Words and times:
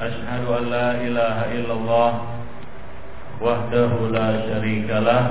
أشهد 0.00 0.44
أن 0.58 0.64
لا 0.72 0.88
إله 1.06 1.36
إلا 1.60 1.72
الله 1.76 2.10
وحده 3.44 3.90
لا 4.16 4.28
شريك 4.48 4.88
له 4.90 5.22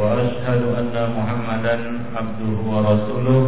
وأشهد 0.00 0.62
أن 0.80 0.94
محمدا 1.16 1.76
عبده 2.16 2.56
ورسوله 2.72 3.44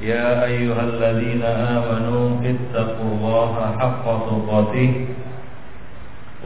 يا 0.00 0.44
أيها 0.44 0.82
الذين 0.92 1.42
آمنوا 1.42 2.26
اتقوا 2.52 3.08
الله 3.14 3.52
حق 3.80 4.04
تقاته 4.30 4.90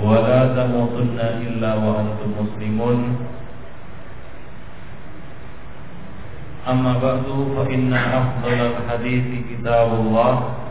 ولا 0.02 0.40
تموتن 0.56 1.18
إلا 1.46 1.70
وأنتم 1.84 2.28
مسلمون 2.40 2.98
أما 6.68 6.92
بعد 7.04 7.26
فإن 7.56 7.92
أفضل 7.92 8.58
الحديث 8.72 9.26
كتاب 9.50 9.88
الله 10.00 10.61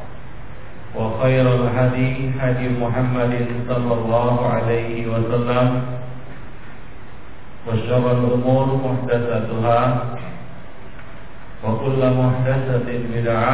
وخير 0.92 1.46
الهدي 1.56 2.36
هدي 2.40 2.66
محمد 2.70 3.34
صلى 3.68 3.94
الله 3.94 4.36
عليه 4.50 5.08
وسلم. 5.08 5.68
وشر 7.68 8.06
الأمور 8.12 8.66
محدثاتها. 8.86 9.80
وكل 11.64 12.02
محدثة 12.18 12.88
بدعة. 13.16 13.54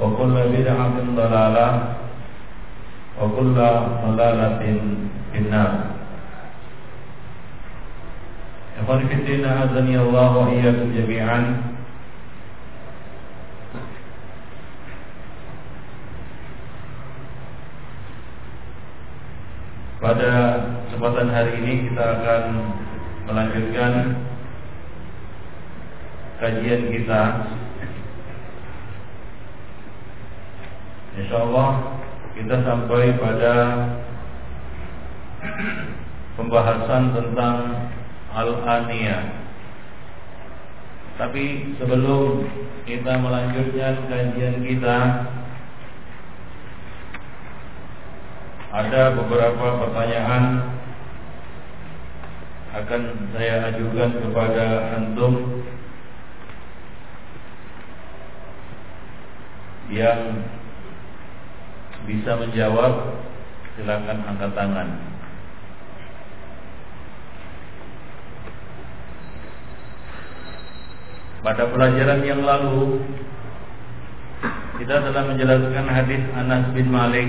وكل 0.00 0.34
بدعة 0.56 0.96
ضلالة. 1.16 1.68
وكل 3.20 3.58
ضلالة 4.06 4.62
في 5.32 5.38
النار. 5.38 5.72
Ikhwan 8.80 9.04
fiddina 9.12 9.68
azani 9.68 9.92
Allah 9.92 10.32
wa 10.32 10.48
iyyakum 10.48 10.96
jami'an. 10.96 11.69
Pada 20.00 20.56
kesempatan 20.88 21.28
hari 21.28 21.60
ini 21.60 21.92
kita 21.92 22.00
akan 22.00 22.44
melanjutkan 23.28 23.92
kajian 26.40 26.88
kita. 26.88 27.22
Insya 31.20 31.36
Allah 31.44 32.00
kita 32.32 32.64
sampai 32.64 33.12
pada 33.20 33.54
pembahasan 36.40 37.12
tentang 37.12 37.56
Al-Aniyah 38.30 39.36
Tapi 41.20 41.76
sebelum 41.76 42.48
kita 42.88 43.20
melanjutkan 43.20 44.08
kajian 44.08 44.64
kita 44.64 44.98
Ada 48.70 49.18
beberapa 49.18 49.66
pertanyaan 49.86 50.44
Akan 52.70 53.02
saya 53.34 53.74
ajukan 53.74 54.10
kepada 54.22 54.66
Antum 54.98 55.66
Yang 59.90 60.46
bisa 62.06 62.38
menjawab 62.38 63.20
Silakan 63.80 64.18
angkat 64.28 64.52
tangan. 64.52 64.88
Pada 71.40 71.64
pelajaran 71.72 72.20
yang 72.20 72.44
lalu 72.44 73.00
kita 74.76 75.00
telah 75.00 75.24
menjelaskan 75.32 75.86
hadis 75.88 76.22
Anas 76.36 76.68
bin 76.76 76.92
Malik 76.92 77.28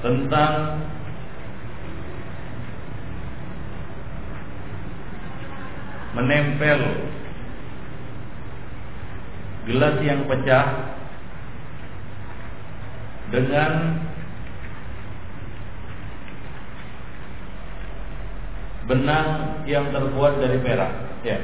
tentang 0.00 0.80
menempel 6.16 6.80
gelas 9.68 9.96
yang 10.02 10.24
pecah 10.26 10.66
dengan 13.30 13.72
benang 18.90 19.28
yang 19.70 19.86
terbuat 19.94 20.42
dari 20.42 20.58
perak. 20.58 20.92
Ya. 21.22 21.38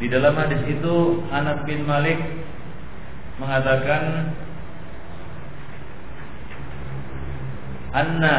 Di 0.00 0.08
dalam 0.08 0.32
hadis 0.32 0.64
itu 0.64 1.20
Anas 1.28 1.60
bin 1.68 1.84
Malik 1.84 2.16
mengatakan 3.40 4.36
anna 7.96 8.36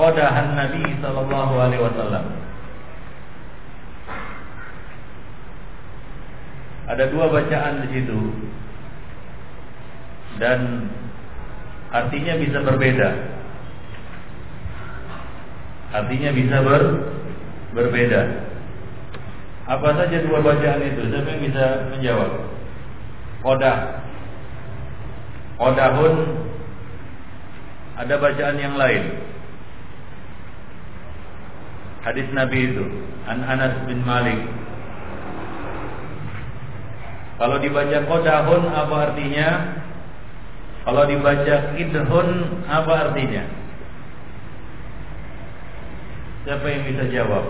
qadahan 0.00 0.48
Nabi 0.56 0.82
sallallahu 1.04 1.54
alaihi 1.60 1.84
wasallam 1.84 2.26
Ada 6.90 7.06
dua 7.06 7.30
bacaan 7.30 7.86
di 7.86 8.02
situ 8.02 8.18
dan 10.42 10.90
artinya 11.94 12.34
bisa 12.34 12.58
berbeda. 12.66 13.10
Artinya 15.94 16.30
bisa 16.34 16.56
ber, 16.66 16.82
berbeda. 17.78 18.49
Apa 19.70 19.94
saja 19.94 20.18
dua 20.26 20.42
bacaan 20.42 20.82
itu? 20.82 21.02
Siapa 21.06 21.30
yang 21.30 21.42
bisa 21.46 21.64
menjawab? 21.94 22.30
Kodah. 23.46 23.78
Kodahun 25.62 26.14
ada 28.02 28.14
bacaan 28.18 28.56
yang 28.58 28.74
lain. 28.74 29.04
Hadis 32.00 32.26
Nabi 32.32 32.72
itu 32.72 32.84
An 33.28 33.44
Anas 33.44 33.84
bin 33.84 34.00
Malik 34.00 34.40
Kalau 37.40 37.56
dibaca 37.56 38.04
kodahun 38.04 38.62
apa 38.68 38.96
artinya? 39.08 39.48
Kalau 40.84 41.08
dibaca 41.08 41.56
idhun 41.76 42.28
apa 42.68 42.92
artinya? 43.08 43.44
Siapa 46.44 46.66
yang 46.68 46.82
bisa 46.84 47.04
jawab? 47.08 47.44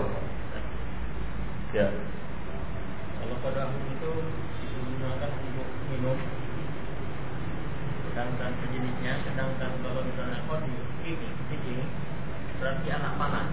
Ya. 1.75 1.91
Pada 3.41 3.73
itu 3.73 4.11
digunakan 4.61 5.31
untuk 5.33 5.69
minum. 5.89 6.13
Sedangkan 8.05 8.53
sejenisnya 8.61 9.17
sedangkan 9.25 9.81
kalau 9.81 10.05
misalnya 10.05 10.45
kodi 10.45 10.69
ini 11.01 11.29
ini 11.49 11.81
berarti 12.61 12.87
anak 12.93 13.17
panah. 13.17 13.45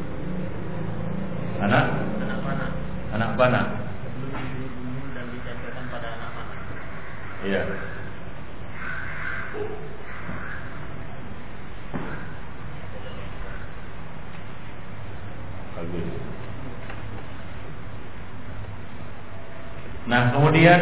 Anak? 1.65 1.85
Anak 2.21 2.39
panah. 2.45 2.71
Anak 3.17 3.31
panah. 3.41 3.65
Sebelum 4.05 4.37
dibunuh 4.37 5.09
dan 5.17 5.25
ditempelkan 5.33 5.85
pada 5.89 6.09
anak 6.21 6.31
panah. 6.37 6.59
Iya. 7.49 7.63
Bagus. 15.81 16.28
Nah 20.09 20.33
kemudian 20.33 20.81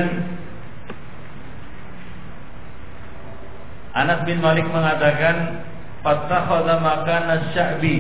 Anas 3.96 4.23
bin 4.23 4.38
Malik 4.38 4.70
mengatakan 4.70 5.67
Fattakhadha 6.06 6.78
makan 6.78 7.23
asy-sya'bi 7.34 7.96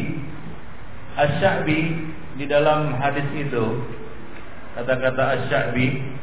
Asy-sya'bi 1.18 1.80
di 2.38 2.44
dalam 2.46 2.94
hadis 3.02 3.26
itu 3.34 3.64
kata-kata 4.76 5.22
asy-sya'bi 5.34 6.16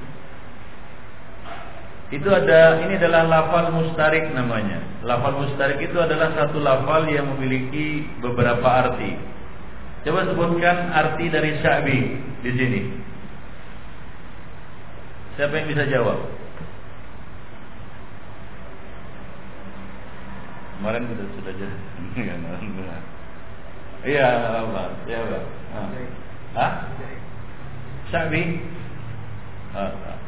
itu 2.14 2.30
ada 2.30 2.78
ini 2.86 2.94
adalah 3.02 3.26
lafal 3.26 3.74
mustarik 3.74 4.30
namanya. 4.38 5.02
Lafal 5.02 5.34
mustarik 5.34 5.82
itu 5.82 5.98
adalah 5.98 6.30
satu 6.38 6.62
lafal 6.62 7.10
yang 7.10 7.26
memiliki 7.34 8.06
beberapa 8.22 8.70
arti. 8.70 9.18
Coba 10.06 10.30
sebutkan 10.30 10.94
arti 10.94 11.26
dari 11.34 11.58
sya'bi 11.58 12.00
di 12.46 12.52
sini. 12.54 12.82
Siapa 15.34 15.54
yang 15.58 15.68
bisa 15.74 15.84
jawab? 15.90 16.20
Kemarin 20.78 21.10
kita 21.10 21.24
sudah 21.40 21.54
jadi. 21.58 21.78
Iya, 24.04 24.28
apa? 24.68 25.00
Ya, 25.08 25.24
apa? 25.24 25.40
Hah? 26.60 26.72
Sya'bi? 28.12 28.60
Ah, 29.72 30.20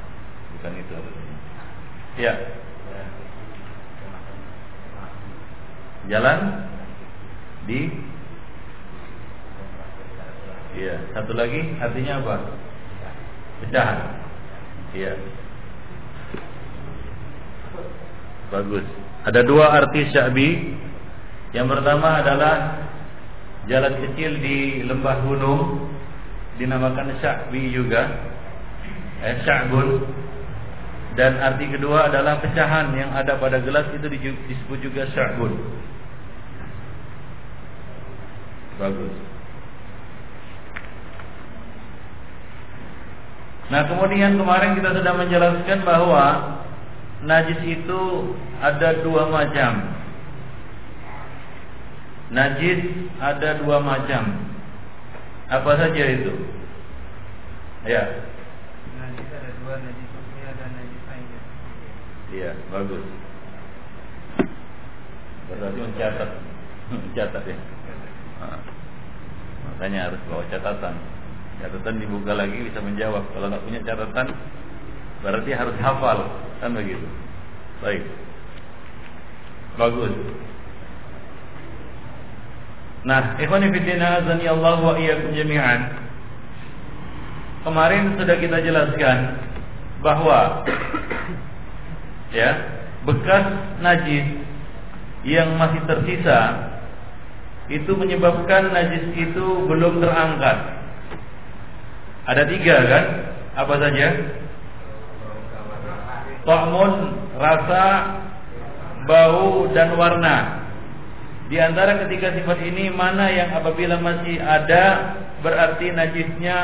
bukan 0.56 0.80
itu. 0.80 0.96
Ya. 2.16 2.34
Jalan 6.08 6.40
di 7.68 7.92
Iya, 10.76 11.00
satu 11.16 11.32
lagi 11.36 11.72
artinya 11.80 12.20
apa? 12.20 12.36
Pecahan. 13.64 14.25
Iya. 14.96 15.14
Bagus. 18.56 18.86
Ada 19.28 19.42
dua 19.44 19.76
arti 19.84 20.08
sya'bi. 20.16 20.50
Yang 21.52 21.68
pertama 21.76 22.24
adalah 22.24 22.56
jalan 23.68 23.94
kecil 24.08 24.40
di 24.40 24.84
lembah 24.88 25.18
gunung 25.28 25.92
dinamakan 26.56 27.12
sya'bi 27.20 27.76
juga. 27.76 28.08
Eh, 29.20 29.36
sya'bun 29.44 30.08
dan 31.16 31.40
arti 31.40 31.72
kedua 31.72 32.12
adalah 32.12 32.44
pecahan 32.44 32.92
yang 32.92 33.12
ada 33.16 33.40
pada 33.40 33.64
gelas 33.64 33.88
itu 33.96 34.08
disebut 34.52 34.80
juga 34.84 35.08
sya'bun. 35.12 35.56
Bagus. 38.76 39.35
Nah 43.74 43.82
kemudian 43.90 44.38
kemarin 44.38 44.78
kita 44.78 44.94
sudah 44.94 45.14
menjelaskan 45.18 45.80
bahwa 45.82 46.26
najis 47.26 47.60
itu 47.66 48.02
ada 48.62 49.02
dua 49.02 49.30
macam. 49.30 49.72
Najis 52.30 52.82
ada 53.18 53.58
dua 53.62 53.82
macam. 53.82 54.24
Apa 55.50 55.72
saja 55.78 56.04
itu? 56.10 56.34
Ya. 57.86 58.26
Najis 58.98 59.28
ada 59.30 59.50
dua 59.62 59.76
najis 59.82 60.06
Iya, 62.36 62.52
bagus. 62.68 63.06
Berarti 65.48 65.80
mencatat, 65.80 66.30
mencatat 66.92 67.44
ya. 67.48 67.58
Nah, 68.44 68.60
makanya 69.70 70.00
harus 70.12 70.22
bawa 70.28 70.44
catatan. 70.52 71.15
Catatan 71.64 72.02
dibuka 72.04 72.36
lagi 72.36 72.58
bisa 72.68 72.80
menjawab. 72.84 73.24
Kalau 73.32 73.48
nggak 73.48 73.64
punya 73.64 73.82
catatan, 73.86 74.28
berarti 75.24 75.52
harus 75.56 75.76
hafal, 75.80 76.20
kan 76.60 76.72
begitu. 76.76 77.08
Baik, 77.80 78.04
bagus. 79.80 80.14
Nah, 83.06 83.38
ikhwan 83.38 83.70
fillah 83.70 84.26
azani 84.26 84.46
Allah 84.50 84.78
wa 84.82 84.98
iyyakum 84.98 85.30
jami'an. 85.38 85.94
Kemarin 87.62 88.18
sudah 88.18 88.38
kita 88.42 88.58
jelaskan 88.66 89.18
bahwa 90.02 90.66
ya 92.34 92.50
bekas 93.06 93.46
najis 93.82 94.26
yang 95.26 95.58
masih 95.58 95.82
tersisa 95.90 96.40
itu 97.70 97.90
menyebabkan 97.98 98.70
najis 98.70 99.06
itu 99.18 99.46
belum 99.66 100.02
terangkat. 100.02 100.75
Ada 102.26 102.44
tiga 102.50 102.76
kan? 102.86 103.06
Apa 103.56 103.74
saja? 103.80 104.08
Ta'mun, 106.46 106.92
rasa, 107.42 107.86
bau 109.10 109.70
dan 109.74 109.98
warna. 109.98 110.66
Di 111.50 111.62
antara 111.62 112.02
ketiga 112.06 112.34
sifat 112.34 112.58
ini 112.66 112.90
mana 112.90 113.30
yang 113.30 113.54
apabila 113.54 114.02
masih 114.02 114.42
ada 114.42 115.14
berarti 115.46 115.94
najisnya 115.94 116.58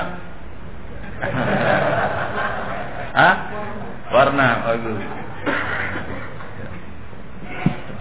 Hah? 3.21 3.35
Warna 4.09 4.47
bagus 4.65 5.21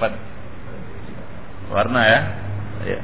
cepat 0.00 0.16
warna 1.68 2.00
ya 2.08 2.20
ya 2.88 2.98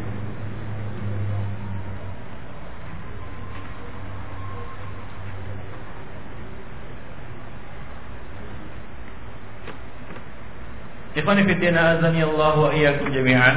Ikhwani 11.17 11.49
fitina 11.49 11.97
azani 11.97 12.21
Allah 12.21 12.55
wa 12.61 12.71
iyyakum 12.77 13.09
jami'an. 13.09 13.57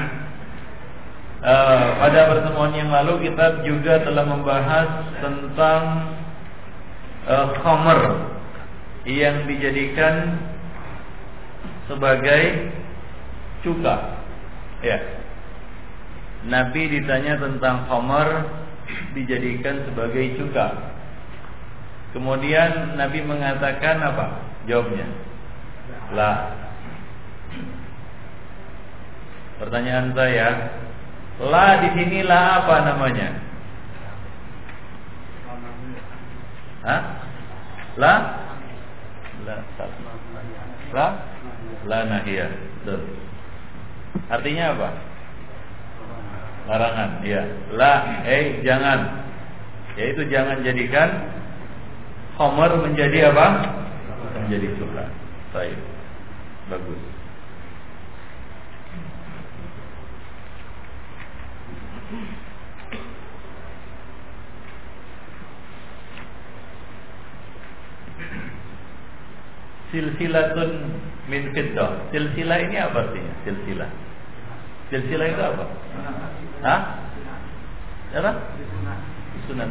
Uh, 1.40 1.88
pada 2.00 2.32
pertemuan 2.32 2.72
yang 2.72 2.88
lalu 2.88 3.28
kita 3.28 3.64
juga 3.68 4.00
telah 4.04 4.24
membahas 4.28 4.88
tentang 5.20 5.84
uh, 7.28 7.48
khamr 7.60 8.00
yang 9.04 9.44
dijadikan 9.44 10.40
sebagai 11.92 12.72
cuka. 13.64 14.24
Ya. 14.80 15.00
Nabi 16.48 16.88
ditanya 16.96 17.44
tentang 17.44 17.92
khamar 17.92 18.48
dijadikan 19.12 19.84
sebagai 19.84 20.40
cuka. 20.40 20.96
Kemudian 22.16 22.96
Nabi 22.96 23.20
mengatakan 23.20 24.00
apa? 24.00 24.48
Jawabnya. 24.64 25.08
La. 26.16 26.32
Pertanyaan 29.60 30.16
saya, 30.16 30.72
la 31.44 31.84
di 31.84 31.90
sini 32.00 32.24
la 32.24 32.64
apa 32.64 32.76
namanya? 32.88 33.30
Hah? 36.88 37.02
La? 38.00 38.14
La. 39.44 39.56
La? 40.96 41.08
La 41.84 42.00
nahiyah. 42.08 42.52
Betul. 42.88 43.04
Artinya 44.32 44.64
apa? 44.80 44.90
Larangan, 46.72 47.10
ya. 47.28 47.44
La, 47.76 48.24
eh 48.24 48.64
jangan. 48.64 49.28
Yaitu 50.00 50.24
jangan 50.32 50.64
jadikan 50.64 51.10
Homer 52.40 52.72
menjadi 52.80 53.36
apa? 53.36 53.48
Menjadi 54.48 54.72
Tuhan. 54.80 55.10
Baik. 55.52 55.76
Bagus. 56.72 57.09
Silsilatun 69.90 70.72
min 71.30 71.54
fiddah. 71.54 72.10
Silsilah 72.14 72.58
ini 72.66 72.78
apa 72.78 72.98
artinya? 73.10 73.34
Silsilah. 73.46 73.90
Silsilah 74.90 75.28
itu 75.30 75.42
apa? 75.42 75.66
Hah? 76.66 76.82
Apa? 78.18 78.32
Sunan. 79.46 79.70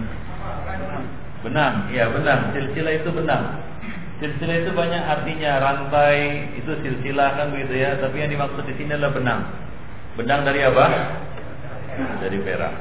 Benang, 1.43 1.75
iya 1.95 2.11
benang. 2.11 2.55
Silsilah 2.55 2.93
itu 2.99 3.11
benang. 3.15 3.63
Silsilah 4.19 4.57
itu 4.67 4.71
banyak 4.75 5.03
artinya 5.03 5.63
rantai 5.63 6.51
itu 6.59 6.71
silsilah 6.83 7.39
kan 7.39 7.55
begitu 7.55 7.75
ya. 7.79 7.99
Tapi 7.99 8.19
yang 8.19 8.31
dimaksud 8.35 8.67
di 8.67 8.75
sini 8.75 8.95
adalah 8.95 9.15
benang. 9.15 9.41
Benang 10.19 10.43
dari 10.43 10.67
apa? 10.67 10.87
Dari 11.99 12.39
perak. 12.43 12.75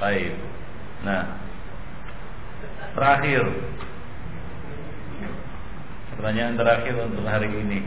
Baik. 0.00 0.32
Nah, 1.02 1.24
terakhir 2.96 3.42
Pertanyaan 6.22 6.54
terakhir 6.54 6.94
untuk 7.02 7.26
hari 7.26 7.50
ini. 7.50 7.82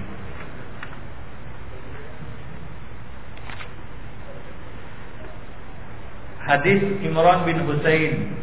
Hadis 6.43 6.81
Imran 6.99 7.47
bin 7.47 7.63
Husain 7.63 8.35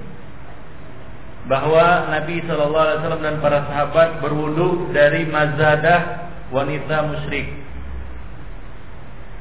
bahwa 1.45 2.09
Nabi 2.09 2.41
Shallallahu 2.47 2.85
Alaihi 2.89 2.99
Wasallam 3.05 3.25
dan 3.27 3.37
para 3.45 3.59
sahabat 3.69 4.09
berwudu 4.25 4.91
dari 4.97 5.29
mazadah 5.29 6.31
wanita 6.49 7.13
musyrik. 7.13 7.53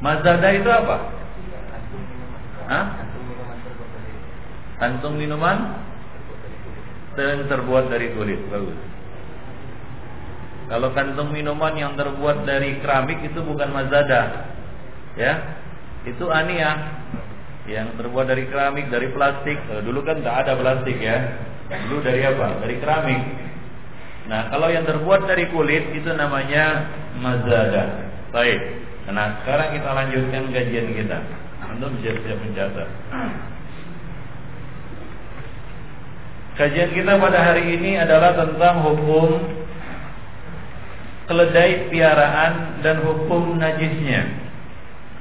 Mazadah 0.04 0.52
itu 0.52 0.68
apa? 0.68 1.21
Hah? 2.72 2.86
Kantung 4.80 5.20
minuman 5.20 5.84
yang 7.20 7.44
terbuat 7.52 7.92
dari 7.92 8.16
kulit. 8.16 8.40
Bagus. 8.48 8.80
Kalau 10.72 10.96
kantung 10.96 11.36
minuman 11.36 11.76
yang 11.76 12.00
terbuat 12.00 12.48
dari 12.48 12.80
keramik 12.80 13.20
itu 13.28 13.44
bukan 13.44 13.76
mazada. 13.76 14.48
Ya. 15.20 15.60
Itu 16.08 16.32
aniyah. 16.32 17.04
Yang 17.68 18.00
terbuat 18.00 18.32
dari 18.32 18.48
keramik, 18.48 18.88
dari 18.88 19.12
plastik. 19.12 19.60
Eh, 19.68 19.84
dulu 19.84 20.08
kan 20.08 20.24
tidak 20.24 20.48
ada 20.48 20.54
plastik 20.56 20.96
ya. 20.96 21.18
Dulu 21.92 22.00
dari 22.00 22.24
apa? 22.24 22.48
Dari 22.64 22.76
keramik. 22.80 23.22
Nah, 24.32 24.48
kalau 24.48 24.72
yang 24.72 24.88
terbuat 24.88 25.28
dari 25.28 25.52
kulit 25.52 25.92
itu 25.92 26.08
namanya 26.16 26.88
mazada. 27.20 28.08
Baik. 28.32 28.60
Nah, 29.12 29.44
sekarang 29.44 29.76
kita 29.76 29.90
lanjutkan 29.92 30.44
kajian 30.56 30.88
kita. 30.96 31.20
Anda 31.72 31.88
siap-siap 32.04 32.38
mencatat. 32.44 32.90
Kajian 36.60 36.92
kita 36.92 37.16
pada 37.16 37.40
hari 37.42 37.80
ini 37.80 37.96
adalah 37.96 38.36
tentang 38.36 38.84
hukum 38.84 39.40
keledai 41.32 41.88
piaraan 41.88 42.84
dan 42.84 43.00
hukum 43.08 43.56
najisnya. 43.56 44.28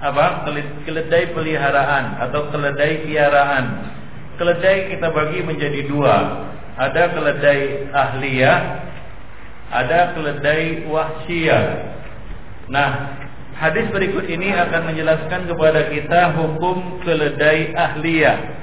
Apa? 0.03 0.49
Keledai 0.83 1.31
peliharaan 1.31 2.19
atau 2.19 2.51
keledai 2.51 3.07
piaraan. 3.07 3.95
Keledai 4.41 4.91
kita 4.91 5.13
bagi 5.15 5.45
menjadi 5.47 5.87
dua. 5.87 6.17
Ada 6.81 7.13
keledai 7.13 7.93
ahliyah, 7.93 8.59
ada 9.71 10.17
keledai 10.17 10.89
wahsyiyah. 10.89 11.65
Nah, 12.73 13.20
hadis 13.61 13.87
berikut 13.93 14.25
ini 14.25 14.57
akan 14.57 14.89
menjelaskan 14.89 15.45
kepada 15.45 15.93
kita 15.93 16.21
hukum 16.41 17.05
keledai 17.05 17.77
ahliyah 17.77 18.61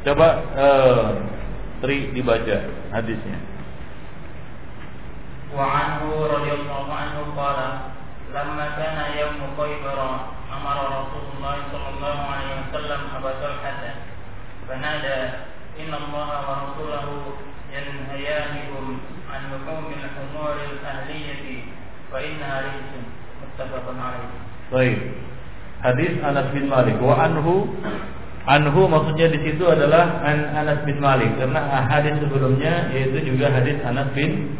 Coba 0.00 0.28
uh, 0.56 1.12
Tri 1.80 2.12
dibaca 2.12 2.56
hadisnya. 2.92 3.40
Wa 5.52 5.64
anhu 5.64 6.28
radhiyallahu 6.28 6.88
anhu 6.92 7.32
qala 7.32 7.96
lamma 8.32 8.76
kana 8.76 9.16
yawm 9.16 9.40
Khaybar 9.56 9.98
amara 10.52 10.84
Rasulullah 11.04 11.56
sallallahu 11.72 12.22
alaihi 12.32 12.60
wasallam 12.68 13.00
Abu 13.16 13.32
Talha 13.40 13.92
fanada 14.68 15.18
inna 15.80 15.96
Allah 16.04 16.28
wa 16.44 16.52
rasulahu 16.68 17.40
yanhayanikum 17.72 19.00
an 19.32 19.40
luhum 19.56 19.88
al-humur 19.88 20.56
al-ahliyah 20.60 21.44
fa 21.44 21.79
Baik. 24.70 24.98
Hadis 25.80 26.12
Anas 26.20 26.50
bin 26.52 26.66
Malik 26.68 26.98
wa 27.00 27.14
anhu 27.16 27.70
Anhu 28.48 28.88
maksudnya 28.88 29.28
di 29.30 29.38
situ 29.44 29.62
adalah 29.68 30.24
An 30.24 30.50
Anas 30.56 30.80
bin 30.88 30.96
Malik 30.98 31.36
karena 31.36 31.60
hadis 31.86 32.16
sebelumnya 32.24 32.88
yaitu 32.90 33.20
juga 33.22 33.52
hadis 33.52 33.76
Anas 33.84 34.10
bin 34.16 34.56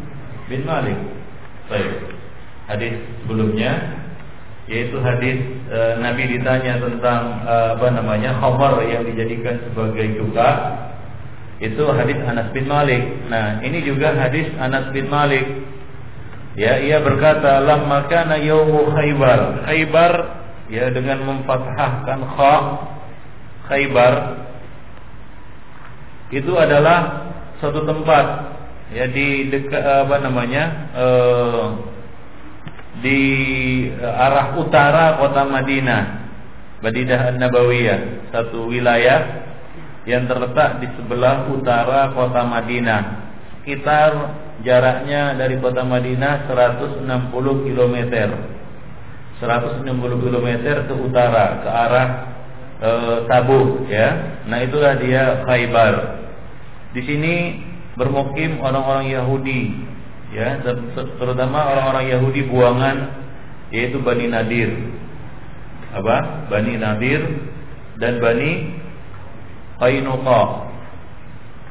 bin 0.46 0.62
Malik. 0.68 0.94
Baik. 1.66 2.12
Hadis 2.68 2.92
sebelumnya 3.24 3.98
yaitu 4.70 5.00
hadis 5.02 5.42
e, 5.66 5.78
Nabi 5.98 6.38
ditanya 6.38 6.78
tentang 6.78 7.42
e, 7.42 7.54
apa 7.74 7.86
namanya 7.90 8.36
khamar 8.38 8.84
yang 8.86 9.02
dijadikan 9.02 9.58
sebagai 9.66 10.06
cuka 10.22 10.50
itu 11.60 11.82
hadis 11.92 12.16
Anas 12.24 12.52
bin 12.52 12.68
Malik. 12.68 13.02
Nah, 13.28 13.60
ini 13.60 13.84
juga 13.84 14.16
hadis 14.16 14.48
Anas 14.56 14.92
bin 14.92 15.08
Malik. 15.08 15.44
Ya, 16.58 16.82
ia 16.82 16.98
berkata, 16.98 17.62
"Lamma 17.62 18.10
kana 18.10 18.40
yaumu 18.42 18.90
Khaybar." 18.90 19.66
Khaybar. 19.66 20.12
Ya 20.70 20.86
dengan 20.94 21.26
memfathahkan 21.26 22.20
kha 22.38 22.56
Khaybar. 23.66 24.14
Itu 26.30 26.54
adalah 26.54 27.30
suatu 27.58 27.82
tempat. 27.82 28.26
Ya 28.90 29.06
di 29.06 29.50
dekat 29.50 29.82
apa 29.82 30.18
namanya 30.18 30.64
eh, 30.98 31.64
di 33.02 33.20
arah 34.02 34.58
utara 34.58 35.14
kota 35.22 35.46
Madinah 35.46 36.20
Madinah 36.80 37.36
An-Nabawiyah. 37.36 38.32
Satu 38.32 38.72
wilayah 38.72 39.44
yang 40.08 40.24
terletak 40.24 40.80
di 40.80 40.88
sebelah 40.96 41.44
utara 41.52 42.08
kota 42.16 42.40
Madinah. 42.40 43.02
Sekitar 43.60 44.10
jaraknya 44.60 45.36
dari 45.36 45.56
kota 45.60 45.84
Madinah 45.84 46.48
160 46.48 47.06
km 47.64 47.96
160 49.40 49.88
km 50.20 50.48
ke 50.84 50.94
utara 51.00 51.64
ke 51.64 51.68
arah 51.68 52.08
e, 52.76 52.90
Tabuk 53.24 53.88
ya. 53.88 54.40
Nah 54.44 54.60
itulah 54.60 55.00
dia 55.00 55.40
Khaybar. 55.48 55.94
Di 56.92 57.00
sini 57.08 57.34
bermukim 57.96 58.60
orang-orang 58.60 59.08
Yahudi 59.08 59.72
ya, 60.36 60.60
terutama 61.16 61.72
orang-orang 61.72 62.06
Yahudi 62.12 62.40
buangan 62.52 62.96
yaitu 63.72 63.96
Bani 64.04 64.28
Nadir. 64.28 64.70
Apa? 65.96 66.46
Bani 66.52 66.76
Nadir 66.76 67.24
dan 67.96 68.20
Bani 68.20 68.76
Qainuqa. 69.80 70.42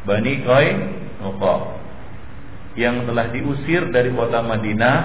Bani 0.10 0.34
Qainuqa 0.42 1.79
yang 2.80 3.04
telah 3.04 3.28
diusir 3.36 3.92
dari 3.92 4.16
kota 4.16 4.40
Madinah 4.40 4.98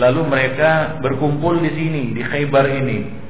lalu 0.00 0.24
mereka 0.24 0.96
berkumpul 1.04 1.60
di 1.60 1.70
sini 1.76 2.02
di 2.16 2.22
Khaybar 2.24 2.66
ini 2.72 3.20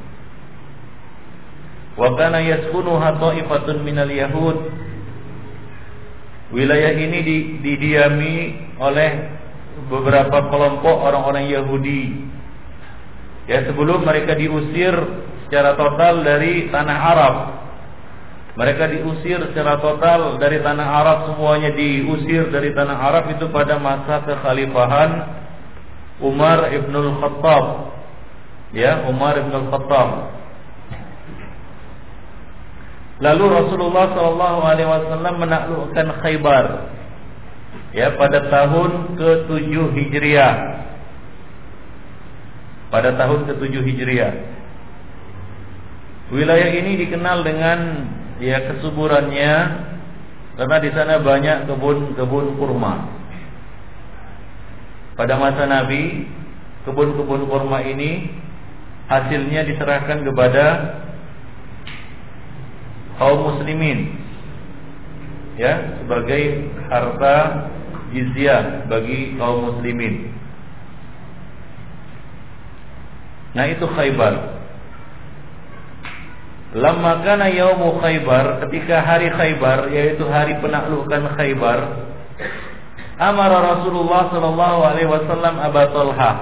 Wa 2.00 2.16
kana 2.16 2.40
yaskunuha 2.40 3.20
ta'ifatun 3.20 3.84
minal 3.84 4.08
yahud. 4.08 4.56
Wilayah 6.48 6.96
ini 6.96 7.18
didiami 7.60 8.34
oleh 8.80 9.10
beberapa 9.86 10.48
kelompok 10.48 10.96
orang-orang 10.96 11.46
Yahudi. 11.46 12.26
Ya 13.46 13.68
sebelum 13.68 14.02
mereka 14.02 14.34
diusir 14.34 14.96
secara 15.46 15.76
total 15.76 16.24
dari 16.24 16.72
tanah 16.72 16.98
Arab. 16.98 17.34
Mereka 18.58 18.82
diusir 18.90 19.38
secara 19.50 19.78
total 19.78 20.34
dari 20.42 20.58
tanah 20.58 20.82
Arab 20.82 21.18
semuanya 21.30 21.70
diusir 21.70 22.50
dari 22.50 22.74
tanah 22.74 22.98
Arab 22.98 23.30
itu 23.30 23.46
pada 23.54 23.78
masa 23.78 24.26
kekhalifahan 24.26 25.10
Umar 26.18 26.68
ibnul 26.74 27.14
Khattab. 27.22 27.94
Ya, 28.74 29.06
Umar 29.06 29.38
ibnul 29.38 29.70
Khattab. 29.70 30.34
Lalu 33.20 33.44
Rasulullah 33.52 34.16
Shallallahu 34.16 34.60
Alaihi 34.64 34.88
Wasallam 34.88 35.34
menaklukkan 35.44 36.06
Khaybar 36.24 36.66
ya 37.92 38.16
pada 38.16 38.48
tahun 38.48 39.14
ke-7 39.14 39.72
Hijriah. 39.94 40.56
Pada 42.90 43.14
tahun 43.14 43.46
ke-7 43.46 43.74
Hijriah. 43.86 44.32
Wilayah 46.34 46.70
ini 46.74 47.06
dikenal 47.06 47.42
dengan 47.42 47.78
ya 48.40 48.58
kesuburannya 48.72 49.52
karena 50.56 50.76
di 50.82 50.90
sana 50.92 51.20
banyak 51.20 51.68
kebun-kebun 51.68 52.60
kurma. 52.60 53.08
Pada 55.16 55.36
masa 55.36 55.64
Nabi, 55.68 56.28
kebun-kebun 56.88 57.48
kurma 57.48 57.84
ini 57.84 58.32
hasilnya 59.08 59.64
diserahkan 59.68 60.24
kepada 60.24 60.66
kaum 63.20 63.52
muslimin 63.52 64.16
ya 65.60 66.00
sebagai 66.00 66.72
harta 66.88 67.36
jizyah 68.16 68.88
bagi 68.88 69.36
kaum 69.36 69.76
muslimin. 69.76 70.32
Nah 73.56 73.66
itu 73.66 73.82
Khaybar. 73.82 74.59
Lama 76.70 77.18
kana 77.26 77.50
yaumu 77.50 77.98
Khaybar, 77.98 78.62
ketika 78.66 79.02
hari 79.02 79.26
Khaybar 79.34 79.90
yaitu 79.90 80.22
hari 80.30 80.54
penaklukan 80.62 81.34
Khaybar, 81.34 81.78
amara 83.18 83.74
Rasulullah 83.74 84.30
sallallahu 84.30 84.78
alaihi 84.86 85.10
wasallam 85.10 85.54
Abu 85.58 85.82
Talha. 85.90 86.32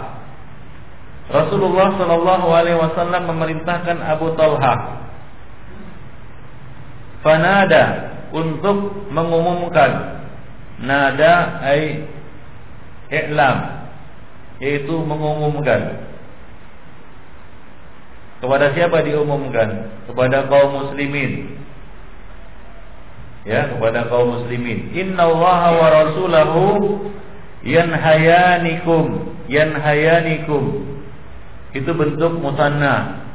Rasulullah 1.32 1.96
sallallahu 1.96 2.46
alaihi 2.52 2.76
wasallam 2.76 3.22
memerintahkan 3.24 3.96
Abu 4.04 4.36
Talha. 4.36 4.74
Fanada 7.24 7.84
untuk 8.32 9.08
mengumumkan. 9.08 10.20
Nada 10.78 11.58
ai 11.58 12.06
i'lam 13.10 13.56
yaitu 14.62 14.94
mengumumkan 15.02 16.07
kepada 18.38 18.70
siapa 18.74 19.02
diumumkan? 19.02 19.90
Kepada 20.06 20.46
kaum 20.46 20.86
muslimin. 20.86 21.58
Ya 23.42 23.70
kepada 23.70 24.06
kaum 24.06 24.38
muslimin. 24.38 24.94
Innallaha 24.94 25.68
wa 25.74 25.88
rasulahu 25.90 26.64
yanhayanikum 27.66 29.34
yanhayanikum. 29.50 30.86
Itu 31.74 31.90
bentuk 31.92 32.38
musanna 32.38 33.26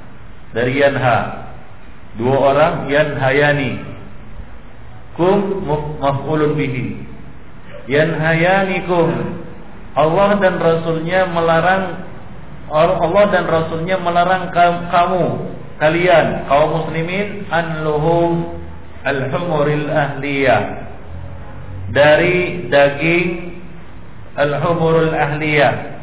dari 0.56 0.80
yanha. 0.80 1.52
Dua 2.16 2.54
orang 2.54 2.74
yang 2.94 3.18
hayani. 3.18 3.82
Kum 5.18 5.66
maf'ulun 6.02 6.58
bihi. 6.58 7.14
yanhayanikum. 7.90 9.40
Allah 9.94 10.42
dan 10.42 10.58
Rasulnya 10.58 11.30
melarang 11.30 12.03
Allah 12.74 13.30
dan 13.30 13.46
Rasulnya 13.46 14.02
melarang 14.02 14.50
kamu 14.90 15.26
kalian 15.78 16.50
kaum 16.50 16.82
muslimin 16.82 17.46
an 17.54 17.86
luhum 17.86 18.58
al-humuril 19.06 19.94
ahliyah. 19.94 20.82
Dari 21.94 22.66
daging 22.74 23.30
al-humurul 24.34 25.14
ahliyah. 25.14 25.94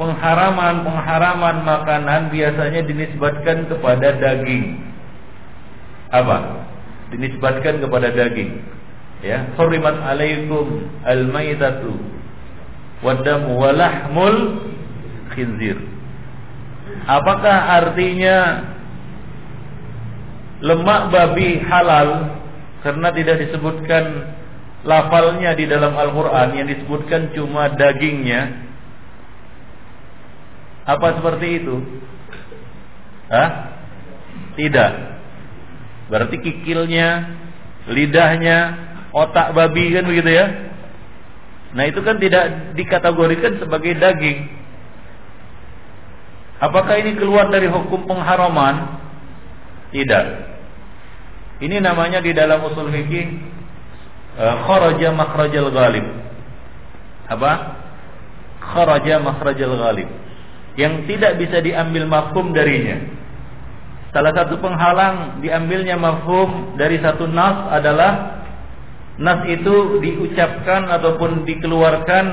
Pengharaman-pengharaman 0.00 1.62
makanan 1.62 2.34
biasanya 2.34 2.82
dinisbatkan 2.82 3.70
kepada 3.70 4.18
daging. 4.18 4.82
Apa? 6.10 6.66
Dinisbatkan 7.14 7.78
kepada 7.78 8.10
daging. 8.10 8.58
Ya 9.22 9.46
hurimat 9.54 10.02
alaikum 10.02 10.82
al-maitatu 11.06 11.94
wadamu 13.06 13.54
walahmul 13.54 14.66
khinzir 15.30 15.91
apakah 17.06 17.58
artinya 17.82 18.38
lemak 20.62 21.02
babi 21.10 21.58
halal 21.66 22.38
karena 22.86 23.08
tidak 23.14 23.36
disebutkan 23.46 24.34
lafalnya 24.82 25.54
di 25.54 25.66
dalam 25.66 25.94
Al-Quran 25.94 26.58
yang 26.58 26.66
disebutkan 26.66 27.34
cuma 27.34 27.70
dagingnya 27.74 28.72
apa 30.82 31.18
seperti 31.18 31.62
itu? 31.62 31.76
Hah? 33.30 33.50
Tidak. 34.58 34.92
Berarti 36.10 36.36
kikilnya, 36.42 37.08
lidahnya, 37.88 38.58
otak 39.14 39.54
babi 39.54 39.94
kan 39.94 40.04
begitu 40.04 40.30
ya? 40.34 40.46
Nah 41.72 41.88
itu 41.88 42.04
kan 42.04 42.20
tidak 42.20 42.76
dikategorikan 42.76 43.62
sebagai 43.62 43.96
daging. 43.96 44.61
Apakah 46.62 46.94
ini 47.02 47.18
keluar 47.18 47.50
dari 47.50 47.66
hukum 47.66 48.06
pengharaman? 48.06 49.02
Tidak. 49.90 50.24
Ini 51.58 51.82
namanya 51.82 52.22
di 52.22 52.30
dalam 52.30 52.62
usul 52.62 52.86
fikih 52.86 53.26
uh, 54.38 54.62
kharaja 54.62 55.10
makhrajal 55.10 55.74
ghalib. 55.74 56.06
Apa? 57.26 57.52
Kharaja 58.62 59.18
makhrajal 59.18 59.74
ghalib. 59.74 60.06
Yang 60.78 60.94
tidak 61.10 61.32
bisa 61.42 61.58
diambil 61.58 62.06
mafhum 62.06 62.54
darinya. 62.54 63.10
Salah 64.14 64.30
satu 64.30 64.62
penghalang 64.62 65.42
diambilnya 65.42 65.98
mafhum 65.98 66.78
dari 66.78 67.02
satu 67.02 67.26
nas 67.26 67.74
adalah 67.74 68.38
nas 69.18 69.50
itu 69.50 69.98
diucapkan 69.98 70.86
ataupun 70.94 71.42
dikeluarkan 71.42 72.24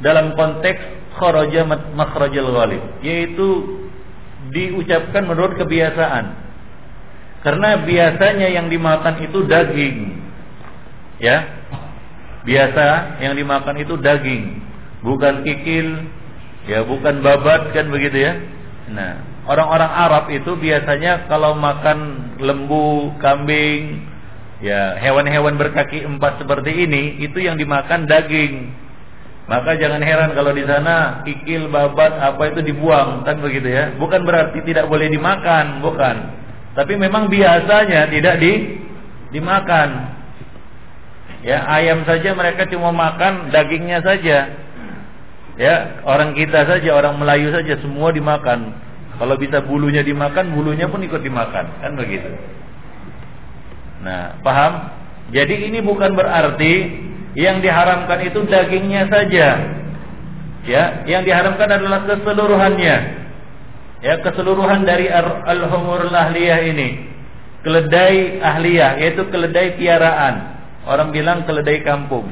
dalam 0.00 0.32
konteks 0.34 1.03
kharaja 1.14 1.64
makhrajal 1.94 2.50
ghalib, 2.50 2.82
yaitu 3.00 3.48
diucapkan 4.50 5.24
menurut 5.24 5.56
kebiasaan. 5.56 6.44
Karena 7.44 7.84
biasanya 7.84 8.48
yang 8.48 8.72
dimakan 8.72 9.20
itu 9.20 9.44
daging. 9.44 9.96
Ya. 11.20 11.64
Biasa 12.44 13.20
yang 13.24 13.40
dimakan 13.40 13.80
itu 13.80 13.96
daging, 13.96 14.60
bukan 15.00 15.40
kikil, 15.48 15.88
ya 16.68 16.84
bukan 16.84 17.24
babat 17.24 17.72
kan 17.72 17.88
begitu 17.88 18.20
ya. 18.20 18.36
Nah, 18.92 19.16
orang-orang 19.48 19.88
Arab 19.88 20.24
itu 20.28 20.52
biasanya 20.52 21.24
kalau 21.24 21.56
makan 21.56 21.96
lembu, 22.36 23.16
kambing, 23.16 24.04
ya 24.60 25.00
hewan-hewan 25.00 25.56
berkaki 25.56 26.04
empat 26.04 26.44
seperti 26.44 26.84
ini 26.84 27.24
itu 27.24 27.40
yang 27.40 27.56
dimakan 27.56 28.04
daging. 28.04 28.83
Maka 29.44 29.76
jangan 29.76 30.00
heran 30.00 30.32
kalau 30.32 30.56
di 30.56 30.64
sana 30.64 31.20
kikil, 31.28 31.68
babat 31.68 32.16
apa 32.16 32.48
itu 32.48 32.64
dibuang 32.64 33.28
kan 33.28 33.44
begitu 33.44 33.68
ya. 33.68 33.92
Bukan 34.00 34.24
berarti 34.24 34.64
tidak 34.64 34.88
boleh 34.88 35.12
dimakan, 35.12 35.84
bukan. 35.84 36.16
Tapi 36.72 36.96
memang 36.96 37.28
biasanya 37.28 38.08
tidak 38.08 38.40
di 38.40 38.80
dimakan. 39.36 40.16
Ya, 41.44 41.60
ayam 41.68 42.08
saja 42.08 42.32
mereka 42.32 42.64
cuma 42.72 42.88
makan 42.88 43.52
dagingnya 43.52 44.00
saja. 44.00 44.48
Ya, 45.60 45.74
orang 46.08 46.32
kita 46.32 46.64
saja, 46.64 46.96
orang 46.96 47.20
Melayu 47.20 47.52
saja 47.52 47.76
semua 47.84 48.16
dimakan. 48.16 48.72
Kalau 49.20 49.36
bisa 49.36 49.60
bulunya 49.60 50.00
dimakan, 50.00 50.56
bulunya 50.56 50.88
pun 50.88 51.04
ikut 51.04 51.20
dimakan, 51.20 51.84
kan 51.84 51.92
begitu. 51.94 52.32
Nah, 54.02 54.40
paham? 54.40 54.72
Jadi 55.30 55.68
ini 55.68 55.84
bukan 55.84 56.16
berarti 56.16 56.72
yang 57.34 57.58
diharamkan 57.58 58.18
itu 58.26 58.46
dagingnya 58.46 59.10
saja. 59.10 59.48
Ya, 60.64 61.04
yang 61.04 61.28
diharamkan 61.28 61.68
adalah 61.68 62.08
keseluruhannya. 62.08 62.96
Ya, 64.00 64.14
keseluruhan 64.24 64.88
dari 64.88 65.10
al-humur 65.12 66.08
ahliyah 66.08 66.60
ini. 66.72 67.10
Keledai 67.64 68.40
ahliyah 68.40 69.00
yaitu 69.00 69.28
keledai 69.28 69.76
piaraan. 69.76 70.56
Orang 70.88 71.12
bilang 71.12 71.44
keledai 71.44 71.84
kampung. 71.84 72.28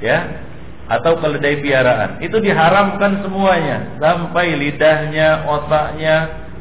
Ya. 0.00 0.44
Atau 0.92 1.16
keledai 1.20 1.64
piaraan. 1.64 2.20
Itu 2.20 2.42
diharamkan 2.42 3.24
semuanya. 3.24 3.96
Sampai 3.96 4.56
lidahnya, 4.56 5.48
otaknya, 5.48 6.16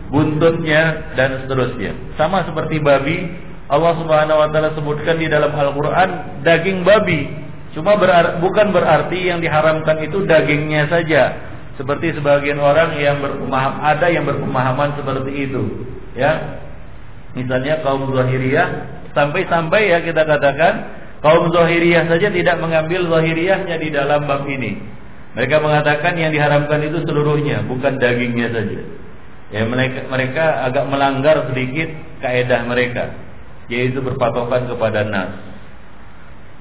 buntutnya, 0.07 1.11
dan 1.19 1.43
seterusnya. 1.43 2.15
Sama 2.15 2.47
seperti 2.47 2.79
babi. 2.79 3.17
Allah 3.71 3.93
subhanahu 3.95 4.35
wa 4.35 4.47
ta'ala 4.51 4.75
sebutkan 4.75 5.15
di 5.15 5.31
dalam 5.31 5.55
Al-Quran. 5.55 6.43
Daging 6.43 6.83
babi. 6.83 7.31
Cuma 7.71 7.95
berar 7.95 8.43
bukan 8.43 8.75
berarti 8.75 9.31
yang 9.31 9.39
diharamkan 9.39 10.03
itu 10.03 10.27
dagingnya 10.27 10.91
saja. 10.91 11.39
Seperti 11.79 12.19
sebagian 12.19 12.59
orang 12.59 12.99
yang 12.99 13.23
berpemaham 13.23 13.79
ada 13.79 14.11
yang 14.11 14.27
berpemahaman 14.27 14.91
seperti 14.99 15.47
itu, 15.47 15.87
ya. 16.19 16.59
Misalnya 17.31 17.79
kaum 17.79 18.11
Zahiriyah 18.11 18.99
Sampai-sampai 19.11 19.91
ya 19.91 19.99
kita 20.03 20.23
katakan 20.23 20.73
kaum 21.19 21.51
Zahiriyah 21.51 22.07
saja 22.07 22.31
tidak 22.31 22.57
mengambil 22.63 23.07
Zahiriyahnya 23.11 23.75
di 23.79 23.89
dalam 23.91 24.23
bab 24.23 24.47
ini. 24.47 24.79
Mereka 25.31 25.63
mengatakan 25.63 26.19
yang 26.19 26.35
diharamkan 26.35 26.83
itu 26.83 27.07
seluruhnya, 27.07 27.63
bukan 27.63 27.99
dagingnya 27.99 28.51
saja. 28.51 28.81
Ya 29.51 29.63
mereka 29.67 30.07
mereka 30.07 30.63
agak 30.67 30.87
melanggar 30.87 31.51
sedikit 31.51 31.91
kaidah 32.23 32.67
mereka, 32.67 33.15
yaitu 33.67 34.01
berpatokan 34.01 34.65
kepada 34.71 35.05
nas. 35.05 35.31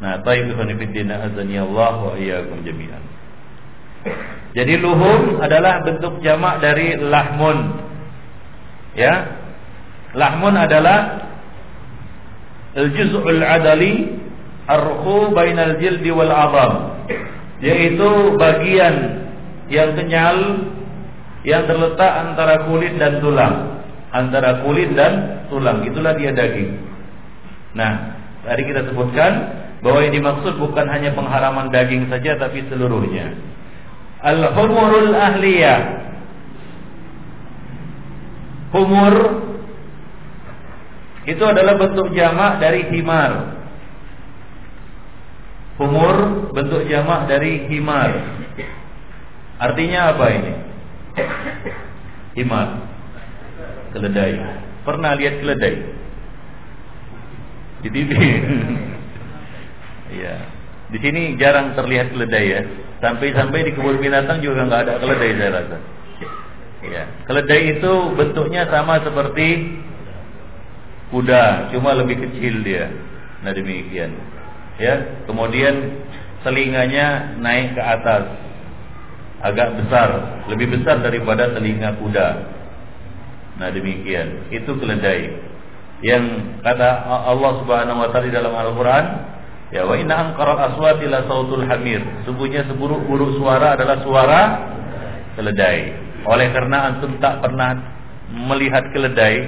Nah, 0.00 0.20
taib 0.24 0.48
khonifiddina 0.56 1.28
azani 1.28 1.60
Allah 1.60 1.94
wa 2.00 2.14
iyyakum 2.16 2.64
jami'an. 2.64 3.04
Jadi 4.56 4.80
luhum 4.80 5.38
adalah 5.44 5.84
bentuk 5.84 6.24
jamak 6.24 6.64
dari 6.64 6.96
lahmun. 6.96 7.58
Ya. 8.96 9.38
Lahmun 10.16 10.56
adalah 10.56 11.30
al-juz'ul 12.74 13.44
adali 13.44 14.20
arhu 14.70 15.34
bainal 15.34 15.78
jildi 15.82 16.10
wal 16.14 16.30
azam 16.30 16.72
yaitu 17.60 18.38
bagian 18.38 19.26
yang 19.66 19.94
kenyal 19.98 20.38
yang 21.42 21.66
terletak 21.66 22.10
antara 22.10 22.66
kulit 22.70 22.94
dan 22.96 23.18
tulang 23.18 23.84
antara 24.14 24.62
kulit 24.62 24.92
dan 24.94 25.44
tulang 25.50 25.82
itulah 25.86 26.14
dia 26.14 26.30
daging 26.34 26.78
nah 27.76 28.18
tadi 28.46 28.62
kita 28.66 28.90
sebutkan 28.90 29.32
bahwa 29.80 30.04
yang 30.04 30.14
dimaksud 30.14 30.60
bukan 30.60 30.86
hanya 30.90 31.14
pengharaman 31.16 31.72
daging 31.72 32.08
saja 32.12 32.36
tapi 32.36 32.66
seluruhnya 32.68 33.36
al-humurul 34.20 35.14
ahliyah 35.16 35.80
humur 38.70 39.14
itu 41.28 41.44
adalah 41.44 41.76
bentuk 41.76 42.16
jamak 42.16 42.58
dari 42.64 42.88
himar. 42.88 43.60
Humur 45.76 46.16
bentuk 46.56 46.88
jamak 46.88 47.28
dari 47.28 47.68
himar. 47.68 48.10
Artinya 49.60 50.16
apa 50.16 50.26
ini? 50.32 50.52
Himar. 52.40 52.68
Keledai. 53.92 54.32
Pernah 54.82 55.12
lihat 55.20 55.44
keledai? 55.44 55.99
Di 57.80 57.88
TV. 57.88 58.10
Iya. 60.10 60.34
Di 60.90 60.98
sini 60.98 61.38
jarang 61.38 61.78
terlihat 61.78 62.10
keledai 62.10 62.46
ya. 62.50 62.60
Sampai-sampai 62.98 63.62
di 63.62 63.72
kebun 63.72 64.02
binatang 64.02 64.42
juga 64.42 64.66
nggak 64.66 64.82
ada 64.84 64.94
keledai 64.98 65.30
saya 65.38 65.50
rasa. 65.54 65.78
Ya, 66.80 67.04
keledai 67.28 67.76
itu 67.76 67.92
bentuknya 68.16 68.64
sama 68.72 69.04
seperti 69.04 69.78
kuda, 71.12 71.68
cuma 71.76 71.92
lebih 71.92 72.24
kecil 72.24 72.64
dia. 72.64 72.88
Nah 73.44 73.52
demikian. 73.52 74.16
Ya, 74.80 75.24
kemudian 75.28 76.04
telinganya 76.40 77.36
naik 77.36 77.76
ke 77.76 77.82
atas. 77.84 78.24
Agak 79.40 79.72
besar, 79.80 80.08
lebih 80.52 80.68
besar 80.68 81.00
daripada 81.00 81.52
telinga 81.56 81.96
kuda. 81.96 82.28
Nah 83.56 83.68
demikian. 83.72 84.52
Itu 84.52 84.76
keledai. 84.76 85.49
Yang 86.00 86.56
kata 86.64 86.88
Allah 87.06 87.52
Subhanahu 87.60 87.98
wa 88.00 88.08
taala 88.08 88.26
di 88.28 88.32
dalam 88.32 88.52
Al-Qur'an, 88.56 89.04
Ya 89.70 89.86
wa 89.86 89.94
inna 89.94 90.34
anqara 90.34 90.74
aswati 90.74 91.06
la 91.06 91.22
sautul 91.30 91.62
hamir. 91.62 92.02
Sungguhnya 92.26 92.66
seburuk-buruk 92.66 93.38
suara 93.38 93.78
adalah 93.78 94.02
suara 94.02 94.40
keledai. 95.38 95.94
Oleh 96.26 96.50
karena 96.50 96.90
antum 96.90 97.22
tak 97.22 97.38
pernah 97.38 97.78
melihat 98.34 98.90
keledai, 98.90 99.46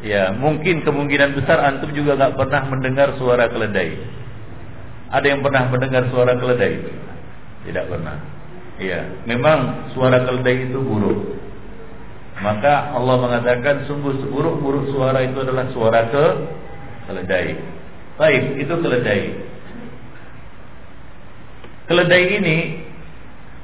ya 0.00 0.32
mungkin 0.32 0.80
kemungkinan 0.80 1.36
besar 1.36 1.60
antum 1.60 1.92
juga 1.92 2.16
nggak 2.16 2.40
pernah 2.40 2.62
mendengar 2.72 3.08
suara 3.20 3.52
keledai. 3.52 4.00
Ada 5.12 5.26
yang 5.28 5.40
pernah 5.44 5.68
mendengar 5.68 6.08
suara 6.08 6.32
keledai? 6.40 6.74
Tidak 7.68 7.84
pernah. 7.84 8.16
Ya, 8.80 9.04
memang 9.28 9.92
suara 9.92 10.24
keledai 10.24 10.72
itu 10.72 10.80
buruk. 10.80 11.36
Maka 12.40 12.96
Allah 12.96 13.16
mengatakan 13.20 13.84
sungguh 13.84 14.16
seburuk-buruk 14.24 14.96
suara 14.96 15.20
itu 15.20 15.36
adalah 15.44 15.68
suara 15.76 16.08
ke 16.08 16.24
keledai. 17.04 17.48
Baik, 18.16 18.42
itu 18.64 18.74
keledai. 18.80 19.22
Keledai 21.84 22.24
ini 22.40 22.58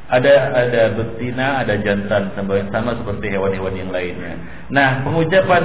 ada 0.07 0.35
ada 0.55 0.83
betina, 0.93 1.65
ada 1.65 1.75
jantan 1.81 2.37
sama, 2.37 2.93
seperti 3.01 3.27
hewan-hewan 3.33 3.75
yang 3.75 3.91
lainnya. 3.91 4.35
Nah, 4.69 5.03
pengucapan 5.03 5.63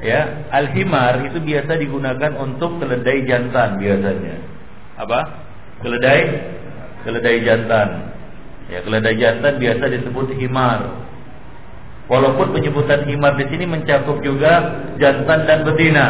ya 0.00 0.48
al-himar 0.54 1.22
itu 1.28 1.42
biasa 1.42 1.76
digunakan 1.76 2.32
untuk 2.38 2.78
keledai 2.78 3.26
jantan 3.26 3.76
biasanya. 3.76 4.36
Apa? 5.02 5.20
Keledai 5.82 6.20
keledai 7.02 7.38
jantan. 7.42 7.88
Ya, 8.70 8.80
keledai 8.86 9.18
jantan 9.18 9.58
biasa 9.58 9.84
disebut 9.90 10.38
himar. 10.38 11.10
Walaupun 12.10 12.50
penyebutan 12.50 13.06
himar 13.06 13.38
di 13.38 13.46
sini 13.46 13.64
mencakup 13.64 14.18
juga 14.20 14.82
jantan 14.98 15.46
dan 15.46 15.62
betina. 15.62 16.06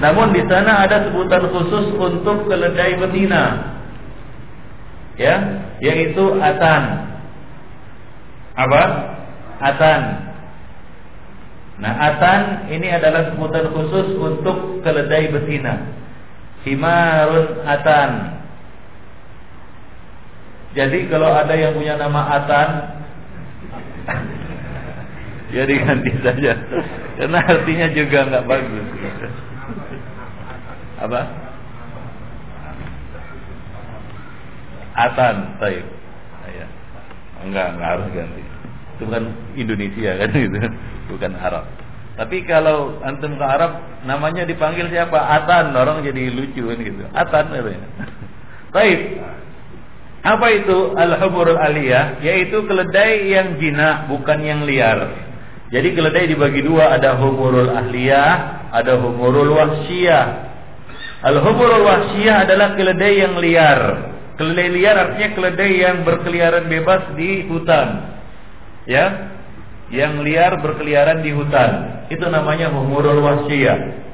Namun 0.00 0.32
di 0.32 0.40
sana 0.48 0.88
ada 0.88 1.04
sebutan 1.06 1.44
khusus 1.52 1.92
untuk 1.92 2.48
keledai 2.48 2.96
betina. 2.96 3.76
Ya, 5.20 5.36
yaitu 5.84 6.40
atan. 6.40 7.12
Apa? 8.56 8.82
Atan. 9.60 10.00
Nah, 11.80 11.92
atan 11.96 12.72
ini 12.72 12.88
adalah 12.88 13.28
sebutan 13.32 13.68
khusus 13.76 14.16
untuk 14.16 14.80
keledai 14.80 15.28
betina. 15.28 15.84
Himarun 16.64 17.60
atan. 17.68 18.40
Jadi 20.76 21.12
kalau 21.12 21.28
ada 21.28 21.52
yang 21.52 21.76
punya 21.76 22.00
nama 22.00 22.40
atan 22.40 22.68
ya 25.50 25.62
diganti 25.66 26.10
saja. 26.22 26.52
Karena 27.18 27.38
artinya 27.44 27.86
juga 27.92 28.18
nggak 28.26 28.44
bagus. 28.46 28.86
Apa? 31.00 31.20
Atan 34.90 35.36
taib 35.62 35.86
ya 36.50 36.66
enggak 37.46 37.66
enggak 37.76 37.88
harus 37.96 38.06
ganti. 38.12 38.42
Itu 38.98 39.02
bukan 39.08 39.24
Indonesia 39.56 40.10
kan 40.18 40.30
itu. 40.34 40.60
Bukan 41.10 41.32
Arab. 41.38 41.64
Tapi 42.20 42.44
kalau 42.44 43.00
antum 43.00 43.38
ke 43.38 43.44
Arab 43.46 43.80
namanya 44.04 44.44
dipanggil 44.44 44.92
siapa? 44.92 45.16
Atan. 45.16 45.72
Orang 45.72 46.04
jadi 46.04 46.28
lucu 46.34 46.68
kan 46.68 46.78
gitu. 46.78 47.02
Atan 47.16 47.44
katanya. 47.48 47.88
Taib 48.70 49.00
apa 50.20 50.46
itu? 50.52 50.78
Al-humurul 51.00 51.56
aliyah 51.56 52.20
yaitu 52.20 52.60
keledai 52.68 53.24
yang 53.32 53.56
jinak 53.56 54.04
bukan 54.12 54.38
yang 54.44 54.68
liar 54.68 55.29
jadi 55.70 55.94
keledai 55.94 56.26
dibagi 56.34 56.66
dua, 56.66 56.98
ada 56.98 57.14
humurul 57.14 57.70
ahliyah, 57.70 58.66
ada 58.74 58.98
humurul 58.98 59.54
wahsiyah. 59.54 60.50
Al-humurul 61.22 61.86
wahsiyah 61.86 62.42
adalah 62.42 62.74
keledai 62.74 63.22
yang 63.22 63.38
liar. 63.38 63.80
Keledai 64.34 64.68
liar 64.74 64.96
artinya 64.98 65.30
keledai 65.38 65.72
yang 65.78 66.02
berkeliaran 66.02 66.66
bebas 66.66 67.14
di 67.14 67.46
hutan. 67.46 68.18
Ya. 68.90 69.30
Yang 69.94 70.26
liar 70.26 70.58
berkeliaran 70.58 71.22
di 71.22 71.30
hutan. 71.38 72.02
Itu 72.10 72.26
namanya 72.26 72.74
humurul 72.74 73.22
wahsiyah. 73.22 74.10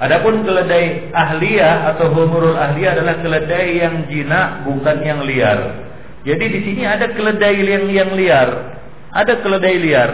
Adapun 0.00 0.40
keledai 0.40 1.12
ahliyah 1.12 1.92
atau 1.92 2.16
humurul 2.16 2.56
ahliyah 2.56 2.96
adalah 2.96 3.20
keledai 3.20 3.68
yang 3.76 4.08
jinak 4.08 4.64
bukan 4.64 5.04
yang 5.04 5.20
liar. 5.20 5.84
Jadi 6.24 6.44
di 6.48 6.60
sini 6.64 6.82
ada 6.88 7.12
keledai 7.12 7.60
yang 7.60 7.84
yang 7.92 8.10
liar, 8.16 8.80
ada 9.12 9.44
keledai 9.44 9.76
liar 9.76 10.10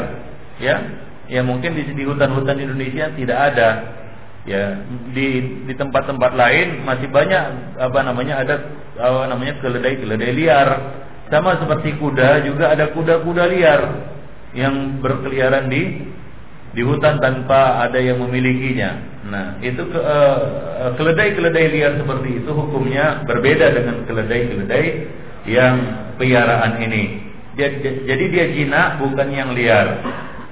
ya 0.61 0.77
ya 1.27 1.41
mungkin 1.43 1.75
di, 1.75 1.83
di 1.97 2.05
hutan-hutan 2.05 2.61
Indonesia 2.61 3.11
tidak 3.17 3.39
ada 3.53 3.69
ya 4.45 4.77
di 5.13 5.27
di 5.69 5.75
tempat-tempat 5.77 6.33
lain 6.33 6.85
masih 6.85 7.09
banyak 7.13 7.77
apa 7.77 8.01
namanya 8.05 8.41
ada 8.41 8.55
apa 8.97 9.29
namanya 9.29 9.61
keledai-keledai 9.61 10.33
liar 10.33 10.69
sama 11.29 11.61
seperti 11.61 11.97
kuda 12.01 12.45
juga 12.45 12.73
ada 12.73 12.91
kuda-kuda 12.93 13.45
liar 13.53 13.81
yang 14.57 14.99
berkeliaran 14.99 15.71
di 15.71 15.83
di 16.71 16.83
hutan 16.87 17.19
tanpa 17.19 17.83
ada 17.83 17.99
yang 17.99 18.23
memilikinya. 18.23 18.91
Nah, 19.27 19.47
itu 19.59 19.83
ke, 19.91 19.99
uh, 19.99 20.95
keledai-keledai 20.95 21.67
liar 21.67 21.93
seperti 21.99 22.43
itu 22.43 22.51
hukumnya 22.55 23.27
berbeda 23.27 23.75
dengan 23.75 24.07
keledai-keledai 24.07 24.87
yang 25.51 25.77
piaraan 26.15 26.79
ini. 26.79 27.27
Jadi, 27.59 28.07
jadi 28.07 28.25
dia 28.31 28.47
jinak 28.55 29.03
bukan 29.03 29.29
yang 29.35 29.51
liar. 29.51 29.99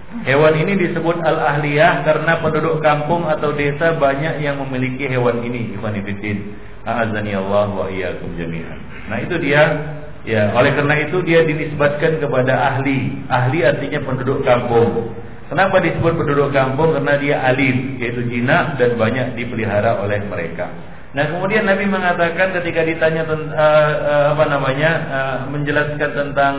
Hewan 0.09 0.57
ini 0.57 0.89
disebut 0.89 1.21
al-ahliyah 1.21 2.01
karena 2.01 2.41
penduduk 2.41 2.81
kampung 2.81 3.29
atau 3.29 3.53
desa 3.53 3.93
banyak 4.01 4.41
yang 4.41 4.57
memiliki 4.57 5.05
hewan 5.05 5.45
ini. 5.45 5.77
Ikhwan 5.77 6.01
fillah. 6.01 6.67
Azani 6.89 7.37
Allah 7.37 7.69
wa 7.69 7.87
iyyakum 7.93 8.33
jami'an. 8.41 8.81
Nah, 9.13 9.21
itu 9.21 9.37
dia 9.37 9.63
ya, 10.25 10.49
oleh 10.57 10.73
karena 10.73 10.97
itu 11.05 11.21
dia 11.21 11.45
dinisbatkan 11.45 12.25
kepada 12.25 12.57
ahli. 12.57 13.21
Ahli 13.29 13.61
artinya 13.61 14.01
penduduk 14.01 14.41
kampung. 14.49 15.13
Kenapa 15.53 15.81
disebut 15.85 16.17
penduduk 16.17 16.57
kampung? 16.57 16.97
Karena 16.97 17.21
dia 17.21 17.37
alif, 17.45 17.77
yaitu 18.01 18.25
jinak 18.33 18.81
dan 18.81 18.97
banyak 18.97 19.37
dipelihara 19.37 20.01
oleh 20.01 20.25
mereka. 20.25 20.73
Nah, 21.17 21.25
kemudian 21.25 21.65
Nabi 21.65 21.89
mengatakan 21.89 22.53
ketika 22.61 22.85
ditanya 22.85 23.25
uh, 23.25 23.37
uh, 23.37 24.25
apa 24.37 24.45
namanya 24.45 24.91
uh, 25.09 25.39
menjelaskan 25.49 26.11
tentang 26.13 26.55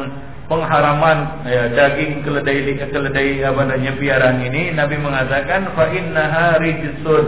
pengharaman 0.49 1.45
ya, 1.45 1.69
daging 1.69 2.25
keledai 2.25 2.73
keledai 2.89 3.45
apa 3.45 3.61
namanya 3.69 3.93
piaraan 4.01 4.41
ini 4.41 4.73
Nabi 4.73 4.97
mengatakan 4.97 5.77
fa 5.77 5.85
innaha 5.93 6.57
rijsun. 6.57 7.27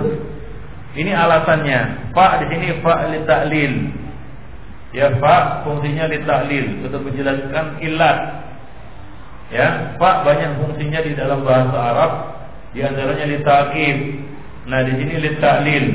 Ini 0.92 1.12
alasannya. 1.16 2.12
Fa 2.12 2.42
di 2.44 2.46
sini 2.52 2.84
fa 2.84 3.08
li 3.08 3.24
ta'lil. 3.24 3.74
Ya 4.92 5.08
fa 5.24 5.64
fungsinya 5.64 6.10
li 6.12 6.20
ta'lil 6.28 6.84
untuk 6.84 7.08
menjelaskan 7.08 7.80
ilat. 7.80 8.20
Ya, 9.54 9.96
fa 9.96 10.28
banyak 10.28 10.60
fungsinya 10.60 11.00
di 11.00 11.16
dalam 11.16 11.48
bahasa 11.48 11.78
Arab 11.78 12.12
di 12.76 12.84
antaranya 12.84 13.26
li 13.30 13.40
ta'kid. 13.40 13.98
Nah, 14.68 14.84
di 14.84 14.94
sini 15.00 15.14
li 15.16 15.32
ta'lil. 15.40 15.86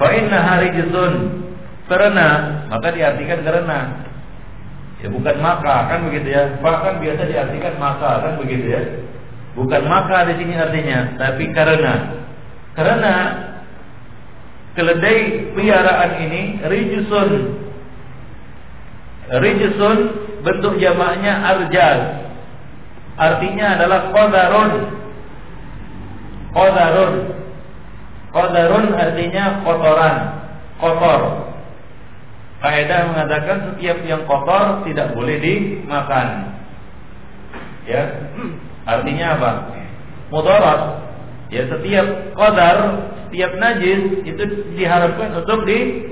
Fa 0.00 0.08
innaha 0.16 0.52
rijsun. 0.64 1.14
Karena 1.86 2.28
maka 2.66 2.90
diartikan 2.90 3.44
karena 3.44 4.05
Ya 5.04 5.12
bukan 5.12 5.36
maka 5.44 5.92
kan 5.92 6.08
begitu 6.08 6.32
ya. 6.32 6.56
Fa 6.64 6.80
kan 6.80 7.04
biasa 7.04 7.28
diartikan 7.28 7.74
maka 7.76 8.24
kan 8.24 8.32
begitu 8.40 8.66
ya. 8.72 8.82
Bukan 9.56 9.82
maka 9.88 10.28
di 10.28 10.34
sini 10.40 10.54
artinya, 10.56 11.16
tapi 11.16 11.52
karena. 11.52 12.24
Karena 12.76 13.14
keledai 14.76 15.52
piaraan 15.56 16.12
ini 16.28 16.42
rijusun. 16.64 17.30
Rijusun 19.40 19.98
bentuk 20.44 20.76
jamaknya 20.76 21.40
arjal. 21.40 21.98
Artinya 23.16 23.80
adalah 23.80 24.00
qadarun. 24.12 24.72
Qadarun. 26.52 27.14
Qadarun 28.32 28.86
artinya 28.92 29.64
kotoran 29.64 30.16
kotor 30.76 31.45
Kaidah 32.66 33.14
mengatakan 33.14 33.70
setiap 33.70 34.02
yang 34.02 34.26
kotor 34.26 34.82
tidak 34.82 35.14
boleh 35.14 35.38
dimakan. 35.38 36.58
Ya. 37.86 38.26
Artinya 38.82 39.38
apa? 39.38 39.50
Mudarat. 40.34 40.80
Ya 41.46 41.62
setiap 41.70 42.34
qadar, 42.34 43.06
setiap 43.30 43.54
najis 43.62 44.26
itu 44.26 44.42
diharapkan 44.74 45.38
untuk 45.38 45.62
di 45.62 46.10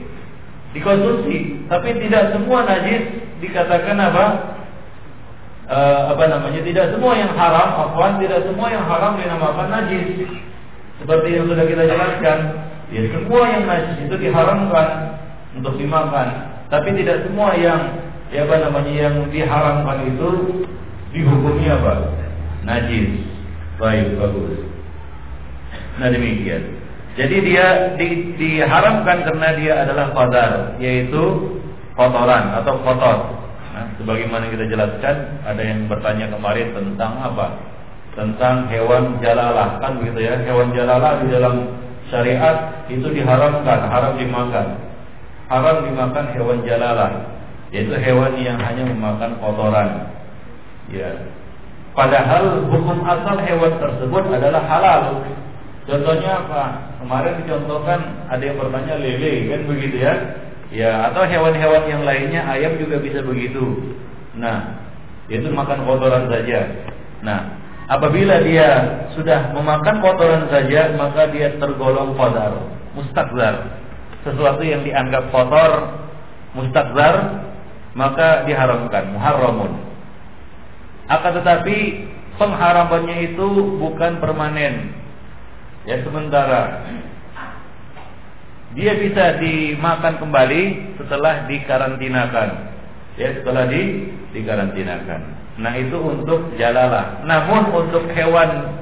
dikonsumsi, 0.78 1.66
tapi 1.66 1.98
tidak 2.06 2.30
semua 2.30 2.62
najis 2.62 3.02
dikatakan 3.42 3.98
apa? 3.98 4.26
E, 5.66 5.78
apa 6.14 6.24
namanya? 6.30 6.62
Tidak 6.62 6.86
semua 6.94 7.18
yang 7.18 7.34
haram, 7.34 7.82
afwan, 7.82 8.22
tidak 8.22 8.46
semua 8.46 8.70
yang 8.70 8.86
haram 8.86 9.18
dinamakan 9.18 9.74
najis. 9.74 10.22
Seperti 11.02 11.34
yang 11.34 11.50
sudah 11.50 11.66
kita 11.66 11.82
jelaskan, 11.82 12.38
ya 12.94 13.02
semua 13.10 13.42
yang 13.50 13.66
najis 13.66 14.06
itu 14.06 14.14
diharamkan 14.22 15.13
untuk 15.56 15.74
dimakan. 15.78 16.28
Tapi 16.68 16.94
tidak 16.98 17.26
semua 17.28 17.54
yang 17.54 17.80
ya 18.34 18.42
apa 18.46 18.56
namanya 18.66 18.92
yang 18.92 19.16
diharamkan 19.30 19.98
itu 20.10 20.28
dihukumi 21.14 21.70
apa? 21.70 22.10
Najis. 22.66 23.22
Baik, 23.78 24.18
bagus. 24.18 24.64
Nah 25.98 26.08
demikian. 26.10 26.84
Jadi 27.14 27.36
dia 27.46 27.94
di, 27.94 28.34
diharamkan 28.34 29.22
karena 29.22 29.48
dia 29.54 29.74
adalah 29.86 30.10
qadar, 30.10 30.50
yaitu 30.82 31.22
kotoran 31.94 32.58
atau 32.58 32.74
kotor. 32.82 33.18
Nah, 33.74 33.86
sebagaimana 33.98 34.50
kita 34.50 34.66
jelaskan, 34.66 35.42
ada 35.46 35.62
yang 35.62 35.86
bertanya 35.86 36.26
kemarin 36.30 36.74
tentang 36.74 37.12
apa? 37.22 37.54
Tentang 38.18 38.66
hewan 38.70 39.18
jalalah 39.22 39.78
kan 39.78 39.98
begitu 40.02 40.26
ya? 40.26 40.38
Hewan 40.42 40.74
jalalah 40.74 41.22
di 41.22 41.26
dalam 41.30 41.54
syariat 42.10 42.86
itu 42.90 43.06
diharamkan, 43.10 43.90
haram 43.90 44.18
dimakan. 44.18 44.66
Haram 45.52 45.84
dimakan 45.84 46.26
hewan 46.32 46.58
jalalah, 46.64 47.12
yaitu 47.68 47.92
hewan 48.00 48.32
yang 48.40 48.56
hanya 48.56 48.88
memakan 48.88 49.36
kotoran. 49.40 50.08
Ya. 50.88 51.10
Padahal 51.94 52.66
hukum 52.68 53.06
asal 53.06 53.38
hewan 53.44 53.78
tersebut 53.78 54.24
adalah 54.32 54.62
halal. 54.66 55.22
Contohnya 55.84 56.42
apa? 56.42 56.62
Kemarin 56.98 57.44
dicontohkan 57.44 58.00
ada 58.32 58.40
yang 58.40 58.56
bertanya 58.56 58.94
lele 58.96 59.52
kan 59.52 59.60
begitu 59.68 59.96
ya. 60.00 60.14
Ya, 60.74 61.06
atau 61.06 61.22
hewan-hewan 61.22 61.86
yang 61.86 62.02
lainnya 62.02 62.42
ayam 62.50 62.74
juga 62.80 62.98
bisa 62.98 63.22
begitu. 63.22 63.94
Nah, 64.34 64.80
itu 65.30 65.46
makan 65.52 65.86
kotoran 65.86 66.26
saja. 66.26 66.66
Nah, 67.22 67.40
apabila 67.86 68.42
dia 68.42 68.68
sudah 69.14 69.54
memakan 69.54 70.02
kotoran 70.02 70.50
saja, 70.50 70.90
maka 70.98 71.30
dia 71.30 71.54
tergolong 71.62 72.18
qadar, 72.18 72.58
mustakzar. 72.96 73.83
Sesuatu 74.24 74.64
yang 74.64 74.82
dianggap 74.82 75.28
kotor, 75.28 76.00
mustakzar, 76.56 77.44
maka 77.92 78.48
diharamkan, 78.48 79.12
muharramun. 79.12 79.72
Akan 81.06 81.36
tetapi 81.36 82.08
pengharamannya 82.40 83.32
itu 83.32 83.46
bukan 83.78 84.18
permanen, 84.18 84.96
ya 85.84 86.00
sementara. 86.02 86.88
Dia 88.74 88.98
bisa 88.98 89.38
dimakan 89.38 90.18
kembali 90.18 90.62
setelah 90.98 91.46
dikarantinakan. 91.46 92.74
Ya 93.14 93.30
setelah 93.38 93.70
di 93.70 94.10
dikarantinakan. 94.34 95.20
Nah 95.62 95.78
itu 95.78 95.94
untuk 95.94 96.50
jalalah. 96.58 97.22
Namun 97.22 97.70
untuk 97.70 98.10
hewan 98.10 98.74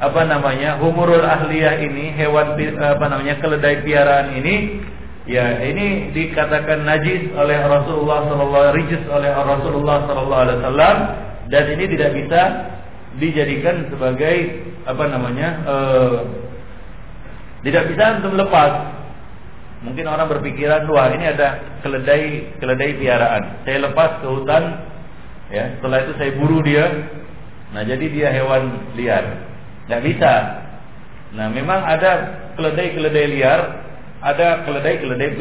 apa 0.00 0.20
namanya 0.24 0.80
humurul 0.80 1.22
ahliyah 1.22 1.76
ini 1.84 2.16
hewan 2.16 2.56
apa 2.80 3.04
namanya 3.04 3.36
keledai 3.36 3.84
piaraan 3.84 4.32
ini 4.32 4.80
ya 5.28 5.60
ini 5.60 6.10
dikatakan 6.16 6.88
najis 6.88 7.28
oleh 7.36 7.60
Rasulullah 7.68 8.24
sallallahu 8.32 8.80
oleh 9.12 9.30
Rasulullah 9.36 9.96
sallallahu 10.08 10.42
alaihi 10.48 10.58
wasallam 10.64 10.96
dan 11.52 11.64
ini 11.76 11.84
tidak 11.92 12.10
bisa 12.16 12.42
dijadikan 13.20 13.92
sebagai 13.92 14.36
apa 14.88 15.04
namanya 15.04 15.48
uh, 15.68 16.18
tidak 17.60 17.92
bisa 17.92 18.04
untuk 18.22 18.40
lepas. 18.40 18.72
Mungkin 19.80 20.04
orang 20.04 20.28
berpikiran 20.28 20.84
wah 20.92 21.08
ini 21.12 21.24
ada 21.24 21.80
keledai 21.80 22.56
keledai 22.60 22.90
piaraan. 23.00 23.64
Saya 23.64 23.88
lepas 23.88 24.20
ke 24.20 24.28
hutan, 24.28 24.62
ya 25.48 25.76
setelah 25.76 25.98
itu 26.04 26.12
saya 26.20 26.30
buru 26.36 26.60
dia. 26.60 26.84
Nah 27.72 27.82
jadi 27.84 28.06
dia 28.12 28.28
hewan 28.32 28.92
liar. 28.96 29.49
Tidak 29.90 30.06
bisa. 30.06 30.32
Nah 31.34 31.50
memang 31.50 31.82
ada 31.82 32.30
keledai-keledai 32.54 33.26
liar, 33.26 33.60
ada 34.22 34.62
keledai-keledai 34.62 35.34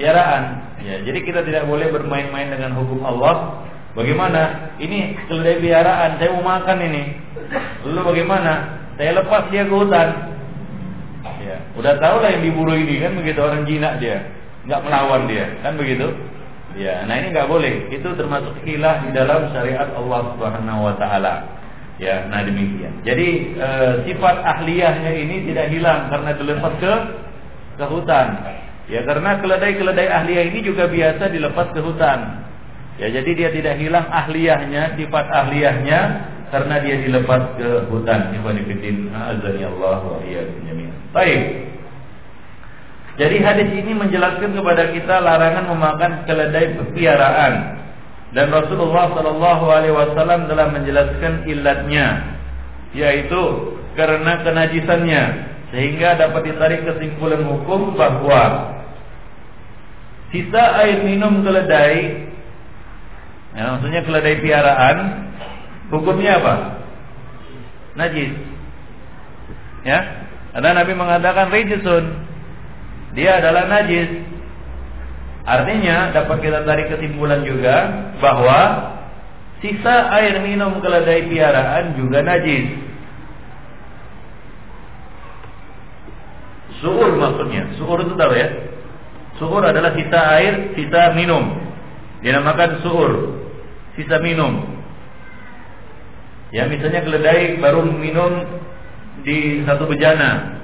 piaraan. 0.00 0.44
Ya, 0.80 1.04
jadi 1.04 1.20
kita 1.20 1.44
tidak 1.44 1.68
boleh 1.68 1.92
bermain-main 1.92 2.48
dengan 2.56 2.72
hukum 2.72 3.04
Allah. 3.04 3.68
Bagaimana? 3.92 4.72
Ini 4.80 5.28
keledai 5.28 5.60
piaraan, 5.60 6.16
saya 6.16 6.32
mau 6.40 6.56
makan 6.56 6.78
ini. 6.88 7.20
Lalu 7.84 8.00
bagaimana? 8.16 8.80
Saya 8.96 9.20
lepas 9.20 9.44
dia 9.52 9.68
ke 9.68 9.74
hutan. 9.76 10.08
Ya, 11.44 11.60
udah 11.76 12.00
tahu 12.00 12.24
lah 12.24 12.32
yang 12.32 12.48
diburu 12.48 12.72
ini 12.80 12.96
kan 12.96 13.12
begitu 13.12 13.44
orang 13.44 13.68
jinak 13.68 14.00
dia, 14.00 14.24
nggak 14.64 14.82
melawan 14.88 15.28
dia, 15.28 15.52
kan 15.60 15.76
begitu? 15.76 16.16
Ya, 16.80 17.04
nah 17.04 17.20
ini 17.20 17.28
nggak 17.28 17.44
boleh. 17.44 17.92
Itu 17.92 18.16
termasuk 18.16 18.56
hilah 18.64 19.04
di 19.04 19.12
dalam 19.12 19.52
syariat 19.52 19.92
Allah 19.92 20.32
Subhanahu 20.32 20.80
Wa 20.80 20.94
Taala. 20.96 21.55
Ya, 21.96 22.28
nah 22.28 22.44
demikian. 22.44 22.92
Jadi 23.08 23.56
e, 23.56 23.68
sifat 24.04 24.36
ahliyahnya 24.44 25.12
ini 25.16 25.48
tidak 25.48 25.72
hilang 25.72 26.12
karena 26.12 26.30
dilepas 26.36 26.74
ke 26.76 26.92
ke 27.80 27.84
hutan. 27.88 28.28
Ya, 28.86 29.00
karena 29.02 29.40
keledai-keledai 29.40 30.08
ahliyah 30.12 30.44
ini 30.52 30.60
juga 30.60 30.92
biasa 30.92 31.32
dilepas 31.32 31.72
ke 31.72 31.80
hutan. 31.80 32.44
Ya, 33.00 33.08
jadi 33.12 33.30
dia 33.32 33.48
tidak 33.52 33.80
hilang 33.80 34.08
ahliyahnya, 34.12 34.96
sifat 35.00 35.26
ahliyahnya 35.28 36.00
karena 36.52 36.74
dia 36.84 36.96
dilepas 37.00 37.56
ke 37.56 37.88
hutan. 37.88 38.32
Ikhwan 38.36 38.60
fillah, 38.60 40.00
wa. 40.04 40.20
Baik. 41.16 41.40
Jadi 43.16 43.36
hadis 43.40 43.68
ini 43.72 43.96
menjelaskan 43.96 44.52
kepada 44.52 44.92
kita 44.92 45.24
larangan 45.24 45.64
memakan 45.72 46.12
keledai 46.28 46.76
piaraan 46.92 47.85
dan 48.36 48.52
Rasulullah 48.52 49.16
Shallallahu 49.16 49.64
Alaihi 49.64 49.96
Wasallam 49.96 50.44
telah 50.44 50.68
menjelaskan 50.68 51.48
ilatnya, 51.48 52.36
yaitu 52.92 53.72
karena 53.96 54.44
kenajisannya, 54.44 55.22
sehingga 55.72 56.20
dapat 56.20 56.52
ditarik 56.52 56.84
kesimpulan 56.84 57.48
hukum 57.48 57.96
bahwa 57.96 58.76
sisa 60.28 60.84
air 60.84 61.00
minum 61.00 61.40
keledai, 61.40 62.28
ya, 63.56 63.80
maksudnya 63.80 64.04
keledai 64.04 64.36
piaraan, 64.44 64.96
hukumnya 65.88 66.36
apa? 66.36 66.54
Najis. 67.96 68.36
Ya, 69.80 70.28
karena 70.52 70.76
Nabi 70.76 70.92
mengatakan 70.92 71.48
rijisun. 71.48 72.04
Dia 73.16 73.40
adalah 73.40 73.64
najis. 73.64 74.35
Artinya 75.46 76.10
dapat 76.10 76.42
kita 76.42 76.66
tarik 76.66 76.90
kesimpulan 76.90 77.46
juga 77.46 78.10
bahwa 78.18 78.60
sisa 79.62 80.10
air 80.18 80.42
minum 80.42 80.82
keledai 80.82 81.30
piaraan 81.30 81.94
juga 81.94 82.18
najis. 82.26 82.66
Suur 86.82 87.14
maksudnya. 87.14 87.78
Suur 87.78 88.02
itu 88.02 88.18
tahu 88.18 88.34
ya? 88.34 88.48
Suur 89.38 89.62
adalah 89.62 89.94
sisa 89.94 90.20
air, 90.34 90.74
sisa 90.74 91.14
minum. 91.14 91.54
Dinamakan 92.26 92.82
suur. 92.82 93.10
Sisa 93.94 94.18
minum. 94.18 94.66
Ya 96.50 96.66
misalnya 96.66 97.06
keledai 97.06 97.62
baru 97.62 97.86
minum 97.86 98.44
di 99.22 99.62
satu 99.62 99.86
bejana. 99.86 100.58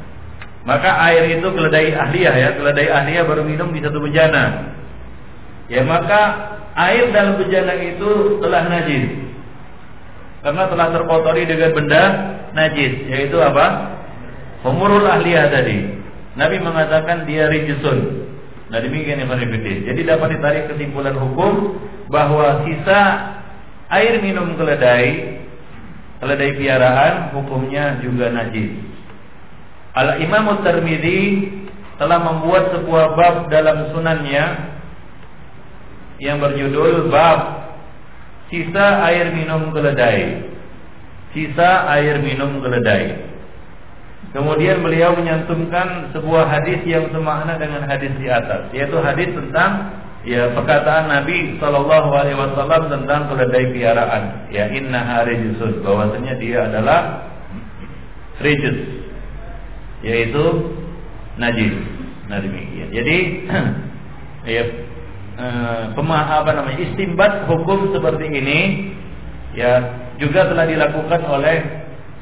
Maka 0.62 0.90
air 1.10 1.38
itu 1.38 1.48
keledai 1.48 1.90
ahliyah 1.90 2.34
ya, 2.38 2.50
keledai 2.54 2.86
ahliyah 2.86 3.24
baru 3.26 3.42
minum 3.42 3.74
di 3.74 3.82
satu 3.82 3.98
bejana. 3.98 4.71
Ya 5.70 5.87
maka 5.87 6.20
air 6.75 7.12
dalam 7.14 7.38
bejana 7.38 7.75
itu 7.79 8.40
telah 8.42 8.66
najis. 8.66 9.07
Karena 10.42 10.66
telah 10.66 10.88
terkotori 10.90 11.46
dengan 11.46 11.70
benda 11.70 12.03
najis, 12.51 13.07
yaitu 13.07 13.38
apa? 13.38 13.94
Humurul 14.66 15.07
ahliyah 15.07 15.55
tadi. 15.55 16.03
Nabi 16.35 16.57
mengatakan 16.59 17.29
dia 17.29 17.46
rijisun. 17.46 18.27
Nah 18.72 18.81
demikian 18.81 19.20
yang 19.20 19.29
Jadi 19.29 20.01
dapat 20.03 20.38
ditarik 20.38 20.64
kesimpulan 20.72 21.12
hukum 21.12 21.77
bahwa 22.09 22.64
sisa 22.64 23.01
air 23.92 24.16
minum 24.25 24.57
keledai 24.57 25.42
keledai 26.22 26.55
piaraan 26.57 27.14
hukumnya 27.37 27.98
juga 28.01 28.31
najis. 28.31 28.79
Al 29.92 30.22
Imam 30.25 30.64
Tirmizi 30.64 31.51
telah 32.01 32.22
membuat 32.22 32.72
sebuah 32.72 33.18
bab 33.18 33.35
dalam 33.53 33.92
sunannya 33.92 34.71
yang 36.22 36.38
berjudul 36.38 37.11
bab 37.11 37.66
sisa 38.46 39.02
air 39.11 39.35
minum 39.35 39.74
keledai. 39.74 40.46
Sisa 41.35 41.90
air 41.90 42.22
minum 42.22 42.62
keledai. 42.62 43.35
Kemudian 44.30 44.80
beliau 44.80 45.18
menyantumkan 45.18 46.14
sebuah 46.14 46.46
hadis 46.46 46.80
yang 46.87 47.11
semakna 47.11 47.58
dengan 47.58 47.85
hadis 47.85 48.14
di 48.16 48.30
atas, 48.30 48.70
yaitu 48.72 48.96
hadis 49.02 49.28
tentang 49.35 49.92
ya 50.22 50.54
perkataan 50.54 51.11
Nabi 51.11 51.58
Shallallahu 51.58 52.11
Alaihi 52.14 52.38
Wasallam 52.38 52.87
tentang 52.87 53.26
keledai 53.26 53.74
piaraan 53.74 54.46
ya 54.54 54.70
inna 54.70 55.02
harijusun 55.02 55.82
bahwasanya 55.82 56.38
dia 56.38 56.70
adalah 56.70 57.26
rijus 58.38 58.78
yaitu 60.06 60.44
najis 61.38 61.74
nah 62.30 62.38
demikian 62.38 62.88
jadi 62.94 63.16
ya 64.54 64.62
eh, 65.42 65.83
pemah 65.98 66.46
apa 66.46 66.50
namanya 66.55 66.78
istimbat 66.87 67.50
hukum 67.50 67.90
seperti 67.90 68.31
ini 68.31 68.61
ya 69.59 69.72
juga 70.22 70.46
telah 70.46 70.70
dilakukan 70.70 71.20
oleh 71.26 71.57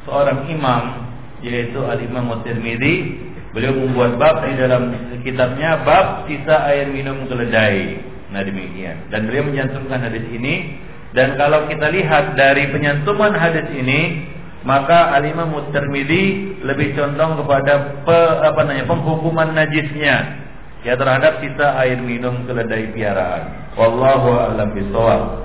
seorang 0.09 0.49
imam 0.49 1.13
yaitu 1.45 1.81
al 1.85 2.01
Imam 2.01 2.41
Tirmidzi 2.41 3.29
Beliau 3.51 3.75
membuat 3.75 4.15
bab 4.15 4.47
di 4.47 4.55
dalam 4.55 4.95
kitabnya 5.27 5.83
bab 5.83 6.31
sisa 6.31 6.71
air 6.71 6.87
minum 6.87 7.27
keledai. 7.27 7.99
Nah 8.31 8.47
demikian. 8.47 9.11
Dan 9.11 9.27
beliau 9.27 9.51
menyantumkan 9.51 9.99
hadis 9.99 10.23
ini. 10.31 10.79
Dan 11.11 11.35
kalau 11.35 11.67
kita 11.67 11.91
lihat 11.91 12.39
dari 12.39 12.71
penyantuman 12.71 13.35
hadis 13.35 13.67
ini, 13.75 14.31
maka 14.63 15.19
Al-Imam 15.19 15.51
Tirmidzi 15.75 16.55
lebih 16.63 16.95
condong 16.95 17.43
kepada 17.43 18.07
pe, 18.07 18.19
apa 18.47 18.61
namanya 18.63 18.87
penghukuman 18.87 19.51
najisnya 19.51 20.47
ya 20.87 20.97
terhadap 20.97 21.45
sisa 21.45 21.77
air 21.81 22.01
minum 22.01 22.45
keledai 22.49 22.93
piaraan. 22.97 23.73
Wallahu 23.77 24.29
a'lam 24.37 24.73
bishawab. 24.73 25.45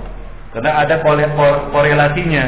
Karena 0.56 0.84
ada 0.84 1.04
korelasinya. 1.72 2.44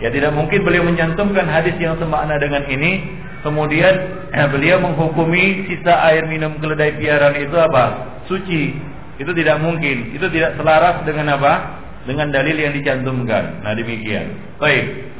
Ya 0.00 0.08
tidak 0.08 0.32
mungkin 0.32 0.64
beliau 0.64 0.86
menyantumkan 0.86 1.44
hadis 1.44 1.76
yang 1.76 1.98
semakna 2.00 2.40
dengan 2.40 2.64
ini 2.70 3.04
kemudian 3.44 3.94
eh, 4.32 4.48
beliau 4.48 4.80
menghukumi 4.80 5.68
sisa 5.68 5.92
air 6.08 6.24
minum 6.24 6.56
keledai 6.56 6.96
piaraan 6.96 7.36
itu 7.36 7.56
apa? 7.58 7.84
Suci. 8.30 8.78
Itu 9.20 9.36
tidak 9.36 9.60
mungkin. 9.60 10.16
Itu 10.16 10.32
tidak 10.32 10.56
selaras 10.56 11.04
dengan 11.04 11.36
apa? 11.36 11.82
Dengan 12.08 12.32
dalil 12.32 12.56
yang 12.56 12.72
dicantumkan. 12.72 13.60
Nah 13.60 13.76
demikian. 13.76 14.56
Baik. 14.56 15.12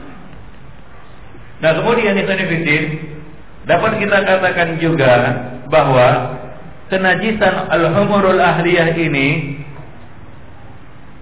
Nah 1.61 1.77
kemudian 1.77 2.17
Ikhwanifidin 2.17 2.85
dapat 3.69 4.01
kita 4.01 4.17
katakan 4.25 4.81
juga 4.81 5.13
bahwa 5.69 6.40
kenajisan 6.91 7.71
al-humurul 7.71 8.43
ahliyah 8.43 8.93
ini 8.99 9.29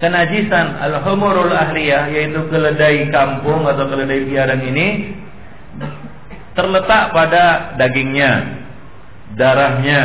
kenajisan 0.01 0.81
al-humurul 0.81 1.53
ahliyah 1.53 2.09
yaitu 2.09 2.41
keledai 2.49 3.13
kampung 3.13 3.69
atau 3.69 3.85
keledai 3.87 4.25
piarang 4.27 4.63
ini 4.65 4.89
terletak 6.59 7.15
pada 7.15 7.79
dagingnya, 7.79 8.33
darahnya, 9.39 10.03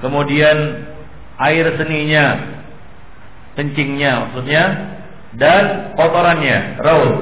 kemudian 0.00 0.88
air 1.36 1.76
seninya, 1.76 2.26
kencingnya 3.52 4.12
maksudnya 4.24 4.64
dan 5.36 5.92
kotorannya, 5.92 6.80
raut. 6.80 7.16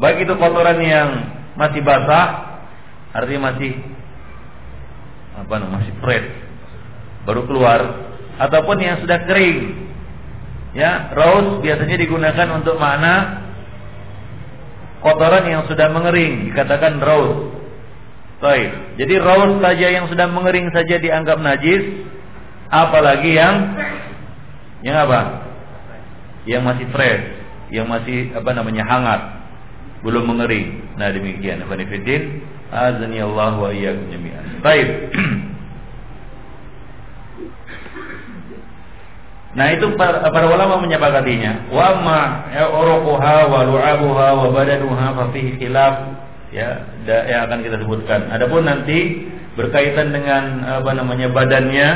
Baik 0.00 0.24
itu 0.24 0.34
kotoran 0.40 0.80
yang 0.80 1.08
masih 1.60 1.84
basah, 1.84 2.64
artinya 3.12 3.52
masih 3.52 3.76
apa 5.34 5.54
namanya 5.58 5.82
masih 5.82 5.94
fresh, 5.98 6.28
baru 7.26 7.42
keluar, 7.50 7.80
ataupun 8.38 8.76
yang 8.78 9.02
sudah 9.02 9.18
kering. 9.26 9.86
Ya, 10.74 11.14
raus 11.14 11.62
biasanya 11.62 11.94
digunakan 11.94 12.48
untuk 12.58 12.74
makna 12.82 13.46
kotoran 14.98 15.46
yang 15.46 15.62
sudah 15.70 15.86
mengering, 15.90 16.50
dikatakan 16.50 16.98
raus. 16.98 17.54
Baik. 18.42 18.98
Jadi 18.98 19.14
raus 19.22 19.62
saja 19.62 19.86
yang 19.88 20.06
sudah 20.10 20.26
mengering 20.26 20.68
saja 20.74 20.98
dianggap 20.98 21.38
najis, 21.38 21.82
apalagi 22.68 23.38
yang 23.38 23.54
yang 24.82 24.96
apa? 25.06 25.20
Yang 26.44 26.62
masih 26.66 26.86
fresh, 26.92 27.24
yang 27.72 27.86
masih 27.88 28.34
apa 28.36 28.50
namanya 28.52 28.84
hangat 28.84 29.20
belum 30.04 30.28
mengering. 30.28 30.84
Nah 31.00 31.08
demikian 31.08 31.64
Fanifidin 31.64 32.44
Azani 32.74 33.22
Allah 33.22 33.54
wa 33.54 33.70
iyyakum 33.70 34.10
jami'an. 34.10 34.44
Baik. 34.58 34.88
Nah 39.54 39.70
itu 39.70 39.86
para, 39.94 40.26
para 40.34 40.50
ulama 40.50 40.82
menyepakatinya. 40.82 41.70
Wa 41.70 41.94
ma 42.02 42.20
uruquha 42.74 43.46
wa 43.46 43.62
lu'abuha 43.62 44.28
wa 44.34 44.46
badanuha 44.50 45.06
fa 45.14 45.24
fihi 45.30 45.54
khilaf 45.62 45.94
ya 46.50 46.82
yang 47.06 47.46
akan 47.46 47.62
kita 47.62 47.78
sebutkan. 47.78 48.34
Adapun 48.34 48.66
nanti 48.66 49.30
berkaitan 49.54 50.10
dengan 50.10 50.66
apa 50.66 50.90
namanya 50.98 51.30
badannya 51.30 51.88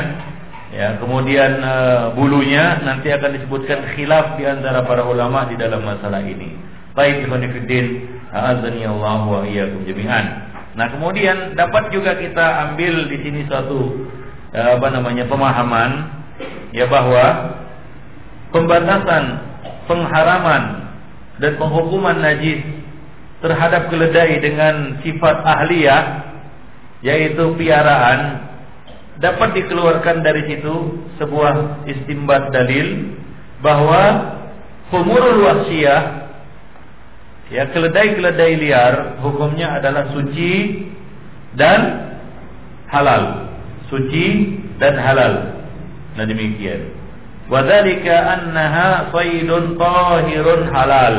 ya 0.71 0.95
kemudian 1.03 1.59
uh, 1.59 2.15
bulunya 2.15 2.79
nanti 2.87 3.11
akan 3.11 3.35
disebutkan 3.35 3.91
khilaf 3.91 4.39
di 4.39 4.47
antara 4.47 4.87
para 4.87 5.03
ulama 5.03 5.43
di 5.51 5.59
dalam 5.59 5.83
masalah 5.83 6.23
ini. 6.23 6.55
Baik 6.95 7.27
ikhwan 7.27 7.43
fillah, 7.43 7.87
azani 8.31 8.87
Allah 8.87 9.19
wa 9.27 9.41
iyyakum 9.43 9.83
jami'an. 9.83 10.48
Nah, 10.77 10.87
kemudian 10.93 11.57
dapat 11.57 11.89
juga 11.89 12.13
kita 12.17 12.69
ambil 12.69 13.09
di 13.09 13.17
sini 13.25 13.41
suatu 13.49 14.05
eh, 14.53 14.77
apa 14.77 14.87
namanya 14.93 15.25
pemahaman 15.25 15.91
ya 16.73 16.85
bahwa 16.85 17.25
pembatasan, 18.53 19.23
pengharaman 19.89 20.63
dan 21.41 21.51
penghukuman 21.57 22.17
najis 22.21 22.61
terhadap 23.39 23.87
keledai 23.87 24.43
dengan 24.43 24.99
sifat 25.01 25.37
ahliyah 25.47 26.03
yaitu 26.99 27.55
piaraan 27.55 28.49
dapat 29.23 29.55
dikeluarkan 29.55 30.23
dari 30.23 30.47
situ 30.47 30.99
sebuah 31.19 31.87
istimbat 31.87 32.51
dalil 32.51 33.15
bahwa 33.63 34.03
humurul 34.91 35.43
wasiyah 35.47 36.18
Ya 37.49 37.65
keledai-keledai 37.73 38.61
liar 38.61 39.17
hukumnya 39.25 39.81
adalah 39.81 40.13
suci 40.13 40.85
dan 41.57 42.13
halal. 42.85 43.49
Suci 43.89 44.53
dan 44.77 44.93
halal. 45.01 45.33
Nah 46.13 46.25
demikian. 46.29 46.93
Wadhalika 47.49 48.13
annaha 48.37 49.09
saydun 49.09 49.81
tahirun 49.81 50.61
halal. 50.69 51.15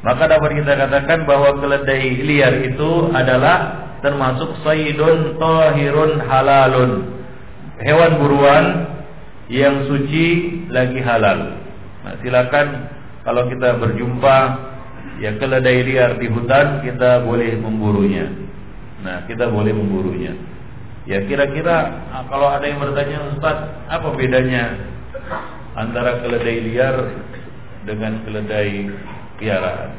Maka 0.00 0.24
dapat 0.24 0.64
kita 0.64 0.72
katakan 0.72 1.28
bahwa 1.28 1.60
keledai 1.60 2.24
liar 2.24 2.64
itu 2.64 3.12
adalah 3.12 3.92
termasuk 4.00 4.56
saydun 4.64 5.36
tahirun 5.36 6.24
halalun. 6.24 6.92
Hewan 7.84 8.12
buruan 8.24 8.64
yang 9.52 9.84
suci 9.84 10.64
lagi 10.72 11.04
halal. 11.04 11.60
Nah, 12.08 12.14
silakan 12.24 12.88
kalau 13.28 13.44
kita 13.52 13.76
berjumpa 13.76 14.36
yang 15.18 15.36
keledai 15.42 15.82
liar 15.82 16.18
di 16.18 16.30
hutan 16.30 16.82
kita 16.86 17.26
boleh 17.26 17.58
memburunya. 17.58 18.30
Nah, 19.02 19.26
kita 19.26 19.50
boleh 19.50 19.74
memburunya. 19.74 20.34
Ya 21.08 21.24
kira-kira 21.24 22.04
ah, 22.12 22.28
kalau 22.28 22.52
ada 22.52 22.68
yang 22.68 22.84
bertanya 22.84 23.32
Ustaz, 23.32 23.56
apa 23.88 24.12
bedanya 24.12 24.76
antara 25.72 26.20
keledai 26.20 26.58
liar 26.68 26.96
dengan 27.88 28.20
keledai 28.28 28.92
piaraan? 29.40 29.90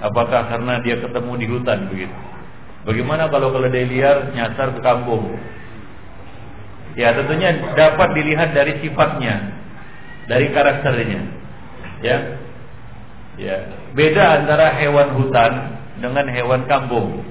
Apakah 0.00 0.48
karena 0.48 0.80
dia 0.80 0.96
ketemu 0.96 1.32
di 1.36 1.46
hutan 1.50 1.90
begitu? 1.92 2.16
Bagaimana 2.88 3.28
kalau 3.28 3.52
keledai 3.52 3.84
liar 3.84 4.32
nyasar 4.32 4.72
ke 4.72 4.80
kampung? 4.80 5.36
Ya 6.96 7.12
tentunya 7.12 7.52
dapat 7.76 8.16
dilihat 8.16 8.56
dari 8.56 8.80
sifatnya, 8.80 9.52
dari 10.26 10.48
karakternya. 10.54 11.22
Ya, 12.00 12.39
Ya, 13.40 13.56
beda 13.96 14.44
antara 14.44 14.76
hewan 14.76 15.16
hutan 15.16 15.80
dengan 15.96 16.28
hewan 16.28 16.68
kampung. 16.68 17.24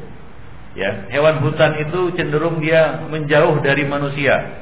Ya, 0.74 1.06
hewan 1.14 1.38
hutan 1.46 1.78
itu 1.86 2.18
cenderung 2.18 2.58
dia 2.58 3.06
menjauh 3.06 3.62
dari 3.62 3.86
manusia. 3.86 4.58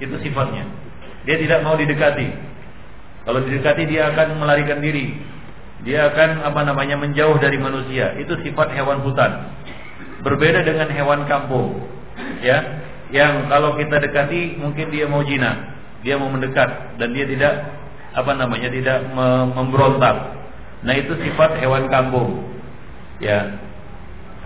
Itu 0.00 0.16
sifatnya. 0.24 0.64
Dia 1.28 1.36
tidak 1.36 1.60
mau 1.60 1.76
didekati. 1.76 2.28
Kalau 3.28 3.44
didekati 3.44 3.84
dia 3.84 4.16
akan 4.16 4.40
melarikan 4.40 4.80
diri. 4.80 5.12
Dia 5.84 6.08
akan 6.08 6.48
apa 6.48 6.64
namanya 6.64 6.96
menjauh 6.96 7.36
dari 7.36 7.60
manusia. 7.60 8.16
Itu 8.16 8.40
sifat 8.40 8.72
hewan 8.72 9.04
hutan. 9.04 9.52
Berbeda 10.24 10.64
dengan 10.64 10.88
hewan 10.88 11.28
kampung. 11.28 11.84
Ya, 12.40 12.64
yang 13.12 13.52
kalau 13.52 13.76
kita 13.76 14.00
dekati 14.00 14.56
mungkin 14.56 14.88
dia 14.88 15.04
mau 15.04 15.20
jinak. 15.20 15.76
Dia 16.00 16.16
mau 16.16 16.32
mendekat 16.32 16.96
dan 16.96 17.12
dia 17.12 17.28
tidak 17.28 17.76
apa 18.16 18.32
namanya 18.32 18.72
tidak 18.72 19.04
memberontak 19.52 20.38
Nah 20.82 20.94
itu 20.94 21.12
sifat 21.18 21.58
hewan 21.58 21.90
kampung. 21.90 22.46
Ya. 23.18 23.58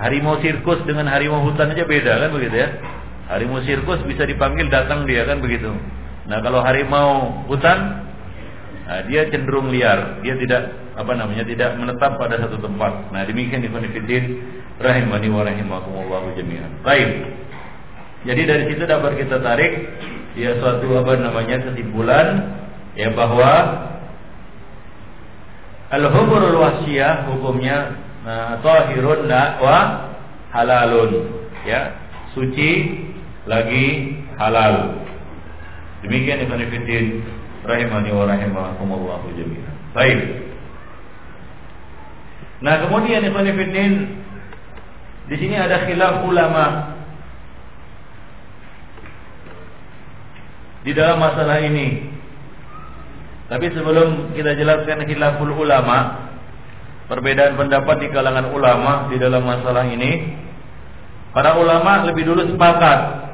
Harimau 0.00 0.40
sirkus 0.40 0.80
dengan 0.88 1.06
harimau 1.12 1.44
hutan 1.44 1.68
aja 1.76 1.84
beda 1.84 2.12
kan 2.26 2.30
begitu 2.32 2.56
ya. 2.56 2.68
Harimau 3.28 3.60
sirkus 3.62 4.00
bisa 4.08 4.24
dipanggil 4.24 4.72
datang 4.72 5.04
dia 5.04 5.28
kan 5.28 5.44
begitu. 5.44 5.68
Nah 6.26 6.40
kalau 6.40 6.64
harimau 6.64 7.44
hutan 7.50 8.08
nah, 8.88 9.00
dia 9.04 9.28
cenderung 9.28 9.68
liar, 9.68 10.24
dia 10.24 10.34
tidak 10.40 10.72
apa 10.96 11.12
namanya 11.16 11.44
tidak 11.44 11.76
menetap 11.76 12.16
pada 12.16 12.40
satu 12.40 12.56
tempat. 12.60 13.12
Nah 13.12 13.24
demikian 13.28 13.64
ikhwan 13.64 13.84
fillah 13.92 14.24
rahimani 14.80 15.28
wa 15.28 15.42
rahimakumullah 15.44 16.22
jami'an. 16.36 16.72
Baik. 16.80 17.10
Jadi 18.22 18.42
dari 18.46 18.64
situ 18.70 18.86
dapat 18.86 19.18
kita 19.18 19.42
tarik 19.42 19.72
ya 20.38 20.56
suatu 20.56 20.88
apa 20.96 21.12
namanya 21.20 21.60
kesimpulan 21.68 22.26
ya 22.96 23.12
bahwa 23.12 23.52
Al-humurul 25.92 26.56
wasiyah 26.56 27.28
hukumnya 27.28 28.00
nah, 28.24 28.56
tahirun 28.64 29.28
wa 29.60 29.78
halalun. 30.56 31.12
Ya, 31.68 31.92
suci 32.32 32.96
lagi 33.44 34.16
halal. 34.40 35.04
Demikian 36.00 36.48
Ibn 36.48 36.60
Fiddin 36.72 37.22
rahimani 37.68 38.10
wa 38.10 38.24
rahimakumullah 38.24 39.20
jami'an. 39.36 39.74
Baik. 39.92 40.20
Nah, 42.64 42.88
kemudian 42.88 43.22
Ibn 43.28 43.46
Fiddin 43.52 43.92
di 45.28 45.36
sini 45.38 45.54
ada 45.54 45.86
khilaf 45.86 46.24
ulama 46.26 46.96
di 50.82 50.90
dalam 50.96 51.22
masalah 51.22 51.62
ini 51.62 52.11
Tapi 53.52 53.68
sebelum 53.76 54.32
kita 54.32 54.56
jelaskan 54.56 55.04
khilaful 55.04 55.52
ulama, 55.52 56.24
perbedaan 57.04 57.52
pendapat 57.60 58.00
di 58.00 58.08
kalangan 58.08 58.48
ulama 58.48 59.12
di 59.12 59.20
dalam 59.20 59.44
masalah 59.44 59.84
ini, 59.92 60.40
para 61.36 61.60
ulama 61.60 62.08
lebih 62.08 62.32
dulu 62.32 62.48
sepakat 62.48 63.28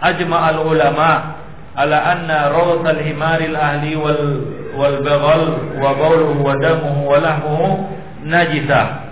ajma'al 0.00 0.64
ulama 0.64 1.36
ala 1.76 1.98
anna 2.16 2.48
rawt 2.48 2.80
al-himaril 2.80 3.52
ahli 3.60 3.92
wal 3.92 4.24
wal 4.72 4.96
baghal 5.04 5.42
wa 5.76 5.90
bawluhu 6.00 6.40
wa 6.40 6.56
damuhu 6.56 7.00
wa 7.04 7.18
lahmuhu 7.20 7.68
najisah. 8.24 9.04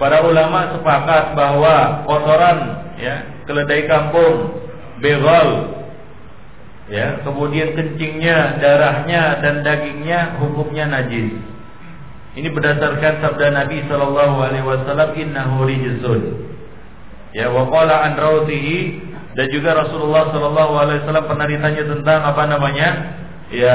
Para 0.00 0.24
ulama 0.24 0.80
sepakat 0.80 1.36
bahwa 1.36 2.08
kotoran 2.08 2.88
ya, 2.96 3.20
keledai 3.44 3.84
kampung, 3.84 4.64
begal 5.04 5.73
ya, 6.90 7.20
kemudian 7.22 7.72
kencingnya, 7.76 8.60
darahnya 8.60 9.40
dan 9.40 9.64
dagingnya 9.64 10.40
hukumnya 10.40 10.88
najis. 10.88 11.34
Ini 12.34 12.50
berdasarkan 12.50 13.22
sabda 13.22 13.46
Nabi 13.54 13.86
sallallahu 13.86 14.36
alaihi 14.42 14.66
wasallam 14.66 15.10
innahu 15.14 15.64
rijsun. 15.70 16.22
Ya, 17.30 17.50
wa 17.50 17.66
qala 17.70 18.10
an 18.10 18.18
rawtihi 18.18 18.78
dan 19.34 19.46
juga 19.50 19.74
Rasulullah 19.74 20.30
Shallallahu 20.30 20.72
Alaihi 20.78 20.98
Wasallam 21.02 21.26
pernah 21.26 21.46
ditanya 21.50 21.82
tentang 21.90 22.20
apa 22.22 22.42
namanya? 22.46 22.88
Ya 23.50 23.74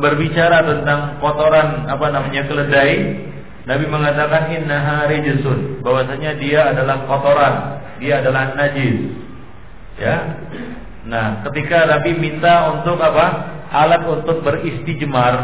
berbicara 0.00 0.64
tentang 0.64 1.20
kotoran 1.20 1.88
apa 1.88 2.06
namanya 2.08 2.48
keledai. 2.48 3.28
Nabi 3.68 3.84
mengatakan 3.86 4.48
innaha 4.52 5.06
rijsun 5.12 5.84
bahwasanya 5.84 6.40
dia 6.40 6.72
adalah 6.72 7.04
kotoran 7.04 7.54
dia 8.00 8.24
adalah 8.24 8.56
najis. 8.56 9.12
Ya 10.00 10.16
nah 11.06 11.42
ketika 11.50 11.86
Nabi 11.86 12.14
minta 12.14 12.70
untuk 12.78 12.98
apa 13.02 13.26
alat 13.72 14.02
untuk 14.06 14.44
beristijmar 14.46 15.34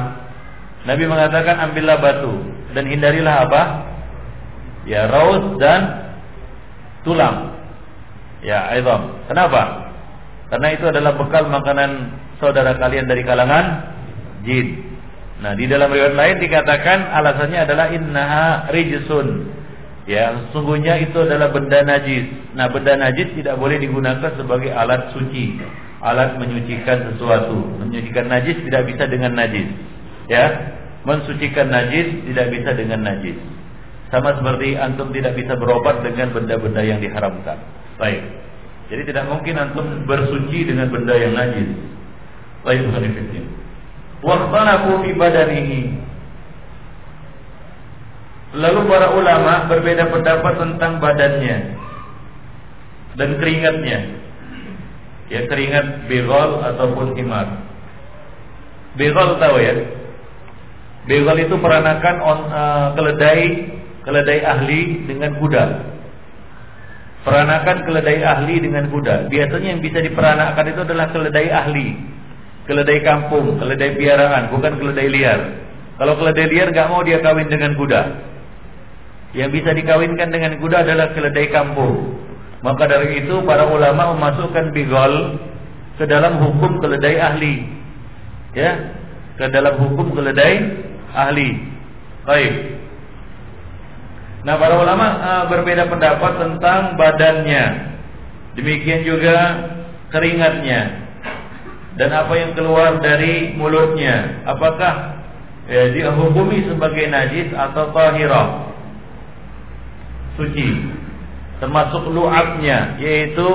Nabi 0.86 1.04
mengatakan 1.10 1.58
ambillah 1.58 1.98
batu 1.98 2.34
dan 2.72 2.86
hindarilah 2.86 3.36
apa 3.48 3.62
ya 4.86 5.10
raus 5.10 5.58
dan 5.58 6.10
tulang 7.02 7.58
Ya, 8.42 8.70
aidham. 8.70 9.18
Kenapa? 9.26 9.90
Karena 10.48 10.68
itu 10.72 10.84
adalah 10.86 11.18
bekal 11.18 11.50
makanan 11.50 11.90
saudara 12.38 12.78
kalian 12.78 13.10
dari 13.10 13.22
kalangan 13.26 13.66
jin. 14.46 14.86
Nah, 15.42 15.54
di 15.54 15.66
dalam 15.66 15.90
riwayat 15.90 16.14
lain 16.14 16.36
dikatakan 16.42 16.98
alasannya 17.14 17.58
adalah 17.66 17.86
innaha 17.90 18.70
rijsun. 18.70 19.57
Ya, 20.08 20.32
sungguhnya 20.56 20.96
itu 21.04 21.20
adalah 21.20 21.52
benda 21.52 21.84
najis. 21.84 22.32
Nah, 22.56 22.72
benda 22.72 22.96
najis 22.96 23.28
tidak 23.36 23.60
boleh 23.60 23.76
digunakan 23.76 24.32
sebagai 24.40 24.72
alat 24.72 25.12
suci, 25.12 25.60
alat 26.00 26.40
menyucikan 26.40 27.12
sesuatu. 27.12 27.60
Menyucikan 27.84 28.32
najis 28.32 28.56
tidak 28.64 28.88
bisa 28.88 29.04
dengan 29.04 29.36
najis. 29.36 29.68
Ya, 30.32 30.48
mensucikan 31.04 31.68
najis 31.68 32.24
tidak 32.24 32.46
bisa 32.56 32.72
dengan 32.72 33.04
najis. 33.04 33.36
Sama 34.08 34.32
seperti 34.40 34.80
antum 34.80 35.12
tidak 35.12 35.36
bisa 35.36 35.52
berobat 35.60 36.00
dengan 36.00 36.32
benda-benda 36.32 36.80
yang 36.80 37.04
diharamkan. 37.04 37.60
Baik. 38.00 38.24
Jadi 38.88 39.12
tidak 39.12 39.28
mungkin 39.28 39.60
antum 39.60 40.08
bersuci 40.08 40.64
dengan 40.64 40.88
benda 40.88 41.12
yang 41.20 41.36
najis. 41.36 41.68
Baik 42.64 42.88
Waktu 42.88 43.44
Waqtanafu 44.24 45.04
fi 45.04 45.10
badanihi. 45.12 45.80
Lalu 48.56 48.80
para 48.88 49.12
ulama 49.12 49.68
berbeda 49.68 50.08
pendapat 50.08 50.54
tentang 50.56 50.92
badannya 51.04 51.56
dan 53.18 53.30
keringatnya. 53.36 53.98
Ya 55.28 55.44
keringat 55.44 56.08
begol 56.08 56.64
ataupun 56.64 57.12
himar. 57.12 57.60
Begol 58.96 59.36
tahu 59.36 59.60
ya? 59.60 59.74
Begol 61.04 61.36
itu 61.44 61.60
peranakan 61.60 62.16
on, 62.24 62.40
uh, 62.48 62.88
keledai 62.96 63.44
keledai 64.08 64.40
ahli 64.40 65.04
dengan 65.04 65.36
kuda. 65.36 65.64
Peranakan 67.28 67.84
keledai 67.84 68.24
ahli 68.24 68.56
dengan 68.64 68.88
kuda. 68.88 69.28
Biasanya 69.28 69.76
yang 69.76 69.82
bisa 69.84 70.00
diperanakan 70.00 70.64
itu 70.72 70.80
adalah 70.88 71.12
keledai 71.12 71.48
ahli. 71.52 71.88
Keledai 72.64 73.04
kampung, 73.04 73.60
keledai 73.60 74.00
piaraan, 74.00 74.48
bukan 74.48 74.80
keledai 74.80 75.08
liar. 75.12 75.40
Kalau 76.00 76.16
keledai 76.16 76.46
liar 76.48 76.68
nggak 76.72 76.88
mau 76.88 77.04
dia 77.04 77.20
kawin 77.20 77.52
dengan 77.52 77.76
kuda. 77.76 78.02
Yang 79.36 79.60
bisa 79.60 79.70
dikawinkan 79.76 80.28
dengan 80.32 80.56
kuda 80.56 80.88
adalah 80.88 81.12
keledai 81.12 81.48
kampung. 81.52 82.16
Maka 82.64 82.90
dari 82.90 83.22
itu 83.22 83.44
para 83.44 83.68
ulama 83.68 84.16
memasukkan 84.16 84.72
bigol 84.72 85.38
ke 86.00 86.04
dalam 86.08 86.40
hukum 86.40 86.80
keledai 86.80 87.16
ahli. 87.20 87.54
Ya, 88.56 88.96
ke 89.36 89.46
dalam 89.52 89.76
hukum 89.78 90.16
keledai 90.16 90.54
ahli. 91.12 91.60
Baik. 92.24 92.54
Nah, 94.48 94.54
para 94.56 94.74
ulama 94.80 95.06
uh, 95.18 95.44
berbeda 95.50 95.86
pendapat 95.90 96.32
tentang 96.40 96.96
badannya. 96.96 97.64
Demikian 98.58 99.06
juga 99.06 99.36
keringatnya 100.10 101.08
dan 101.98 102.14
apa 102.14 102.32
yang 102.38 102.54
keluar 102.54 103.02
dari 103.02 103.54
mulutnya. 103.58 104.46
Apakah 104.46 105.18
ya, 105.66 105.90
dihukumi 105.90 106.70
sebagai 106.70 107.10
najis 107.10 107.50
atau 107.54 107.90
tahirah? 107.90 108.70
Suci. 110.38 110.68
Termasuk 111.58 112.14
lu'abnya 112.14 112.96
yaitu 113.02 113.48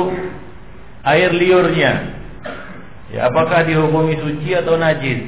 air 1.08 1.32
liurnya. 1.32 2.20
Ya, 3.14 3.30
apakah 3.32 3.64
dihukumi 3.64 4.20
suci 4.20 4.52
atau 4.58 4.76
najis? 4.76 5.24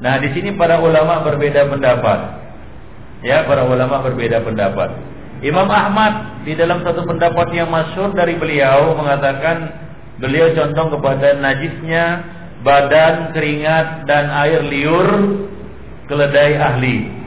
Nah, 0.00 0.16
di 0.18 0.32
sini 0.32 0.56
para 0.56 0.80
ulama 0.80 1.20
berbeda 1.22 1.68
pendapat. 1.68 2.18
Ya, 3.20 3.44
para 3.44 3.68
ulama 3.68 4.00
berbeda 4.00 4.40
pendapat. 4.40 4.96
Imam 5.44 5.68
Ahmad 5.68 6.44
di 6.44 6.56
dalam 6.56 6.80
satu 6.80 7.04
pendapat 7.04 7.52
yang 7.52 7.68
masyhur 7.68 8.12
dari 8.16 8.36
beliau 8.36 8.96
mengatakan 8.96 9.72
beliau 10.20 10.52
condong 10.56 10.96
kepada 10.96 11.36
najisnya 11.36 12.04
badan, 12.60 13.32
keringat 13.32 14.04
dan 14.04 14.28
air 14.28 14.64
liur 14.64 15.08
keledai 16.08 16.56
ahli. 16.56 17.19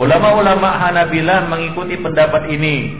Ulama-ulama 0.00 0.80
Hanabilah 0.80 1.44
mengikuti 1.52 2.00
pendapat 2.00 2.48
ini. 2.48 2.96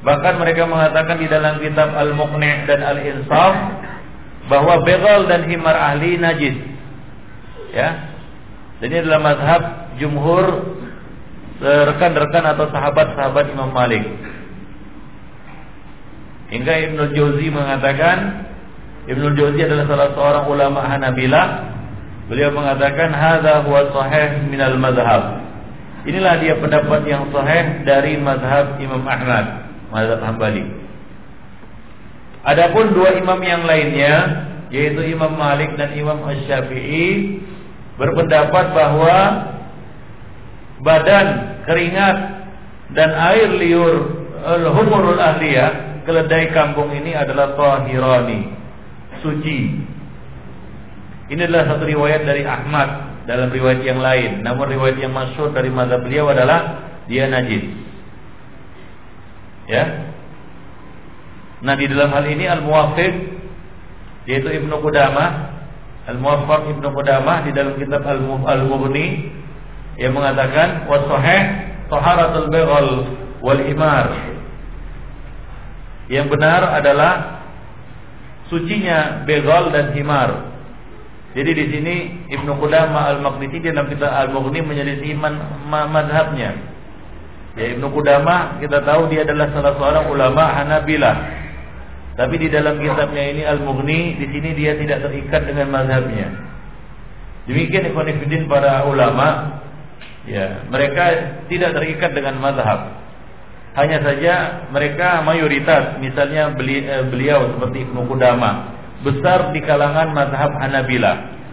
Bahkan 0.00 0.40
mereka 0.40 0.64
mengatakan 0.64 1.20
di 1.20 1.28
dalam 1.28 1.60
kitab 1.60 1.92
Al-Muqni' 1.92 2.64
dan 2.64 2.80
Al-Insaf 2.80 3.54
bahwa 4.48 4.80
begal 4.88 5.28
dan 5.28 5.44
himar 5.44 5.76
ahli 5.76 6.16
najis. 6.16 6.56
Ya. 7.76 8.08
Dan 8.80 8.88
ini 8.88 8.98
adalah 9.04 9.20
mazhab 9.20 9.62
jumhur 10.00 10.44
rekan-rekan 11.60 12.44
atau 12.56 12.72
sahabat-sahabat 12.72 13.52
Imam 13.52 13.70
Malik. 13.70 14.02
Hingga 16.50 16.72
Ibnu 16.88 17.02
Jauzi 17.12 17.52
mengatakan 17.52 18.48
Ibnu 19.12 19.36
Jauzi 19.36 19.60
adalah 19.60 19.84
salah 19.86 20.08
seorang 20.16 20.44
ulama 20.48 20.88
Hanabilah. 20.88 21.46
Beliau 22.32 22.48
mengatakan 22.48 23.12
hadza 23.12 23.60
huwa 23.68 23.92
sahih 23.92 24.48
minal 24.48 24.80
mazhab. 24.80 25.41
Inilah 26.02 26.34
dia 26.42 26.58
pendapat 26.58 27.06
yang 27.06 27.30
sahih 27.30 27.86
dari 27.86 28.18
mazhab 28.18 28.74
Imam 28.82 29.06
Ahmad, 29.06 29.70
mazhab 29.94 30.18
Hambali. 30.18 30.66
Adapun 32.42 32.90
dua 32.90 33.14
imam 33.14 33.38
yang 33.38 33.62
lainnya 33.62 34.14
yaitu 34.74 35.14
Imam 35.14 35.38
Malik 35.38 35.78
dan 35.78 35.94
Imam 35.94 36.26
Asy-Syafi'i 36.26 37.38
berpendapat 38.00 38.74
bahwa 38.74 39.16
badan, 40.82 41.26
keringat 41.70 42.16
dan 42.98 43.14
air 43.14 43.46
liur 43.52 43.94
al-humurul 44.42 45.22
ahliyah 45.22 46.02
keledai 46.02 46.50
kampung 46.50 46.90
ini 46.90 47.14
adalah 47.14 47.54
tahirani, 47.54 48.50
suci. 49.22 49.60
Ini 51.30 51.46
adalah 51.46 51.78
satu 51.78 51.86
riwayat 51.86 52.26
dari 52.26 52.42
Ahmad 52.42 53.11
dalam 53.28 53.48
riwayat 53.50 53.80
yang 53.86 54.00
lain. 54.02 54.42
Namun 54.42 54.66
riwayat 54.72 54.98
yang 54.98 55.14
masyhur 55.14 55.54
dari 55.54 55.70
mazhab 55.70 56.02
beliau 56.02 56.30
adalah 56.30 56.90
dia 57.06 57.26
najis. 57.30 57.64
Ya, 59.70 60.12
Nah 61.62 61.78
di 61.78 61.86
dalam 61.86 62.10
hal 62.10 62.26
ini 62.26 62.44
al-muwafiq 62.50 63.14
yaitu 64.26 64.50
Ibnu 64.50 64.82
Qudamah 64.82 65.30
al-muwaffaq 66.10 66.74
Ibnu 66.74 66.88
Qudamah 66.90 67.46
di 67.46 67.54
dalam 67.54 67.78
kitab 67.78 68.02
al-Mughni 68.02 69.30
yang 69.94 70.18
mengatakan 70.18 70.90
wa 70.90 70.98
sahih 71.06 71.42
taharatul 71.86 72.50
baghal 72.50 72.88
wal 73.38 73.62
imar. 73.62 74.06
Yang 76.10 76.26
benar 76.34 76.62
adalah 76.82 77.12
sucinya 78.50 79.22
begal 79.22 79.70
dan 79.70 79.94
himar. 79.94 80.51
Jadi 81.32 81.50
di 81.56 81.64
sini 81.72 81.94
Ibnu 82.28 82.60
Qudamah 82.60 83.16
al-Maqdisi 83.16 83.64
dalam 83.64 83.88
kitab 83.88 84.12
al-Mughni 84.12 84.60
menyelisih 84.60 85.16
madhabnya. 85.16 86.50
Ya 87.56 87.64
Ibnu 87.72 87.88
Qudamah 87.88 88.60
kita 88.60 88.84
tahu 88.84 89.08
dia 89.08 89.24
adalah 89.24 89.48
salah 89.52 89.76
seorang 89.76 90.06
ulama 90.08 90.44
Hanabilah 90.56 91.16
Tapi 92.12 92.36
di 92.36 92.48
dalam 92.52 92.76
kitabnya 92.76 93.24
ini 93.32 93.42
Al-Mughni 93.48 94.20
di 94.20 94.26
sini 94.28 94.52
dia 94.52 94.76
tidak 94.76 95.08
terikat 95.08 95.48
dengan 95.48 95.72
mazhabnya. 95.72 96.28
Demikian 97.48 97.88
ikhwanifidin 97.88 98.44
para 98.44 98.84
ulama 98.84 99.58
ya, 100.28 100.68
mereka 100.68 101.04
tidak 101.48 101.72
terikat 101.80 102.12
dengan 102.12 102.36
mazhab. 102.44 103.00
Hanya 103.72 104.04
saja 104.04 104.68
mereka 104.68 105.24
mayoritas 105.24 105.96
misalnya 105.96 106.52
eh, 106.52 107.04
beliau 107.08 107.56
seperti 107.56 107.88
Ibnu 107.88 108.04
Qudama 108.04 108.71
besar 109.02 109.50
di 109.50 109.60
kalangan 109.62 110.14
mazhab 110.14 110.50
Hanabila. 110.62 111.12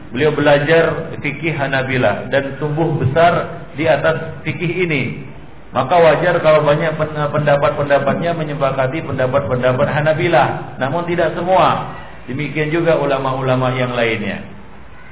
Beliau 0.10 0.34
belajar 0.34 1.14
fikih 1.22 1.54
Hanabila 1.54 2.30
dan 2.34 2.58
tumbuh 2.58 2.98
besar 2.98 3.66
di 3.78 3.86
atas 3.86 4.42
fikih 4.42 4.90
ini. 4.90 5.30
Maka 5.70 6.02
wajar 6.02 6.42
kalau 6.42 6.66
banyak 6.66 6.98
pendapat-pendapatnya 7.30 8.34
menyepakati 8.34 9.06
pendapat-pendapat 9.06 9.86
Hanabilah, 9.86 10.82
namun 10.82 11.06
tidak 11.06 11.38
semua. 11.38 11.94
Demikian 12.26 12.74
juga 12.74 12.98
ulama-ulama 12.98 13.74
yang 13.78 13.94
lainnya. 13.94 14.42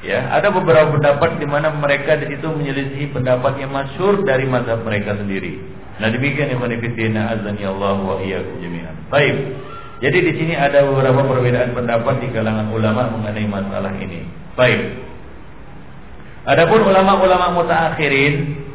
Ya, 0.05 0.29
ada 0.29 0.53
beberapa 0.53 0.93
pendapat 0.93 1.41
di 1.41 1.45
mana 1.49 1.73
mereka 1.73 2.17
di 2.21 2.29
situ 2.29 2.45
menyelisihi 2.45 3.13
pendapat 3.13 3.57
yang 3.57 3.73
masyhur 3.73 4.21
dari 4.25 4.45
mazhab 4.45 4.85
mereka 4.85 5.17
sendiri. 5.17 5.57
Nah, 5.97 6.13
demikian 6.13 6.53
yang 6.53 6.61
menifidina 6.61 7.33
azani 7.33 7.65
Allah 7.65 7.97
wa 7.97 8.21
iyyakum 8.21 8.61
jami'an. 8.61 8.93
Baik. 9.09 9.35
Jadi 9.97 10.17
di 10.21 10.33
sini 10.37 10.53
ada 10.53 10.85
beberapa 10.85 11.25
perbedaan 11.25 11.73
pendapat 11.73 12.21
di 12.21 12.27
kalangan 12.29 12.69
ulama 12.69 13.09
mengenai 13.17 13.47
masalah 13.49 13.93
ini. 13.97 14.29
Baik. 14.53 14.81
Adapun 16.47 16.85
ulama-ulama 16.85 17.57
mutaakhirin 17.57 18.67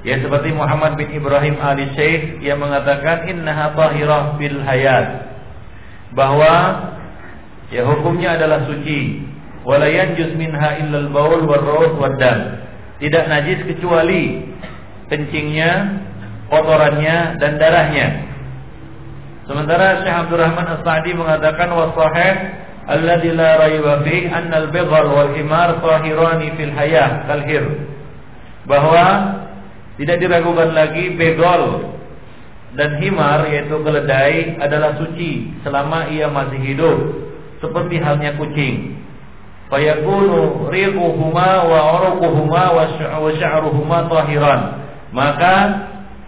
Ya 0.00 0.16
seperti 0.16 0.56
Muhammad 0.56 0.96
bin 0.96 1.12
Ibrahim 1.12 1.60
Ali 1.60 1.92
Syekh 1.92 2.40
yang 2.40 2.56
mengatakan 2.56 3.28
innaha 3.28 3.76
tahirah 3.76 4.40
fil 4.40 4.56
hayat 4.64 5.28
bahwa 6.16 6.52
ya 7.68 7.84
hukumnya 7.84 8.40
adalah 8.40 8.64
suci 8.64 9.28
wala 9.60 9.84
yanjus 9.84 10.32
minha 10.40 10.80
illal 10.80 11.12
baul 11.12 11.44
warraud 11.44 12.00
waddam 12.00 12.64
tidak 12.96 13.28
najis 13.28 13.60
kecuali 13.68 14.48
kencingnya 15.12 16.00
kotorannya 16.48 17.36
dan 17.36 17.60
darahnya 17.60 18.29
sementara 19.50 20.06
Syekh 20.06 20.14
Abdurrahman 20.14 20.78
As-Sa'di 20.78 21.10
mengatakan 21.18 21.74
wasahih 21.74 22.34
alladzi 22.86 23.34
la 23.34 23.66
raiba 23.66 24.06
fi 24.06 24.30
anna 24.30 24.62
al-bighal 24.62 25.10
wal 25.10 25.34
himar 25.34 25.82
tahirani 25.82 26.54
fil 26.54 26.70
hayah 26.70 27.26
kalhir 27.26 27.64
bahwa 28.70 29.06
tidak 29.98 30.22
diragukan 30.22 30.70
lagi 30.70 31.18
begol 31.18 31.90
dan 32.78 33.02
himar 33.02 33.50
yaitu 33.50 33.74
keledai 33.82 34.54
adalah 34.62 34.94
suci 34.94 35.50
selama 35.66 36.06
ia 36.14 36.30
masih 36.30 36.62
hidup 36.62 36.98
seperti 37.58 37.98
halnya 37.98 38.38
kucing. 38.38 38.96
Fayakunu 39.70 40.70
riquhuma 40.70 41.62
wa 41.66 41.80
uruquhuma 41.98 42.64
wa 42.74 43.30
sya'ruhuma 43.34 44.06
tahiran. 44.10 44.60
Maka 45.10 45.54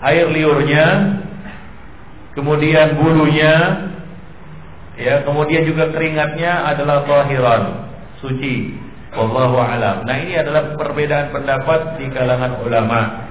air 0.03 0.31
liurnya 0.31 0.87
kemudian 2.37 2.99
bulunya 3.01 3.55
ya 4.97 5.25
kemudian 5.25 5.65
juga 5.65 5.91
keringatnya 5.93 6.69
adalah 6.73 7.05
tahiran, 7.05 7.63
suci. 8.21 8.81
Wallahu 9.13 9.61
alam. 9.61 10.09
Nah, 10.09 10.17
ini 10.25 10.41
adalah 10.41 10.73
perbedaan 10.73 11.37
pendapat 11.37 12.01
di 12.01 12.09
kalangan 12.17 12.65
ulama. 12.65 13.29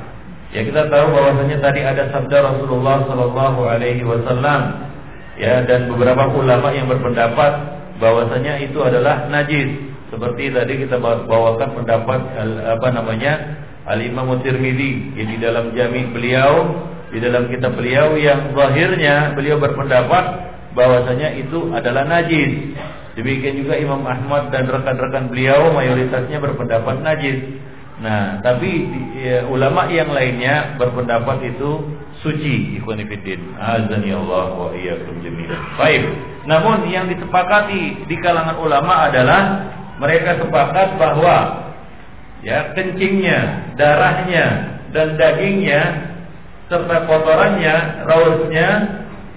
Ya 0.54 0.62
kita 0.62 0.94
tahu 0.94 1.10
bahwasanya 1.10 1.58
tadi 1.58 1.82
ada 1.82 2.06
sabda 2.14 2.38
Rasulullah 2.54 3.02
Sallallahu 3.10 3.62
Alaihi 3.66 4.06
Wasallam 4.06 4.92
ya 5.40 5.64
dan 5.64 5.88
beberapa 5.88 6.28
ulama 6.36 6.76
yang 6.76 6.92
berpendapat 6.92 7.52
bahwasanya 8.04 8.60
itu 8.60 8.76
adalah 8.84 9.32
najis 9.32 9.80
seperti 10.12 10.52
tadi 10.52 10.84
kita 10.84 11.00
bawakan 11.00 11.72
pendapat 11.72 12.20
apa 12.68 12.88
namanya 12.92 13.34
Al 13.88 14.04
Imam 14.04 14.28
Tirmidzi 14.44 15.16
di 15.16 15.36
dalam 15.40 15.72
jami 15.72 16.12
beliau 16.12 16.84
di 17.12 17.20
dalam 17.20 17.52
kitab 17.52 17.76
beliau 17.76 18.16
yang 18.16 18.56
zahirnya 18.56 19.36
beliau 19.36 19.60
berpendapat 19.60 20.52
bahwasanya 20.72 21.36
itu 21.36 21.72
adalah 21.76 22.08
najis 22.08 22.74
demikian 23.20 23.60
juga 23.60 23.76
Imam 23.76 24.02
Ahmad 24.08 24.50
dan 24.56 24.72
rekan-rekan 24.72 25.28
beliau 25.28 25.76
mayoritasnya 25.76 26.40
berpendapat 26.40 27.04
najis 27.04 27.62
Nah, 28.02 28.42
tapi 28.42 28.90
ya, 29.22 29.46
ulama 29.46 29.86
yang 29.94 30.10
lainnya 30.10 30.74
berpendapat 30.82 31.54
itu 31.54 31.86
suci 32.26 32.82
ikhwanifidin. 32.82 33.54
Azan 33.62 34.02
ya 34.02 34.18
Allah 34.18 34.58
wa 34.58 34.70
iyyakum 34.74 35.22
jami'an. 35.22 35.78
Baik. 35.78 36.02
Namun 36.50 36.90
yang 36.90 37.06
disepakati 37.14 38.10
di 38.10 38.16
kalangan 38.18 38.58
ulama 38.58 39.06
adalah 39.06 39.42
mereka 40.02 40.42
sepakat 40.42 40.98
bahwa 40.98 41.38
ya 42.42 42.74
kencingnya, 42.74 43.70
darahnya 43.78 44.46
dan 44.90 45.14
dagingnya 45.22 45.82
serta 46.72 47.04
kotorannya, 47.04 48.08
rausnya 48.08 48.70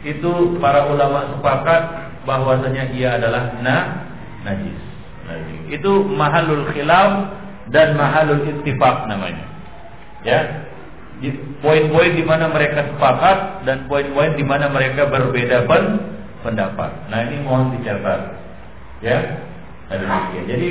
itu 0.07 0.55
para 0.63 0.87
ulama 0.87 1.35
sepakat 1.35 1.83
bahwasanya 2.23 2.95
ia 2.95 3.19
adalah 3.19 3.59
na 3.59 3.77
najis. 4.47 4.79
najis. 5.27 5.61
Itu 5.75 6.07
mahalul 6.15 6.71
khilaf 6.71 7.35
dan 7.75 7.99
mahalul 7.99 8.47
ittifaq 8.47 9.11
namanya. 9.11 9.45
Ya. 10.23 10.71
Poin-poin 11.59 12.15
di 12.15 12.23
mana 12.23 12.53
mereka 12.53 12.87
sepakat 12.95 13.67
dan 13.67 13.91
poin-poin 13.91 14.39
di 14.39 14.45
mana 14.45 14.71
mereka 14.71 15.09
berbeda 15.09 15.67
pen 15.67 15.85
pendapat. 16.45 16.91
Nah, 17.09 17.19
ini 17.25 17.41
mohon 17.43 17.75
dicatat. 17.75 18.21
Ya. 19.01 19.43
Ada 19.89 20.33
Jadi 20.49 20.71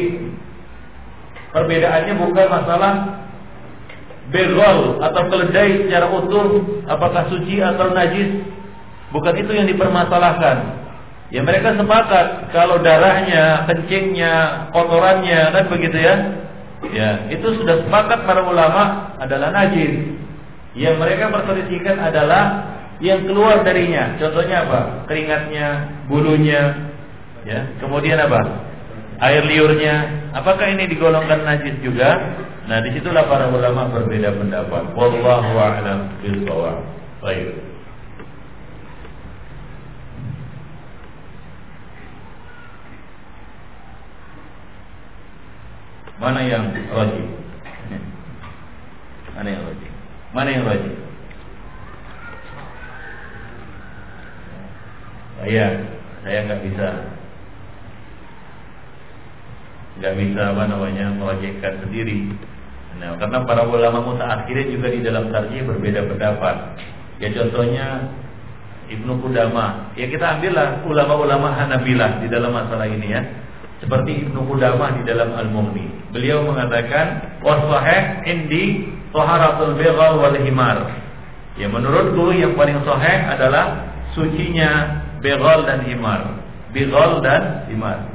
perbedaannya 1.53 2.13
bukan 2.17 2.47
masalah 2.49 2.93
begol 4.31 5.03
atau 5.03 5.23
keledai 5.27 5.87
secara 5.87 6.07
utuh 6.07 6.63
apakah 6.87 7.27
suci 7.27 7.59
atau 7.59 7.91
najis 7.91 8.43
bukan 9.11 9.35
itu 9.35 9.51
yang 9.51 9.67
dipermasalahkan 9.67 10.57
ya 11.33 11.43
mereka 11.43 11.75
sepakat 11.75 12.53
kalau 12.55 12.79
darahnya 12.79 13.67
kencingnya 13.67 14.67
kotorannya 14.71 15.41
kan 15.51 15.65
begitu 15.67 15.97
ya 15.99 16.15
Ya, 16.91 17.31
itu 17.31 17.47
sudah 17.55 17.87
sepakat 17.87 18.27
para 18.27 18.43
ulama 18.43 19.15
adalah 19.15 19.55
najis. 19.55 20.19
Yang 20.75 20.95
mereka 20.99 21.31
perselisihkan 21.31 22.01
adalah 22.01 22.75
yang 22.99 23.23
keluar 23.23 23.63
darinya. 23.63 24.19
Contohnya 24.19 24.67
apa? 24.67 25.07
Keringatnya, 25.07 25.67
bulunya, 26.11 26.91
ya. 27.47 27.71
Kemudian 27.79 28.19
apa? 28.19 28.41
Air 29.23 29.47
liurnya. 29.47 30.27
Apakah 30.35 30.67
ini 30.75 30.89
digolongkan 30.91 31.45
najis 31.47 31.77
juga? 31.79 32.19
Nah, 32.63 32.79
di 32.79 32.95
situlah 32.95 33.27
para 33.27 33.51
ulama 33.51 33.91
berbeda 33.91 34.39
pendapat. 34.39 34.95
Wallahu 34.95 35.51
a'lam 35.59 36.15
bishawab. 36.23 36.79
Baik. 37.19 37.59
Mana 46.23 46.39
yang 46.47 46.71
rajih? 46.71 47.27
Mana 49.35 49.47
yang 49.51 49.63
rajih? 49.67 49.91
Mana 50.31 50.49
yang 50.55 50.63
rajih? 50.63 50.95
Saya, 55.43 55.65
saya 56.23 56.39
nggak 56.47 56.61
bisa, 56.63 56.87
nggak 59.99 60.15
bisa 60.15 60.41
apa 60.55 60.63
namanya 60.71 61.11
merajihkan 61.19 61.83
sendiri. 61.83 62.31
Nah, 63.01 63.17
karena 63.17 63.41
para 63.45 63.65
ulama 63.65 63.99
mutaakhirin 64.05 64.73
juga 64.73 64.87
di 64.93 64.99
dalam 65.01 65.33
tarjih 65.33 65.65
berbeda 65.65 66.05
pendapat. 66.07 66.55
Ya 67.17 67.29
contohnya 67.33 67.85
Ibnu 68.89 69.23
Qudamah. 69.23 69.95
Ya 69.97 70.11
kita 70.11 70.37
ambillah 70.37 70.85
ulama-ulama 70.85 71.55
Hanabilah 71.55 72.21
di 72.21 72.27
dalam 72.27 72.53
masalah 72.53 72.85
ini 72.85 73.07
ya 73.09 73.21
seperti 73.83 74.23
Ibnu 74.23 74.47
Qudamah 74.47 74.95
di 74.95 75.03
dalam 75.03 75.35
Al-Mughni. 75.35 76.15
Beliau 76.15 76.47
mengatakan 76.47 77.39
wasahih 77.43 78.23
indi 78.23 78.87
taharatul 79.11 79.75
bighal 79.75 80.23
wal 80.23 80.37
himar. 80.39 80.87
Ya 81.59 81.67
menurutku 81.67 82.31
yang 82.31 82.55
paling 82.55 82.79
sahih 82.87 83.19
adalah 83.27 83.91
sucinya 84.15 85.03
bighal 85.19 85.67
dan 85.67 85.83
himar. 85.83 86.39
Bighal 86.71 87.19
dan 87.19 87.67
himar. 87.67 88.07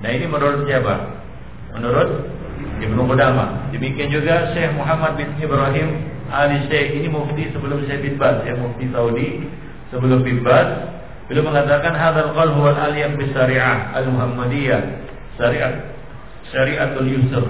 Nah 0.00 0.10
ini 0.14 0.30
menurut 0.30 0.64
siapa? 0.64 0.94
Menurut 1.74 2.30
Ibnu 2.80 3.02
Qudamah. 3.04 3.70
Demikian 3.74 4.08
juga 4.08 4.50
Syekh 4.56 4.72
Muhammad 4.76 5.20
bin 5.20 5.28
Ibrahim 5.36 5.88
Ali 6.32 6.64
Syekh. 6.66 6.96
Ini 7.00 7.08
mufti 7.12 7.50
sebelum 7.52 7.84
Syekh 7.84 8.00
bin 8.06 8.14
Baz, 8.16 8.40
ya 8.46 8.56
mufti 8.56 8.88
Saudi 8.88 9.44
sebelum 9.92 10.24
bin 10.24 10.40
Baz. 10.40 10.90
Beliau 11.30 11.46
mengatakan 11.46 11.94
hadzal 11.94 12.34
qaul 12.34 12.50
huwa 12.58 12.74
al-aliyah 12.74 13.14
bis 13.14 13.30
syariah 13.30 13.94
al-muhammadiyah, 13.94 14.82
syariat 15.38 15.94
syariatul 16.50 17.06
yusr. 17.06 17.46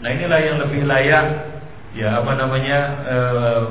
Nah, 0.00 0.08
inilah 0.08 0.40
yang 0.40 0.56
lebih 0.62 0.88
layak. 0.88 1.52
Ya 1.90 2.22
apa 2.22 2.38
namanya 2.38 2.78
uh, 3.10 3.66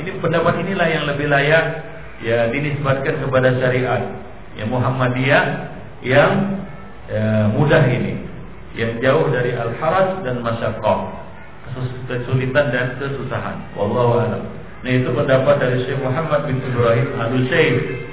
ini 0.00 0.16
pendapat 0.24 0.56
inilah 0.64 0.88
yang 0.88 1.04
lebih 1.04 1.28
layak 1.28 1.84
ya 2.24 2.48
dinisbatkan 2.48 3.20
kepada 3.20 3.54
syariat. 3.60 4.02
Ya 4.56 4.64
Muhammadiyah 4.64 5.44
yang 6.00 6.32
ya, 7.12 7.52
mudah 7.52 7.84
ini, 7.84 8.23
yang 8.74 8.98
jauh 8.98 9.30
dari 9.30 9.54
al-haraj 9.54 10.26
dan 10.26 10.42
masyaqqah, 10.42 10.98
kesulitan 12.10 12.66
dan 12.74 12.98
kesusahan. 12.98 13.56
Wallahu 13.78 14.18
a'lam. 14.18 14.42
Nah 14.84 14.90
itu 14.92 15.08
pendapat 15.14 15.56
dari 15.62 15.80
Syekh 15.86 16.02
Muhammad 16.02 16.44
bin 16.50 16.60
Ibrahim 16.60 17.08
Al-Syekh. 17.16 18.04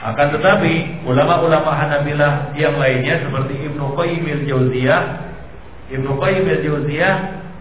Akan 0.00 0.32
tetapi 0.32 1.04
ulama-ulama 1.04 1.76
Hanabilah 1.76 2.56
yang 2.56 2.76
lainnya 2.76 3.20
seperti 3.20 3.68
Ibnu 3.68 3.96
Qayyim 3.96 4.24
al-Jauziyah, 4.24 5.02
Ibnu 5.92 6.10
Qayyim 6.16 6.44
al-Jauziyah 6.44 7.14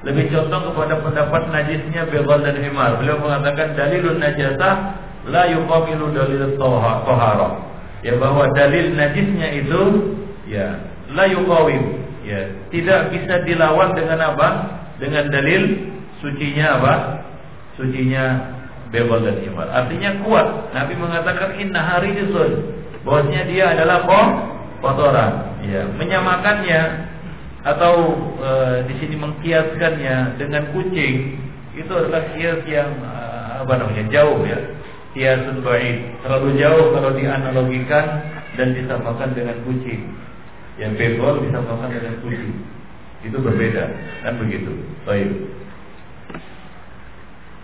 lebih 0.08 0.32
contoh 0.32 0.72
kepada 0.72 1.04
pendapat 1.04 1.52
najisnya 1.52 2.08
begal 2.08 2.40
dan 2.40 2.56
himar. 2.64 2.96
Beliau 2.98 3.20
mengatakan 3.20 3.76
dalilun 3.76 4.24
najasah 4.24 4.76
la 5.28 5.44
yuqabilu 5.52 6.16
dalil 6.16 6.56
tahara. 6.56 7.50
Ya 8.00 8.16
bahwa 8.16 8.48
dalil 8.56 8.96
najisnya 8.96 9.48
itu 9.60 9.82
ya 10.48 10.80
la 11.12 11.28
yuqawim 11.28 12.09
ya 12.30 12.42
tidak 12.70 13.10
bisa 13.10 13.42
dilawan 13.42 13.98
dengan 13.98 14.20
apa? 14.22 14.48
Dengan 15.02 15.34
dalil 15.34 15.90
sucinya 16.22 16.78
apa? 16.78 16.94
Sucinya 17.74 18.26
begal 18.94 19.26
dan 19.26 19.42
himar. 19.42 19.68
Artinya 19.74 20.22
kuat. 20.22 20.48
Nabi 20.78 20.94
mengatakan 20.94 21.58
inna 21.58 21.82
hari 21.82 22.14
Bahwasanya 23.02 23.44
dia 23.48 23.66
adalah 23.74 24.06
kotoran. 24.84 25.32
Ya, 25.66 25.88
menyamakannya 25.90 27.10
atau 27.64 28.16
e, 28.40 28.52
di 28.88 28.94
sini 29.04 29.16
mengkiaskannya 29.20 30.40
dengan 30.40 30.72
kucing 30.72 31.36
itu 31.76 31.92
adalah 31.92 32.32
kias 32.32 32.64
yang 32.64 32.88
e, 33.04 33.14
apa 33.60 33.74
namanya 33.76 34.08
jauh 34.08 34.40
ya 34.48 34.60
kiasun 35.12 35.60
baik 35.60 36.24
terlalu 36.24 36.56
jauh 36.56 36.96
kalau 36.96 37.12
dianalogikan 37.20 38.06
dan 38.56 38.72
disamakan 38.72 39.36
dengan 39.36 39.60
kucing 39.68 40.08
yang 40.80 40.96
bebol 40.96 41.44
disamakan 41.44 41.92
dengan 41.92 42.16
kucing 42.24 42.56
itu 43.20 43.36
berbeda 43.36 43.84
kan 44.24 44.34
begitu? 44.40 44.72
Baik. 45.04 45.30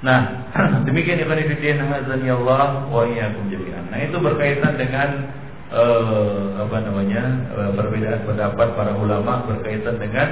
Nah 0.03 0.19
demikian 0.87 1.23
Ibn 1.23 1.39
Fiddin 1.47 1.79
Hazani 1.79 2.27
Allah 2.27 2.83
wa 2.91 3.07
iyyakum 3.07 3.47
jami'an. 3.47 3.87
Nah 3.87 3.99
itu 4.03 4.19
berkaitan 4.19 4.75
dengan 4.75 5.31
uh, 5.71 6.59
apa 6.59 6.77
namanya 6.83 7.23
uh, 7.55 7.71
perbedaan 7.73 8.27
pendapat 8.27 8.67
para 8.75 8.91
ulama 8.99 9.47
berkaitan 9.47 9.95
dengan 9.95 10.27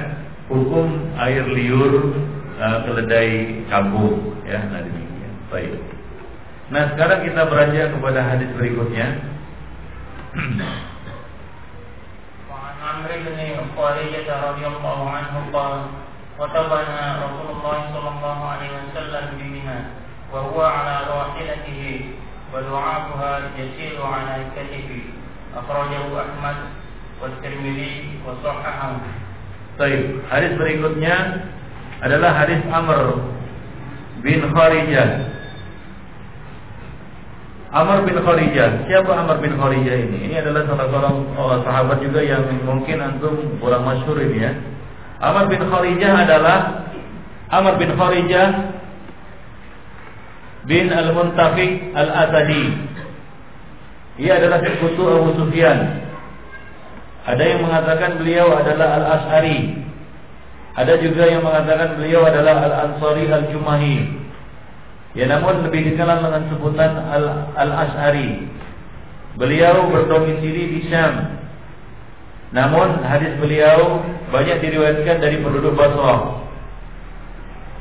hukum 0.52 1.16
air 1.16 1.48
liur 1.48 2.12
uh, 2.60 2.84
keledai 2.84 3.64
kampung 3.72 4.44
ya 4.44 4.60
nah 4.68 4.84
demikian. 4.84 5.32
Baik. 5.48 5.72
Nah 6.68 6.92
sekarang 6.92 7.24
kita 7.24 7.48
beranjak 7.48 7.96
kepada 7.96 8.20
hadis 8.20 8.48
berikutnya 8.60 9.06
عمرو 12.83 13.15
بن 13.25 13.39
خارجة 13.77 14.29
رضي 14.49 14.65
الله 14.67 14.99
عنه 15.09 15.33
قال 15.53 15.73
خطبنا 16.39 17.03
رسول 17.25 17.47
الله 17.55 17.77
صلى 17.93 18.09
الله 18.15 18.39
عليه 18.49 18.71
وسلم 18.79 19.25
بمنى 19.39 19.79
وهو 20.33 20.61
على 20.61 20.95
راحلته 21.09 21.81
ولعابها 22.53 23.31
يسير 23.57 23.97
على 24.05 24.35
كتفه 24.55 25.19
Akhrajahu 25.49 26.13
Ahmad 26.13 26.57
wa 27.17 27.25
Tirmidzi 27.41 28.21
wa 28.21 28.37
sahahahu. 28.45 29.01
Baik, 29.81 30.21
hadis 30.29 30.53
berikutnya 30.61 31.15
adalah 32.05 32.37
hadis 32.37 32.61
Amr 32.69 33.17
bin 34.21 34.45
Kharijah. 34.53 35.09
Amr 37.74 38.06
bin 38.06 38.14
Kharijah. 38.14 38.86
Siapa 38.86 39.10
Amr 39.10 39.42
bin 39.42 39.58
Kharijah 39.58 39.96
ini? 40.06 40.30
Ini 40.30 40.46
adalah 40.46 40.62
salah 40.70 40.86
seorang 40.86 41.16
oh, 41.34 41.58
sahabat 41.66 41.98
juga 42.06 42.22
yang 42.22 42.46
mungkin 42.62 43.02
antum 43.02 43.34
kurang 43.58 43.82
masyhur 43.82 44.14
ini 44.22 44.46
ya. 44.46 44.52
Amr 45.18 45.50
bin 45.50 45.58
Kharijah 45.58 46.12
adalah 46.22 46.58
Amr 47.50 47.74
bin 47.82 47.90
Kharijah 47.98 48.46
bin 50.70 50.86
Al-Muntafiq 50.94 51.92
Al-Asadi 51.98 52.94
ia 54.14 54.38
adalah 54.38 54.62
sekutu 54.62 55.02
Abu 55.10 55.34
Sufyan. 55.34 56.06
Ada 57.26 57.42
yang 57.42 57.66
mengatakan 57.66 58.22
beliau 58.22 58.54
adalah 58.54 59.02
Al-Ash'ari. 59.02 59.82
Ada 60.74 61.02
juga 61.02 61.26
yang 61.26 61.42
mengatakan 61.42 61.98
beliau 61.98 62.22
adalah 62.22 62.62
Al-Ansari 62.62 63.26
Al-Jumahi. 63.26 63.96
Ya 65.14 65.30
namun 65.30 65.62
lebih 65.62 65.94
dikenal 65.94 66.26
dengan 66.26 66.42
sebutan 66.50 66.90
Al-Ash'ari. 67.54 68.50
Beliau 69.38 69.86
berdomisili 69.90 70.78
di 70.78 70.80
Syam. 70.90 71.38
Namun 72.54 73.02
hadis 73.02 73.34
beliau 73.38 74.02
banyak 74.30 74.58
diriwayatkan 74.62 75.22
dari 75.22 75.38
penduduk 75.42 75.74
Basrah. 75.78 76.42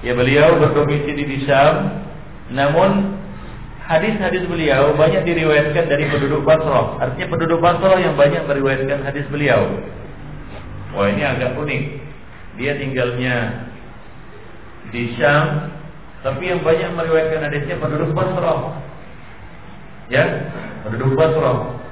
Ya 0.06 0.14
beliau 0.14 0.62
berdomisili 0.62 1.26
di 1.26 1.38
Syam, 1.46 2.06
namun 2.54 3.18
hadis-hadis 3.86 4.46
beliau 4.46 4.94
banyak 4.94 5.26
diriwayatkan 5.26 5.90
dari 5.90 6.06
penduduk 6.10 6.46
Basrah. 6.46 7.02
Artinya 7.02 7.34
penduduk 7.34 7.62
Basrah 7.62 7.98
yang 7.98 8.14
banyak 8.14 8.46
meriwayatkan 8.46 9.10
hadis 9.10 9.26
beliau. 9.34 9.82
Wah 10.94 11.10
ini 11.10 11.26
agak 11.26 11.58
unik. 11.58 11.84
Dia 12.62 12.78
tinggalnya 12.78 13.66
di 14.94 15.18
Syam, 15.18 15.72
tapi 16.24 16.43
yang 16.47 16.63
banyak 16.63 16.89
meriwayatkan 16.95 17.51
hadisnya 17.51 17.76
penduduk 17.84 18.15
Basrah. 18.15 18.80
Ya, 20.07 20.24
penduduk 20.88 21.19
Basrah. 21.19 21.84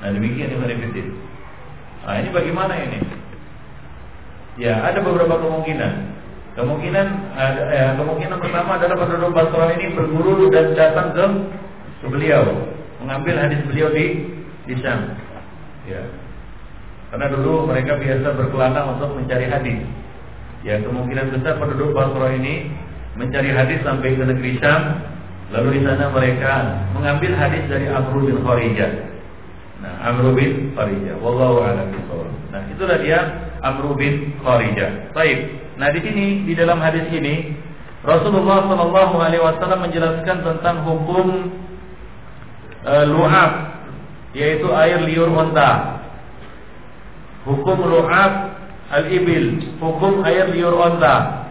Nah 0.00 0.08
demikian 0.14 0.54
yang 0.54 0.62
Fiddin. 0.62 1.18
Nah 2.06 2.22
ini 2.22 2.30
bagaimana 2.30 2.72
ini? 2.78 3.02
Ya 4.62 4.78
ada 4.78 5.02
beberapa 5.02 5.42
kemungkinan. 5.42 5.92
Kemungkinan 6.54 7.06
eh, 7.36 7.92
kemungkinan 7.98 8.38
pertama 8.38 8.78
adalah 8.78 8.96
penduduk 8.96 9.34
Basra 9.34 9.74
ini 9.74 9.92
berguru 9.92 10.46
dan 10.48 10.72
datang 10.78 11.12
ke, 11.12 11.24
ke 12.00 12.06
beliau, 12.08 12.46
mengambil 13.02 13.42
hadis 13.42 13.60
beliau 13.66 13.90
di 13.90 14.22
di 14.70 14.74
Syam. 14.78 15.18
Ya. 15.90 16.06
Karena 17.10 17.26
dulu 17.30 17.66
mereka 17.66 17.98
biasa 17.98 18.38
berkelana 18.38 18.80
untuk 18.94 19.18
mencari 19.18 19.46
hadis. 19.50 19.82
Ya, 20.66 20.82
kemungkinan 20.82 21.30
besar 21.30 21.62
penduduk 21.62 21.94
Basra 21.94 22.34
ini 22.34 22.66
mencari 23.14 23.54
hadis 23.54 23.86
sampai 23.86 24.18
ke 24.18 24.24
negeri 24.26 24.58
Syam, 24.58 24.98
lalu 25.54 25.78
di 25.78 25.80
sana 25.86 26.10
mereka 26.10 26.82
mengambil 26.90 27.38
hadis 27.38 27.62
dari 27.70 27.86
Amr 27.86 28.26
bin 28.26 28.42
Kharijah. 28.42 28.92
Nah, 29.78 29.94
Amr 30.10 30.34
bin 30.34 30.74
Kharijah. 30.74 31.22
Wallahu 31.22 31.62
a'lam 31.62 31.94
Nah, 32.50 32.62
itulah 32.72 32.98
dia 32.98 33.46
Amr 33.62 33.94
bin 33.94 34.34
Kharijah. 34.42 35.14
Baik. 35.14 35.66
Nah 35.76 35.92
di 35.92 36.00
sini 36.00 36.48
di 36.48 36.56
dalam 36.56 36.80
hadis 36.80 37.04
ini 37.12 37.52
Rasulullah 38.00 38.64
Shallallahu 38.64 39.14
Alaihi 39.20 39.44
Wasallam 39.44 39.84
menjelaskan 39.84 40.40
tentang 40.40 40.88
hukum 40.88 41.52
e, 42.80 42.94
lu'ab 43.12 43.52
yaitu 44.32 44.72
air 44.72 45.04
liur 45.04 45.28
onta. 45.28 46.00
Hukum 47.44 47.92
lu'ab 47.92 48.56
al-ibil, 48.92 49.76
hukum 49.82 50.22
air 50.22 50.50
liur 50.50 50.74
onta. 50.74 51.46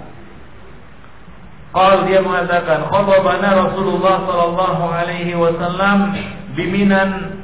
Qal 1.76 2.08
dia 2.08 2.24
mengatakan 2.24 2.88
khatabana 2.88 3.50
Rasulullah 3.68 4.24
sallallahu 4.24 4.84
alaihi 4.96 5.36
wasallam 5.36 6.16
biminan 6.56 7.44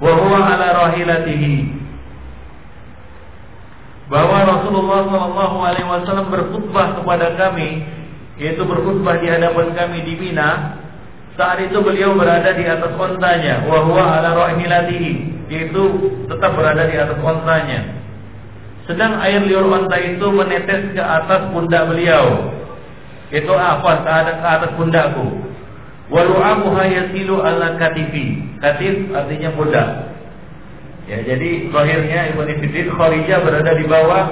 wa 0.00 0.16
ala 0.16 0.88
rahilatihi 0.88 1.82
bahwa 4.12 4.44
Rasulullah 4.44 5.08
Shallallahu 5.08 5.56
Alaihi 5.64 5.88
Wasallam 5.88 6.28
berkhutbah 6.28 7.00
kepada 7.00 7.32
kami, 7.40 7.80
yaitu 8.36 8.60
berkhutbah 8.60 9.16
di 9.24 9.32
hadapan 9.32 9.72
kami 9.72 10.04
di 10.04 10.20
Mina. 10.20 10.76
Saat 11.32 11.64
itu 11.64 11.80
beliau 11.80 12.12
berada 12.12 12.52
di 12.52 12.68
atas 12.68 12.92
ontanya, 12.92 13.64
wahwa 13.64 14.20
ala 14.20 14.36
rahilatihi, 14.36 15.48
yaitu 15.48 16.12
tetap 16.28 16.52
berada 16.52 16.84
di 16.84 16.96
atas 17.00 17.16
ontanya. 17.24 18.01
Sedang 18.82 19.14
air 19.22 19.38
liur 19.46 19.70
onta 19.70 19.94
itu 20.02 20.26
menetes 20.34 20.90
ke 20.90 21.02
atas 21.02 21.54
pundak 21.54 21.86
beliau. 21.86 22.50
Itu 23.30 23.54
apa? 23.54 24.02
Ke 24.02 24.10
atas, 24.10 24.70
pundakku. 24.74 25.26
Walu'amuha 26.10 26.84
yasilu 26.90 27.38
ala 27.40 27.78
katifi. 27.78 28.42
Katif 28.58 29.08
artinya 29.14 29.54
pundak. 29.54 29.88
Ya, 31.06 31.18
jadi 31.22 31.70
lahirnya 31.70 32.30
Ibn 32.34 32.48
Fiddin 32.62 32.94
Kharijah 32.94 33.38
berada 33.42 33.72
di 33.74 33.86
bawah 33.90 34.24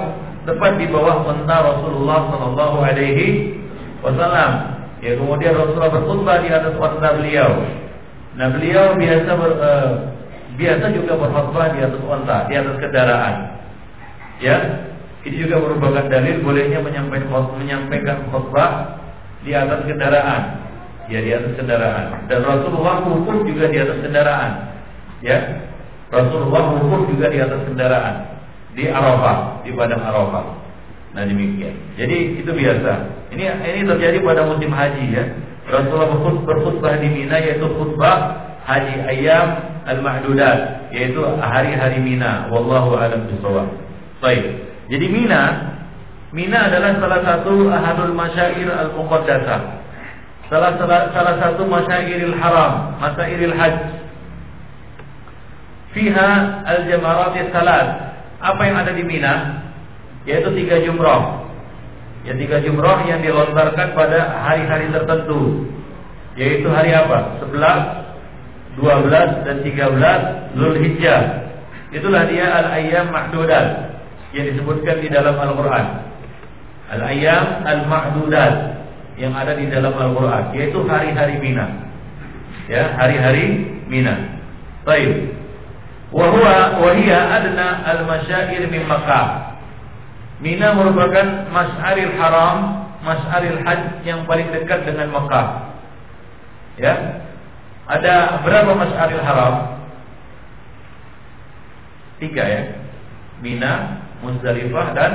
tepat 0.47 0.79
di 0.79 0.87
bawah 0.87 1.27
unta 1.27 1.57
Rasulullah 1.61 2.31
Sallallahu 2.31 2.77
Alaihi 2.79 3.55
Wasallam. 4.03 4.51
Ya, 5.01 5.17
kemudian 5.17 5.57
Rasulullah 5.57 5.91
berkhutbah 5.91 6.37
di 6.43 6.49
atas 6.51 6.73
unta 6.75 7.09
beliau. 7.17 7.51
Nah, 8.37 8.47
beliau 8.53 8.95
biasa 8.95 9.29
ber, 9.35 9.51
uh, 9.59 9.91
biasa 10.55 10.85
juga 10.95 11.13
berkhutbah 11.19 11.67
di 11.75 11.79
atas 11.83 12.01
unta, 12.03 12.37
di 12.47 12.53
atas 12.55 12.75
kendaraan. 12.79 13.35
Ya, 14.41 14.57
ini 15.21 15.37
juga 15.45 15.61
merupakan 15.61 16.09
dalil 16.09 16.41
bolehnya 16.41 16.81
menyampaikan 16.81 17.29
menyampaikan 17.61 18.25
khutbah 18.33 18.97
di 19.45 19.53
atas 19.53 19.85
kendaraan. 19.85 20.43
ya 21.11 21.19
di 21.19 21.31
atas 21.35 21.53
kendaraan. 21.59 22.25
Dan 22.31 22.39
Rasulullah 22.41 23.03
wukuf 23.03 23.43
juga 23.43 23.67
di 23.67 23.77
atas 23.77 23.99
kendaraan. 23.99 24.51
Ya. 25.21 25.37
Rasulullah 26.09 26.73
wukuf 26.79 27.11
juga 27.13 27.27
di 27.29 27.37
atas 27.37 27.61
kendaraan 27.67 28.31
di 28.75 28.87
Arafah, 28.87 29.61
di 29.67 29.75
padang 29.75 30.01
Arafah. 30.01 30.45
Nah 31.11 31.23
demikian. 31.27 31.75
Jadi 31.99 32.39
itu 32.39 32.51
biasa. 32.51 32.91
Ini 33.35 33.43
ini 33.75 33.81
terjadi 33.83 34.17
pada 34.23 34.47
musim 34.47 34.71
haji 34.71 35.05
ya. 35.11 35.23
Rasulullah 35.67 36.15
berkhutbah 36.47 36.97
di 36.99 37.07
Mina 37.11 37.37
yaitu 37.39 37.67
khutbah 37.67 38.17
haji 38.63 38.95
ayam 39.11 39.47
al-mahdudat 39.83 40.89
yaitu 40.95 41.19
hari-hari 41.43 41.99
Mina. 41.99 42.47
Wallahu 42.47 42.95
a'lam 42.95 43.27
bishawab. 43.27 43.90
Baik. 44.21 44.45
Jadi 44.93 45.07
Mina 45.09 45.71
Mina 46.31 46.71
adalah 46.71 46.95
salah 46.95 47.21
satu 47.27 47.67
ahadul 47.67 48.15
masyair 48.15 48.63
al-muqaddasah. 48.71 49.83
Salah, 50.47 50.79
salah, 50.79 51.11
salah 51.11 51.35
satu 51.43 51.67
masyairil 51.67 52.35
haram, 52.39 52.95
masyairil 53.03 53.51
hajj. 53.51 53.99
Fiha 55.91 56.63
al-jamarat 56.63 57.35
salat. 57.51 57.87
Apa 58.39 58.61
yang 58.63 58.79
ada 58.79 58.95
di 58.95 59.03
Mina? 59.03 59.59
Yaitu 60.23 60.55
tiga 60.55 60.79
jumroh. 60.79 61.51
Ya 62.23 62.31
tiga 62.39 62.63
jumroh 62.63 63.03
yang 63.03 63.19
dilontarkan 63.19 63.91
pada 63.91 64.39
hari-hari 64.47 64.87
tertentu. 64.87 65.67
Yaitu 66.39 66.71
hari 66.71 66.95
apa? 66.95 67.43
11, 67.43 68.79
12 68.79 69.45
dan 69.51 69.57
13 69.67 70.55
Zulhijjah. 70.55 71.21
Itulah 71.91 72.23
dia 72.31 72.47
al-ayyam 72.55 73.11
mahdudat 73.11 73.90
yang 74.31 74.45
disebutkan 74.51 75.03
di 75.03 75.09
dalam 75.11 75.35
Al-Qur'an. 75.35 76.11
Al-ayyam 76.91 77.63
al-mahdudat 77.63 78.53
yang 79.19 79.31
ada 79.35 79.55
di 79.55 79.67
dalam 79.67 79.95
Al-Qur'an 79.95 80.55
yaitu 80.55 80.83
hari-hari 80.87 81.39
Mina. 81.39 81.67
Ya, 82.67 82.95
hari-hari 82.95 83.79
Mina. 83.87 84.39
Baik. 84.87 85.35
Wahwa 86.11 86.79
wahia 86.83 87.19
adna 87.31 87.87
al-masyair 87.87 88.67
min 88.67 88.83
Makkah. 88.87 89.55
Mina 90.43 90.73
merupakan 90.75 91.47
mas'aril 91.53 92.17
haram, 92.17 92.57
mas'aril 93.05 93.61
hajj 93.63 94.03
yang 94.03 94.27
paling 94.27 94.51
dekat 94.51 94.83
dengan 94.83 95.11
Makkah. 95.15 95.75
Ya. 96.79 97.23
Ada 97.87 98.43
berapa 98.43 98.71
mas'aril 98.75 99.23
haram? 99.23 99.53
Tiga 102.19 102.43
ya. 102.43 102.61
Mina, 103.41 104.01
Muzdalifah 104.21 104.87
dan 104.93 105.11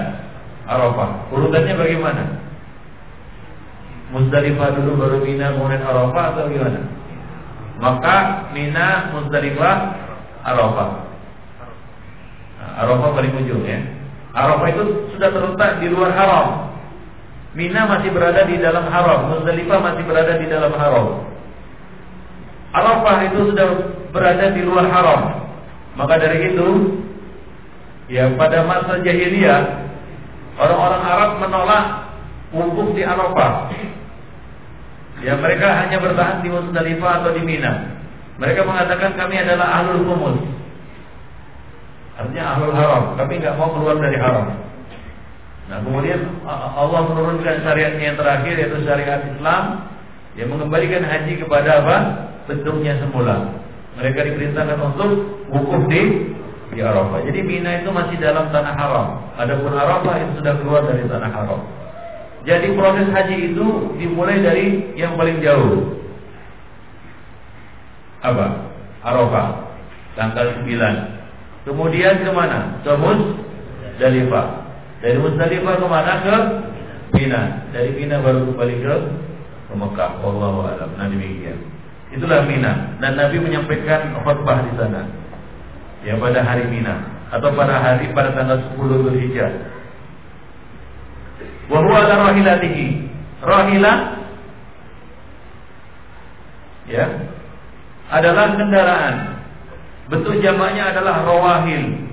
Arafah. 0.66 1.30
Urutannya 1.30 1.74
bagaimana? 1.78 2.24
Muzdalifah 4.10 4.68
dulu 4.78 4.90
baru 4.98 5.18
Mina 5.22 5.54
kemudian 5.54 5.82
Arafah 5.82 6.24
atau 6.34 6.50
gimana? 6.50 6.80
Maka 7.76 8.16
Mina, 8.56 9.12
Muzdalifah, 9.14 9.76
Arafah. 10.42 10.90
Nah, 12.56 12.70
Arafah 12.82 13.08
paling 13.14 13.32
ujung 13.44 13.62
ya. 13.62 13.78
Arafah 14.32 14.68
itu 14.72 14.82
sudah 15.16 15.28
terletak 15.32 15.70
di 15.84 15.86
luar 15.92 16.12
haram. 16.12 16.46
Mina 17.56 17.88
masih 17.88 18.12
berada 18.12 18.44
di 18.44 18.60
dalam 18.60 18.84
haram, 18.88 19.32
Muzdalifah 19.32 19.78
masih 19.80 20.04
berada 20.04 20.34
di 20.36 20.46
dalam 20.48 20.72
haram. 20.76 21.24
Arafah 22.74 23.16
itu 23.32 23.38
sudah 23.54 23.66
berada 24.12 24.52
di 24.52 24.60
luar 24.60 24.88
haram. 24.92 25.20
Maka 25.96 26.20
dari 26.20 26.52
itu, 26.52 26.68
ya 28.06 28.30
pada 28.38 28.62
masa 28.66 29.02
jahiliyah 29.02 29.86
orang-orang 30.56 31.02
Arab 31.02 31.30
menolak 31.42 31.84
wukuf 32.54 32.94
di 32.94 33.02
Arafah. 33.02 33.70
Ya 35.24 35.32
mereka 35.40 35.68
hanya 35.84 35.96
bertahan 35.96 36.44
di 36.44 36.48
Muzdalifah 36.52 37.24
atau 37.24 37.30
di 37.32 37.42
Mina. 37.42 37.96
Mereka 38.36 38.68
mengatakan 38.68 39.16
kami 39.16 39.40
adalah 39.40 39.80
ahlul 39.80 40.04
kumus. 40.04 40.36
Artinya 42.20 42.44
ahlul 42.56 42.76
haram. 42.76 43.16
Kami 43.16 43.32
nggak 43.40 43.56
mau 43.56 43.72
keluar 43.72 43.96
dari 43.96 44.16
haram. 44.20 44.60
Nah 45.66 45.82
kemudian 45.82 46.20
Allah 46.46 47.00
menurunkan 47.10 47.64
syariatnya 47.64 48.12
yang 48.12 48.18
terakhir 48.20 48.54
yaitu 48.60 48.78
syariat 48.84 49.24
Islam 49.24 49.88
yang 50.36 50.52
mengembalikan 50.52 51.02
haji 51.02 51.40
kepada 51.40 51.80
apa? 51.80 51.96
Bentuknya 52.44 53.00
semula. 53.00 53.56
Mereka 53.96 54.20
diperintahkan 54.20 54.78
untuk 54.84 55.10
wukuf 55.48 55.82
di 55.88 56.35
di 56.74 56.80
Arafah. 56.82 57.22
Jadi 57.22 57.40
Mina 57.46 57.82
itu 57.82 57.90
masih 57.94 58.16
dalam 58.18 58.50
tanah 58.50 58.74
haram. 58.74 59.06
Adapun 59.38 59.70
Arafah 59.70 60.14
itu 60.22 60.32
sudah 60.42 60.54
keluar 60.58 60.82
dari 60.86 61.06
tanah 61.06 61.30
haram. 61.30 61.60
Jadi 62.46 62.78
proses 62.78 63.10
haji 63.10 63.36
itu 63.54 63.66
dimulai 63.98 64.38
dari 64.38 64.94
yang 64.94 65.18
paling 65.18 65.42
jauh 65.42 65.98
apa? 68.22 68.46
Arafah 69.06 69.46
tanggal 70.18 70.62
9. 70.66 71.66
Kemudian 71.66 72.22
ke 72.22 72.30
mana? 72.30 72.82
Ke 72.82 72.94
Muzdalifah. 72.98 74.46
Dari 75.02 75.18
Muzdalifah 75.22 75.74
ke 75.78 75.86
mana? 75.86 76.12
Ke 76.22 76.36
Mina. 77.14 77.42
Dari 77.70 77.90
Mina 77.94 78.22
baru 78.22 78.50
kembali 78.50 78.76
ke 78.82 78.94
ke 79.66 79.74
Mekah. 79.74 80.10
Wallahu 80.22 80.66
a'lam. 80.66 80.90
Nah 80.98 81.06
demikian. 81.10 81.58
Itulah 82.14 82.46
Mina 82.46 82.98
dan 83.02 83.18
Nabi 83.18 83.42
menyampaikan 83.42 84.14
khutbah 84.22 84.62
di 84.66 84.72
sana. 84.78 85.25
Ya 86.06 86.14
pada 86.22 86.38
hari 86.46 86.70
Mina 86.70 87.02
atau 87.34 87.50
pada 87.58 87.82
hari 87.82 88.14
pada 88.14 88.30
tanggal 88.30 88.62
10 88.78 88.78
Zulhijjah. 88.78 89.50
Wa 91.66 91.82
huwa 91.82 91.98
ala 92.06 92.30
rahilatihi. 92.30 92.86
Rahilah 93.42 93.96
ya 96.86 97.06
adalah 98.06 98.54
kendaraan. 98.54 99.14
Bentuk 100.06 100.38
jamaknya 100.38 100.94
adalah 100.94 101.26
rawahil. 101.26 102.06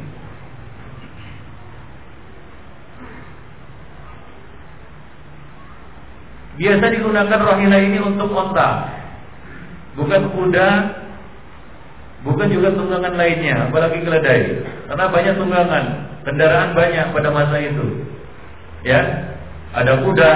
Biasa 6.54 6.86
digunakan 6.86 7.40
rohila 7.42 7.78
ini 7.82 7.98
untuk 7.98 8.30
onta, 8.30 8.86
bukan 9.98 10.22
kuda, 10.38 10.70
bukan 12.24 12.48
juga 12.50 12.72
tunggangan 12.74 13.14
lainnya, 13.20 13.70
apalagi 13.70 14.00
keledai. 14.02 14.64
Karena 14.88 15.06
banyak 15.12 15.36
tunggangan, 15.36 15.84
kendaraan 16.24 16.72
banyak 16.74 17.06
pada 17.12 17.30
masa 17.30 17.58
itu. 17.60 17.86
Ya, 18.84 19.00
ada 19.76 20.04
kuda, 20.04 20.34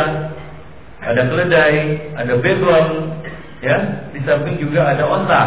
ada 1.03 1.21
keledai, 1.27 1.79
ada 2.15 2.33
begal, 2.39 2.85
ya 3.63 3.77
di 4.11 4.19
samping 4.23 4.59
juga 4.59 4.87
ada 4.87 5.03
onta. 5.07 5.43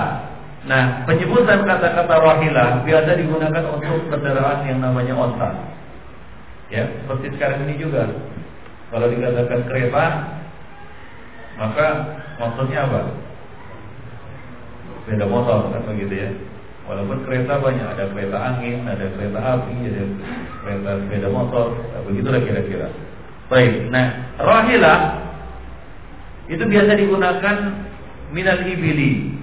Nah, 0.61 1.09
penyebutan 1.09 1.65
kata-kata 1.65 2.15
rohilah 2.21 2.85
biasa 2.85 3.17
digunakan 3.17 3.65
untuk 3.73 4.13
kendaraan 4.13 4.69
yang 4.69 4.85
namanya 4.85 5.17
onta. 5.17 5.51
Ya, 6.69 6.85
seperti 7.03 7.37
sekarang 7.37 7.67
ini 7.67 7.81
juga. 7.81 8.07
Kalau 8.91 9.07
dikatakan 9.07 9.61
kereta, 9.71 10.05
maka 11.57 11.87
maksudnya 12.37 12.87
apa? 12.87 13.01
Sepeda 15.11 15.27
motor 15.27 15.75
kan 15.75 15.83
begitu 15.91 16.23
ya. 16.23 16.31
Walaupun 16.87 17.27
kereta 17.27 17.59
banyak, 17.59 17.83
ada 17.83 18.07
kereta 18.15 18.39
angin, 18.39 18.87
ada 18.87 19.11
kereta 19.11 19.39
api, 19.43 19.75
ada 19.91 20.07
kereta 20.63 20.91
sepeda 21.03 21.29
motor, 21.35 21.75
nah, 21.75 22.03
begitulah 22.07 22.39
kira-kira. 22.47 22.95
Baik, 23.51 23.91
nah 23.91 24.07
rohilah 24.39 25.19
itu 26.47 26.63
biasa 26.63 26.95
digunakan 26.95 27.57
minal 28.31 28.63
ibili. 28.63 29.35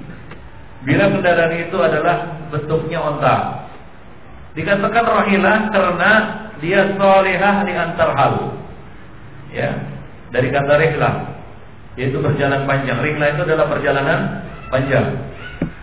Bila 0.87 1.11
kendaraan 1.11 1.51
itu 1.59 1.77
adalah 1.83 2.47
bentuknya 2.47 3.03
onta. 3.03 3.35
Dikatakan 4.55 5.03
rohilah 5.03 5.57
karena 5.75 6.11
dia 6.63 6.95
solehah 6.95 7.55
di 7.67 7.73
antar 7.75 8.09
hal. 8.15 8.55
Ya, 9.51 9.75
dari 10.31 10.47
kata 10.47 10.79
rihlah 10.79 11.15
yaitu 11.99 12.23
berjalan 12.23 12.63
panjang. 12.63 13.03
Rihlah 13.03 13.35
itu 13.35 13.41
adalah 13.43 13.67
perjalanan 13.67 14.47
panjang. 14.71 15.27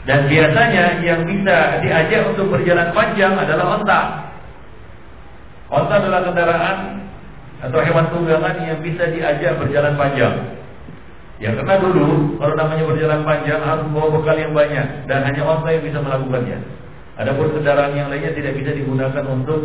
Dan 0.04 0.28
biasanya 0.28 1.00
yang 1.00 1.24
bisa 1.24 1.80
diajak 1.80 2.28
untuk 2.28 2.52
berjalan 2.52 2.92
panjang 2.92 3.32
adalah 3.40 3.80
onta. 3.80 4.00
Onta 5.72 5.94
adalah 5.96 6.20
kendaraan 6.28 6.78
atau 7.64 7.80
hewan 7.80 8.12
tunggangan 8.12 8.60
yang 8.60 8.78
bisa 8.84 9.08
diajak 9.08 9.56
berjalan 9.56 9.96
panjang. 9.96 10.60
Ya 11.40 11.56
karena 11.56 11.80
dulu 11.80 12.36
kalau 12.36 12.54
namanya 12.54 12.84
berjalan 12.84 13.20
panjang 13.24 13.58
harus 13.64 13.84
membawa 13.88 14.08
bekal 14.20 14.36
yang 14.36 14.52
banyak 14.52 14.86
dan 15.08 15.24
hanya 15.24 15.42
onta 15.42 15.68
yang 15.72 15.82
bisa 15.82 15.98
melakukannya. 15.98 16.58
Adapun 17.14 17.46
kendaraan 17.56 17.96
yang 17.96 18.12
lainnya 18.12 18.36
tidak 18.36 18.54
bisa 18.60 18.70
digunakan 18.76 19.24
untuk 19.24 19.60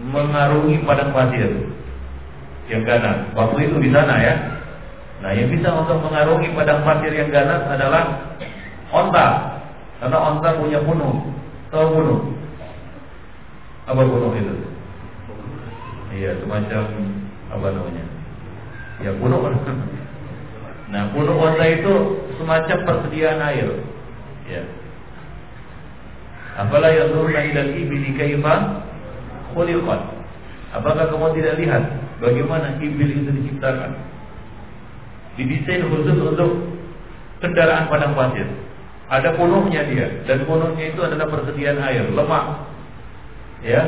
mengarungi 0.00 0.80
padang 0.86 1.10
pasir 1.10 1.50
yang 2.70 2.86
ganas. 2.86 3.26
Waktu 3.34 3.58
itu 3.68 3.76
di 3.82 3.90
sana 3.90 4.14
ya. 4.22 4.34
Nah 5.20 5.34
yang 5.36 5.50
bisa 5.52 5.74
untuk 5.74 5.98
mengarungi 6.00 6.54
padang 6.54 6.86
pasir 6.86 7.12
yang 7.12 7.28
ganas 7.28 7.66
adalah 7.66 8.04
onta. 8.94 9.59
Karena 10.00 10.16
onta 10.16 10.56
punya 10.56 10.80
bunuh. 10.80 11.14
Tahu 11.68 11.86
bunuh? 11.92 12.18
Apa 13.86 14.00
bunuh 14.02 14.32
itu? 14.34 14.54
Iya 16.10 16.40
semacam 16.42 16.84
apa 17.52 17.66
namanya? 17.70 18.04
Ya 19.04 19.12
bunuh 19.14 19.40
Nah, 20.90 21.06
bulu 21.14 21.38
onta 21.38 21.62
itu 21.70 22.18
semacam 22.34 22.78
persediaan 22.82 23.38
air. 23.46 23.68
Ya. 24.50 24.62
Afala 26.58 26.90
yanzuruna 26.90 27.46
ila 27.46 27.60
al-ibli 27.62 28.10
kaifa 28.18 28.82
khuliqat? 29.54 30.02
Apakah 30.74 31.06
kamu 31.14 31.38
tidak 31.38 31.54
lihat 31.62 31.82
bagaimana 32.18 32.74
ibil 32.82 33.06
itu 33.06 33.30
diciptakan? 33.30 33.94
Didesain 35.38 35.86
khusus 35.86 36.18
untuk 36.18 36.50
kendaraan 37.38 37.86
padang 37.86 38.18
pasir. 38.18 38.50
Ada 39.10 39.34
punuhnya 39.34 39.82
dia 39.90 40.22
dan 40.22 40.46
punuhnya 40.46 40.94
itu 40.94 41.02
adalah 41.02 41.26
persediaan 41.26 41.82
air, 41.82 42.06
lemak. 42.14 42.44
Ya, 43.60 43.82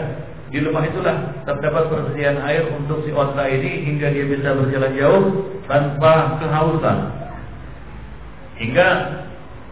di 0.50 0.58
lemah 0.60 0.84
itulah 0.84 1.16
terdapat 1.48 1.88
persediaan 1.88 2.42
air 2.42 2.66
untuk 2.74 3.06
si 3.06 3.14
onta 3.14 3.46
ini 3.46 3.86
hingga 3.86 4.10
dia 4.10 4.26
bisa 4.26 4.52
berjalan 4.52 4.92
jauh 4.98 5.22
tanpa 5.70 6.42
kehausan. 6.42 6.98
Hingga 8.58 8.88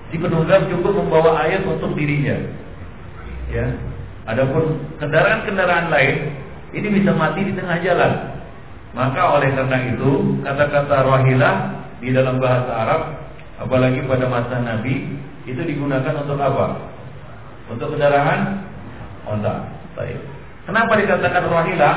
si 0.09 0.17
penunggang 0.17 0.71
cukup 0.71 1.03
membawa 1.03 1.43
air 1.45 1.67
untuk 1.67 1.99
dirinya. 1.99 2.39
Ya. 3.51 3.75
Adapun 4.31 4.79
kendaraan-kendaraan 5.03 5.91
lain 5.91 6.17
ini 6.79 6.89
bisa 7.03 7.11
mati 7.11 7.43
di 7.43 7.53
tengah 7.59 7.83
jalan. 7.83 8.39
Maka 8.95 9.23
oleh 9.35 9.51
karena 9.51 9.79
itu 9.95 10.41
kata-kata 10.47 10.97
rahilah 11.07 11.55
di 11.99 12.15
dalam 12.15 12.39
bahasa 12.39 12.71
Arab 12.71 13.01
apalagi 13.61 14.01
pada 14.09 14.27
masa 14.27 14.63
Nabi 14.65 15.21
itu 15.49 15.61
digunakan 15.65 16.15
untuk 16.21 16.37
apa? 16.37 16.67
Untuk 17.71 17.97
kendaraan 17.97 18.67
onta. 19.25 19.69
Baik. 19.97 20.19
Kenapa 20.69 20.93
dikatakan 21.01 21.45
rahilah? 21.49 21.95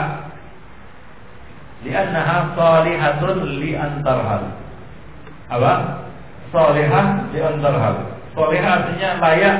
Li'annaha 1.83 2.55
salihatun 2.55 3.37
li 3.59 3.75
antarhal. 3.75 4.43
Apa? 5.51 5.73
Salihah 6.53 7.05
li 7.35 7.39
antarhal. 7.43 7.95
Salihah 8.31 8.71
artinya 8.79 9.09
layak 9.19 9.57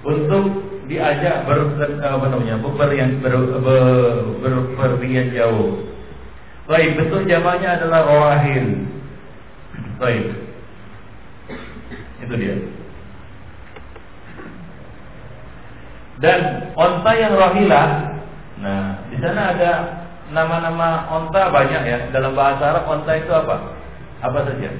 untuk 0.00 0.44
diajak 0.88 1.46
ber 1.46 1.76
apa 2.02 2.26
namanya? 2.26 2.58
berpergian 2.58 3.20
ber, 3.22 3.34
ber, 3.62 4.54
berpergian 4.80 5.30
jauh. 5.36 5.86
Baik, 6.66 6.98
bentuk 6.98 7.26
jamaknya 7.26 7.78
adalah 7.82 8.06
rawahil. 8.06 8.66
Baik. 9.98 10.24
Itu 12.22 12.34
dia. 12.38 12.79
Dan 16.20 16.40
onta 16.76 17.10
yang 17.16 17.32
rohilah, 17.32 17.88
nah 18.60 19.08
di 19.08 19.16
sana 19.24 19.56
ada 19.56 19.72
nama-nama 20.36 21.08
onta 21.08 21.48
banyak 21.48 21.82
ya. 21.88 21.98
Dalam 22.12 22.36
bahasa 22.36 22.76
Arab 22.76 22.84
onta 22.92 23.12
itu 23.16 23.32
apa? 23.32 23.56
Apa 24.20 24.38
saja? 24.44 24.70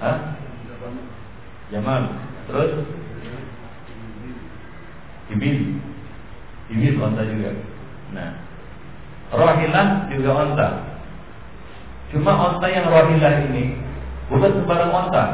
Hah? 0.00 0.16
Jamal. 1.68 2.02
Terus? 2.48 2.70
Ibil. 5.32 5.80
Ibil 6.72 6.94
onta 7.04 7.22
juga. 7.28 7.52
Nah, 8.16 8.30
rohilah 9.36 10.08
juga 10.08 10.30
onta. 10.32 10.68
Cuma 12.08 12.32
onta 12.32 12.66
yang 12.72 12.88
rohilah 12.88 13.52
ini 13.52 13.76
bukan 14.32 14.64
sembarang 14.64 14.92
onta. 14.92 15.24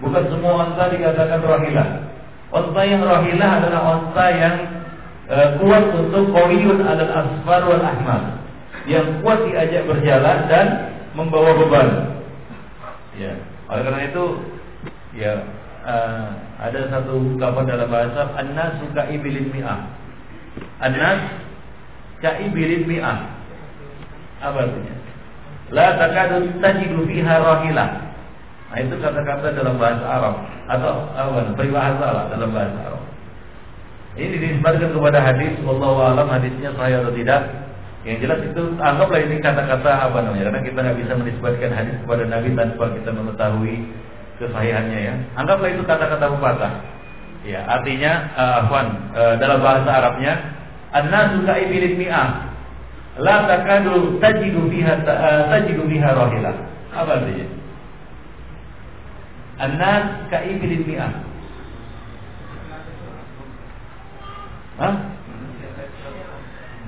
Bukan 0.00 0.24
semua 0.32 0.64
onta 0.64 0.88
dikatakan 0.88 1.44
rohilah. 1.44 2.09
Onta 2.50 2.82
yang 2.82 3.06
rahilah 3.06 3.50
adalah 3.62 3.82
onta 3.94 4.26
yang 4.34 4.56
e, 5.30 5.36
kuat 5.62 5.84
untuk 5.94 6.34
kawiyun 6.34 6.82
alal 6.82 7.12
asfar 7.14 7.62
wal 7.62 7.78
ahmar. 7.78 8.42
Yang 8.90 9.22
kuat 9.22 9.38
diajak 9.46 9.86
berjalan 9.86 10.38
dan 10.50 10.66
membawa 11.14 11.54
beban. 11.54 11.88
Ya, 13.14 13.38
oleh 13.70 13.82
karena 13.86 14.02
itu 14.02 14.24
ya 15.14 15.46
e, 15.86 15.96
ada 16.58 16.80
satu 16.90 17.38
ungkapan 17.38 17.70
dalam 17.70 17.86
bahasa 17.86 18.34
annas 18.34 18.82
suka 18.82 19.06
ibilin 19.14 19.54
mi'ah. 19.54 19.86
Annas 20.82 21.20
ibilin 22.50 22.82
mi'ah. 22.90 23.30
Apa 24.42 24.58
artinya? 24.66 24.94
La 25.70 25.94
takadu 25.94 26.50
tajidu 26.58 27.06
fiha 27.06 27.34
rahilah. 27.38 28.09
Nah 28.70 28.78
itu 28.78 28.94
kata-kata 29.02 29.50
dalam 29.50 29.74
bahasa 29.82 30.04
Arab 30.06 30.34
atau 30.70 31.10
apa? 31.10 31.42
Peribahasa 31.58 32.06
lah 32.06 32.24
dalam 32.30 32.54
bahasa 32.54 32.78
Arab. 32.86 33.02
Ini 34.14 34.36
dinisbatkan 34.38 34.90
kepada 34.94 35.18
hadis, 35.22 35.54
Allah 35.62 35.94
alam 36.14 36.28
hadisnya 36.30 36.70
sahih 36.78 37.02
atau 37.02 37.14
tidak. 37.14 37.42
Yang 38.00 38.18
jelas 38.24 38.40
itu 38.46 38.62
anggaplah 38.80 39.20
ini 39.20 39.36
kata-kata 39.42 39.90
apa 39.90 40.18
namanya? 40.24 40.50
Karena 40.50 40.62
kita 40.64 40.78
nggak 40.80 40.98
bisa 41.02 41.12
menisbatkan 41.18 41.70
hadis 41.74 41.94
kepada 42.00 42.24
Nabi 42.30 42.48
tanpa 42.56 42.84
kita 42.96 43.10
mengetahui 43.12 43.76
kesahihannya 44.40 44.98
ya. 45.04 45.14
Anggaplah 45.36 45.68
itu 45.68 45.82
kata-kata 45.84 46.24
pepatah. 46.32 46.72
Ya, 47.40 47.60
artinya 47.64 48.12
uh, 48.36 48.60
afwan 48.64 48.86
uh, 49.16 49.34
dalam 49.40 49.64
bahasa 49.64 49.88
Arabnya 49.88 50.32
an-nasu 50.92 51.40
ka'ibilin 51.48 51.96
mi'ah 51.96 52.52
la 53.16 53.48
takadu 53.48 54.20
tajidu 54.20 54.68
biha 54.68 55.00
uh, 55.04 55.48
tajidu 55.48 55.88
biha 55.88 56.08
rahilah. 56.12 56.54
Apa 56.92 57.20
artinya? 57.20 57.59
Anas 59.60 60.24
kaibilin 60.32 60.88
mi'ah. 60.88 61.12
Hah? 64.80 64.94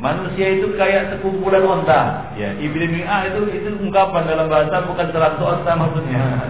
Manusia 0.01 0.59
itu 0.59 0.73
kayak 0.81 1.13
sekumpulan 1.15 1.63
onta. 1.63 2.33
Ya, 2.35 2.57
ibil 2.57 2.89
mi'ah 2.89 3.29
itu 3.29 3.45
itu 3.53 3.69
ungkapan 3.77 4.25
dalam 4.25 4.49
bahasa 4.49 4.89
bukan 4.89 5.13
seratus 5.13 5.45
onta 5.45 5.73
maksudnya. 5.77 6.49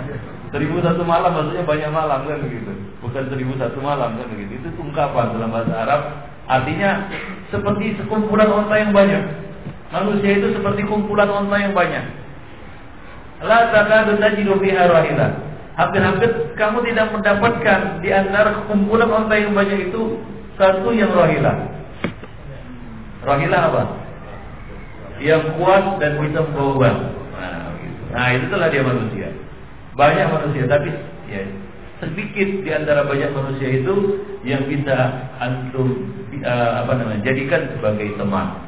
Seribu 0.54 0.78
satu 0.78 1.02
malam 1.02 1.34
maksudnya 1.34 1.66
banyak 1.66 1.90
malam 1.90 2.22
kan 2.24 2.38
begitu. 2.38 2.70
Bukan 3.02 3.26
seribu 3.26 3.58
satu 3.58 3.82
malam 3.82 4.14
kan 4.14 4.26
begitu. 4.30 4.62
Itu 4.62 4.68
ungkapan 4.78 5.34
dalam 5.34 5.50
bahasa 5.50 5.74
Arab. 5.74 6.00
Artinya 6.46 7.10
seperti 7.50 7.98
sekumpulan 7.98 8.46
onta 8.46 8.78
yang 8.78 8.94
banyak. 8.94 9.22
Manusia 9.90 10.38
itu 10.38 10.54
seperti 10.54 10.86
kumpulan 10.86 11.26
onta 11.28 11.58
yang 11.58 11.74
banyak. 11.74 12.04
La 13.42 13.74
takadu 13.74 14.22
tajidu 14.22 14.54
fiha 14.62 14.86
rahilah 14.86 15.51
hampir-hampir 15.76 16.52
kamu 16.54 16.84
tidak 16.92 17.06
mendapatkan 17.16 17.80
di 18.04 18.10
antara 18.12 18.68
kumpulan 18.68 19.08
onta 19.08 19.34
yang 19.36 19.56
banyak 19.56 19.88
itu 19.92 20.20
satu 20.60 20.92
yang 20.92 21.12
rohilah. 21.12 21.56
Rohilah 23.24 23.62
apa? 23.72 23.82
Yang 25.22 25.54
kuat 25.56 25.84
dan 26.02 26.18
bisa 26.18 26.40
membawa 26.44 26.90
Nah, 27.32 27.74
nah 28.12 28.28
itulah 28.36 28.68
dia 28.68 28.84
manusia. 28.84 29.28
Banyak 29.96 30.26
manusia, 30.28 30.64
tapi 30.68 30.92
ya 31.30 31.42
sedikit 32.02 32.66
di 32.66 32.70
antara 32.74 33.06
banyak 33.06 33.30
manusia 33.30 33.78
itu 33.78 33.94
yang 34.42 34.66
bisa 34.66 35.30
antum 35.38 36.10
uh, 36.42 36.82
apa 36.82 36.98
namanya 36.98 37.22
jadikan 37.22 37.70
sebagai 37.78 38.18
teman. 38.18 38.58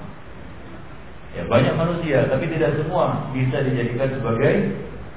Ya 1.35 1.43
banyak 1.51 1.75
manusia, 1.75 2.31
tapi 2.31 2.47
tidak 2.47 2.79
semua 2.79 3.27
bisa 3.35 3.59
dijadikan 3.67 4.07
sebagai 4.15 4.55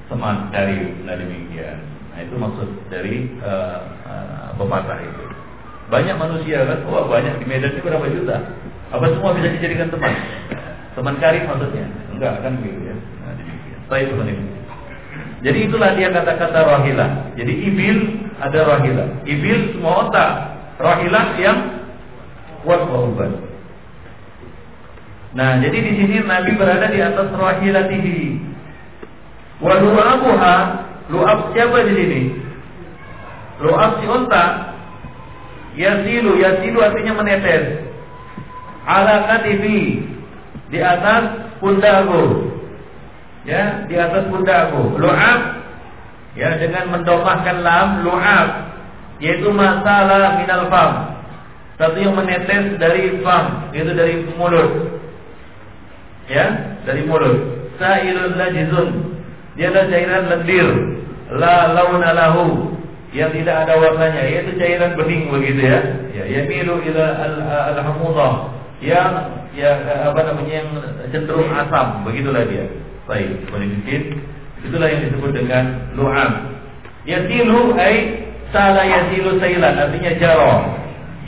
teman 0.08 0.48
dari 0.50 0.96
nah 1.04 1.14
demikian. 1.14 1.78
Nah 2.12 2.18
itu 2.24 2.34
maksud 2.34 2.68
dari 2.88 3.28
uh, 3.44 3.80
uh, 4.08 4.48
pepatah 4.56 4.98
itu. 5.04 5.24
Banyak 5.88 6.16
manusia 6.20 6.68
kan, 6.68 6.84
wah 6.88 7.08
banyak 7.08 7.40
di 7.40 7.44
Medan 7.48 7.72
itu 7.72 7.80
berapa 7.80 8.04
juta? 8.12 8.36
Apa 8.92 9.08
semua 9.08 9.32
bisa 9.36 9.48
dijadikan 9.52 9.88
teman? 9.88 10.12
Teman 10.92 11.16
karib 11.20 11.44
maksudnya? 11.48 11.86
Enggak 12.12 12.44
kan 12.44 12.52
begitu 12.60 12.92
ya. 12.92 12.96
Nah 12.96 13.32
demikian. 13.36 13.78
Saya 13.88 14.04
ini. 14.04 14.44
Jadi 15.38 15.58
itulah 15.70 15.90
dia 15.94 16.08
kata-kata 16.10 16.58
rahilah. 16.66 17.10
Jadi 17.38 17.52
ibil 17.70 17.98
ada 18.42 18.60
rahilah. 18.66 19.08
Ibil 19.22 19.58
semua 19.76 20.08
otak. 20.08 20.30
Rahilah 20.82 21.24
yang 21.38 21.58
kuat 22.66 22.82
beban. 22.86 23.32
Nah, 25.28 25.60
jadi 25.60 25.78
di 25.78 25.92
sini 25.94 26.14
Nabi 26.24 26.56
berada 26.56 26.88
di 26.88 26.98
atas 27.04 27.28
rahilatihi. 27.30 28.37
Wa 29.58 29.74
lu'abuha, 29.82 30.56
lu'ab 31.10 31.50
siapa 31.50 31.82
di 31.90 31.92
sini? 31.98 32.20
Lu'ab 33.58 33.98
si 33.98 34.06
unta. 34.06 34.44
Yasilu, 35.74 36.38
yasilu 36.38 36.78
artinya 36.78 37.22
menetes. 37.22 37.86
Ala 38.86 39.26
katifi 39.26 40.02
di 40.70 40.78
atas 40.78 41.54
pundakku. 41.58 42.54
Ya, 43.46 43.82
di 43.90 43.94
atas 43.98 44.30
pundakku. 44.30 44.94
Lu'ab 44.98 45.58
ya 46.38 46.54
dengan 46.62 46.94
mendomahkan 46.94 47.58
lam 47.66 47.88
lu'ab 48.06 48.48
yaitu 49.18 49.50
masalah 49.50 50.38
minal 50.38 50.70
fam. 50.70 51.18
Satu 51.78 51.98
yang 51.98 52.14
menetes 52.14 52.78
dari 52.78 53.22
fam, 53.22 53.70
yaitu 53.74 53.90
dari 53.94 54.22
mulut. 54.38 55.02
Ya, 56.30 56.78
dari 56.86 57.02
mulut. 57.06 57.58
Sa'ilun 57.78 58.34
lajizun 58.34 59.17
dia 59.58 59.74
adalah 59.74 59.90
cairan 59.90 60.24
lendir, 60.30 60.68
la 61.34 61.74
launa 61.74 62.10
lahu, 62.14 62.46
yang 63.10 63.34
tidak 63.34 63.66
ada 63.66 63.74
warnanya, 63.74 64.22
yaitu 64.22 64.54
cairan 64.54 64.94
bening 64.94 65.34
begitu 65.34 65.66
ya. 65.66 65.78
Ya, 66.14 66.24
yamilu 66.30 66.78
ila 66.78 67.04
al-hamudah, 67.74 68.32
yang 68.78 69.42
ya 69.58 69.82
apa 70.06 70.20
namanya 70.30 70.52
yang 70.62 70.70
cenderung 71.10 71.50
asam, 71.50 72.06
begitulah 72.06 72.46
dia. 72.46 72.70
Baik, 73.10 73.50
boleh 73.50 73.66
bikin. 73.82 74.22
Itulah 74.62 74.86
yang 74.86 75.10
disebut 75.10 75.30
dengan 75.34 75.90
lu'am. 75.98 76.60
Yasilu 77.08 77.74
ay 77.74 78.26
sala 78.54 78.84
yasilu 78.84 79.40
sailan 79.40 79.74
artinya 79.74 80.12
jaro 80.20 80.54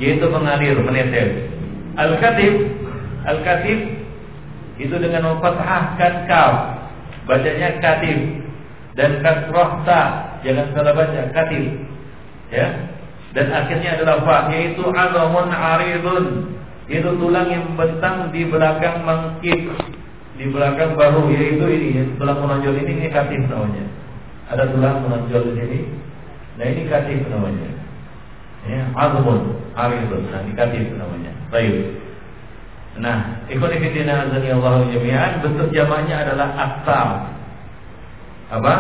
yaitu 0.00 0.26
mengalir 0.28 0.76
menetes. 0.80 1.50
Al-katib 1.96 2.54
al-katib 3.28 3.78
itu 4.80 4.96
dengan 4.96 5.36
memfathahkan 5.36 6.24
kaf 6.24 6.79
bacanya 7.30 7.78
katib 7.78 8.42
dan 8.98 9.22
kasroh 9.22 9.86
ta 9.86 10.34
jangan 10.42 10.74
salah 10.74 10.92
baca 10.98 11.30
katib 11.30 11.86
ya. 12.50 12.66
Dan 13.30 13.46
akhirnya 13.54 13.94
adalah 13.94 14.26
fa 14.26 14.50
yaitu 14.50 14.82
adamun 14.82 15.54
aridun. 15.54 16.26
Itu 16.90 17.14
tulang 17.22 17.46
yang 17.46 17.70
membentang 17.70 18.34
di 18.34 18.42
belakang 18.50 19.06
mangkip 19.06 19.70
di 20.34 20.44
belakang 20.50 20.98
bahu 20.98 21.30
yaitu 21.30 21.62
ini 21.70 22.18
tulang 22.18 22.42
menonjol 22.42 22.74
ini 22.74 22.98
ini 22.98 23.08
katif 23.14 23.46
namanya. 23.46 23.86
Ada 24.50 24.74
tulang 24.74 25.06
menonjol 25.06 25.54
di 25.54 25.62
sini. 25.62 25.78
Nah 26.58 26.66
ini 26.66 26.82
katif 26.90 27.22
namanya. 27.30 27.70
Ya 28.66 28.90
azamun 28.98 29.62
aridun. 29.78 30.26
Nah 30.34 30.42
ini 30.42 30.52
katif 30.58 30.90
namanya. 30.98 31.30
Baik 31.54 31.99
Nah, 32.98 33.46
ikut 33.46 33.70
fillah 33.70 34.26
azani 34.26 34.50
Allah 34.50 34.82
jami'an 34.90 35.32
bentuk 35.46 35.70
jamaknya 35.70 36.26
adalah 36.26 36.48
aktam. 36.58 37.08
Apa? 38.50 38.74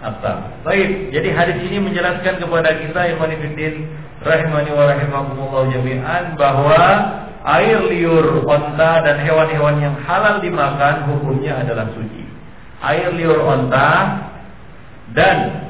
Aktam. 0.00 0.36
Baik, 0.64 1.12
jadi 1.12 1.28
hadis 1.36 1.60
ini 1.68 1.76
menjelaskan 1.76 2.40
kepada 2.40 2.72
kita 2.80 3.00
ikhwan 3.12 3.36
fillah 3.36 3.84
rahimani 4.24 4.70
wa 4.72 4.84
rahimakumullah 4.88 5.64
jami'an 5.76 6.40
bahwa 6.40 6.80
air 7.44 7.84
liur 7.84 8.48
onta 8.48 9.04
dan 9.04 9.16
hewan-hewan 9.20 9.76
yang 9.80 9.96
halal 10.08 10.40
dimakan 10.40 11.04
hukumnya 11.08 11.60
adalah 11.60 11.88
suci. 11.92 12.24
Air 12.80 13.12
liur 13.12 13.44
onta 13.44 14.24
dan 15.12 15.68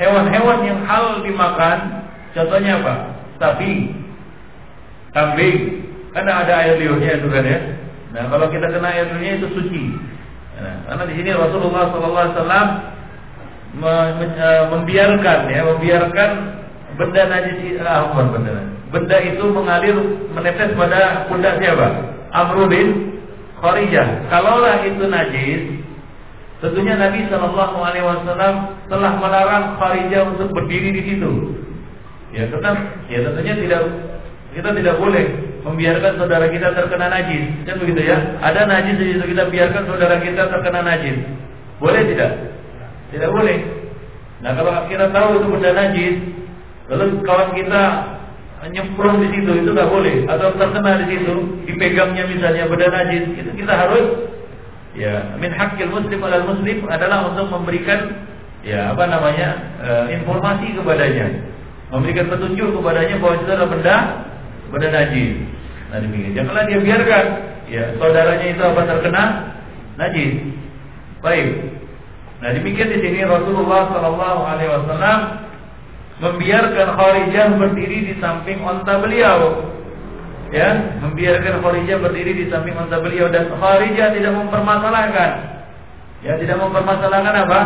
hewan-hewan 0.00 0.64
yang 0.64 0.80
halal 0.88 1.20
dimakan 1.20 2.08
contohnya 2.32 2.80
apa? 2.80 2.94
Sapi, 3.36 3.92
kambing, 5.12 5.91
karena 6.12 6.32
ada 6.44 6.52
air 6.64 6.74
liurnya 6.78 7.20
itu 7.20 7.28
kan 7.28 7.44
ya. 7.44 7.58
Nah, 8.12 8.24
kalau 8.28 8.46
kita 8.52 8.66
kena 8.68 8.88
air 8.92 9.08
liurnya 9.12 9.32
itu 9.40 9.48
suci. 9.56 9.84
Nah, 10.60 10.74
karena 10.86 11.02
di 11.08 11.14
sini 11.16 11.30
Rasulullah 11.32 11.84
SAW 11.90 12.68
e, 13.80 14.48
membiarkan 14.68 15.38
ya, 15.48 15.60
membiarkan 15.64 16.30
benda 17.00 17.22
najis 17.24 17.80
ah, 17.80 18.12
bukan 18.12 18.26
benda 18.36 18.52
benda 18.92 19.16
itu 19.24 19.44
mengalir 19.48 19.96
menetes 20.36 20.76
pada 20.76 21.24
pundak 21.26 21.56
siapa? 21.58 21.88
Amr 22.32 22.68
bin. 22.68 22.88
Kalaulah 23.62 24.82
itu 24.82 25.06
najis, 25.06 25.86
tentunya 26.58 26.98
Nabi 26.98 27.30
Shallallahu 27.30 27.78
Alaihi 27.78 28.02
Wasallam 28.02 28.54
telah 28.90 29.12
melarang 29.22 29.78
Kharijah 29.78 30.34
untuk 30.34 30.50
berdiri 30.50 30.98
di 30.98 31.02
situ. 31.06 31.30
Ya 32.34 32.50
tetap, 32.50 32.74
ya 33.06 33.22
tentunya 33.22 33.54
tidak 33.54 33.82
kita 34.50 34.68
tidak 34.74 34.94
boleh 34.98 35.26
membiarkan 35.62 36.18
saudara 36.18 36.46
kita 36.50 36.74
terkena 36.74 37.06
najis. 37.10 37.44
Kan 37.66 37.76
begitu 37.78 38.00
ya? 38.06 38.18
Ada 38.42 38.66
najis 38.66 38.94
di 38.98 39.06
situ 39.14 39.24
kita 39.30 39.44
biarkan 39.48 39.82
saudara 39.86 40.16
kita 40.18 40.42
terkena 40.50 40.80
najis. 40.82 41.16
Boleh 41.78 42.02
tidak? 42.06 42.30
Tidak 43.14 43.30
boleh. 43.30 43.58
Nah, 44.42 44.58
kalau 44.58 44.72
kita 44.90 45.06
tahu 45.14 45.28
itu 45.38 45.46
benda 45.54 45.70
najis, 45.70 46.14
lalu 46.90 47.04
kawan 47.22 47.50
kita 47.54 47.82
nyemprong 48.70 49.18
di 49.26 49.28
situ 49.34 49.50
itu 49.58 49.70
nggak 49.74 49.90
boleh 49.90 50.22
atau 50.30 50.54
terkena 50.54 51.02
di 51.02 51.06
situ 51.10 51.34
dipegangnya 51.66 52.30
misalnya 52.30 52.70
benda 52.70 52.94
najis 52.94 53.26
itu 53.34 53.50
kita 53.58 53.74
harus 53.74 54.06
ya 54.94 55.34
min 55.42 55.50
hakil 55.50 55.90
muslim 55.90 56.20
al 56.22 56.46
muslim 56.46 56.86
adalah 56.86 57.26
untuk 57.26 57.50
memberikan 57.50 58.22
ya 58.62 58.94
apa 58.94 59.02
namanya 59.10 59.48
e, 59.82 59.90
informasi 60.14 60.78
kepadanya 60.78 61.26
memberikan 61.90 62.30
petunjuk 62.30 62.70
kepadanya 62.78 63.18
bahwa 63.18 63.34
itu 63.34 63.44
adalah 63.50 63.70
benda 63.74 63.96
benda 64.72 64.88
najis. 64.88 65.44
Nah 65.92 66.00
demikian. 66.00 66.32
Janganlah 66.32 66.64
dia 66.64 66.78
biarkan 66.80 67.24
ya 67.68 67.84
saudaranya 68.00 68.46
itu 68.48 68.62
apa 68.64 68.80
terkena 68.88 69.24
najis. 70.00 70.32
Baik. 71.20 71.48
Nah 72.40 72.50
demikian 72.56 72.90
di 72.90 72.98
sini 73.04 73.20
Rasulullah 73.22 73.92
Shallallahu 73.92 74.42
Alaihi 74.42 74.70
Wasallam 74.72 75.18
membiarkan 76.18 76.88
Kharijah 76.98 77.46
berdiri 77.60 77.98
di 78.10 78.14
samping 78.18 78.64
onta 78.64 78.98
beliau. 78.98 79.70
Ya, 80.52 81.00
membiarkan 81.00 81.64
Kharijah 81.64 81.96
berdiri 82.02 82.32
di 82.34 82.44
samping 82.50 82.76
onta 82.76 82.98
beliau 82.98 83.30
dan 83.30 83.52
Kharijah 83.52 84.12
tidak 84.16 84.32
mempermasalahkan. 84.36 85.30
Ya, 86.22 86.38
tidak 86.38 86.56
mempermasalahkan 86.60 87.34
apa? 87.46 87.60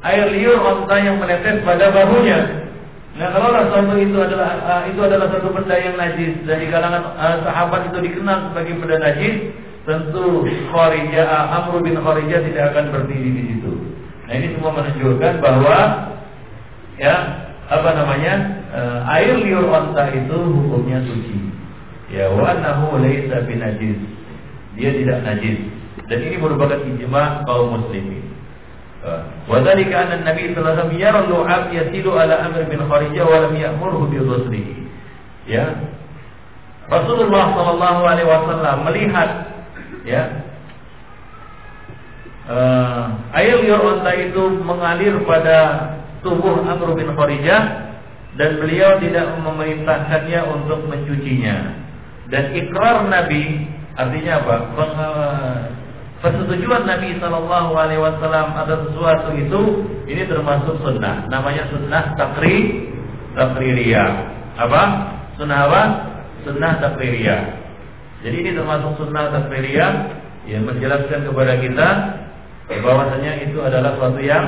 Air 0.00 0.32
liur 0.32 0.60
onta 0.60 0.96
yang 0.96 1.20
menetes 1.20 1.60
pada 1.60 1.92
bahunya. 1.92 2.59
Nah 3.10 3.26
kalau 3.34 3.50
suatu 3.74 3.98
itu 3.98 4.14
adalah 4.14 4.50
uh, 4.62 4.82
itu 4.86 5.00
adalah 5.02 5.26
satu 5.34 5.50
benda 5.50 5.74
yang 5.74 5.98
najis 5.98 6.46
dari 6.46 6.70
kalangan 6.70 7.10
uh, 7.18 7.42
sahabat 7.42 7.90
itu 7.90 7.98
dikenal 8.06 8.50
sebagai 8.50 8.78
benda 8.78 8.96
najis, 9.02 9.50
tentu 9.82 10.46
Kharijah 10.70 11.26
uh, 11.26 11.56
Amr 11.58 11.82
bin 11.82 11.98
Kharijah 11.98 12.40
tidak 12.46 12.64
akan 12.70 12.84
berdiri 12.94 13.30
di 13.34 13.42
situ. 13.50 13.72
Nah 14.30 14.32
ini 14.38 14.46
semua 14.54 14.70
menunjukkan 14.78 15.32
bahwa 15.42 15.78
ya 17.02 17.14
apa 17.66 17.90
namanya 17.98 18.34
air 19.10 19.34
liur 19.42 19.66
onta 19.66 20.06
itu 20.14 20.38
hukumnya 20.38 21.02
suci. 21.02 21.50
Ya 22.14 22.30
wa 22.30 22.46
annahu 22.46 23.02
laisa 23.02 23.42
binajis. 23.42 23.98
Dia 24.78 24.94
tidak 24.94 25.26
najis. 25.26 25.58
Dan 26.06 26.30
ini 26.30 26.38
merupakan 26.38 26.78
ijma 26.78 27.42
kaum 27.42 27.74
muslimin. 27.74 28.29
وذلك 29.49 29.93
أن 29.93 30.11
النبي 30.17 30.43
صلى 30.49 30.57
الله 30.57 30.71
عليه 30.71 30.81
وسلم 30.81 30.97
يرى 30.97 31.19
اللعاب 31.29 31.63
يسيل 31.73 32.05
على 32.09 32.33
أمر 32.41 32.59
bin 32.65 32.81
Kharijah 32.89 33.25
wa 33.29 33.37
lam 33.45 33.53
ya'murhu 33.53 34.09
bi 34.09 34.17
Ya. 35.45 35.77
Rasulullah 36.89 37.53
sallallahu 37.53 38.01
alaihi 38.01 38.29
wasallam 38.29 38.77
melihat 38.85 39.29
ya 40.05 40.41
uh, 42.49 43.13
air 43.33 43.57
liur 43.61 43.81
unta 43.81 44.13
itu 44.13 44.61
mengalir 44.61 45.17
pada 45.25 45.57
tubuh 46.21 46.61
Amr 46.65 46.93
bin 46.97 47.09
Kharijah 47.13 47.61
dan 48.37 48.57
beliau 48.61 49.01
tidak 49.01 49.37
memerintahkannya 49.41 50.41
untuk 50.49 50.85
mencucinya. 50.89 51.77
Dan 52.29 52.57
ikrar 52.57 53.05
Nabi 53.05 53.69
artinya 53.93 54.41
apa? 54.41 54.55
Persetujuan 56.20 56.84
Nabi 56.84 57.16
Shallallahu 57.16 57.70
Alaihi 57.76 58.00
Wasallam 58.00 58.52
atas 58.56 58.78
sesuatu 58.92 59.32
itu 59.36 59.60
ini 60.04 60.22
termasuk 60.28 60.76
sunnah. 60.84 61.26
Namanya 61.32 61.68
sunnah 61.72 62.14
takri 62.14 62.88
takriria. 63.32 64.04
Apa? 64.60 64.82
Sunnah 65.40 65.58
apa? 65.66 65.82
Sunnah 66.44 66.72
takriria. 66.80 67.36
Jadi 68.20 68.36
ini 68.36 68.50
termasuk 68.52 69.00
sunnah 69.00 69.32
takriria 69.32 69.86
yang 70.44 70.68
menjelaskan 70.68 71.24
kepada 71.24 71.56
kita 71.56 71.88
bahwasanya 72.68 73.50
itu 73.50 73.58
adalah 73.64 73.96
suatu 73.98 74.20
yang 74.20 74.46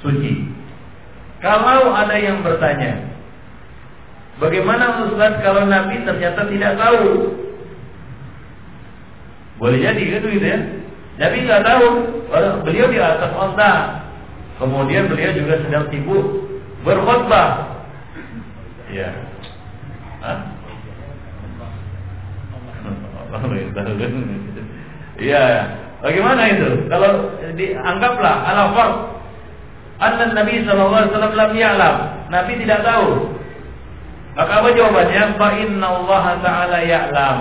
suci. 0.00 0.48
Kalau 1.38 1.94
ada 1.94 2.16
yang 2.18 2.42
bertanya, 2.42 3.14
bagaimana 4.42 5.06
Ustaz 5.06 5.38
kalau 5.42 5.66
Nabi 5.66 6.02
ternyata 6.02 6.46
tidak 6.50 6.72
tahu 6.78 7.04
boleh 9.58 9.78
jadi 9.82 10.02
gitu 10.18 10.26
gitu 10.30 10.46
ya. 10.46 10.58
Nabi 11.18 11.36
nggak 11.42 11.62
tahu, 11.66 11.86
beliau 12.62 12.86
di 12.94 12.98
atas 13.02 13.30
onta. 13.34 13.72
Kemudian 14.58 15.06
beliau 15.06 15.34
juga 15.34 15.54
sedang 15.62 15.86
sibuk 15.90 16.26
berkhutbah. 16.82 17.78
Ya. 18.90 19.10
Iya. 25.18 25.46
Bagaimana 25.98 26.42
itu? 26.54 26.86
Kalau 26.86 27.34
dianggaplah 27.58 28.34
ala 28.46 28.64
fard 28.70 28.94
anna 29.98 30.30
Nabi 30.30 30.62
sallallahu 30.62 30.94
alaihi 30.94 31.10
wasallam 31.10 31.34
lam 31.34 31.52
ya'lam. 31.58 31.96
Nabi 32.30 32.52
tidak 32.62 32.86
tahu. 32.86 33.34
Maka 34.38 34.52
apa 34.62 34.68
jawabannya? 34.70 35.22
Fa 35.34 35.48
inna 35.58 35.86
Allah 35.86 36.24
taala 36.38 36.78
ya'lam. 36.86 37.38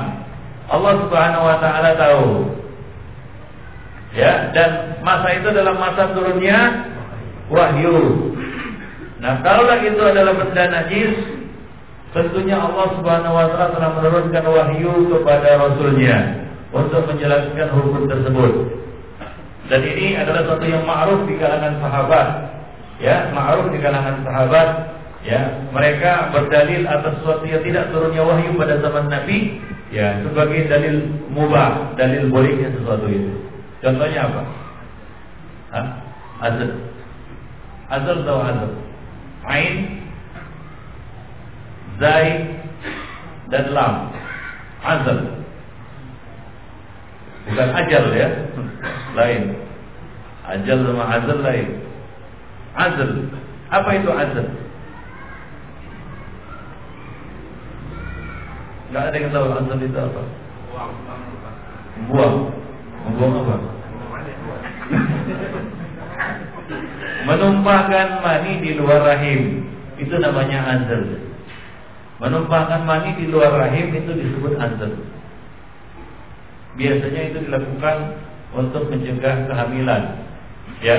Allah 0.68 0.94
Subhanahu 1.04 1.44
wa 1.48 1.58
taala 1.64 1.90
tahu. 1.96 2.28
Ya, 4.16 4.50
dan 4.52 5.00
masa 5.04 5.36
itu 5.38 5.50
dalam 5.52 5.78
masa 5.78 6.12
turunnya 6.12 6.88
wahyu. 7.48 8.32
Nah, 9.24 9.42
kalau 9.42 9.68
itu 9.80 10.02
adalah 10.04 10.34
benda 10.36 10.64
najis, 10.68 11.14
tentunya 12.12 12.60
Allah 12.60 12.88
Subhanahu 13.00 13.36
wa 13.36 13.46
taala 13.52 13.74
telah 13.76 13.92
menurunkan 14.00 14.46
wahyu 14.48 14.94
kepada 15.12 15.50
rasulnya 15.60 16.18
untuk 16.76 17.04
menjelaskan 17.08 17.68
hukum 17.72 18.08
tersebut. 18.12 18.54
Dan 19.68 19.84
ini 19.84 20.16
adalah 20.16 20.48
satu 20.48 20.64
yang 20.64 20.88
ma'ruf 20.88 21.28
di 21.28 21.36
kalangan 21.36 21.76
sahabat. 21.84 22.28
Ya, 23.04 23.30
ma'ruf 23.36 23.68
di 23.72 23.80
kalangan 23.84 24.24
sahabat 24.24 24.98
ya 25.28 25.68
mereka 25.76 26.32
berdalil 26.32 26.88
atas 26.88 27.20
sesuatu 27.20 27.44
yang 27.44 27.60
tidak 27.66 27.92
turunnya 27.92 28.24
wahyu 28.24 28.56
pada 28.56 28.80
zaman 28.80 29.12
Nabi 29.12 29.60
ya 29.94 30.20
sebagai 30.24 30.68
dalil 30.68 30.96
mubah, 31.32 31.96
dalil 31.96 32.28
bolehnya 32.32 32.72
sesuatu 32.76 33.08
itu. 33.08 33.34
Contohnya 33.80 34.28
apa? 34.28 34.42
Hah? 35.72 35.88
Azan. 36.44 36.72
Azal 37.88 38.18
atau 38.26 38.40
azal? 38.44 38.72
Ain, 39.48 39.76
Zai, 41.98 42.28
dan 43.50 43.66
Lam. 43.72 43.94
Azal. 44.84 45.20
Bukan 47.48 47.70
ajal 47.74 48.06
ya. 48.12 48.30
Lain. 49.16 49.56
Ajal 50.46 50.78
sama 50.84 51.04
azal 51.16 51.40
lain. 51.42 51.68
Azal. 52.76 53.12
Apa 53.72 53.90
itu 53.98 54.10
azal? 54.12 54.48
Gak 58.98 59.14
ada 59.14 59.18
yang 59.22 59.30
tahu 59.30 59.46
azal 59.54 59.78
itu 59.78 60.00
apa? 60.02 60.22
Buang. 62.10 62.36
Membuang 63.06 63.34
apa? 63.46 63.56
Menumpahkan 67.30 68.08
mani 68.26 68.58
di 68.66 68.74
luar 68.74 69.06
rahim. 69.06 69.70
Itu 70.02 70.18
namanya 70.18 70.82
azal. 70.82 71.30
Menumpahkan 72.18 72.90
mani 72.90 73.14
di 73.22 73.30
luar 73.30 73.54
rahim 73.54 73.94
Itu 73.94 74.18
disebut 74.18 74.58
azal. 74.58 74.98
Biasanya 76.74 77.22
itu 77.30 77.38
dilakukan 77.46 77.98
Untuk 78.58 78.90
mencegah 78.90 79.46
kehamilan. 79.46 80.26
Ya. 80.82 80.98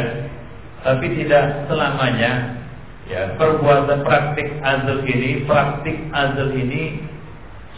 Tapi 0.86 1.18
tidak 1.18 1.66
selamanya. 1.66 2.62
Ya 3.10 3.34
Perbuatan 3.34 4.06
praktik 4.06 4.54
azal 4.62 5.02
ini 5.02 5.42
Praktik 5.50 5.98
azal 6.14 6.54
ini 6.54 7.17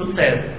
Sukses 0.01 0.57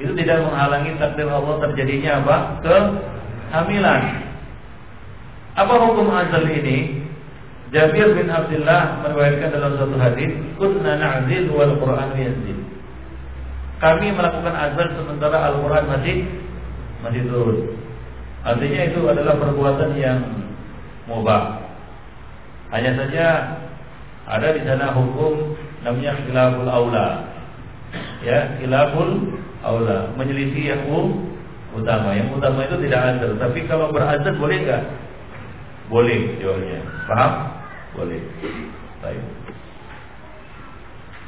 Itu 0.00 0.16
tidak 0.16 0.48
menghalangi 0.48 0.96
takdir 0.96 1.28
Allah 1.28 1.60
terjadinya 1.68 2.24
apa? 2.24 2.36
Kehamilan 2.64 4.22
apa 5.52 5.74
hukum 5.84 6.08
azal 6.08 6.48
ini? 6.48 7.04
Jabir 7.72 8.16
bin 8.16 8.28
Abdullah 8.28 9.00
meriwayatkan 9.04 9.52
dalam 9.52 9.76
satu 9.80 9.96
hadis, 10.00 10.32
"Kunna 10.56 10.96
na'zil 10.96 11.48
wal 11.52 11.76
Qur'an 11.80 12.12
yanzil." 12.16 12.56
Kami 13.80 14.12
melakukan 14.12 14.52
azal 14.52 14.92
sementara 14.96 15.52
Al-Qur'an 15.52 15.88
masih 15.88 16.24
masih 17.04 17.26
turun. 17.28 17.58
Artinya 18.44 18.80
itu 18.92 19.00
adalah 19.08 19.34
perbuatan 19.40 19.90
yang 19.98 20.20
mubah. 21.08 21.64
Hanya 22.72 22.96
saja 22.96 23.26
ada 24.28 24.48
di 24.54 24.62
sana 24.64 24.94
hukum 24.96 25.56
namanya 25.84 26.16
khilaful 26.22 26.68
aula. 26.68 27.31
Ya, 28.22 28.54
khilaful 28.62 29.34
aula, 29.66 30.14
menyelisih 30.14 30.74
yang 30.74 30.82
utama. 31.74 32.14
Yang 32.14 32.38
utama 32.38 32.58
itu 32.66 32.76
tidak 32.86 33.00
azal, 33.16 33.32
tapi 33.38 33.66
kalau 33.66 33.90
berazal 33.90 34.34
boleh 34.38 34.58
enggak? 34.62 34.82
Boleh 35.90 36.38
jawabnya. 36.38 36.80
Paham? 37.10 37.32
Boleh. 37.98 38.20
Baik. 39.02 39.22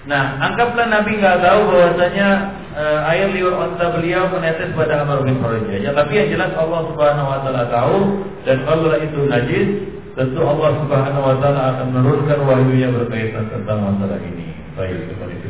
Nah, 0.04 0.36
anggaplah 0.36 0.84
Nabi 0.84 1.16
nggak 1.16 1.40
tahu 1.40 1.60
bahwasanya 1.72 2.28
uh, 2.76 3.08
air 3.08 3.32
liur 3.32 3.56
onta 3.56 3.88
beliau 3.88 4.28
menetes 4.28 4.68
pada 4.76 5.00
Amr 5.00 5.24
bin 5.24 5.40
Ya, 5.80 5.96
tapi 5.96 6.20
yang 6.20 6.28
jelas 6.28 6.52
Allah 6.60 6.84
Subhanahu 6.92 7.28
wa 7.32 7.40
taala 7.40 7.64
tahu 7.72 7.98
dan 8.44 8.68
kalau 8.68 8.92
itu 9.00 9.20
najis, 9.24 9.68
tentu 10.12 10.40
Allah 10.44 10.76
Subhanahu 10.76 11.24
wa 11.24 11.36
taala 11.40 11.60
akan 11.72 11.86
menurunkan 11.88 12.38
wahyu 12.44 12.74
yang 12.76 12.92
berkaitan 12.92 13.48
tentang 13.48 13.80
masalah 13.80 14.20
ini. 14.20 14.52
Baik, 14.76 15.08
kepada 15.08 15.32
itu 15.32 15.48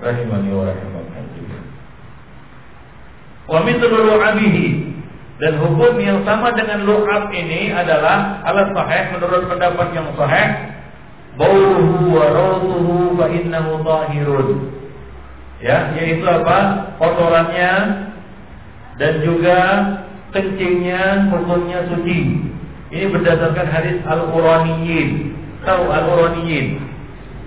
rahimani 0.00 0.50
wa 0.52 0.64
rahimakumullah. 0.68 1.62
Wa 3.50 3.58
mithlu 3.64 4.12
abihi 4.20 4.66
dan 5.40 5.56
hukum 5.56 5.96
yang 5.96 6.20
sama 6.28 6.52
dengan 6.52 6.84
lu'ab 6.84 7.32
ini 7.32 7.72
adalah 7.72 8.44
alat 8.44 8.68
sahih 8.76 9.16
menurut 9.16 9.48
pendapat 9.48 9.88
yang 9.96 10.08
sahih 10.12 10.48
bauhu 11.40 12.12
wa 12.12 12.24
rawtuhu 12.28 13.16
fa 13.16 13.26
innahu 13.32 13.80
tahirun. 13.80 14.48
Ya, 15.60 15.92
yaitu 15.96 16.24
apa? 16.24 16.92
Kotorannya 16.96 17.72
dan 18.96 19.12
juga 19.24 19.58
kencingnya 20.32 21.28
hukumnya 21.32 21.84
suci. 21.88 22.48
Ini 22.90 23.06
berdasarkan 23.12 23.68
hadis 23.68 24.00
Al-Quraniyin. 24.04 25.36
Tahu 25.62 25.84
Al-Quraniyin? 25.88 26.80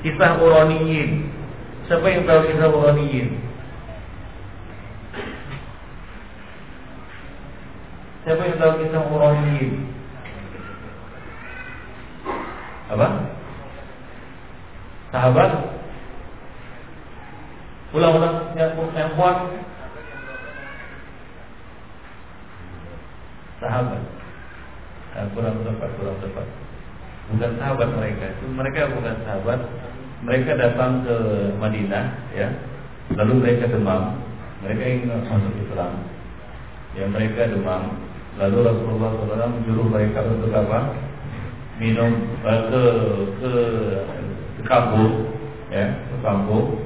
Kisah 0.06 0.40
Quraniyin. 0.40 1.33
Siapa 1.84 2.08
yang 2.08 2.24
tahu 2.24 2.48
kisah 2.48 2.70
Quraniyin? 2.72 3.28
Siapa 8.24 8.42
yang 8.48 8.58
tahu 8.60 8.74
kisah 8.80 9.04
Uraniyin? 9.04 9.72
Apa? 12.88 13.08
Sahabat? 15.12 15.52
Ulang-ulang 17.94 18.58
yang, 18.58 18.74
yang 18.98 19.14
kuat 19.14 19.38
Sahabat 23.62 24.02
nah, 25.14 25.30
Kurang 25.38 25.62
tepat, 25.62 25.90
kurang 26.02 26.18
tepat 26.18 26.48
Bukan 27.30 27.52
sahabat 27.62 27.90
mereka 27.94 28.34
Mereka 28.50 28.98
bukan 28.98 29.16
sahabat 29.30 29.62
Mereka 30.24 30.56
datang 30.56 31.04
ke 31.04 31.16
Madinah 31.60 32.06
ya. 32.32 32.48
Lalu 33.20 33.34
mereka 33.44 33.68
demam. 33.68 34.24
Mereka 34.64 34.84
ingin 34.88 35.12
masuk 35.28 35.54
Islam. 35.60 35.92
Ya 36.96 37.06
mereka 37.12 37.52
demam. 37.52 38.00
Lalu 38.40 38.58
Rasulullah 38.66 39.12
SAW 39.14 39.56
menyuruh 39.62 39.88
mereka 39.94 40.26
untuk 40.26 40.50
apa? 40.56 40.96
Minum 41.78 42.34
uh, 42.42 42.60
ke 42.70 42.84
ke 43.42 43.52
ke 44.58 44.62
kampung, 44.66 45.30
ya, 45.70 45.86
ke 46.10 46.16
kampung. 46.24 46.82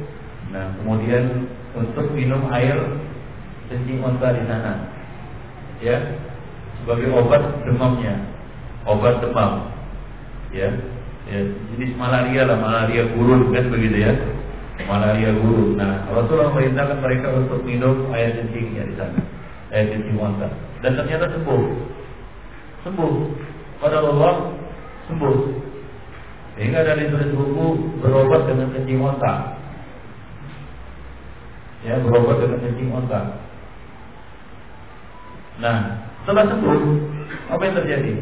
Nah, 0.51 0.71
kemudian 0.79 1.47
untuk 1.75 2.07
minum 2.15 2.47
air 2.51 2.75
kencing 3.67 3.99
onta 3.99 4.31
di 4.31 4.43
sana, 4.47 4.91
ya, 5.83 5.99
sebagai 6.81 7.11
obat 7.15 7.43
demamnya, 7.67 8.15
obat 8.87 9.19
demam, 9.19 9.71
ya, 10.55 10.71
ya 11.27 11.39
jenis 11.75 11.91
malaria 11.99 12.41
lah, 12.47 12.57
malaria 12.59 13.03
gurun 13.11 13.51
kan 13.51 13.67
begitu 13.67 13.97
ya, 13.99 14.13
malaria 14.87 15.31
gurun. 15.35 15.75
Nah, 15.75 16.07
Rasulullah 16.11 16.55
merintahkan 16.55 16.99
mereka 17.03 17.27
untuk 17.35 17.61
minum 17.67 18.09
air 18.15 18.35
kencingnya 18.35 18.83
di 18.87 18.95
sana, 18.95 19.21
air 19.71 19.91
kencing 19.91 20.17
onta 20.17 20.47
dan 20.81 20.93
ternyata 20.93 21.25
sembuh. 21.33 21.63
Sembuh. 22.85 23.13
Pada 23.81 24.01
Allah 24.01 24.53
sembuh. 25.09 25.37
Sehingga 26.57 26.81
dari 26.81 27.09
tulis 27.09 27.33
buku 27.33 27.67
berobat 28.01 28.49
dengan 28.49 28.73
kencing 28.73 29.01
otak. 29.01 29.57
Ya, 31.85 32.01
berobat 32.01 32.41
dengan 32.41 32.59
kencing 32.65 32.89
otak. 32.93 33.25
Nah, 35.57 35.77
setelah 36.21 36.45
sembuh, 36.53 36.81
apa 37.49 37.61
yang 37.65 37.77
terjadi? 37.81 38.13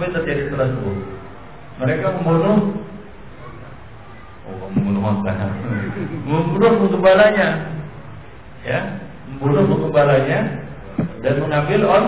Apa 0.00 0.08
yang 0.08 0.16
terjadi 0.16 0.40
setelah 0.48 0.68
sembuh? 0.72 0.96
Mereka 1.84 2.06
membunuh 2.16 2.56
Oh, 4.48 4.66
membunuh 4.72 5.04
otak. 5.04 5.36
membunuh 6.24 6.88
kepalanya 6.88 7.68
ya 8.64 8.96
membunuh 9.28 9.68
penggembalanya 9.68 10.38
dan 11.20 11.34
mengambil 11.36 11.80
on 11.84 12.04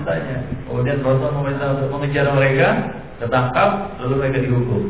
ontanya. 0.00 0.48
Kemudian 0.64 1.04
Rasul 1.04 1.28
meminta 1.36 1.76
untuk 1.76 1.92
mengejar 1.92 2.32
mereka, 2.32 2.68
tertangkap, 3.20 4.00
lalu 4.00 4.14
mereka 4.16 4.38
dihukum. 4.40 4.82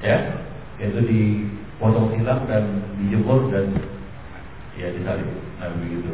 Ya, 0.00 0.40
yaitu 0.80 1.04
dipotong 1.04 2.08
silang 2.16 2.48
dan 2.48 2.88
dijemur 3.04 3.52
dan 3.52 3.68
ya 4.80 4.88
disalib. 4.96 5.28
Nah 5.60 5.68
begitu. 5.76 6.12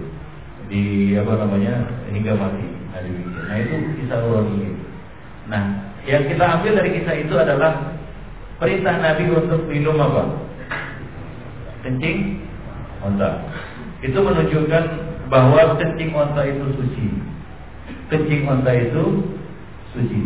Di 0.67 1.15
apa 1.23 1.39
namanya 1.39 1.87
hingga 2.11 2.35
mati. 2.35 2.67
Nah, 2.91 3.01
nah 3.47 3.57
itu 3.63 3.75
kisah 4.03 4.27
orang 4.27 4.51
ini. 4.59 4.90
Nah, 5.51 5.63
yang 6.07 6.31
kita 6.31 6.45
ambil 6.47 6.79
dari 6.79 6.95
kisah 6.95 7.17
itu 7.19 7.35
adalah 7.35 7.99
perintah 8.63 8.95
Nabi 9.03 9.35
untuk 9.35 9.67
minum 9.67 9.99
apa? 9.99 10.47
Kencing 11.83 12.39
onta. 13.03 13.51
Itu 14.01 14.23
menunjukkan 14.23 14.85
bahwa 15.27 15.75
kencing 15.75 16.15
onta 16.15 16.47
itu 16.47 16.65
suci. 16.79 17.07
Kencing 18.15 18.47
onta 18.47 18.71
itu 18.79 19.27
suci. 19.91 20.23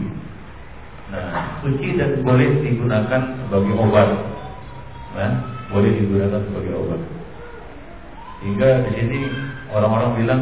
Nah, 1.09 1.57
suci 1.65 1.97
dan 1.97 2.21
boleh 2.21 2.61
digunakan 2.61 3.23
sebagai 3.49 3.75
obat. 3.81 4.09
Nah, 5.17 5.33
boleh 5.73 6.05
digunakan 6.05 6.43
sebagai 6.53 6.75
obat. 6.85 7.01
Hingga 8.45 8.69
di 8.85 8.93
sini 9.01 9.21
orang-orang 9.73 10.11
bilang 10.21 10.41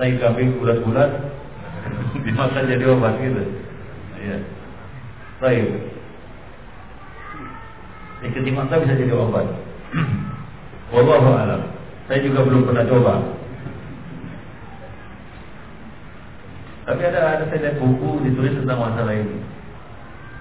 tai 0.00 0.16
kambing 0.16 0.56
bulat-bulat 0.56 1.10
dimakan 2.24 2.64
jadi 2.72 2.84
obat 2.88 3.20
gitu. 3.20 3.67
Ya. 4.18 4.38
Baik. 5.38 5.66
Yang 8.18 8.32
kencing 8.34 8.58
onta 8.58 8.82
bisa 8.82 8.98
jadi 8.98 9.14
obat. 9.14 9.46
Wallahu 10.94 11.30
a'lam. 11.30 11.62
Saya 12.10 12.24
juga 12.24 12.42
belum 12.42 12.66
pernah 12.66 12.84
coba. 12.88 13.14
Tapi 16.88 17.02
ada 17.04 17.20
ada 17.36 17.44
saya 17.52 17.60
lihat 17.68 17.76
buku 17.76 18.24
ditulis 18.24 18.56
tentang 18.56 18.80
masalah 18.80 19.12
ini. 19.12 19.38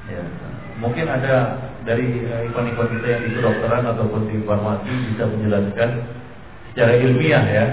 Ya. 0.07 0.23
Mungkin 0.79 1.05
ada 1.11 1.59
dari 1.83 2.23
eh, 2.23 2.47
ikon-ikon 2.47 2.87
kita 2.97 3.07
yang 3.07 3.21
di 3.27 3.31
kedokteran 3.35 3.83
ataupun 3.83 4.31
di 4.31 4.39
farmasi 4.47 4.91
bisa 5.11 5.27
menjelaskan 5.27 5.89
secara 6.71 6.93
ilmiah 7.03 7.43
ya. 7.43 7.65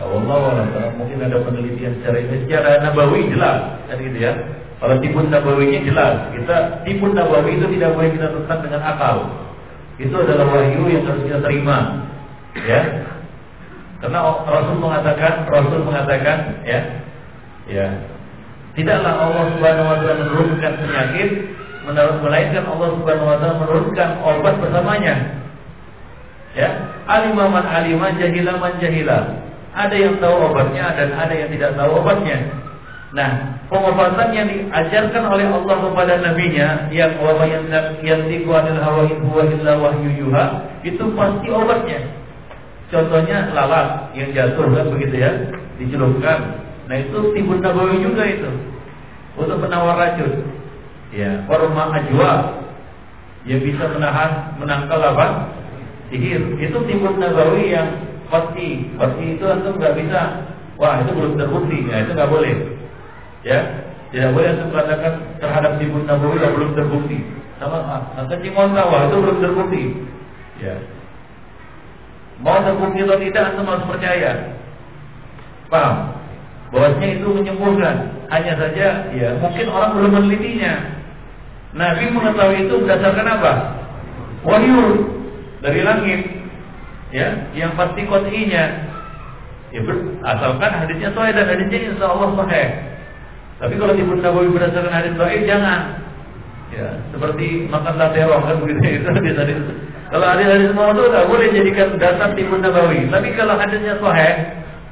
Allah 0.00 0.64
mungkin 0.96 1.24
ada 1.24 1.40
penelitian 1.40 2.00
secara 2.00 2.16
ilmiah, 2.20 2.40
secara 2.44 2.70
nabawi 2.84 3.32
jelas 3.32 3.80
kan 3.88 3.96
gitu 3.96 4.18
ya. 4.28 4.32
Kalau 4.80 4.96
timun 5.04 5.28
nabawinya 5.28 5.84
jelas, 5.84 6.32
kita 6.32 6.56
timun 6.88 7.12
nabawi 7.12 7.60
itu 7.60 7.68
tidak 7.76 7.92
boleh 7.92 8.10
kita 8.16 8.32
tentang 8.32 8.60
dengan 8.64 8.80
akal. 8.80 9.16
Itu 10.00 10.16
adalah 10.16 10.48
wahyu 10.48 10.88
yang 10.88 11.04
harus 11.04 11.20
kita 11.28 11.44
terima, 11.44 12.08
ya. 12.56 13.04
Karena 14.00 14.24
Rasul 14.24 14.80
mengatakan, 14.80 15.44
Rasul 15.52 15.84
mengatakan, 15.84 16.64
ya, 16.64 17.04
ya, 17.68 17.86
tidaklah 18.72 19.28
Allah 19.28 19.44
Subhanahu 19.52 19.90
Wa 19.92 19.96
Taala 20.00 20.16
menurunkan 20.24 20.72
penyakit, 20.80 21.30
melainkan 22.24 22.64
Allah 22.64 22.88
Subhanahu 22.96 23.28
Wa 23.28 23.36
Taala 23.36 23.54
menurunkan 23.60 24.08
obat 24.24 24.54
bersamanya. 24.64 25.14
Ya, 26.56 26.68
alimaman 27.04 27.68
aliman 27.68 28.16
jahilaman 28.16 28.80
jahila. 28.80 29.44
Ada 29.76 29.94
yang 29.94 30.16
tahu 30.18 30.50
obatnya 30.50 30.96
dan 30.96 31.12
ada 31.14 31.36
yang 31.36 31.52
tidak 31.52 31.76
tahu 31.76 32.00
obatnya. 32.00 32.69
Nah, 33.10 33.58
pengobatan 33.66 34.30
yang 34.30 34.46
diajarkan 34.46 35.24
oleh 35.26 35.50
Allah 35.50 35.76
kepada 35.82 36.14
nabinya 36.22 36.86
yang 36.94 37.18
wa 37.18 37.42
yang 37.42 37.66
yantiqu 38.06 38.46
anil 38.46 38.78
hawa 38.78 39.02
huwa 39.10 39.42
illa 39.50 39.72
wahyu 39.82 40.10
yuha 40.14 40.70
itu 40.86 41.02
pasti 41.18 41.48
obatnya. 41.50 42.00
Contohnya 42.90 43.50
lalat 43.50 44.14
yang 44.14 44.30
jatuh 44.30 44.66
kan 44.70 44.86
begitu 44.94 45.14
ya, 45.26 45.30
dicelupkan. 45.82 46.62
Nah, 46.86 46.96
itu 46.98 47.34
tibun 47.34 47.58
nabawi 47.62 47.98
juga 47.98 48.26
itu. 48.26 48.50
Untuk 49.38 49.62
penawar 49.62 49.94
racun. 49.98 50.46
Ya, 51.10 51.42
korma 51.50 51.90
ajwa 51.90 52.62
yang 53.42 53.62
bisa 53.62 53.90
menahan 53.90 54.54
menangkal 54.58 55.02
apa? 55.02 55.50
Sihir. 56.10 56.58
Itu 56.62 56.82
tibun 56.86 57.18
nabawi 57.18 57.74
yang 57.74 57.90
pasti. 58.30 58.90
Pasti 58.94 59.38
itu 59.38 59.44
antum 59.46 59.78
nggak 59.78 59.98
bisa. 59.98 60.46
Wah, 60.78 61.02
itu 61.02 61.10
belum 61.14 61.38
terbukti. 61.38 61.90
Ya, 61.90 62.06
itu 62.06 62.14
nggak 62.14 62.30
boleh. 62.30 62.79
Ya, 63.40 63.60
tidak 64.10 64.34
boleh 64.34 64.50
untuk 64.58 64.68
mengatakan 64.74 65.12
terhadap 65.38 65.72
timun 65.78 66.02
nabawi 66.02 66.42
yang 66.42 66.52
belum 66.58 66.70
terbukti. 66.74 67.18
Sama 67.62 67.78
kencing 68.26 68.56
onta 68.56 68.82
wah 68.88 69.06
itu 69.06 69.16
belum 69.22 69.38
terbukti. 69.38 69.82
Ya. 70.58 70.74
Mau 72.40 72.58
terbukti 72.64 73.04
atau 73.04 73.20
tidak 73.20 73.44
antum 73.52 73.68
harus 73.70 73.86
percaya. 73.86 74.32
Paham? 75.70 75.96
Bahwasanya 76.74 77.08
itu 77.20 77.28
menyembuhkan. 77.30 77.96
Hanya 78.30 78.54
saja 78.58 78.86
ya 79.14 79.28
mungkin 79.38 79.66
orang 79.70 79.92
belum 79.94 80.10
menelitinya. 80.16 80.74
Nabi 81.70 82.10
mengetahui 82.10 82.66
itu 82.66 82.74
berdasarkan 82.82 83.26
apa? 83.28 83.52
Wahyu 84.42 85.06
dari 85.62 85.86
langit. 85.86 86.20
Ya, 87.14 87.46
yang 87.54 87.78
pasti 87.78 88.06
kotinya. 88.10 88.90
Ya, 89.70 89.80
asalkan 90.34 90.72
hadisnya 90.82 91.14
sahih 91.14 91.30
dan 91.30 91.46
hadisnya 91.46 91.78
insya 91.94 92.06
Allah 92.10 92.30
sahih. 92.42 92.89
Tapi 93.60 93.74
kalau 93.76 93.92
timun 93.92 94.24
nabawi 94.24 94.48
berdasarkan 94.48 94.92
hadis 94.92 95.14
baik 95.20 95.44
jangan. 95.44 96.00
Ya, 96.70 96.96
seperti 97.12 97.66
makan 97.66 97.98
roh 97.98 98.40
kan 98.46 98.56
begitu 98.62 98.80
itu 99.02 99.08
hadis 99.12 99.34
hadis. 99.36 99.58
Kalau 100.10 100.26
hadis-hadis 100.26 100.74
itu 100.74 101.02
tidak 101.06 101.26
boleh 101.30 101.48
jadikan 101.54 101.88
dasar 102.00 102.34
timun 102.34 102.64
nabawi. 102.64 103.06
Tapi 103.12 103.28
kalau 103.38 103.54
hadisnya 103.54 103.94
sahih, 104.02 104.34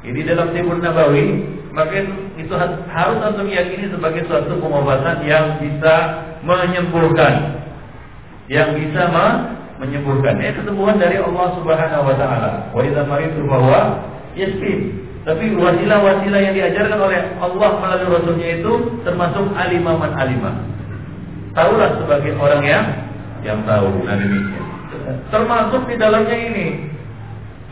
ini 0.06 0.20
dalam 0.22 0.54
timun 0.54 0.78
nabawi, 0.78 1.42
maka 1.74 2.06
itu 2.38 2.54
harus 2.54 3.18
antum 3.24 3.50
yakini 3.50 3.90
sebagai 3.90 4.30
suatu 4.30 4.54
pengobatan 4.62 5.26
yang 5.26 5.58
bisa 5.58 5.94
menyembuhkan. 6.46 7.64
Yang 8.46 8.68
bisa 8.78 9.02
menyembuhkan. 9.82 10.38
Ini 10.38 10.54
kesembuhan 10.54 11.02
dari 11.02 11.18
Allah 11.18 11.46
Subhanahu 11.58 12.02
wa 12.06 12.14
taala. 12.14 12.50
Wa 12.70 12.80
idza 12.86 13.02
maritu 13.06 13.42
bahwa 13.42 14.06
yasfin. 14.38 15.07
Tapi 15.26 15.44
wasilah-wasilah 15.54 16.40
yang 16.40 16.54
diajarkan 16.54 16.98
oleh 16.98 17.20
Allah 17.42 17.70
melalui 17.82 18.08
Rasulnya 18.16 18.48
itu 18.62 18.72
termasuk 19.02 19.44
alimaman 19.58 20.14
alimah. 20.14 20.56
Tahulah 21.52 21.98
sebagai 22.00 22.32
orang 22.38 22.62
yang 22.64 22.84
yang 23.42 23.60
tahu. 23.66 24.06
Nah 24.06 24.14
demikian. 24.14 24.64
Termasuk 25.28 25.82
di 25.90 25.94
dalamnya 26.00 26.36
ini 26.36 26.66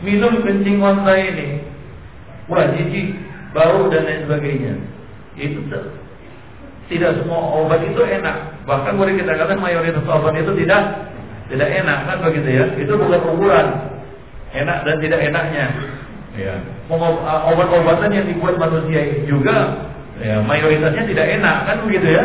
minum 0.05 0.43
kencing 0.45 0.77
onta 0.77 1.17
ini, 1.17 1.65
wah 2.45 2.67
jijik, 2.69 3.17
bau 3.55 3.89
dan 3.89 4.05
lain 4.05 4.21
sebagainya. 4.29 4.73
Itu 5.37 5.65
tidak 6.87 7.11
semua 7.19 7.39
obat 7.63 7.81
itu 7.83 7.99
enak. 7.99 8.67
Bahkan 8.69 8.93
boleh 8.95 9.17
kita 9.17 9.33
katakan 9.33 9.59
mayoritas 9.59 10.05
obat 10.05 10.35
itu 10.37 10.51
tidak 10.61 11.09
tidak 11.47 11.69
enak 11.83 11.99
kan 12.05 12.17
begitu 12.21 12.49
ya. 12.53 12.65
Itu 12.75 12.93
bukan 12.99 13.21
ukuran 13.23 13.67
enak 14.53 14.77
dan 14.85 14.95
tidak 15.01 15.19
enaknya. 15.25 15.65
Ya. 16.37 16.55
Obat-obatan 16.87 18.09
yang 18.15 18.25
dibuat 18.31 18.55
manusia 18.55 19.27
juga 19.27 19.87
ya, 20.23 20.39
mayoritasnya 20.39 21.03
tidak 21.03 21.27
enak 21.39 21.57
kan 21.67 21.77
begitu 21.83 22.07
ya. 22.15 22.23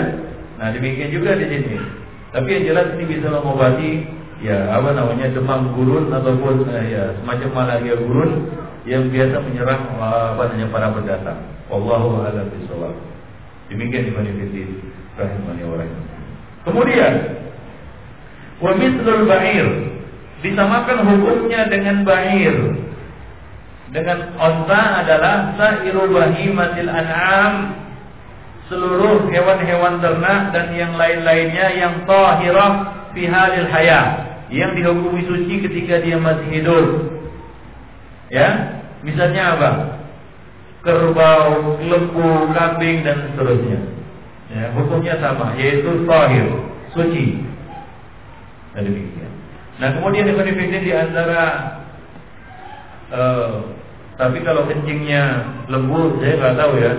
Nah 0.62 0.70
demikian 0.70 1.10
juga 1.10 1.34
di 1.34 1.46
sini. 1.50 1.82
Tapi 2.30 2.48
yang 2.48 2.64
jelas 2.70 2.86
ini 2.94 3.04
bisa 3.10 3.26
mengobati 3.28 4.06
ya 4.38 4.70
apa 4.70 4.94
namanya 4.94 5.34
demam 5.34 5.74
gurun 5.74 6.14
ataupun 6.14 6.66
eh, 6.70 6.94
ya 6.94 7.04
semacam 7.18 7.50
malaria 7.50 7.94
gurun 7.98 8.30
yang 8.86 9.10
biasa 9.10 9.42
menyerang 9.42 9.82
apa 9.98 10.42
namanya 10.50 10.66
para 10.70 10.88
pendatang. 10.94 11.38
Wallahu 11.66 12.22
a'lam 12.22 12.46
bishawab. 12.54 12.94
Demikian 13.66 14.14
imanifidin 14.14 14.78
rahimani 15.18 15.62
wa 15.66 15.86
Kemudian 16.62 17.14
wa 18.62 18.70
mithlul 18.78 19.26
ba'ir 19.26 19.66
disamakan 20.42 20.98
hukumnya 21.06 21.66
dengan 21.66 22.06
ba'ir 22.06 22.54
dengan 23.92 24.32
onta 24.40 25.04
adalah 25.04 25.52
sairul 25.60 26.08
bahimatil 26.16 26.88
an'am 26.88 27.76
seluruh 28.72 29.28
hewan-hewan 29.28 30.00
ternak 30.00 30.56
dan 30.56 30.72
yang 30.72 30.96
lain-lainnya 30.96 31.76
yang 31.76 31.94
tahirah 32.08 32.72
fi 33.12 33.28
halil 33.28 33.68
haya 33.68 34.32
yang 34.48 34.72
dihukumi 34.72 35.28
suci 35.28 35.54
ketika 35.68 36.00
dia 36.00 36.16
masih 36.16 36.48
hidup. 36.48 36.86
Ya, 38.32 38.80
misalnya 39.04 39.56
apa? 39.56 39.70
Kerbau, 40.80 41.76
lembu, 41.84 42.48
kambing 42.56 43.04
dan 43.04 43.28
seterusnya. 43.28 43.80
Ya, 44.52 44.72
hukumnya 44.76 45.20
sama, 45.20 45.52
yaitu 45.56 46.04
tahir, 46.08 46.48
suci. 46.96 47.44
Dan 48.72 48.88
demikian. 48.88 49.32
Nah, 49.80 49.88
kemudian 49.96 50.32
yang 50.32 50.84
di 50.84 50.92
antara 50.92 51.44
uh, 53.12 53.81
tapi 54.20 54.44
kalau 54.44 54.68
kencingnya 54.68 55.22
lembu, 55.72 56.20
saya 56.20 56.36
nggak 56.36 56.56
tahu 56.60 56.72
ya. 56.76 56.92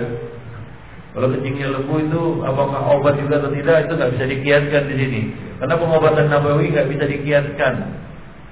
Kalau 1.14 1.28
kencingnya 1.30 1.68
lembu 1.70 1.94
itu 2.02 2.22
apakah 2.42 2.80
obat 2.98 3.14
juga 3.22 3.38
atau 3.38 3.54
tidak 3.54 3.86
itu 3.86 3.92
nggak 3.94 4.12
bisa 4.18 4.24
dikiaskan 4.26 4.82
di 4.90 4.94
sini. 4.98 5.20
Karena 5.62 5.74
pengobatan 5.78 6.26
nabawi 6.26 6.74
nggak 6.74 6.88
bisa 6.90 7.04
dikiaskan. 7.06 7.74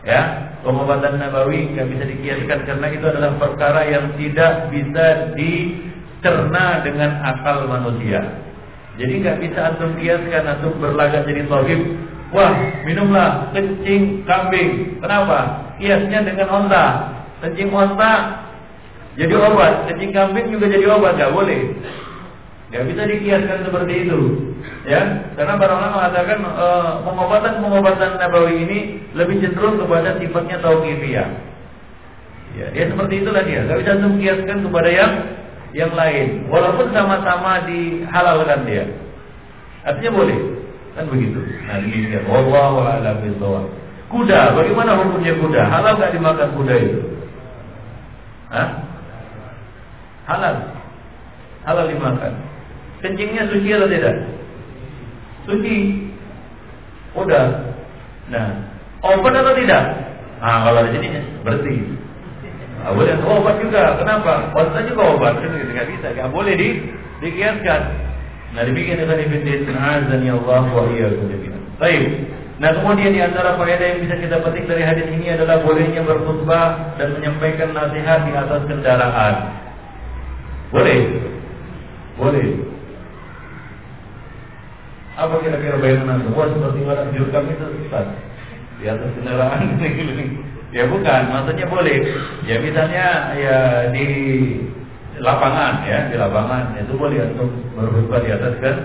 Ya, 0.07 0.21
pengobatan 0.63 1.19
nabawi 1.19 1.75
nggak 1.75 1.89
bisa 1.91 2.05
dikiaskan 2.07 2.59
karena 2.63 2.87
itu 2.95 3.05
adalah 3.07 3.31
perkara 3.39 3.83
yang 3.91 4.15
tidak 4.15 4.71
bisa 4.71 5.07
dicerna 5.35 6.87
dengan 6.87 7.11
akal 7.19 7.67
manusia. 7.67 8.47
Jadi 8.95 9.27
nggak 9.27 9.39
bisa 9.43 9.59
antum 9.75 9.99
kiaskan 9.99 10.43
antum 10.47 10.79
berlagak 10.79 11.27
jadi 11.27 11.51
tabib. 11.51 11.83
Wah, 12.31 12.55
minumlah 12.87 13.53
kencing 13.53 14.25
kambing. 14.25 15.03
Kenapa? 15.03 15.69
Kiasnya 15.77 16.25
dengan 16.25 16.49
onta. 16.49 16.85
Kencing 17.45 17.69
onta 17.75 18.13
jadi 19.17 19.35
obat, 19.37 19.93
kencing 19.93 20.13
kambing 20.17 20.49
juga 20.49 20.73
jadi 20.73 20.87
obat, 20.89 21.21
nggak 21.21 21.35
boleh. 21.37 21.61
Gak 22.73 22.89
bisa 22.89 23.05
dikiaskan 23.05 23.69
seperti 23.69 24.09
itu, 24.09 24.21
ya. 24.89 25.29
Karena 25.37 25.61
para 25.61 25.77
ulama 25.77 25.93
mengatakan 25.93 26.41
uh, 26.41 27.05
pengobatan-pengobatan 27.05 28.17
nabawi 28.17 28.65
ini 28.65 28.79
lebih 29.13 29.45
cenderung 29.45 29.77
kepada 29.77 30.17
sifatnya 30.17 30.57
tauqifiyah. 30.65 31.29
Ya, 32.57 32.67
dia 32.73 32.89
seperti 32.89 33.21
itulah 33.21 33.45
dia. 33.45 33.69
Gak 33.69 33.77
bisa 33.77 33.93
dikiaskan 34.01 34.65
kepada 34.65 34.89
yang 34.89 35.13
yang 35.77 35.93
lain, 35.93 36.49
walaupun 36.49 36.89
sama-sama 36.97 37.61
dihalalkan 37.69 38.65
dia. 38.65 38.89
Artinya 39.85 40.13
boleh, 40.17 40.39
kan 40.97 41.05
begitu. 41.13 41.45
Nah, 41.69 41.77
demikian. 41.77 42.25
Wallahu 42.25 42.89
a'lam 42.89 43.21
bishawab. 43.21 43.69
Kuda, 44.09 44.57
bagaimana 44.57 44.97
hukumnya 44.97 45.37
kuda? 45.37 45.61
Halal 45.69 46.01
gak 46.01 46.17
dimakan 46.17 46.49
kuda 46.57 46.75
itu? 46.81 47.01
Hah? 48.49 48.92
Halal. 50.29 50.57
Halal 51.67 51.87
dimakan. 51.91 52.33
Kencingnya 53.03 53.51
suci 53.51 53.69
atau 53.75 53.89
tidak? 53.91 54.17
Suci. 55.47 55.77
Udah. 57.19 57.47
Nah, 58.31 58.49
obat 59.03 59.35
atau 59.35 59.55
tidak? 59.59 59.85
Nah, 60.39 60.59
kalau 60.67 60.81
di 60.87 60.91
sini 60.95 61.09
bersih. 61.43 61.79
Nah, 62.83 62.95
boleh 62.95 63.15
obat 63.27 63.57
juga. 63.63 63.99
Kenapa? 63.99 64.51
Obat 64.55 64.87
juga 64.87 65.03
obat 65.15 65.35
kan 65.39 65.51
gitu 65.55 65.71
nggak 65.71 65.91
bisa. 65.91 66.07
Nggak 66.15 66.31
boleh 66.31 66.55
di 66.55 66.69
Dikiaskan. 67.23 67.83
Nah 68.53 68.63
demikian 68.67 68.99
Ibn 68.99 69.47
Ibn 69.47 69.77
Azani 69.79 70.29
Allah 70.29 70.67
wa 70.67 70.85
iyyakum 70.91 71.31
jami'an. 71.31 71.63
Baik. 71.79 72.05
Nah 72.59 72.75
kemudian 72.75 73.15
di 73.15 73.23
antara 73.23 73.55
faedah 73.55 73.87
yang 73.95 74.01
bisa 74.03 74.19
kita 74.19 74.43
petik 74.43 74.67
dari 74.67 74.83
hadis 74.83 75.07
ini 75.09 75.31
adalah 75.31 75.63
bolehnya 75.63 76.03
berkhutbah 76.03 76.99
dan 76.99 77.15
menyampaikan 77.17 77.71
nasihat 77.73 78.27
di 78.27 78.33
atas 78.35 78.61
kendaraan. 78.67 79.35
Boleh? 80.73 81.01
Boleh. 82.17 82.49
Apa 85.13 85.35
kira-kira 85.45 85.77
bayangan 85.77 86.19
anda? 86.19 86.33
Wah 86.33 86.49
seperti 86.49 86.81
mana 86.89 87.13
jurkam 87.13 87.45
itu 87.53 87.65
Ustaz. 87.85 88.09
Di 88.81 88.89
atas 88.89 89.13
kendaraan 89.15 89.77
Ya 90.73 90.89
bukan, 90.89 91.23
maksudnya 91.29 91.69
boleh. 91.69 92.01
Ya 92.49 92.57
misalnya 92.65 93.37
ya 93.37 93.57
di 93.93 94.07
lapangan 95.21 95.85
ya, 95.85 96.09
di 96.09 96.17
lapangan 96.17 96.73
itu 96.81 96.97
boleh 96.97 97.29
untuk 97.37 97.53
berkhutbah 97.77 98.25
di 98.25 98.31
atas 98.33 98.57
kan 98.65 98.77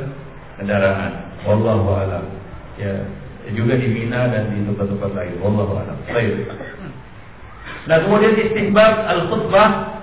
kendaraan. 0.59 1.11
Wallahu 1.47 1.87
a'lam. 1.95 2.27
Ya, 2.75 3.07
juga 3.55 3.79
di 3.79 3.87
Mina 3.87 4.27
dan 4.27 4.51
di 4.51 4.67
tempat-tempat 4.67 5.15
lain. 5.15 5.33
Wallahu 5.39 5.79
a'lam. 5.79 5.97
Baik. 6.11 6.51
Nah, 7.87 7.97
kemudian 8.03 8.35
istihbab 8.35 9.07
al-khutbah 9.07 9.96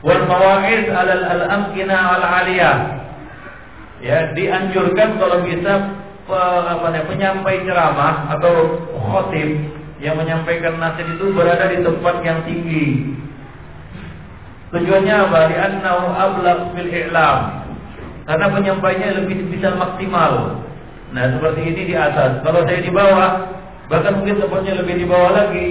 wal 0.00 0.22
mawa'iz 0.28 0.86
alal 0.88 1.24
al-amkina 1.24 1.96
al 1.96 2.24
aliyah. 2.24 2.76
Ya, 4.00 4.32
dianjurkan 4.32 5.20
kalau 5.20 5.44
bisa 5.44 6.00
apa 6.30 6.86
namanya 6.88 7.10
penyampai 7.10 7.66
ceramah 7.66 8.32
atau 8.38 8.78
khotib 8.96 9.50
yang 10.00 10.16
menyampaikan 10.16 10.80
nasihat 10.80 11.18
itu 11.18 11.34
berada 11.36 11.68
di 11.68 11.84
tempat 11.84 12.16
yang 12.24 12.40
tinggi. 12.48 13.12
Tujuannya 14.70 15.14
apa? 15.28 15.40
Li'annahu 15.50 16.04
ablaq 16.14 16.60
fil 16.78 16.88
i'lam. 16.88 17.38
Karena 18.24 18.46
penyampainya 18.54 19.08
lebih 19.20 19.50
bisa 19.50 19.74
maksimal. 19.74 20.62
Nah, 21.10 21.24
seperti 21.34 21.60
ini 21.66 21.82
di 21.90 21.94
atas. 21.98 22.38
Kalau 22.46 22.62
saya 22.62 22.78
di 22.78 22.92
bawah, 22.94 23.50
bahkan 23.90 24.22
mungkin 24.22 24.38
tempatnya 24.38 24.78
lebih 24.78 25.02
di 25.02 25.06
bawah 25.10 25.34
lagi. 25.34 25.68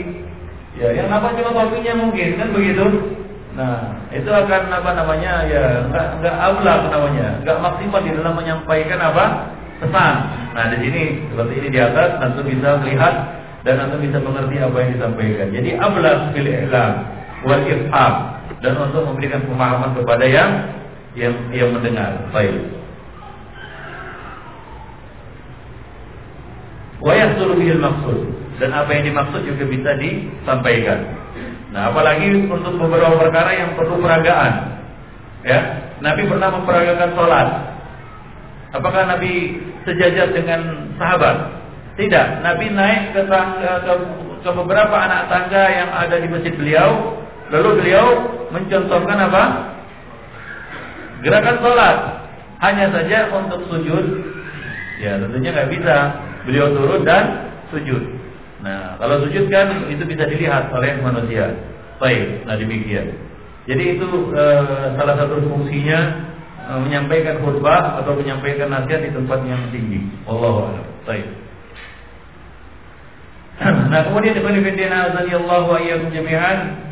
Ya, 0.75 0.91
yang 0.91 1.07
apa 1.07 1.31
cuma 1.33 1.55
topinya 1.55 1.93
mungkin 1.95 2.29
kan 2.35 2.49
begitu. 2.51 2.85
Nah, 3.57 4.05
itu 4.13 4.29
akan 4.29 4.61
apa 4.69 4.89
namanya? 4.93 5.45
Ya, 5.49 5.83
enggak 5.89 6.21
enggak 6.21 6.35
ablaq 6.37 6.81
namanya, 6.93 7.27
enggak 7.41 7.57
maksimal 7.59 8.01
di 8.05 8.11
dalam 8.13 8.33
menyampaikan 8.37 8.99
apa? 9.01 9.25
pesan. 9.79 10.15
Nah, 10.53 10.65
di 10.75 10.77
sini 10.83 11.03
seperti 11.31 11.53
ini 11.63 11.67
di 11.71 11.79
atas 11.79 12.19
tentu 12.19 12.41
bisa 12.43 12.77
melihat 12.83 13.13
dan 13.63 13.75
anda 13.79 13.95
bisa 13.99 14.19
mengerti 14.19 14.55
apa 14.59 14.77
yang 14.83 14.91
disampaikan. 14.95 15.47
Jadi 15.55 15.69
ablas 15.79 16.19
fil 16.35 16.47
i'lam 16.47 16.93
wal 17.47 17.63
ifham 17.63 18.13
dan 18.59 18.73
untuk 18.75 19.03
memberikan 19.07 19.41
pemahaman 19.47 19.95
kepada 19.95 20.25
yang 20.27 20.51
yang 21.15 21.33
yang 21.55 21.69
mendengar. 21.71 22.27
Baik. 22.35 22.55
Wa 26.99 27.15
bihil 27.55 27.79
maksud 27.79 28.19
dan 28.59 28.75
apa 28.75 28.91
yang 28.91 29.03
dimaksud 29.07 29.41
juga 29.47 29.63
bisa 29.71 29.91
disampaikan. 29.95 30.99
Nah, 31.69 31.93
apalagi 31.93 32.49
untuk 32.49 32.81
beberapa 32.81 33.13
perkara 33.21 33.53
yang 33.53 33.77
perlu 33.77 34.01
peragaan. 34.01 34.81
Ya, 35.45 35.59
Nabi 36.01 36.25
pernah 36.25 36.49
memperagakan 36.51 37.09
sholat. 37.13 37.47
Apakah 38.73 39.05
Nabi 39.05 39.61
sejajar 39.85 40.33
dengan 40.33 40.91
sahabat? 40.97 41.61
Tidak, 41.95 42.27
Nabi 42.41 42.65
naik 42.73 43.13
ke, 43.13 43.21
tangga, 43.27 43.85
ke, 43.85 43.93
ke 44.41 44.49
beberapa 44.55 44.95
anak 44.97 45.27
tangga 45.27 45.63
yang 45.67 45.89
ada 45.91 46.15
di 46.17 46.27
masjid 46.31 46.53
beliau, 46.55 47.17
lalu 47.53 47.69
beliau 47.83 48.05
mencontohkan 48.49 49.19
apa? 49.29 49.43
Gerakan 51.21 51.57
sholat. 51.59 51.97
Hanya 52.59 52.91
saja 52.91 53.31
untuk 53.31 53.71
sujud, 53.71 54.05
ya 54.99 55.15
tentunya 55.15 55.55
nggak 55.55 55.71
bisa. 55.71 55.97
Beliau 56.43 56.71
turun 56.75 57.07
dan 57.07 57.55
sujud. 57.71 58.18
Nah, 58.59 58.99
kalau 58.99 59.23
sujud 59.23 59.47
kan 59.47 59.87
itu 59.87 60.03
bisa 60.03 60.27
dilihat 60.27 60.67
oleh 60.75 60.99
manusia. 60.99 61.55
Baik, 61.99 62.43
nah 62.47 62.55
demikian. 62.59 63.11
Jadi 63.67 63.99
itu 63.99 64.07
e, 64.35 64.43
salah 64.95 65.15
satu 65.19 65.39
fungsinya 65.47 65.99
e, 66.67 66.71
menyampaikan 66.83 67.39
khutbah 67.43 68.03
atau 68.03 68.15
menyampaikan 68.19 68.71
nasihat 68.71 69.03
di 69.03 69.11
tempat 69.15 69.39
yang 69.47 69.67
tinggi. 69.71 70.03
Allah 70.27 70.83
Baik. 71.07 71.27
nah 73.91 74.01
kemudian 74.07 74.39
Ibn 74.39 74.55
Fiddina 74.63 75.11
Azaliyallahu 75.11 75.67
wa 75.67 75.79
iyyakum 75.83 76.09
jami'an 76.15 76.89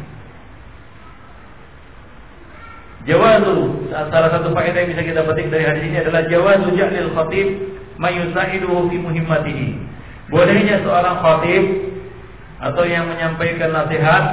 Jawazu 3.07 3.87
salah 3.87 4.27
satu 4.35 4.51
faedah 4.51 4.83
yang 4.83 4.91
bisa 4.91 5.03
kita 5.07 5.23
petik 5.23 5.47
dari 5.47 5.63
hadis 5.63 5.83
ini 5.87 6.03
adalah 6.03 6.27
jawazu 6.27 6.75
ja'lil 6.75 7.15
khatib 7.15 7.47
mayusahiduhu 7.95 8.91
fi 8.91 8.95
muhimmatihi. 8.99 9.67
Bolehnya 10.27 10.83
seorang 10.83 11.23
khatib 11.23 11.63
atau 12.57 12.83
yang 12.83 13.07
menyampaikan 13.07 13.71
nasihat 13.71 14.23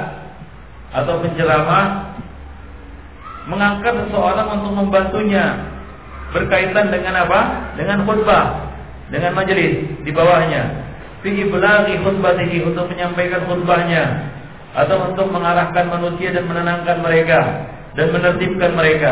atau 0.91 1.23
penceramah 1.23 2.15
mengangkat 3.47 3.93
seseorang 4.05 4.47
untuk 4.59 4.73
membantunya 4.75 5.71
berkaitan 6.33 6.91
dengan 6.91 7.23
apa? 7.23 7.39
Dengan 7.79 8.03
khutbah, 8.03 8.45
dengan 9.07 9.37
majelis 9.37 10.03
di 10.03 10.11
bawahnya 10.11 10.85
fi 11.25 11.33
iblaghi 11.41 11.97
khutbatihi 12.05 12.61
untuk 12.61 12.85
menyampaikan 12.93 13.49
khutbahnya 13.49 14.03
atau 14.77 15.09
untuk 15.09 15.33
mengarahkan 15.33 15.89
manusia 15.89 16.29
dan 16.29 16.45
menenangkan 16.45 17.01
mereka 17.01 17.39
dan 17.97 18.13
menertibkan 18.13 18.71
mereka. 18.77 19.11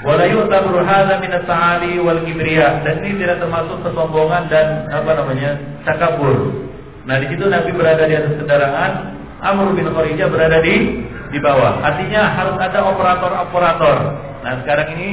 Wala 0.00 0.24
yu'tabaru 0.24 0.80
hadza 0.80 1.20
min 1.20 1.28
at-ta'ali 1.28 2.00
wal 2.00 2.24
kibriya 2.24 2.80
dan 2.80 3.04
ini 3.04 3.20
tidak 3.20 3.44
termasuk 3.44 3.84
kesombongan 3.84 4.48
dan 4.48 4.88
apa 4.88 5.10
namanya? 5.12 5.50
takabur. 5.84 6.56
Nah, 7.04 7.16
di 7.20 7.26
situ 7.32 7.44
Nabi 7.48 7.72
berada 7.72 8.04
di 8.08 8.14
atas 8.16 8.32
kendaraan, 8.36 8.92
Amr 9.40 9.72
bin 9.76 9.88
Kharijah 9.88 10.28
berada 10.28 10.60
di 10.60 11.04
di 11.32 11.38
bawah. 11.40 11.84
Artinya 11.84 12.32
harus 12.32 12.56
ada 12.60 12.80
operator-operator. 12.84 13.96
Nah, 14.40 14.52
sekarang 14.64 14.88
ini 14.96 15.08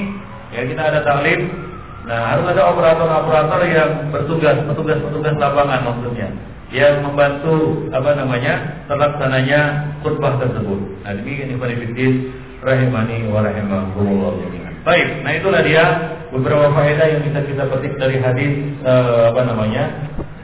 ya 0.56 0.64
kita 0.68 0.82
ada 0.82 1.00
taklim 1.04 1.68
Nah, 2.08 2.24
harus 2.32 2.48
ada 2.48 2.72
operator-operator 2.72 3.68
yang 3.68 3.92
bertugas, 4.16 4.56
petugas-petugas 4.64 5.36
lapangan 5.36 5.92
maksudnya, 5.92 6.32
yang 6.72 7.04
membantu 7.04 7.84
apa 7.92 8.16
namanya 8.16 8.80
terlaksananya 8.88 9.92
khutbah 10.00 10.40
tersebut. 10.40 11.04
Nah, 11.04 11.12
demikian 11.20 11.52
ikhwan 11.52 11.76
fillah 11.76 12.16
rahimani 12.64 13.28
wa. 13.28 14.67
Baik, 14.88 15.20
nah 15.20 15.36
itulah 15.36 15.60
dia 15.68 15.84
beberapa 16.32 16.72
faedah 16.72 17.12
yang 17.12 17.20
bisa 17.28 17.44
kita 17.44 17.68
petik 17.68 18.00
dari 18.00 18.24
hadis 18.24 18.72
uh, 18.88 19.36
apa 19.36 19.42
namanya? 19.44 19.84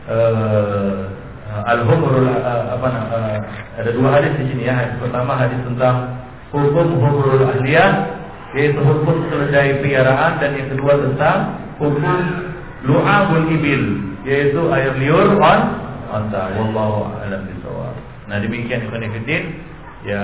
Uh, 0.04 1.08
Al-Humrul 1.64 2.28
uh, 2.28 2.76
apa 2.76 2.90
uh, 3.08 3.38
ada 3.80 3.90
dua 3.96 4.20
hadis 4.20 4.36
di 4.36 4.52
sini 4.52 4.68
ya. 4.68 4.76
Hadis 4.76 5.00
pertama 5.00 5.40
hadis 5.40 5.56
tentang 5.64 6.28
hukum 6.52 7.00
humrul 7.00 7.40
ahliyah 7.56 8.20
yaitu 8.52 8.84
hukum 8.84 9.32
keledai 9.32 9.80
piaraan 9.80 10.36
dan 10.44 10.60
yang 10.60 10.68
kedua 10.76 10.92
tentang 11.00 11.38
hukum 11.80 12.20
lu'abul 12.84 13.48
ibil 13.48 13.84
yaitu 14.28 14.60
air 14.76 14.92
liur 15.00 15.40
on 15.40 15.60
onta 16.12 16.52
wallahu 16.60 17.16
a'lam 17.24 17.48
bishawab. 17.48 17.96
Nah 18.28 18.44
demikian 18.44 18.92
ikhwan 18.92 19.08
fillah 19.08 19.72
ya 20.04 20.24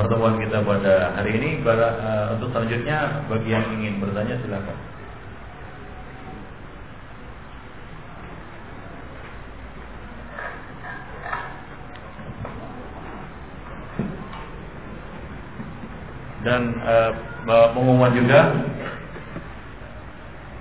pertemuan 0.00 0.40
kita 0.40 0.64
pada 0.64 1.12
hari 1.16 1.36
ini 1.36 1.60
uh, 1.64 2.36
untuk 2.36 2.48
selanjutnya 2.56 3.28
bagi 3.28 3.50
yang 3.52 3.66
ingin 3.76 4.00
bertanya 4.00 4.40
silakan. 4.40 4.78
dan 16.40 16.72
uh, 16.80 17.12
pengumuman 17.76 18.16
juga 18.16 18.40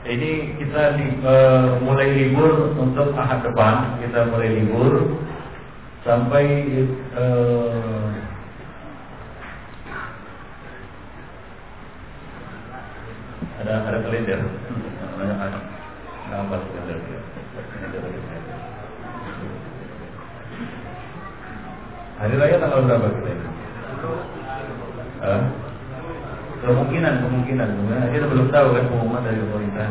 ini 0.09 0.57
kita 0.57 0.99
di, 0.99 1.05
uh, 1.23 1.79
mulai 1.85 2.11
libur 2.11 2.75
untuk 2.75 3.15
ahad 3.15 3.45
depan 3.45 3.99
kita 4.03 4.27
mulai 4.27 4.49
libur 4.59 5.23
sampai 6.03 6.43
uh, 7.15 8.05
ada 13.59 13.73
ada 13.87 13.97
kalender. 14.03 14.39
Apa 16.29 16.55
kalender 16.57 16.97
hari 22.19 22.35
raya 22.35 22.55
tanggal 22.59 22.83
berapa 22.83 23.07
kita 23.15 23.29
ini? 23.31 23.47
Kemungkinan 26.59 27.13
kemungkinan. 27.23 27.67
Kemungkinan. 27.71 28.11
Kita 28.11 28.25
belum 28.27 28.47
tahu 28.51 28.67
kan 28.75 28.83
pengumuman 28.91 29.23
dari 29.23 29.39
pemerintah 29.39 29.87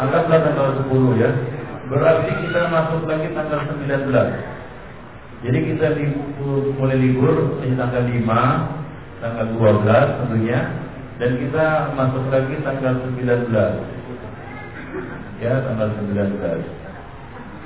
anggaplah 0.00 0.38
tanggal 0.40 0.68
10 0.88 1.20
ya. 1.20 1.30
Berarti 1.84 2.30
kita 2.40 2.72
masuk 2.72 3.04
lagi 3.04 3.28
tanggal 3.36 3.60
19 3.68 4.54
jadi 5.44 5.58
kita 5.60 5.86
libur, 6.00 6.72
mulai 6.80 6.96
libur 6.96 7.60
di 7.60 7.76
tanggal 7.76 8.00
5 8.08 9.20
tanggal 9.20 9.46
12 9.52 10.16
tentunya 10.24 10.58
dan 11.14 11.30
kita 11.38 11.94
masuk 11.94 12.26
lagi 12.26 12.58
tanggal 12.66 12.98
19. 13.14 13.54
Ya, 15.38 15.62
tanggal 15.62 15.88
19. 15.94 16.42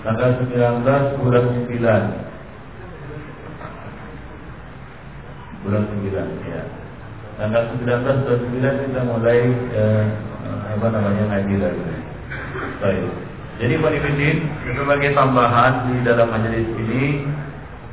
Tanggal 0.05 0.31
19 0.37 1.17
bulan 1.25 1.45
9. 1.65 1.73
Bulan 5.65 5.85
9 5.97 6.53
ya. 6.53 6.63
Tanggal 7.41 7.63
19 7.73 7.89
bulan 7.89 8.77
9 8.85 8.85
kita 8.85 9.01
mulai 9.09 9.41
eh, 9.73 10.05
apa 10.77 10.87
namanya 10.93 11.25
ngaji 11.33 11.57
lagi. 11.57 11.83
Baik. 12.85 13.09
Jadi 13.59 13.75
Pak 13.81 13.91
sebagai 14.77 15.11
tambahan 15.19 15.91
di 15.91 16.05
dalam 16.05 16.31
majelis 16.31 16.69
ini 16.85 17.25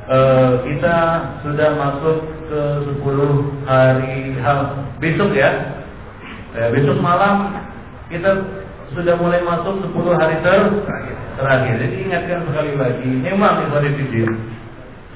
eh, 0.04 0.52
kita 0.68 0.96
sudah 1.42 1.70
masuk 1.80 2.35
ke 2.46 2.60
10 3.02 3.68
hari 3.68 4.38
ha, 4.40 4.52
besok 5.02 5.30
ya. 5.34 5.50
Eh, 6.56 6.68
besok 6.72 6.98
malam 7.02 7.52
kita 8.08 8.32
sudah 8.94 9.14
mulai 9.18 9.42
masuk 9.42 9.82
10 9.82 10.16
hari 10.16 10.36
ter 10.40 10.62
terakhir. 11.36 11.74
Jadi 11.82 11.96
ingatkan 12.06 12.40
sekali 12.48 12.72
lagi, 12.78 13.10
memang 13.20 13.68
Ibn 13.68 13.84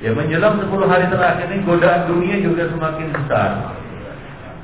Ya 0.00 0.16
menjelang 0.16 0.56
10 0.64 0.88
hari 0.88 1.06
terakhir 1.12 1.46
ini 1.52 1.60
godaan 1.68 2.08
dunia 2.08 2.40
juga 2.40 2.72
semakin 2.72 3.08
besar. 3.12 3.76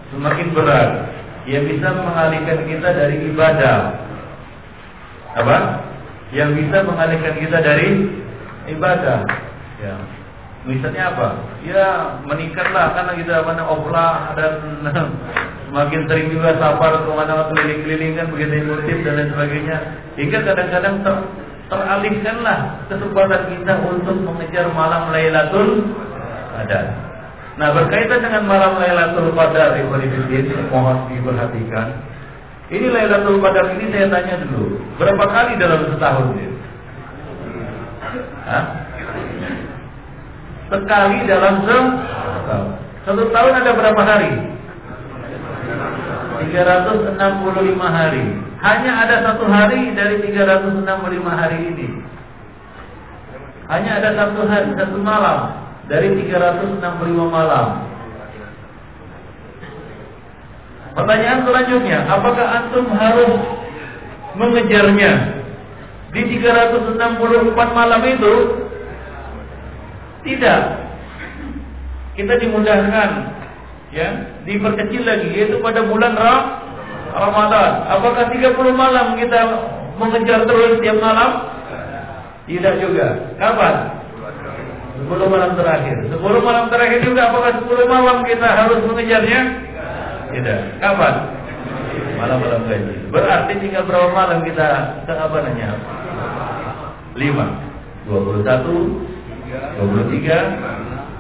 Semakin 0.09 0.49
berat. 0.57 0.91
Yang 1.47 1.77
bisa 1.77 1.89
mengalihkan 1.93 2.65
kita 2.67 2.89
dari 2.91 3.17
ibadah 3.31 4.07
apa? 5.37 5.57
Yang 6.33 6.51
bisa 6.65 6.79
mengalihkan 6.89 7.35
kita 7.37 7.59
dari 7.61 7.89
ibadah. 8.73 9.21
Ya. 9.85 9.95
Misalnya 10.67 11.15
apa? 11.15 11.29
Ya 11.63 12.19
menikahlah 12.27 12.91
karena 12.99 13.13
kita 13.15 13.33
apa 13.47 13.63
opla 13.71 14.35
dan 14.35 14.53
semakin 15.71 16.01
sering 16.11 16.29
juga 16.35 16.59
safar 16.59 17.07
ke 17.07 17.11
mana-mana 17.11 17.47
keliling-keliling 17.55 18.19
kan 18.19 18.27
begitu 18.35 18.67
motif 18.67 18.97
dan 19.07 19.15
lain 19.15 19.31
sebagainya. 19.31 19.77
Hingga 20.19 20.39
kadang-kadang 20.43 20.95
ter, 21.07 21.15
teralihkanlah 21.71 22.59
kesempatan 22.91 23.43
kita 23.55 23.75
untuk 23.87 24.17
mengejar 24.27 24.67
malam 24.75 25.15
Lailatul 25.15 25.87
Qadar. 26.51 26.87
Nah 27.57 27.69
berkaitan 27.71 28.21
dengan 28.27 28.43
malam 28.51 28.83
Lailatul 28.83 29.31
Qadar, 29.39 29.79
Ibu 29.79 29.95
mohon 30.75 30.99
diperhatikan. 31.15 31.89
Ini 32.75 32.87
Lailatul 32.91 33.39
Qadar 33.39 33.71
ini 33.71 33.87
saya 33.95 34.11
tanya 34.11 34.43
dulu, 34.43 34.83
berapa 34.99 35.25
kali 35.31 35.55
dalam 35.63 35.87
setahun 35.95 36.27
ini? 36.35 36.47
Hah? 38.47 38.86
Sekali 40.67 41.19
dalam 41.31 41.63
setahun. 41.63 42.69
Satu 43.07 43.23
tahun 43.31 43.53
ada 43.63 43.71
berapa 43.71 44.03
hari? 44.03 44.33
365 46.51 47.19
hari. 47.87 48.25
Hanya 48.59 48.93
ada 49.07 49.17
satu 49.23 49.47
hari 49.47 49.95
dari 49.95 50.27
365 50.27 50.83
hari 51.31 51.59
ini. 51.71 51.89
Hanya 53.67 53.99
ada 54.03 54.11
satu 54.15 54.47
hari, 54.47 54.75
satu 54.75 54.99
malam 55.03 55.55
dari 55.87 56.19
365 56.19 56.83
malam. 57.31 57.87
Pertanyaan 60.97 61.45
selanjutnya, 61.45 61.99
apakah 62.09 62.47
antum 62.47 62.87
harus 62.91 63.33
mengejarnya 64.35 65.13
di 66.11 66.23
364 66.41 67.71
malam 67.71 68.03
itu? 68.03 68.35
Tidak. 70.27 70.61
Kita 72.17 72.33
dimudahkan 72.43 73.11
ya, 73.95 74.09
diperkecil 74.43 75.03
lagi 75.07 75.29
yaitu 75.31 75.63
pada 75.63 75.87
bulan 75.87 76.19
Ramadan. 77.15 77.71
Apakah 77.87 78.33
30 78.35 78.57
malam 78.75 79.15
kita 79.15 79.41
mengejar 79.97 80.43
terus 80.49 80.81
setiap 80.81 80.99
malam? 80.99 81.31
Tidak 82.51 82.75
juga. 82.83 83.37
Kapan? 83.39 83.75
10 85.07 85.29
malam 85.31 85.51
terakhir. 85.55 85.97
10 86.11 86.19
malam 86.19 86.65
terakhir 86.73 87.01
juga 87.05 87.31
apakah 87.31 87.53
10 87.63 87.87
malam 87.87 88.17
kita 88.27 88.49
harus 88.49 88.81
mengejarnya? 88.83 89.41
Tidak. 90.35 90.61
Kapan? 90.83 91.15
Malam-malam 92.17 92.65
gaji. 92.65 93.13
Berarti 93.13 93.53
tinggal 93.61 93.85
berapa 93.85 94.09
malam 94.09 94.41
kita 94.41 95.05
ke 95.05 95.13
apa 95.13 95.37
namanya? 95.45 95.77
Lima. 99.47 99.79
Dua 99.79 99.87
puluh 99.87 99.87
satu, 99.87 99.87
dua 99.87 99.87
puluh 99.87 100.07
tiga, 100.11 100.39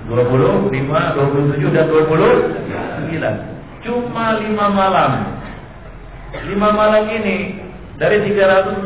dua 0.07 0.23
puluh 0.27 0.53
lima, 0.74 1.01
dua 1.15 1.27
puluh 1.31 1.44
tujuh 1.55 1.70
dan 1.70 1.85
dua 1.86 2.03
puluh 2.11 2.32
sembilan. 2.66 3.35
Cuma 3.86 4.24
lima 4.43 4.66
malam. 4.74 5.11
Lima 6.36 6.69
malam 6.74 7.05
ini 7.09 7.39
dari 7.97 8.20
365 8.28 8.82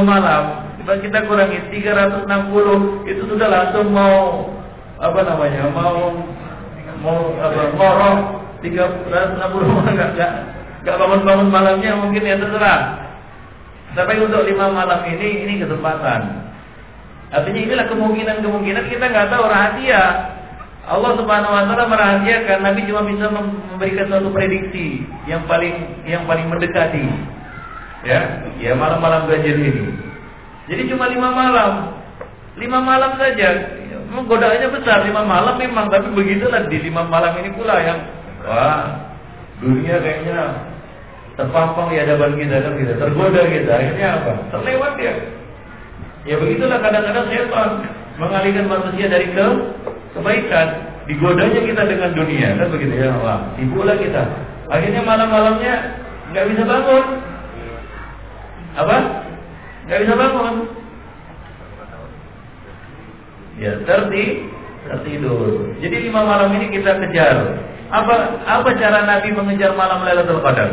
malam 0.00 0.42
kita 0.84 1.24
kurangi 1.24 1.58
360 1.72 3.08
itu 3.08 3.22
sudah 3.28 3.48
langsung 3.48 3.88
mau 3.92 4.52
apa 5.00 5.20
namanya 5.24 5.68
mau 5.72 6.12
mau 7.00 7.20
apa 7.40 7.62
mau 7.76 8.14
tiga 8.60 8.88
enam 9.08 9.48
puluh 9.52 9.68
nggak 9.84 10.10
nggak 10.16 10.32
nggak 10.84 10.96
bangun-bangun 10.96 11.48
malamnya 11.48 11.92
mungkin 11.96 12.24
ya 12.24 12.36
terserah. 12.36 12.80
Tapi 13.94 14.12
untuk 14.20 14.44
lima 14.44 14.68
malam 14.74 15.00
ini 15.08 15.48
ini 15.48 15.54
kesempatan. 15.64 16.43
Artinya 17.34 17.60
inilah 17.66 17.86
kemungkinan-kemungkinan 17.90 18.84
kita 18.86 19.04
nggak 19.10 19.28
tahu 19.34 19.44
rahasia. 19.50 20.02
Allah 20.84 21.12
Subhanahu 21.16 21.50
wa 21.50 21.64
taala 21.66 21.84
merahasiakan 21.90 22.58
Nabi 22.60 22.86
cuma 22.86 23.02
bisa 23.08 23.26
memberikan 23.32 24.06
suatu 24.06 24.30
prediksi 24.30 25.02
yang 25.26 25.42
paling 25.50 26.04
yang 26.06 26.22
paling 26.30 26.46
mendekati. 26.46 27.02
Ya, 28.04 28.20
ya 28.60 28.76
malam-malam 28.76 29.26
gajah 29.26 29.56
ini. 29.56 29.90
Jadi 30.70 30.82
cuma 30.92 31.10
lima 31.10 31.32
malam. 31.32 31.72
Lima 32.54 32.78
malam 32.78 33.18
saja. 33.18 33.80
Godaannya 34.14 34.70
besar 34.70 35.02
lima 35.02 35.26
malam 35.26 35.58
memang, 35.58 35.90
tapi 35.90 36.06
begitulah 36.14 36.70
di 36.70 36.78
lima 36.86 37.02
malam 37.02 37.34
ini 37.42 37.50
pula 37.50 37.82
yang 37.82 37.98
Wah, 38.44 39.08
dunia 39.58 39.96
kayaknya 40.04 40.68
terpampang 41.34 41.90
di 41.90 41.96
hadapan 41.98 42.30
kita 42.38 42.56
kan 42.62 42.74
kita 42.78 42.94
tergoda 43.00 43.42
kita 43.48 43.72
akhirnya 43.72 44.08
apa 44.20 44.32
terlewat 44.54 44.92
ya 45.00 45.14
begitulah 46.40 46.80
kadang-kadang 46.80 47.26
setan 47.28 47.70
mengalihkan 48.16 48.66
manusia 48.70 49.06
dari 49.12 49.28
ke 49.28 49.46
kebaikan 50.16 50.68
digodanya 51.04 51.60
kita 51.60 51.82
dengan 51.84 52.10
dunia 52.16 52.48
kan 52.56 52.68
begitu 52.72 52.94
ya 52.96 53.12
wah 53.20 53.40
tipulah 53.60 53.96
kita. 54.00 54.22
Akhirnya 54.72 55.04
malam-malamnya 55.04 55.74
nggak 56.32 56.46
bisa 56.48 56.62
bangun. 56.64 57.04
Apa? 58.74 58.96
Nggak 59.84 60.00
bisa 60.00 60.14
bangun. 60.16 60.56
Ya 63.60 63.72
tertidur 63.84 64.54
tertidur. 64.84 65.72
Jadi 65.80 65.96
lima 66.08 66.22
malam 66.24 66.52
ini 66.56 66.68
kita 66.72 67.00
kejar. 67.00 67.36
Apa 67.88 68.42
apa 68.44 68.68
cara 68.76 69.04
Nabi 69.06 69.28
mengejar 69.32 69.72
malam 69.76 70.04
Lailatul 70.04 70.40
Qadar? 70.44 70.70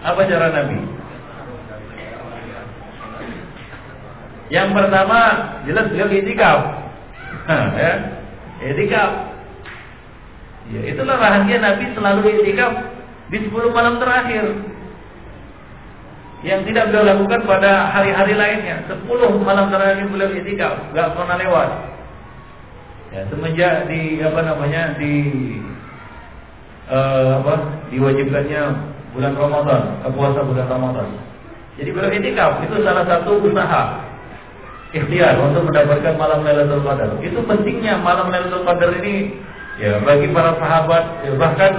Apa 0.00 0.20
cara 0.26 0.46
Nabi? 0.54 0.78
Yang 4.50 4.68
pertama 4.74 5.20
jelas 5.62 5.86
beliau 5.94 6.10
itikaf. 6.10 6.58
ya. 7.78 7.94
Itikaf. 8.66 9.10
Ya, 10.70 10.80
itulah 10.90 11.16
rahasia 11.18 11.58
Nabi 11.62 11.84
selalu 11.94 12.20
itikaf 12.42 12.72
di 13.30 13.46
10 13.46 13.70
malam 13.70 14.02
terakhir. 14.02 14.44
Yang 16.42 16.60
tidak 16.72 16.84
beliau 16.90 17.04
lakukan 17.14 17.40
pada 17.46 17.94
hari-hari 17.94 18.34
lainnya. 18.34 18.82
10 18.90 19.06
malam 19.46 19.70
terakhir 19.70 20.06
beliau 20.10 20.34
itikaf, 20.34 20.74
enggak 20.90 21.14
pernah 21.14 21.36
lewat. 21.38 21.70
Ya, 23.10 23.26
semenjak 23.30 23.90
di 23.90 24.22
apa 24.22 24.40
namanya 24.42 24.94
di 24.94 25.14
uh, 26.90 27.42
apa 27.42 27.54
diwajibkannya 27.90 28.62
bulan 29.14 29.34
Ramadan, 29.34 29.82
puasa 30.10 30.42
bulan 30.42 30.66
Ramadan. 30.66 31.08
Jadi 31.78 31.90
beliau 31.94 32.14
itikaf 32.18 32.52
itu 32.66 32.82
salah 32.82 33.06
satu 33.06 33.42
usaha 33.46 34.09
ikhtiar 34.90 35.38
untuk 35.38 35.70
mendapatkan 35.70 36.14
malam 36.18 36.42
Lailatul 36.42 36.82
Qadar. 36.82 37.10
Itu 37.22 37.38
pentingnya 37.46 37.98
malam 38.02 38.30
Lailatul 38.30 38.66
Qadar 38.66 38.90
ini 39.02 39.38
ya 39.78 40.02
bagi 40.02 40.28
para 40.34 40.58
sahabat 40.60 41.24
ya, 41.24 41.32
bahkan 41.40 41.72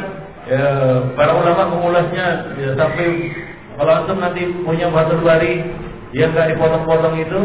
ya, 0.49 0.63
para 1.13 1.31
ulama 1.37 1.69
mengulasnya 1.69 2.55
ya, 2.57 2.69
sampai 2.73 3.07
kalau 3.75 3.91
antum 4.03 4.17
nanti 4.19 4.47
punya 4.63 4.89
Fathul 4.89 5.21
Bari 5.21 5.63
yang 6.11 6.35
enggak 6.35 6.55
dipotong-potong 6.55 7.15
itu 7.19 7.39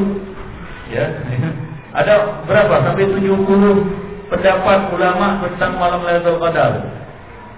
ya 0.91 1.07
Ada 1.97 2.45
berapa? 2.45 2.85
Sampai 2.85 3.09
70 3.09 4.29
pendapat 4.29 4.81
ulama 4.93 5.41
tentang 5.49 5.81
malam 5.81 6.05
Lailatul 6.05 6.37
Qadar. 6.45 6.73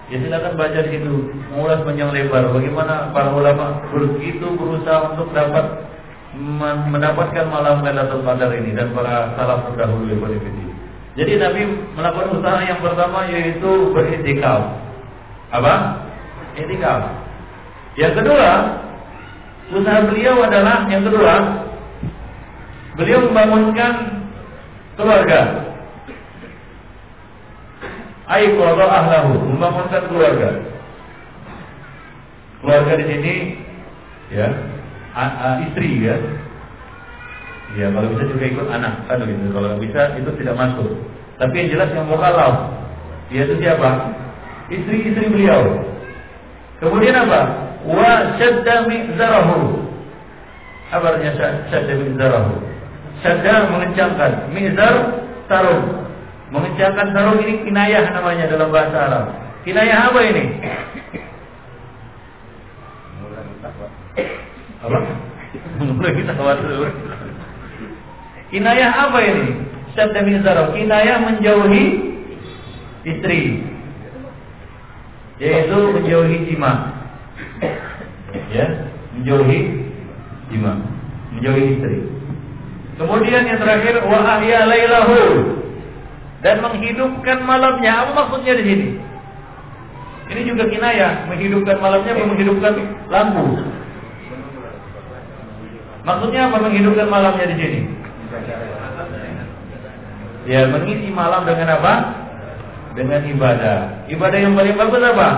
Ya 0.09 0.17
silakan 0.25 0.57
baca 0.57 0.79
di 0.89 0.91
situ, 0.95 1.37
mengulas 1.53 1.85
panjang 1.85 2.15
lebar 2.17 2.49
bagaimana 2.49 3.13
para 3.13 3.29
ulama 3.29 3.85
begitu 3.93 4.57
berusaha 4.57 5.13
untuk 5.13 5.37
dapat 5.37 5.85
mendapatkan 6.37 7.49
malam 7.49 7.81
Lailatul 7.81 8.21
Qadar 8.21 8.53
ini 8.53 8.77
dan 8.77 8.93
para 8.93 9.33
salaf 9.39 9.73
terdahulu 9.73 10.13
daripada 10.13 10.37
ini. 10.37 10.65
Jadi 11.17 11.33
Nabi 11.41 11.63
melakukan 11.97 12.29
usaha 12.37 12.59
yang 12.63 12.81
pertama 12.85 13.27
yaitu 13.27 13.71
beritikaf. 13.97 14.61
Apa? 15.51 16.05
Itikaf. 16.55 17.01
Yang 17.97 18.23
kedua, 18.23 18.51
usaha 19.73 20.01
beliau 20.05 20.37
adalah 20.45 20.87
yang 20.87 21.03
kedua, 21.03 21.35
beliau 22.95 23.19
membangunkan 23.27 23.93
keluarga. 24.95 25.41
Aiqadha 28.29 28.87
ahlahu, 28.87 29.33
membangunkan 29.57 30.03
keluarga. 30.13 30.51
Keluarga 32.61 32.93
di 33.01 33.05
sini 33.09 33.35
ya, 34.29 34.68
a, 35.17 35.63
istri 35.65 36.05
ya, 36.05 36.17
Ya 37.77 37.93
kalau 37.93 38.09
bisa 38.17 38.25
juga 38.33 38.45
ikut 38.49 38.69
anak 38.73 39.05
kan 39.05 39.21
gitu. 39.29 39.53
Kalau 39.53 39.77
bisa 39.77 40.17
itu 40.17 40.31
tidak 40.41 40.57
masuk. 40.57 40.89
Tapi 41.37 41.53
yang 41.53 41.69
jelas 41.77 41.91
yang 41.93 42.09
mukallaf 42.09 42.55
yaitu 43.29 43.61
siapa? 43.61 44.09
Istri-istri 44.73 45.29
beliau. 45.29 45.85
Kemudian 46.81 47.13
apa? 47.13 47.41
Wa 47.85 48.41
shadda 48.41 48.89
mizarahu. 48.89 49.85
Apa 50.89 51.05
artinya 51.13 51.33
shadda 51.69 51.93
mizarahu? 51.93 52.57
Shadda 53.21 53.69
mengencangkan, 53.69 54.33
mizar 54.57 54.95
sarung. 55.45 56.09
Mengencangkan 56.49 57.13
sarung 57.13 57.39
ini 57.45 57.69
kinayah 57.69 58.09
namanya 58.17 58.49
dalam 58.49 58.73
bahasa 58.73 58.97
Arab. 58.97 59.25
Kinayah 59.69 60.09
apa 60.09 60.21
ini? 60.25 60.45
Apa? 64.79 64.99
Mulai 65.83 66.23
khawatir. 66.23 66.91
Kinayah 68.49 68.91
apa 68.95 69.19
ini? 69.21 69.47
Syadda 69.93 70.21
min 70.23 70.41
Kinayah 70.45 71.17
menjauhi 71.25 71.85
istri. 73.05 73.63
Yaitu 75.39 75.79
menjauhi 75.95 76.37
jima. 76.47 76.73
Ya, 78.55 78.67
menjauhi 79.19 79.59
jima. 80.51 80.73
Menjauhi 81.35 81.65
istri. 81.79 81.99
Kemudian 82.99 83.47
yang 83.47 83.63
terakhir 83.63 84.03
wa 84.03 84.19
ahya 84.27 84.67
lailahu 84.67 85.19
dan 86.43 86.59
menghidupkan 86.63 87.47
malamnya. 87.47 88.07
Apa 88.07 88.11
maksudnya 88.15 88.59
di 88.59 88.65
sini? 88.67 88.89
Ini 90.29 90.45
juga 90.45 90.69
kinayah, 90.69 91.31
menghidupkan 91.31 91.79
malamnya 91.81 92.13
menghidupkan 92.27 92.75
lampu. 93.09 93.65
Maksudnya 96.09 96.49
apa 96.49 96.57
menghidupkan 96.65 97.09
malamnya 97.13 97.45
di 97.53 97.57
sini? 97.61 97.81
Ya, 100.49 100.65
mengisi 100.65 101.13
malam 101.13 101.45
dengan 101.45 101.77
apa? 101.77 101.95
Dengan 102.97 103.21
ibadah. 103.29 104.09
Ibadah 104.09 104.39
yang 104.41 104.57
paling 104.57 104.73
bagus 104.81 105.05
apa? 105.05 105.29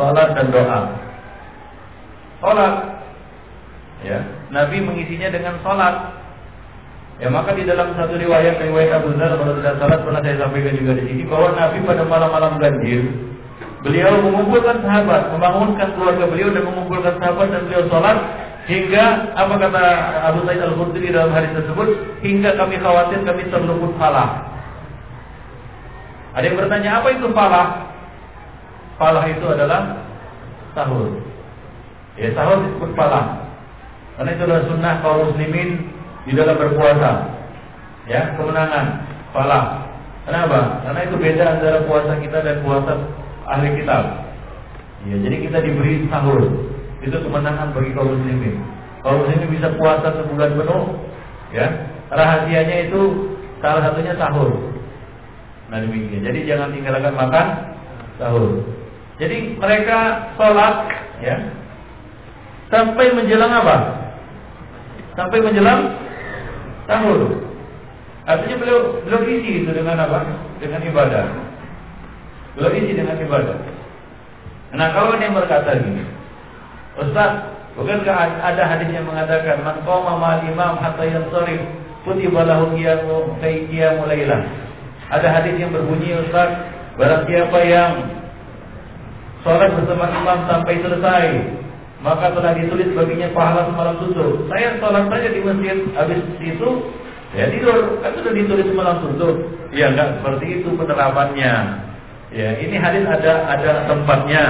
Salat 0.00 0.28
dan 0.32 0.48
doa. 0.48 0.80
Salat. 2.40 2.74
Ya, 4.00 4.24
Nabi 4.48 4.80
mengisinya 4.80 5.28
dengan 5.28 5.60
salat. 5.60 6.16
Ya 7.20 7.28
maka 7.28 7.52
di 7.52 7.68
dalam 7.68 7.92
satu 8.00 8.16
riwayat 8.16 8.56
riwayat 8.56 8.96
Abu 8.96 9.12
Dzar 9.12 9.36
kalau 9.36 9.60
tidak 9.60 9.76
salah 9.76 10.00
pernah 10.00 10.24
saya 10.24 10.40
sampaikan 10.40 10.72
juga 10.72 10.96
di 10.96 11.04
sini 11.04 11.28
bahwa 11.28 11.52
Nabi 11.52 11.84
pada 11.84 12.00
malam-malam 12.08 12.56
ganjil 12.56 13.12
beliau 13.84 14.24
mengumpulkan 14.24 14.80
sahabat, 14.80 15.28
membangunkan 15.28 15.88
keluarga 16.00 16.24
beliau 16.24 16.48
dan 16.48 16.64
mengumpulkan 16.64 17.20
sahabat 17.20 17.52
dan 17.52 17.60
beliau 17.68 17.84
sholat 17.92 18.16
Hingga 18.70 19.34
apa 19.34 19.54
kata 19.58 19.82
Abu 20.30 20.46
Sa'id 20.46 20.62
Al-Khudri 20.62 21.10
dalam 21.10 21.34
hadis 21.34 21.50
tersebut, 21.58 22.22
hingga 22.22 22.54
kami 22.54 22.78
khawatir 22.78 23.18
kami 23.26 23.50
terluput 23.50 23.98
falah. 23.98 24.46
Ada 26.38 26.46
yang 26.46 26.54
bertanya 26.62 27.02
apa 27.02 27.08
itu 27.10 27.26
falah? 27.34 27.90
Falah 28.94 29.26
itu 29.26 29.42
adalah 29.42 30.06
sahur. 30.78 31.18
Ya 32.14 32.30
sahur 32.30 32.62
disebut 32.62 32.94
falah. 32.94 33.42
Karena 34.14 34.38
itu 34.38 34.42
adalah 34.46 34.64
sunnah 34.70 34.94
kaum 35.02 35.18
muslimin 35.26 35.90
di 36.30 36.32
dalam 36.38 36.54
berpuasa. 36.54 37.26
Ya, 38.06 38.38
kemenangan, 38.38 39.02
falah. 39.34 39.82
Kenapa? 40.30 40.86
Karena 40.86 41.00
itu 41.10 41.16
beda 41.18 41.44
antara 41.58 41.82
puasa 41.90 42.22
kita 42.22 42.38
dan 42.38 42.62
puasa 42.62 43.02
ahli 43.50 43.82
kitab. 43.82 44.30
Ya, 45.10 45.16
jadi 45.26 45.36
kita 45.42 45.58
diberi 45.58 46.06
sahur. 46.06 46.69
Itu 47.00 47.16
kemenangan 47.16 47.72
bagi 47.72 47.96
kaum 47.96 48.12
muslimin. 48.12 48.60
Kaum 49.00 49.24
muslimin 49.24 49.48
bisa 49.56 49.72
puasa 49.80 50.12
sebulan 50.20 50.52
penuh, 50.56 50.84
ya. 51.56 51.66
Rahasianya 52.10 52.90
itu 52.90 53.00
salah 53.62 53.88
satunya 53.88 54.18
sahur. 54.18 54.50
Nah 55.70 55.78
demikian. 55.78 56.26
Jadi 56.26 56.44
jangan 56.44 56.74
tinggalkan 56.74 57.14
makan 57.14 57.46
sahur. 58.18 58.66
Jadi 59.20 59.54
mereka 59.56 60.32
sholat, 60.34 60.90
ya, 61.22 61.36
sampai 62.72 63.12
menjelang 63.12 63.52
apa? 63.52 63.76
Sampai 65.14 65.38
menjelang 65.44 65.94
sahur. 66.88 67.50
Artinya 68.24 68.56
beliau 68.60 68.80
beliau 69.04 69.22
isi 69.26 69.64
itu 69.64 69.70
dengan 69.72 69.96
apa? 70.02 70.24
Dengan 70.60 70.80
ibadah. 70.84 71.26
Beliau 72.56 72.72
isi 72.76 72.92
dengan 72.94 73.16
ibadah. 73.16 73.58
Nah 74.70 74.88
kalau 74.94 75.18
yang 75.18 75.34
berkata 75.34 75.78
gini, 75.82 76.02
Ustaz, 76.98 77.46
bukankah 77.78 78.42
ada 78.42 78.62
hadis 78.66 78.90
yang 78.90 79.06
mengatakan 79.06 79.62
man 79.62 79.78
qama 79.86 80.18
ma'al 80.18 80.42
imam 80.42 80.74
hatta 80.82 81.06
yansarif 81.06 81.62
kutiba 82.02 82.42
lahu 82.42 82.74
qiyamu 82.74 83.38
qiyamu 83.38 84.10
lailah. 84.10 84.42
Ada 85.10 85.28
hadis 85.38 85.54
yang 85.58 85.70
berbunyi 85.70 86.18
Ustaz, 86.26 86.50
barang 86.98 87.30
siapa 87.30 87.58
yang 87.62 87.92
sholat 89.46 89.70
bersama 89.78 90.10
imam 90.10 90.38
sampai 90.50 90.74
selesai, 90.82 91.26
maka 92.02 92.34
telah 92.34 92.52
ditulis 92.58 92.90
baginya 92.94 93.28
pahala 93.30 93.70
semalam 93.70 93.94
suntuk. 94.02 94.50
Saya 94.50 94.78
sholat 94.82 95.06
saja 95.06 95.28
di 95.30 95.40
masjid, 95.46 95.78
habis 95.94 96.20
itu 96.42 96.68
ya 97.38 97.46
tidur, 97.54 98.02
kan 98.02 98.10
sudah 98.18 98.32
ditulis 98.34 98.66
semalam 98.66 98.96
suntuk. 98.98 99.34
Ya 99.70 99.94
enggak 99.94 100.18
seperti 100.18 100.58
itu 100.58 100.68
penerapannya. 100.74 101.86
Ya, 102.30 102.54
ini 102.62 102.78
hadis 102.78 103.02
ada 103.10 103.42
ada 103.50 103.90
tempatnya 103.90 104.42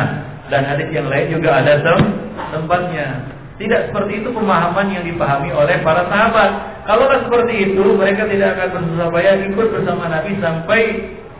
dan 0.50 0.66
hadis 0.66 0.90
yang 0.90 1.06
lain 1.06 1.30
juga 1.30 1.62
ada 1.62 1.78
tem 1.78 2.00
tempatnya. 2.50 3.06
Tidak 3.60 3.92
seperti 3.92 4.24
itu 4.24 4.28
pemahaman 4.32 4.88
yang 4.88 5.04
dipahami 5.04 5.52
oleh 5.52 5.78
para 5.84 6.08
sahabat. 6.08 6.82
Kalau 6.88 7.06
seperti 7.12 7.70
itu, 7.70 7.84
mereka 7.92 8.24
tidak 8.26 8.56
akan 8.56 8.68
bersusah 8.80 9.08
payah 9.12 9.34
ikut 9.46 9.66
bersama 9.68 10.08
Nabi 10.08 10.32
sampai 10.40 10.82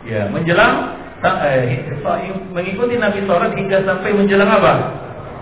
ya 0.05 0.29
menjelang 0.29 1.01
eh, 1.25 1.81
mengikuti 2.53 2.95
Nabi 3.01 3.25
sholat 3.25 3.51
hingga 3.57 3.83
sampai 3.83 4.09
menjelang 4.13 4.47
apa? 4.47 4.73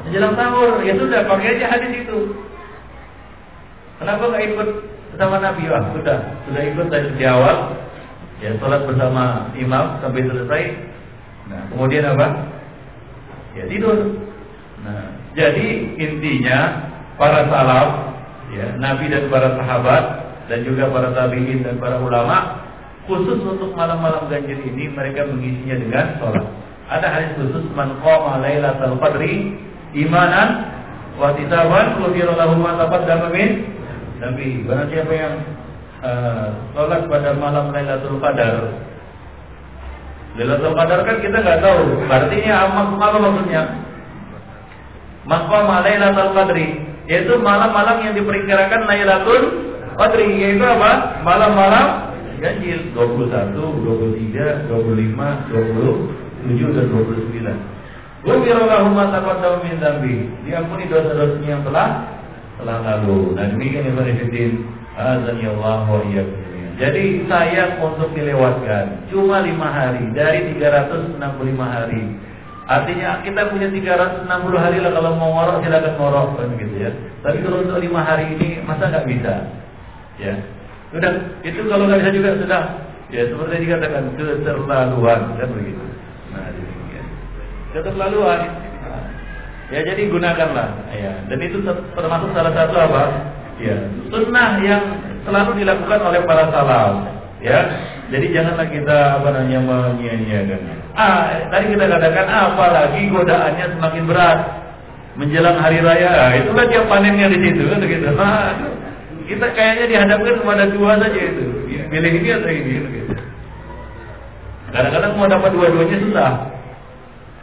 Menjelang 0.07 0.33
sahur. 0.39 0.79
Ya 0.81 0.95
sudah, 0.95 1.27
pakai 1.27 1.59
aja 1.59 1.65
hadis 1.77 1.91
itu. 1.99 2.19
Kenapa 3.99 4.23
nggak 4.31 4.43
ikut 4.47 4.69
bersama 5.13 5.35
Nabi? 5.43 5.63
Wah, 5.67 5.83
sudah, 5.91 6.17
sudah 6.47 6.61
ikut 6.63 6.87
dari 6.87 7.23
awal. 7.27 7.75
Ya, 8.39 8.55
sholat 8.55 8.87
bersama 8.87 9.51
imam 9.59 9.99
sampai 9.99 10.23
selesai. 10.23 10.63
Nah, 11.51 11.61
kemudian 11.75 12.07
apa? 12.07 12.58
Ya 13.59 13.63
tidur. 13.67 13.99
Nah, 14.79 15.11
jadi 15.35 15.67
intinya 15.99 16.59
para 17.19 17.43
salaf, 17.51 17.89
ya, 18.55 18.79
Nabi 18.79 19.11
dan 19.11 19.27
para 19.27 19.59
sahabat 19.59 20.03
dan 20.47 20.63
juga 20.63 20.87
para 20.89 21.11
tabiin 21.11 21.61
dan 21.61 21.75
para 21.77 21.99
ulama 21.99 22.63
khusus 23.05 23.41
untuk 23.43 23.75
malam-malam 23.75 24.29
ganjil 24.31 24.57
ini 24.63 24.87
mereka 24.89 25.27
mengisinya 25.27 25.75
dengan 25.75 26.05
sholat. 26.17 26.45
Ada 26.89 27.07
hadis 27.09 27.31
khusus 27.37 27.65
man 27.75 27.99
qama 28.01 28.41
lailatul 28.41 28.97
qadri 28.97 29.57
imanan 29.93 30.73
wa 31.19 31.35
tisaban 31.37 32.01
ghufira 32.01 32.33
lahu 32.33 32.57
ma 32.57 32.79
taqaddama 32.79 33.29
min 33.29 33.65
Nabi. 34.19 34.65
Barang 34.67 34.89
siapa 34.91 35.13
yang 35.15 35.35
uh, 36.03 36.47
sholat 36.75 37.07
pada 37.07 37.35
malam 37.35 37.71
Lailatul 37.71 38.19
Qadar 38.19 38.88
Lailatul 40.39 40.71
Qadar 40.71 41.03
kan 41.03 41.19
kita 41.19 41.37
nggak 41.43 41.59
tahu. 41.59 41.99
Artinya 42.07 42.53
apa 42.63 42.79
maksudnya? 43.19 43.61
Maqam 45.27 45.67
Lailatul 45.67 46.31
Qadri 46.31 46.67
yaitu 47.11 47.35
malam-malam 47.43 47.99
yang 48.07 48.15
diperkirakan 48.15 48.87
Lailatul 48.87 49.43
Qadri 49.99 50.39
yaitu 50.39 50.63
apa? 50.63 51.19
Malam-malam 51.27 52.15
ganjil 52.39 52.95
21, 52.95 53.51
23, 53.83 54.71
25, 54.71 55.51
27 56.47 56.71
dan 56.71 56.85
29. 56.87 58.23
Ghufira 58.23 58.63
lahu 58.63 58.95
ma 58.95 59.11
taqaddama 59.11 59.59
min 59.63 59.75
dzambi. 59.79 60.15
Diampuni 60.47 60.87
dosa-dosanya 60.87 61.59
yang 61.59 61.63
telah 61.67 61.87
telah 62.59 62.77
lalu. 62.83 63.35
Nah 63.35 63.47
demikian 63.51 63.91
yang 63.91 63.99
Fiddin. 64.23 64.63
Azan 64.95 65.39
ya 65.39 65.51
Allah 65.55 65.87
wa 65.87 66.03
iyyakum. 66.03 66.48
Jadi 66.79 67.27
saya 67.27 67.75
untuk 67.83 68.15
dilewatkan 68.15 69.11
cuma 69.11 69.43
lima 69.43 69.67
hari 69.67 70.15
dari 70.15 70.55
365 70.55 71.19
hari. 71.59 72.03
Artinya 72.69 73.19
kita 73.25 73.51
punya 73.51 73.67
360 73.67 74.29
hari 74.55 74.77
lah 74.79 74.91
kalau 74.95 75.11
mau 75.19 75.35
ngorok 75.35 75.59
silakan 75.65 75.93
ngorok 75.99 76.27
kan 76.39 76.49
gitu 76.55 76.75
ya. 76.79 76.91
Tapi 77.19 77.43
kalau 77.43 77.67
untuk 77.67 77.83
lima 77.83 78.01
hari 78.07 78.31
ini 78.31 78.63
masa 78.63 78.87
nggak 78.87 79.07
bisa? 79.11 79.33
Ya. 80.23 80.39
Sudah 80.95 81.11
itu 81.43 81.59
kalau 81.67 81.83
nggak 81.89 81.99
bisa 81.99 82.11
juga 82.15 82.31
sudah 82.39 82.63
Ya 83.09 83.25
seperti 83.25 83.65
dikatakan 83.65 84.13
keterlaluan 84.13 85.33
kan 85.33 85.49
begitu. 85.49 85.81
Nah 86.29 86.45
demikian. 86.53 87.05
Keterlaluan. 87.73 88.39
Ya 89.73 89.81
jadi 89.81 90.01
gunakanlah. 90.13 90.69
Ya 90.93 91.13
dan 91.25 91.39
itu 91.41 91.57
termasuk 91.97 92.29
salah 92.37 92.53
satu 92.53 92.75
apa? 92.77 93.03
Ya 93.57 93.81
sunnah 94.13 94.61
yang 94.61 94.83
selalu 95.25 95.51
dilakukan 95.63 95.99
oleh 96.03 96.21
para 96.23 96.51
salaf. 96.51 96.93
Ya 97.39 97.59
jadi 98.09 98.27
janganlah 98.33 98.67
kita 98.73 98.97
apa 99.21 99.27
namanya 99.37 99.59
menyia-nyiakan. 99.61 100.61
Ah, 100.97 101.45
tadi 101.53 101.77
kita 101.77 101.85
katakan 101.85 102.25
apalagi 102.25 103.05
godaannya 103.13 103.65
semakin 103.77 104.03
berat 104.09 104.39
menjelang 105.13 105.61
hari 105.61 105.77
raya. 105.85 106.09
Ah, 106.09 106.31
itulah 106.33 106.65
dia 106.65 106.81
panennya 106.89 107.29
di 107.29 107.37
situ 107.37 107.69
kan 107.69 107.77
begitu. 107.77 108.09
Nah, 108.17 108.57
kita 109.29 109.45
kayaknya 109.53 109.85
dihadapkan 109.93 110.41
kepada 110.41 110.63
dua 110.73 110.97
saja 110.97 111.21
itu. 111.21 111.45
Pilih 111.69 112.11
ini 112.17 112.29
atau 112.33 112.49
ini. 112.49 112.73
Kadang-kadang 114.73 115.11
mau 115.17 115.29
dapat 115.29 115.49
dua-duanya 115.53 115.97
susah. 116.01 116.33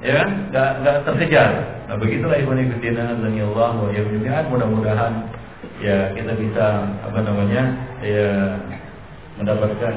Ya? 0.02 0.26
Enggak 0.26 0.70
enggak 0.82 0.96
terkejar. 1.06 1.50
Nah, 1.86 1.94
begitulah 1.94 2.36
ibu 2.42 2.50
fillah 2.82 3.06
dan 3.22 3.22
Allah 3.22 3.70
ya 3.94 4.42
mudah-mudahan 4.50 5.12
ya 5.80 6.12
kita 6.16 6.32
bisa 6.36 6.64
apa 7.04 7.18
namanya? 7.20 7.62
ya 8.04 8.60
mendapatkan 9.36 9.94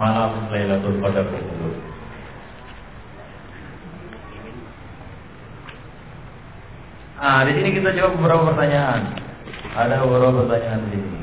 malam 0.00 0.48
Lailatul 0.48 0.98
Qadar 1.00 1.24
tersebut. 1.28 1.74
Ah, 7.24 7.40
di 7.48 7.56
sini 7.56 7.72
kita 7.72 7.96
jawab 7.96 8.20
beberapa 8.20 8.52
pertanyaan. 8.52 9.16
Ada 9.72 10.02
beberapa 10.04 10.44
pertanyaan 10.44 10.80
di 10.92 10.98
sini. 11.00 11.22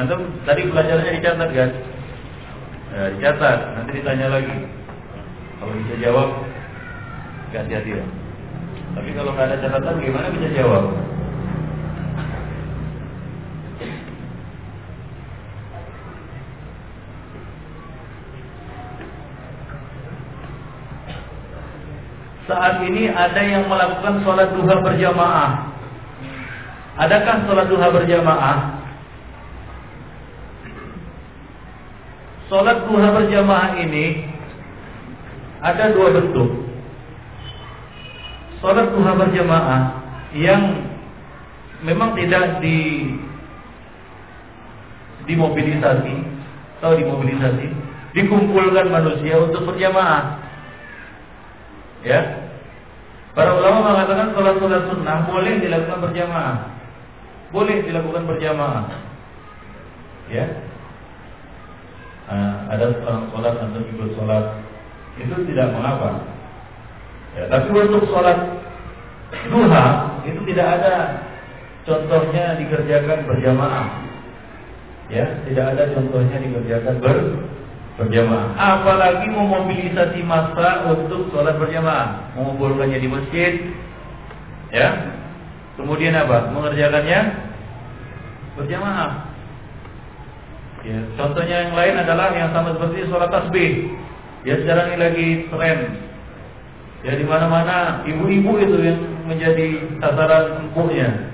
Antum 0.00 0.20
tadi 0.48 0.64
pelajarannya 0.64 1.12
dicatat 1.20 1.50
kan? 1.52 1.70
Ya, 3.00 3.08
dicatat, 3.16 3.80
nanti 3.80 3.96
ditanya 3.96 4.28
lagi. 4.28 4.60
Kalau 5.56 5.72
bisa 5.72 5.96
jawab, 6.04 6.44
hati-hati 7.48 7.96
ya. 7.96 8.04
Tapi 8.92 9.08
kalau 9.16 9.32
nggak 9.32 9.48
ada 9.48 9.56
catatan 9.56 10.04
gimana 10.04 10.28
bisa 10.36 10.52
jawab? 10.52 10.84
Saat 22.44 22.84
ini 22.84 23.08
ada 23.08 23.40
yang 23.40 23.64
melakukan 23.64 24.20
sholat 24.28 24.52
duha 24.52 24.76
berjamaah. 24.84 25.50
Adakah 27.00 27.48
sholat 27.48 27.66
duha 27.72 27.88
berjamaah? 27.96 28.79
Sholat 32.50 32.82
duha 32.90 33.14
berjamaah 33.14 33.78
ini 33.78 34.26
ada 35.62 35.94
dua 35.94 36.18
bentuk. 36.18 36.50
Sholat 38.58 38.90
duha 38.90 39.12
berjamaah 39.14 39.80
yang 40.34 40.82
memang 41.86 42.18
tidak 42.18 42.58
di 42.58 43.06
dimobilisasi 45.30 46.16
atau 46.82 46.98
dimobilisasi 46.98 47.70
dikumpulkan 48.18 48.86
manusia 48.90 49.38
untuk 49.38 49.70
berjamaah. 49.70 50.42
Ya. 52.02 52.50
Para 53.30 53.54
ulama 53.54 53.94
mengatakan 53.94 54.34
sholat-sholat 54.34 54.90
sunnah 54.90 55.22
boleh 55.30 55.54
dilakukan 55.62 56.02
berjamaah. 56.02 56.66
Boleh 57.54 57.78
dilakukan 57.86 58.26
berjamaah. 58.26 58.90
Ya 60.34 60.69
ada 62.70 62.84
orang 63.02 63.26
sholat 63.34 63.54
atau 63.58 63.80
ikut 63.82 64.10
sholat 64.14 64.44
itu 65.18 65.34
tidak 65.50 65.74
mengapa 65.74 66.22
Ya, 67.30 67.46
tapi 67.46 67.70
untuk 67.70 68.10
sholat 68.10 68.38
duha 69.46 69.86
itu 70.26 70.40
tidak 70.50 70.66
ada 70.66 70.94
contohnya 71.86 72.58
dikerjakan 72.58 73.22
berjamaah. 73.30 73.86
Ya, 75.10 75.26
tidak 75.46 75.74
ada 75.74 75.94
contohnya 75.94 76.42
dikerjakan 76.42 76.98
ber 76.98 77.18
berjamaah. 78.02 78.50
Apalagi 78.58 79.30
memobilisasi 79.30 80.26
massa 80.26 80.90
untuk 80.90 81.30
sholat 81.30 81.54
berjamaah, 81.54 82.34
mengumpulkannya 82.34 82.98
di 82.98 83.06
masjid. 83.06 83.52
Ya, 84.74 85.14
kemudian 85.78 86.18
apa? 86.18 86.50
Mengerjakannya 86.50 87.20
berjamaah. 88.58 89.29
Ya, 90.80 90.98
contohnya 91.20 91.68
yang 91.68 91.74
lain 91.76 91.94
adalah 92.00 92.32
yang 92.32 92.50
sama 92.56 92.72
seperti 92.72 93.04
sholat 93.12 93.28
tasbih. 93.28 93.92
Ya 94.48 94.56
sekarang 94.56 94.96
ini 94.96 94.96
lagi 94.96 95.28
tren 95.52 95.78
Ya 97.00 97.16
di 97.16 97.24
mana-mana 97.24 98.04
ibu-ibu 98.04 98.60
itu 98.60 98.76
yang 98.84 99.00
menjadi 99.24 99.96
sasaran 100.04 100.68
empuknya. 100.68 101.32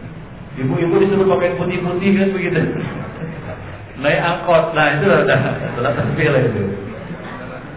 Ibu-ibu 0.54 0.94
disuruh 1.02 1.26
pakai 1.26 1.58
putih-putih 1.58 2.10
kan 2.14 2.28
begitu. 2.30 2.60
Naik 4.02 4.20
angkot, 4.22 4.76
nah 4.78 4.94
itu 4.94 5.06
sudah 5.10 5.40
sudah 5.74 5.92
terpilih 5.94 6.42
itu. 6.54 6.64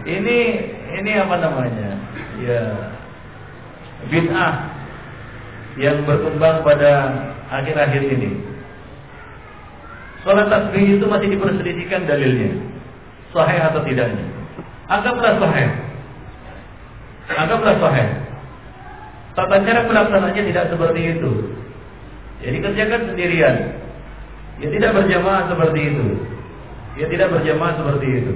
Ini 0.06 0.38
ini 1.02 1.10
apa 1.18 1.34
namanya? 1.42 1.90
Ya 2.38 2.62
bid'ah 4.06 4.54
yang 5.82 6.06
berkembang 6.06 6.62
pada 6.62 6.92
akhir-akhir 7.50 8.02
ini. 8.06 8.49
Sholat 10.20 10.52
tasbih 10.52 11.00
itu 11.00 11.06
masih 11.08 11.32
diperselisihkan 11.32 12.04
dalilnya, 12.04 12.60
sahih 13.32 13.60
atau 13.72 13.80
tidaknya. 13.88 14.24
Anggaplah 14.90 15.40
sahih. 15.40 15.68
Anggaplah 17.30 17.76
sahih. 17.80 18.08
Tata 19.32 19.56
cara 19.64 19.80
pelaksanaannya 19.88 20.42
tidak 20.50 20.64
seperti 20.68 21.00
itu. 21.16 21.30
Jadi 22.44 22.56
kerjakan 22.60 23.00
sendirian. 23.12 23.56
Ya 24.60 24.68
tidak 24.68 24.90
berjamaah 24.92 25.48
seperti 25.48 25.80
itu. 25.88 26.06
Ya 27.00 27.06
tidak 27.08 27.28
berjamaah 27.32 27.72
seperti 27.80 28.06
itu. 28.20 28.32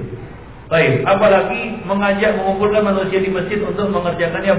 Baik, 0.65 1.05
apalagi 1.05 1.85
mengajak 1.85 2.41
mengumpulkan 2.41 2.81
manusia 2.81 3.21
di 3.21 3.29
masjid 3.29 3.61
untuk 3.61 3.93
mengerjakannya 3.93 4.57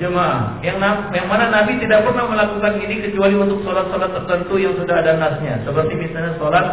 berjamaah. 0.00 0.64
Yang 0.64 0.80
yang 1.12 1.28
mana 1.28 1.52
Nabi 1.52 1.76
tidak 1.76 2.08
pernah 2.08 2.24
melakukan 2.24 2.80
ini 2.80 3.04
kecuali 3.04 3.36
untuk 3.36 3.60
sholat-sholat 3.60 4.16
tertentu 4.16 4.56
yang 4.56 4.72
sudah 4.80 4.96
ada 4.96 5.20
nasnya. 5.20 5.60
Seperti 5.60 5.92
misalnya 6.00 6.32
sholat 6.40 6.66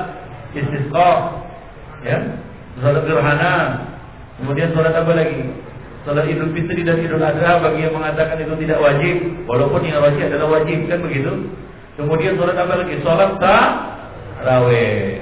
istisqa, 0.56 1.12
ya, 2.08 2.18
sholat 2.80 3.04
gerhana, 3.04 3.56
kemudian 4.40 4.72
sholat 4.72 4.96
apa 4.96 5.12
lagi? 5.12 5.44
Salat 6.08 6.24
Idul 6.32 6.56
Fitri 6.56 6.88
dan 6.88 7.04
Idul 7.04 7.20
Adha 7.20 7.60
bagi 7.60 7.84
yang 7.84 7.92
mengatakan 7.92 8.40
itu 8.40 8.56
tidak 8.64 8.80
wajib, 8.80 9.44
walaupun 9.44 9.84
yang 9.84 10.00
wajib 10.00 10.32
adalah 10.32 10.64
wajib 10.64 10.88
kan 10.88 11.04
begitu. 11.04 11.52
Kemudian 12.00 12.40
salat 12.40 12.56
apa 12.56 12.74
lagi? 12.80 12.96
Salat 13.04 13.32
tarawih. 13.44 15.20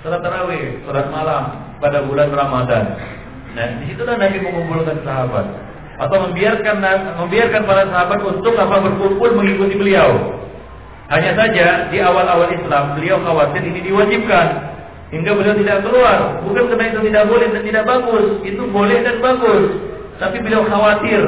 Salat 0.00 0.20
tarawih, 0.24 0.64
salat 0.88 1.06
malam 1.12 1.42
pada 1.84 2.00
bulan 2.08 2.32
Ramadan. 2.32 2.96
Nah, 3.52 3.76
di 3.76 3.92
situlah 3.92 4.16
Nabi 4.16 4.40
mengumpulkan 4.40 5.04
sahabat 5.04 5.66
atau 5.96 6.16
membiarkan 6.28 6.76
membiarkan 7.24 7.62
para 7.64 7.88
sahabat 7.88 8.20
untuk 8.24 8.54
apa 8.56 8.84
berkumpul 8.84 9.30
mengikuti 9.36 9.74
beliau. 9.80 10.36
Hanya 11.06 11.38
saja 11.38 11.86
di 11.88 12.02
awal-awal 12.02 12.50
Islam 12.50 12.98
beliau 12.98 13.22
khawatir 13.22 13.62
ini 13.62 13.80
diwajibkan 13.80 14.46
hingga 15.14 15.32
beliau 15.38 15.54
tidak 15.54 15.86
keluar. 15.86 16.42
Bukan 16.42 16.66
karena 16.68 16.84
itu 16.90 17.00
tidak 17.08 17.24
boleh 17.30 17.46
dan 17.54 17.62
tidak 17.62 17.84
bagus, 17.86 18.26
itu 18.42 18.62
boleh 18.68 18.98
dan 19.06 19.16
bagus. 19.22 19.64
Tapi 20.18 20.36
beliau 20.42 20.66
khawatir 20.66 21.22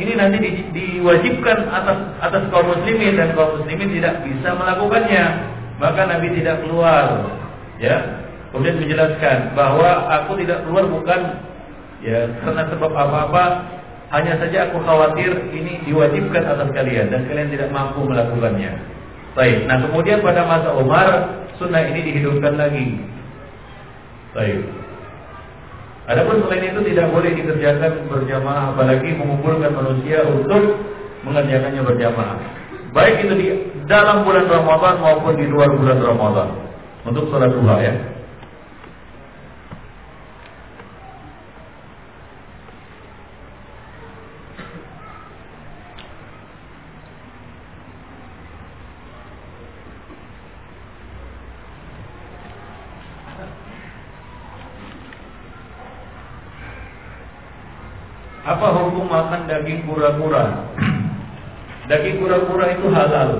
ini 0.00 0.16
nanti 0.16 0.36
di, 0.40 0.50
diwajibkan 0.72 1.68
atas 1.68 1.98
atas 2.24 2.42
kaum 2.48 2.72
muslimin 2.72 3.20
dan 3.20 3.36
kaum 3.36 3.60
muslimin 3.60 3.90
tidak 4.00 4.24
bisa 4.24 4.56
melakukannya. 4.56 5.24
Maka 5.80 6.00
Nabi 6.08 6.28
tidak 6.36 6.64
keluar. 6.64 7.30
Ya. 7.80 8.20
Kemudian 8.50 8.82
menjelaskan 8.82 9.54
bahwa 9.54 10.10
aku 10.10 10.34
tidak 10.42 10.66
keluar 10.66 10.84
bukan 10.90 11.20
ya 12.00 12.28
karena 12.44 12.62
sebab 12.72 12.92
apa-apa, 12.92 13.44
hanya 14.10 14.34
saja 14.42 14.68
aku 14.68 14.82
khawatir 14.82 15.30
ini 15.54 15.86
diwajibkan 15.86 16.42
atas 16.42 16.68
kalian 16.74 17.14
dan 17.14 17.30
kalian 17.30 17.48
tidak 17.52 17.70
mampu 17.70 18.02
melakukannya. 18.02 18.74
Baik. 19.38 19.70
Nah, 19.70 19.78
kemudian 19.86 20.18
pada 20.26 20.42
masa 20.42 20.74
Umar 20.74 21.08
sunnah 21.54 21.86
ini 21.86 22.02
dihidupkan 22.02 22.58
lagi. 22.58 22.98
Baik. 24.34 24.66
Adapun 26.10 26.42
selain 26.42 26.74
itu 26.74 26.80
tidak 26.90 27.06
boleh 27.14 27.30
dikerjakan 27.38 28.10
berjamaah 28.10 28.74
apalagi 28.74 29.14
mengumpulkan 29.14 29.70
manusia 29.70 30.26
untuk 30.26 30.82
mengerjakannya 31.22 31.82
berjamaah. 31.86 32.38
Baik 32.90 33.22
itu 33.22 33.34
di 33.38 33.46
dalam 33.86 34.26
bulan 34.26 34.50
Ramadan 34.50 34.98
maupun 34.98 35.38
di 35.38 35.46
luar 35.46 35.70
bulan 35.70 36.02
Ramadan. 36.02 36.48
Untuk 37.06 37.30
sholat 37.30 37.54
duha 37.54 37.76
ya. 37.78 37.94
Apa 58.50 58.66
hukum 58.72 59.06
makan 59.06 59.46
daging 59.70 59.86
kura-kura? 59.86 60.66
daging 61.86 62.18
kura-kura 62.18 62.64
itu 62.74 62.86
halal. 62.90 63.30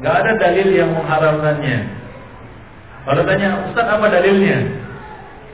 Gak 0.00 0.14
ada 0.24 0.32
dalil 0.40 0.68
yang 0.72 0.96
mengharamkannya. 0.96 1.78
Kalau 3.04 3.22
tanya 3.28 3.48
Ustaz 3.68 3.84
apa 3.84 4.06
dalilnya? 4.08 4.58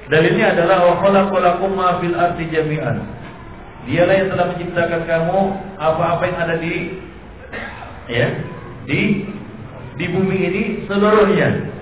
Dalilnya 0.06 0.54
adalah 0.54 0.78
wa 0.86 0.94
khalaqalakum 1.02 1.70
ma 1.74 1.98
fil 1.98 2.14
ardi 2.14 2.46
jami'an. 2.52 3.02
Dialah 3.90 4.14
yang 4.14 4.28
telah 4.30 4.46
menciptakan 4.54 5.02
kamu 5.08 5.40
apa-apa 5.80 6.22
yang 6.28 6.38
ada 6.38 6.56
di 6.60 6.74
ya, 8.06 8.28
di 8.86 9.00
di 9.96 10.06
bumi 10.12 10.38
ini 10.50 10.62
seluruhnya. 10.86 11.74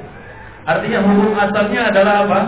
Artinya 0.62 1.02
hukum 1.02 1.34
asalnya 1.34 1.90
adalah 1.90 2.14
apa? 2.26 2.40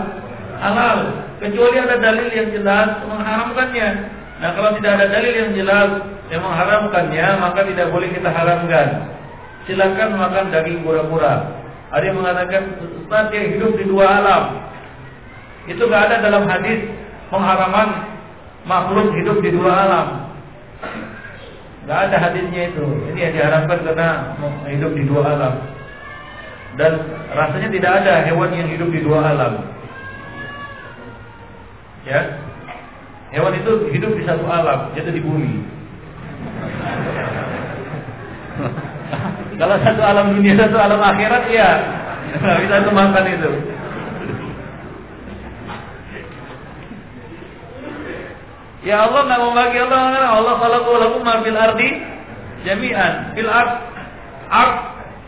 Halal. 0.64 0.98
Kecuali 1.44 1.76
ada 1.76 2.00
dalil 2.00 2.28
yang 2.32 2.48
jelas 2.56 3.04
mengharamkannya. 3.04 3.88
Nah 4.40 4.50
kalau 4.56 4.72
tidak 4.80 4.96
ada 4.96 5.06
dalil 5.12 5.32
yang 5.36 5.52
jelas 5.52 5.90
yang 6.32 6.40
mengharamkannya, 6.40 7.26
maka 7.36 7.60
tidak 7.68 7.92
boleh 7.92 8.08
kita 8.08 8.32
haramkan. 8.32 9.12
Silakan 9.68 10.16
makan 10.16 10.48
daging 10.48 10.80
kura-kura. 10.80 11.52
Ada 11.92 12.04
yang 12.08 12.16
mengatakan 12.16 12.62
Ustaz 12.80 13.28
yang 13.36 13.60
hidup 13.60 13.76
di 13.76 13.84
dua 13.84 14.24
alam. 14.24 14.44
Itu 15.68 15.84
gak 15.88 16.08
ada 16.08 16.16
dalam 16.24 16.48
hadis 16.48 16.88
pengharaman 17.28 17.88
makhluk 18.64 19.12
hidup 19.20 19.44
di 19.44 19.52
dua 19.52 19.72
alam. 19.84 20.06
Gak 21.84 22.08
ada 22.08 22.16
hadisnya 22.24 22.72
itu. 22.72 22.84
Ini 23.12 23.18
yang 23.20 23.32
diharapkan 23.36 23.78
karena 23.84 24.08
hidup 24.68 24.92
di 24.96 25.04
dua 25.04 25.22
alam. 25.36 25.54
Dan 26.80 26.92
rasanya 27.36 27.68
tidak 27.68 27.92
ada 28.02 28.24
hewan 28.24 28.50
yang 28.56 28.68
hidup 28.68 28.88
di 28.88 29.00
dua 29.04 29.20
alam. 29.28 29.84
Ya, 32.05 32.20
hewan 33.32 33.56
itu 33.56 33.89
hidup 33.97 34.12
di 34.12 34.22
satu 34.28 34.44
alam, 34.44 34.93
yaitu 34.93 35.12
di 35.12 35.24
bumi. 35.24 35.64
Kalau 39.60 39.76
satu 39.81 40.02
alam 40.05 40.36
dunia, 40.36 40.59
satu 40.59 40.76
alam 40.76 41.01
akhirat, 41.01 41.48
ya 41.48 41.70
nggak 42.35 42.59
bisa 42.66 42.90
makan 42.90 43.24
itu. 43.31 43.51
Ya 48.85 49.09
Allah 49.09 49.20
nggak 49.24 49.40
mau 49.40 49.52
bagi 49.56 49.78
Allah 49.81 50.28
Allah 50.28 50.55
kalau 50.60 51.01
lakum 51.01 51.24
ma 51.24 51.40
fil 51.40 51.56
ardi 51.56 51.89
jami'an 52.68 53.32
fil 53.32 53.48
ard 53.48 53.81
ard 54.52 54.76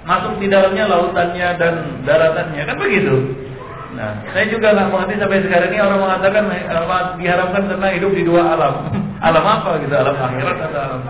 masuk 0.05 0.37
di 0.45 0.53
dalamnya 0.53 0.85
lautannya 0.85 1.49
dan 1.57 1.75
daratannya 2.05 2.63
kan 2.69 2.77
begitu. 2.77 3.17
Nah, 3.97 4.13
saya 4.29 4.45
juga 4.53 4.77
nggak 4.77 4.93
mengerti 4.93 5.15
sampai 5.17 5.41
sekarang 5.41 5.71
ini 5.73 5.81
orang 5.81 6.01
mengatakan 6.05 6.45
diharapkan 7.17 7.63
karena 7.65 7.89
hidup 7.97 8.13
di 8.13 8.23
dua 8.29 8.43
alam. 8.53 8.93
alam 9.27 9.45
apa 9.45 9.81
gitu? 9.81 9.95
Alam 9.97 10.17
akhirat 10.21 10.59
atau 10.69 10.81
alam 10.85 11.03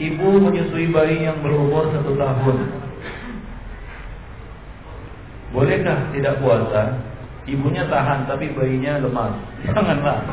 Ibu 0.00 0.28
menyusui 0.40 0.88
bayi 0.88 1.28
yang 1.28 1.44
berumur 1.44 1.92
satu 1.92 2.16
tahun 2.16 2.56
Bolehkah 5.52 6.08
tidak 6.16 6.40
puasa? 6.40 7.04
Ibunya 7.44 7.84
tahan 7.84 8.24
tapi 8.24 8.48
bayinya 8.56 8.96
lemas 9.04 9.36
Janganlah 9.68 10.24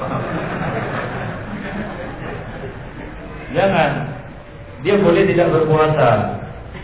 Jangan. 3.56 3.92
Dia 4.84 4.96
boleh 5.00 5.24
tidak 5.28 5.48
berpuasa. 5.52 6.10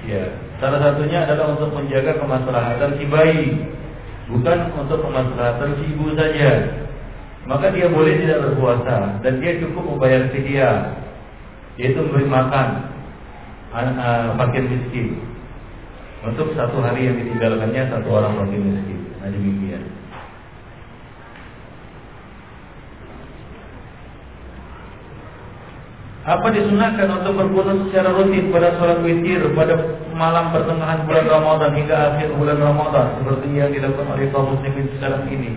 Ya. 0.08 0.24
Salah 0.62 0.80
satunya 0.80 1.28
adalah 1.28 1.56
untuk 1.56 1.76
menjaga 1.76 2.16
kemaslahatan 2.20 2.96
si 3.00 3.06
bayi. 3.08 3.48
Bukan 4.32 4.58
untuk 4.80 5.04
kemaslahatan 5.04 5.80
si 5.80 5.84
ibu 5.92 6.16
saja. 6.16 6.52
Maka 7.44 7.76
dia 7.76 7.92
boleh 7.92 8.24
tidak 8.24 8.40
berpuasa 8.40 9.20
Dan 9.20 9.44
dia 9.44 9.60
cukup 9.60 9.84
membayar 9.84 10.32
fidyah. 10.32 10.96
Yaitu 11.76 12.00
memberi 12.00 12.28
makan 12.30 12.68
fakir 14.40 14.64
miskin. 14.70 15.20
Untuk 16.24 16.56
satu 16.56 16.80
hari 16.80 17.12
yang 17.12 17.20
ditinggalkannya 17.20 17.92
satu 17.92 18.08
orang 18.08 18.40
fakir 18.40 18.62
miskin. 18.62 19.00
Nah 19.20 19.28
demikian. 19.28 19.84
Apa 26.24 26.56
disunahkan 26.56 27.20
untuk 27.20 27.36
berpuasa 27.36 27.76
secara 27.84 28.16
rutin 28.16 28.48
pada 28.48 28.80
sholat 28.80 29.04
witir 29.04 29.44
pada 29.52 29.76
malam 30.16 30.56
pertengahan 30.56 31.04
bulan 31.04 31.28
Ramadan 31.28 31.76
hingga 31.76 31.96
akhir 32.16 32.32
bulan 32.40 32.64
Ramadan 32.64 33.20
seperti 33.20 33.48
yang 33.60 33.76
dilakukan 33.76 34.08
oleh 34.08 34.32
kaum 34.32 34.56
muslimin 34.56 34.88
sekarang 34.96 35.28
ini? 35.28 35.52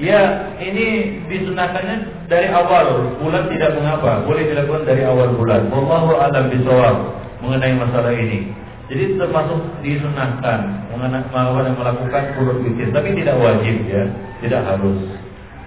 Ya, 0.00 0.48
ini 0.64 1.20
disunahkannya 1.28 2.24
dari 2.24 2.48
awal 2.48 3.18
bulan 3.20 3.52
tidak 3.52 3.76
mengapa, 3.76 4.24
boleh 4.24 4.48
dilakukan 4.48 4.88
dari 4.88 5.04
awal 5.04 5.28
bulan. 5.36 5.68
Wallahu 5.68 6.16
a'lam 6.16 6.56
bishawab 6.56 6.96
mengenai 7.44 7.76
masalah 7.76 8.14
ini. 8.16 8.48
Jadi 8.88 9.20
termasuk 9.20 9.60
disunahkan 9.84 10.88
mengenai 10.88 11.76
melakukan 11.76 12.22
kurut 12.32 12.64
witir, 12.64 12.88
tapi 12.96 13.12
tidak 13.12 13.36
wajib 13.36 13.76
ya, 13.84 14.08
tidak 14.40 14.64
harus. 14.72 15.04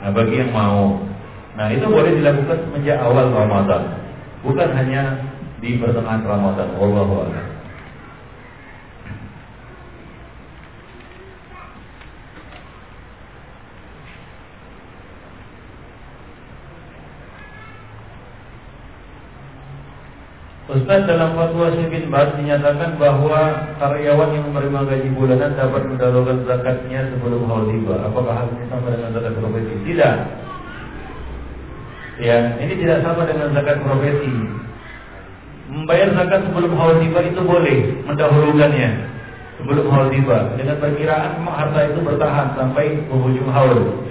Nah, 0.01 0.09
bagi 0.09 0.41
yang 0.41 0.49
mau. 0.49 0.97
Nah, 1.53 1.69
itu 1.69 1.85
boleh 1.85 2.17
dilakukan 2.17 2.57
sejak 2.73 2.97
awal 3.05 3.29
Ramadan, 3.29 4.00
bukan 4.41 4.69
hanya 4.73 5.01
di 5.61 5.77
pertengahan 5.77 6.25
Ramadan. 6.25 6.69
Wallahu 6.77 7.13
a'lam. 7.25 7.51
Ustaz 20.71 21.03
dalam 21.03 21.35
fatwa 21.35 21.67
Syekh 21.75 22.07
Baz 22.07 22.31
dinyatakan 22.39 22.95
bahwa 22.95 23.75
karyawan 23.75 24.31
yang 24.31 24.55
menerima 24.55 24.79
gaji 24.87 25.09
bulanan 25.11 25.51
dapat 25.59 25.83
mendahulukan 25.83 26.47
zakatnya 26.47 27.11
sebelum 27.11 27.43
haul 27.43 27.67
tiba. 27.75 28.07
Apakah 28.07 28.33
hal 28.39 28.47
ini 28.55 28.71
sama 28.71 28.95
dengan 28.95 29.11
zakat 29.11 29.35
profesi? 29.35 29.75
Tidak. 29.83 30.15
Ya, 32.19 32.59
ini 32.59 32.73
tidak 32.81 33.07
sama 33.07 33.23
dengan 33.23 33.55
zakat 33.55 33.79
profesi. 33.85 34.33
Membayar 35.71 36.11
zakat 36.11 36.51
sebelum 36.51 36.75
haul 36.75 36.99
tiba 36.99 37.19
itu 37.23 37.39
boleh 37.39 37.77
mendahulukannya 38.03 38.89
sebelum 39.61 39.85
haul 39.93 40.09
tiba 40.09 40.57
dengan 40.57 40.75
perkiraan 40.81 41.45
harta 41.45 41.79
itu 41.93 41.99
bertahan 42.01 42.47
sampai 42.57 42.99
penghujung 43.07 43.47
haul. 43.53 44.03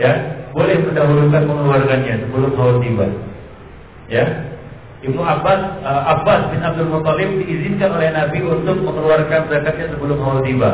Ya, 0.00 0.12
boleh 0.56 0.80
mendahulukan 0.80 1.42
mengeluarkannya 1.44 2.14
sebelum 2.24 2.52
haul 2.56 2.76
tiba. 2.80 3.06
Ya, 4.08 4.24
Ibnu 5.04 5.20
Abbas 5.20 5.84
uh, 5.84 6.02
Abbas 6.16 6.48
bin 6.48 6.64
Abdul 6.64 6.88
Muthalib 6.88 7.36
diizinkan 7.44 7.92
oleh 7.92 8.08
Nabi 8.08 8.40
untuk 8.40 8.80
mengeluarkan 8.80 9.52
zakatnya 9.52 9.92
sebelum 9.92 10.16
haul 10.22 10.40
tiba. 10.40 10.70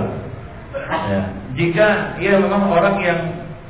Ya. 1.11 1.23
Jika 1.59 2.15
ia 2.23 2.39
memang 2.39 2.71
orang 2.71 2.97
yang 3.03 3.21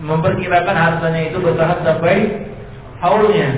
memperkirakan 0.04 0.76
hartanya 0.76 1.32
itu 1.32 1.40
bertahan 1.40 1.80
sampai 1.80 2.16
haulnya, 3.00 3.48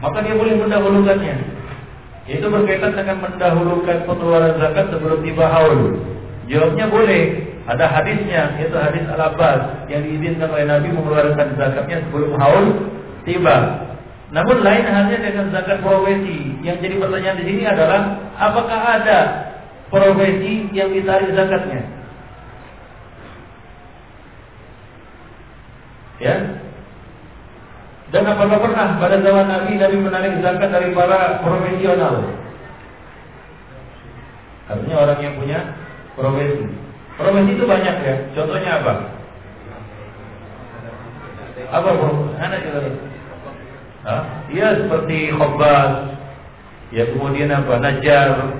maka 0.00 0.18
dia 0.22 0.34
boleh 0.34 0.54
mendahulukannya. 0.56 1.36
Itu 2.28 2.44
berkaitan 2.52 2.92
dengan 2.92 3.24
mendahulukan 3.24 4.04
pengeluaran 4.04 4.60
zakat 4.60 4.92
sebelum 4.92 5.24
tiba 5.24 5.48
haul. 5.48 5.96
Jawabnya 6.48 6.86
boleh. 6.88 7.22
Ada 7.68 7.84
hadisnya, 7.84 8.56
yaitu 8.56 8.80
hadis 8.80 9.04
Al 9.12 9.28
Abbas 9.28 9.84
yang 9.92 10.00
diizinkan 10.00 10.48
oleh 10.48 10.64
Nabi 10.64 10.88
mengeluarkan 10.88 11.52
zakatnya 11.52 12.00
sebelum 12.08 12.32
haul 12.40 12.64
tiba. 13.28 13.56
Namun 14.32 14.64
lain 14.64 14.84
halnya 14.88 15.20
dengan 15.20 15.52
zakat 15.52 15.84
profesi. 15.84 16.56
Yang 16.64 16.84
jadi 16.84 16.94
pertanyaan 16.96 17.36
di 17.40 17.44
sini 17.44 17.62
adalah 17.68 18.00
apakah 18.40 18.80
ada 18.80 19.18
profesi 19.92 20.68
yang 20.72 20.92
ditarik 20.92 21.32
zakatnya? 21.32 21.80
Ya. 26.24 26.57
Dan 28.08 28.24
apakah 28.24 28.56
pernah 28.56 28.96
pada 28.96 29.20
zaman 29.20 29.46
Nabi 29.52 29.76
Nabi 29.76 29.96
menarik 30.00 30.40
zakat 30.40 30.72
dari 30.72 30.96
para 30.96 31.44
profesional? 31.44 32.24
Artinya 34.68 34.96
orang 34.96 35.20
yang 35.20 35.34
punya 35.36 35.58
profesi. 36.16 36.64
Profesi 37.20 37.50
itu 37.52 37.64
banyak 37.68 37.96
ya. 38.00 38.16
Contohnya 38.32 38.70
apa? 38.80 38.92
Apa 41.68 41.88
profesi? 42.00 42.32
Anak 42.40 42.60
Ya 44.56 44.72
seperti 44.72 45.36
khobbas, 45.36 46.16
ya 46.88 47.04
kemudian 47.12 47.52
apa 47.52 47.76
najar, 47.76 48.56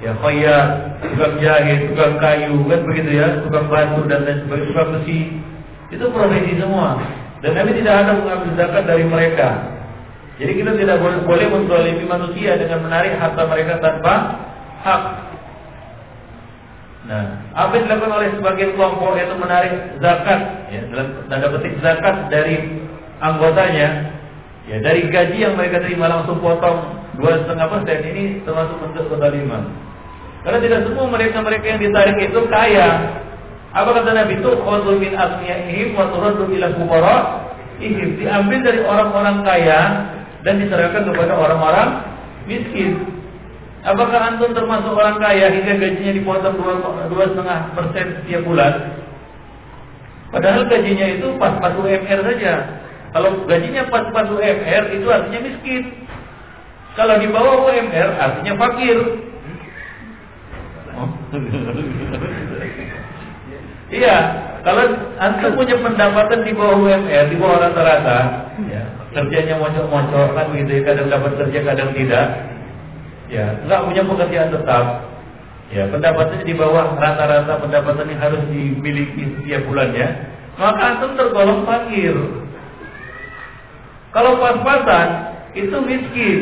ya 0.00 0.16
khayyat, 0.24 0.68
tukang 1.04 1.36
jahit, 1.36 1.92
tukang 1.92 2.16
kayu, 2.16 2.64
kan 2.64 2.80
begitu 2.88 3.10
ya, 3.12 3.44
tukang 3.44 3.68
batu 3.68 4.08
dan 4.08 4.24
lain 4.24 4.40
sebagainya, 4.48 4.68
tukang 4.72 4.88
besi. 4.96 5.20
Itu 5.92 6.08
profesi 6.08 6.56
semua. 6.56 6.96
Dan 7.44 7.52
Nabi 7.52 7.70
tidak 7.76 7.94
ada 8.04 8.12
mengambil 8.16 8.50
zakat 8.56 8.84
dari 8.88 9.04
mereka. 9.04 9.48
Jadi 10.36 10.52
kita 10.52 10.72
tidak 10.76 10.96
boleh, 11.00 11.18
boleh 11.24 11.46
menzalimi 11.48 12.04
manusia 12.04 12.60
dengan 12.60 12.84
menarik 12.84 13.16
harta 13.16 13.42
mereka 13.48 13.80
tanpa 13.80 14.14
hak. 14.84 15.02
Nah, 17.06 17.24
apa 17.54 17.72
yang 17.78 17.84
dilakukan 17.86 18.12
oleh 18.18 18.28
sebagian 18.34 18.70
kelompok 18.74 19.14
yaitu 19.14 19.36
menarik 19.38 19.72
zakat, 20.02 20.40
ya, 20.74 20.80
dalam 20.90 21.06
tanda 21.30 21.48
petik 21.54 21.78
zakat 21.78 22.16
dari 22.28 22.82
anggotanya, 23.22 23.88
ya 24.66 24.76
dari 24.82 25.06
gaji 25.06 25.38
yang 25.38 25.54
mereka 25.54 25.86
terima 25.86 26.10
langsung 26.10 26.42
potong 26.42 27.06
dua 27.16 27.46
setengah 27.46 27.66
persen 27.70 27.98
ini 28.10 28.24
termasuk 28.42 28.76
bentuk 28.82 29.06
kezaliman. 29.08 29.70
Karena 30.42 30.58
tidak 30.62 30.80
semua 30.86 31.06
mereka-mereka 31.10 31.66
yang 31.66 31.80
ditarik 31.80 32.16
itu 32.22 32.40
kaya. 32.50 32.88
Apa 33.76 33.92
kata 33.92 34.10
Nabi 34.16 34.40
itu? 34.40 34.50
Khudhu 34.56 34.96
min 34.96 35.12
asmiyaihim 35.12 35.92
wa 35.92 36.08
turaddu 36.08 36.48
ila 36.48 36.66
fuqara 36.80 37.16
ihim. 37.76 38.16
Diambil 38.16 38.64
dari 38.64 38.80
orang-orang 38.80 39.44
kaya 39.44 39.80
dan 40.40 40.64
diserahkan 40.64 41.04
kepada 41.04 41.36
orang-orang 41.36 41.88
miskin. 42.48 43.04
Apakah 43.84 44.32
antum 44.32 44.50
termasuk 44.56 44.96
orang 44.96 45.20
kaya 45.20 45.52
hingga 45.52 45.78
gajinya 45.78 46.12
dipotong 46.16 46.56
dua 47.12 47.24
setengah 47.30 47.58
persen 47.76 48.06
setiap 48.18 48.42
bulan? 48.42 48.74
Padahal 50.32 50.66
gajinya 50.66 51.06
itu 51.12 51.26
pas-pas 51.38 51.76
UMR 51.76 52.20
saja. 52.32 52.54
Kalau 53.14 53.46
gajinya 53.46 53.86
pas-pas 53.92 54.26
UMR 54.26 54.82
itu 54.90 55.06
artinya 55.06 55.40
miskin. 55.52 55.82
Kalau 56.96 57.14
di 57.20 57.28
bawah 57.28 57.68
UMR 57.68 58.08
artinya 58.18 58.52
fakir. 58.56 58.98
Iya, 63.86 64.16
kalau 64.66 64.82
antum 65.22 65.54
punya 65.54 65.78
pendapatan 65.78 66.42
di 66.42 66.50
bawah 66.50 66.74
UMR, 66.74 67.30
di 67.30 67.36
bawah 67.38 67.70
rata-rata, 67.70 68.18
ya, 68.66 68.82
kerjanya 69.14 69.62
mocok-mocok 69.62 70.28
kan 70.34 70.46
gitu, 70.58 70.82
kadang 70.82 71.06
dapat 71.06 71.32
kerja, 71.38 71.58
kadang 71.62 71.90
tidak. 71.94 72.26
Ya, 73.30 73.46
nggak 73.62 73.84
punya 73.86 74.02
pekerjaan 74.02 74.50
tetap. 74.50 74.84
Ya, 75.70 75.86
pendapatannya 75.90 76.46
di 76.46 76.54
bawah 76.54 76.98
rata-rata 76.98 77.62
pendapatan 77.62 78.10
yang 78.10 78.22
harus 78.22 78.42
dimiliki 78.50 79.22
setiap 79.38 79.62
bulannya, 79.70 80.34
maka 80.58 80.82
antum 80.98 81.14
tergolong 81.14 81.62
fakir. 81.62 82.14
Kalau 84.10 84.38
pas-pasan 84.42 85.08
itu 85.54 85.76
miskin. 85.86 86.40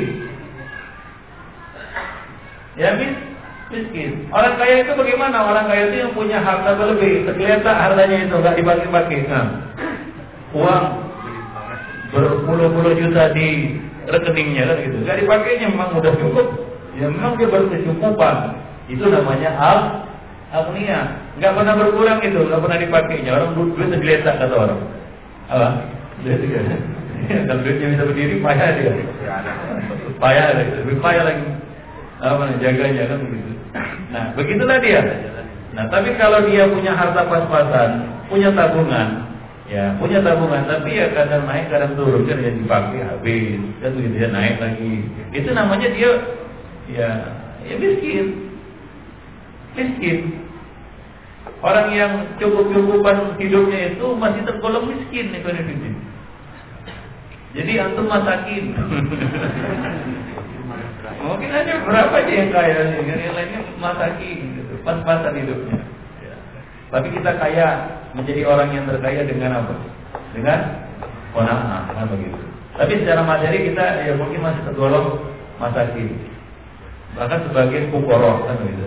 Ya, 2.81 2.97
miskin 2.97 3.34
miskin. 3.75 4.31
Orang 4.31 4.55
kaya 4.57 4.87
itu 4.87 4.93
bagaimana? 4.95 5.37
Orang 5.43 5.67
kaya 5.67 5.91
itu 5.91 5.97
yang 6.07 6.13
punya 6.15 6.39
harta 6.39 6.79
berlebih. 6.79 7.27
Terkelihatan 7.27 7.75
hartanya 7.75 8.17
itu 8.25 8.35
nggak 8.39 8.57
dipakai-pakai. 8.63 9.19
Nah, 9.27 9.47
uang 10.55 10.85
berpuluh-puluh 12.15 12.95
juta 12.95 13.35
di 13.35 13.79
rekeningnya 14.07 14.71
kan 14.71 14.77
gitu. 14.79 14.97
Nggak 15.03 15.19
dipakainya 15.27 15.67
memang 15.75 15.91
udah 15.99 16.13
cukup. 16.15 16.47
Ya 16.95 17.11
memang 17.11 17.35
dia 17.35 17.51
berkecukupan. 17.51 18.37
Itu 18.87 19.05
namanya 19.11 19.51
al 19.59 19.79
agnia. 20.55 21.19
Nggak 21.35 21.53
pernah 21.59 21.75
berkurang 21.75 22.19
itu, 22.23 22.41
nggak 22.47 22.63
pernah 22.63 22.79
dipakainya. 22.79 23.31
Orang 23.35 23.51
duit 23.59 23.91
tergeletak 23.91 24.39
kata 24.39 24.55
orang. 24.55 24.81
Apa? 25.51 25.69
Duit. 26.23 26.39
Kalau 27.25 27.61
duitnya 27.65 27.97
bisa 27.97 28.05
berdiri, 28.05 28.37
payah 28.45 28.69
dia. 28.77 28.93
Payah, 30.21 30.45
lebih 30.85 31.01
payah 31.01 31.25
lagi 31.25 31.64
apa 32.25 32.57
jaganya 32.57 33.05
kan 33.13 33.19
begitu. 33.21 33.53
Nah, 34.09 34.25
begitulah 34.33 34.79
dia. 34.81 35.01
Nah, 35.75 35.85
tapi 35.91 36.15
kalau 36.17 36.47
dia 36.47 36.71
punya 36.71 36.95
harta 36.95 37.27
pas-pasan, 37.27 37.91
punya 38.31 38.55
tabungan, 38.55 39.27
ya 39.67 39.99
punya 39.99 40.23
tabungan, 40.23 40.65
tapi 40.71 40.95
ya 40.95 41.11
kadang 41.11 41.45
naik, 41.51 41.67
kadang 41.67 41.99
turun, 41.99 42.23
kan 42.25 42.39
yang 42.39 42.63
dipakai 42.63 43.03
habis, 43.03 43.59
kan 43.83 43.91
begitu 43.99 44.17
ya 44.23 44.29
naik 44.31 44.57
lagi. 44.63 44.95
Itu 45.35 45.51
namanya 45.51 45.89
dia, 45.91 46.11
ya, 46.95 47.11
ya 47.67 47.75
miskin, 47.77 48.55
miskin. 49.75 50.19
Orang 51.59 51.93
yang 51.97 52.13
cukup-cukupan 52.39 53.41
hidupnya 53.41 53.97
itu 53.97 54.07
masih 54.15 54.47
tergolong 54.47 54.89
miskin, 54.89 55.33
nih 55.33 55.43
Jadi 57.55 57.73
antum 57.83 58.07
masakin. 58.07 58.65
Mungkin 61.25 61.49
aja 61.49 61.81
berapa 61.81 62.15
aja 62.21 62.33
yang 62.33 62.51
kaya 62.53 62.77
nih, 62.93 63.01
yang 63.09 63.35
lainnya 63.35 63.61
masakin 63.81 64.39
gitu, 64.61 64.75
pas-pasan 64.85 65.33
hidupnya. 65.41 65.81
Ya. 66.21 66.37
Tapi 66.93 67.09
kita 67.17 67.31
kaya 67.41 67.67
menjadi 68.13 68.43
orang 68.45 68.69
yang 68.77 68.85
terkaya 68.85 69.25
dengan 69.25 69.65
apa? 69.65 69.75
Dengan 70.37 70.59
kona'ah, 71.33 71.89
kan 71.97 72.07
begitu. 72.13 72.39
Tapi 72.77 72.93
secara 73.01 73.25
materi 73.25 73.73
kita 73.73 74.05
ya 74.05 74.13
mungkin 74.21 74.45
masih 74.45 74.63
tergolong 74.69 75.25
masakin. 75.57 76.13
Bahkan 77.17 77.41
sebagai 77.49 77.89
kukoro, 77.89 78.45
kan 78.45 78.61
begitu. 78.61 78.87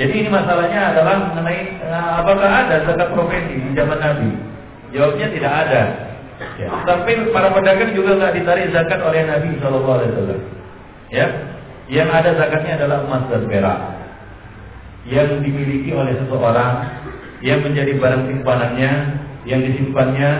Jadi 0.00 0.12
ini 0.16 0.28
masalahnya 0.32 0.96
adalah 0.96 1.30
mengenai 1.30 1.76
nah, 1.84 2.24
apakah 2.24 2.48
ada 2.48 2.88
zakat 2.88 3.08
profesi 3.12 3.54
di 3.60 3.70
zaman 3.76 4.00
Nabi? 4.00 4.32
Jawabnya 4.90 5.28
tidak 5.30 5.52
ada. 5.66 5.82
Ya. 6.40 6.72
Sampai 6.88 7.20
para 7.36 7.52
pedagang 7.52 7.92
juga 7.92 8.16
nggak 8.16 8.34
ditarik 8.40 8.72
zakat 8.72 9.00
oleh 9.04 9.28
Nabi 9.28 9.60
Shallallahu 9.60 9.96
Alaihi 10.00 10.10
Wasallam. 10.16 10.40
Ya, 11.12 11.26
yang 11.92 12.08
ada 12.08 12.32
zakatnya 12.32 12.80
adalah 12.80 13.04
emas 13.04 13.28
dan 13.28 13.44
perak 13.44 13.78
yang 15.08 15.40
dimiliki 15.44 15.90
oleh 15.92 16.16
seseorang 16.16 16.86
yang 17.44 17.60
menjadi 17.64 17.92
barang 17.96 18.24
simpanannya, 18.28 18.92
yang 19.48 19.60
disimpannya, 19.64 20.30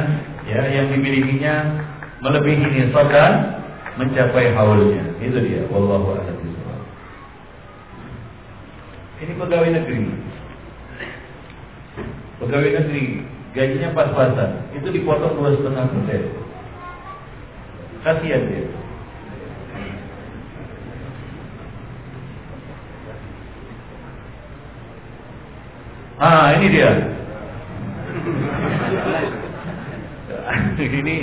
ya, 0.49 0.63
yang 0.73 0.87
dimilikinya 0.89 1.85
melebihi 2.21 2.65
nisab 2.65 3.09
dan 3.13 3.61
mencapai 4.01 4.53
haulnya. 4.57 5.05
Itu 5.21 5.37
dia. 5.41 5.69
Wallahu 5.69 6.17
a'lam 6.17 6.37
Ini 9.21 9.33
pegawai 9.37 9.69
negeri. 9.69 10.01
Pegawai 12.41 12.71
negeri 12.73 13.05
gajinya 13.53 13.91
pas-pasan, 13.95 14.51
itu 14.77 14.89
dipotong 14.91 15.35
dua 15.37 15.55
setengah 15.59 15.85
persen. 15.91 16.23
Kasihan 18.01 18.43
dia. 18.49 18.65
Ah, 26.21 26.53
ini 26.57 26.67
dia. 26.69 26.91
ini 31.01 31.17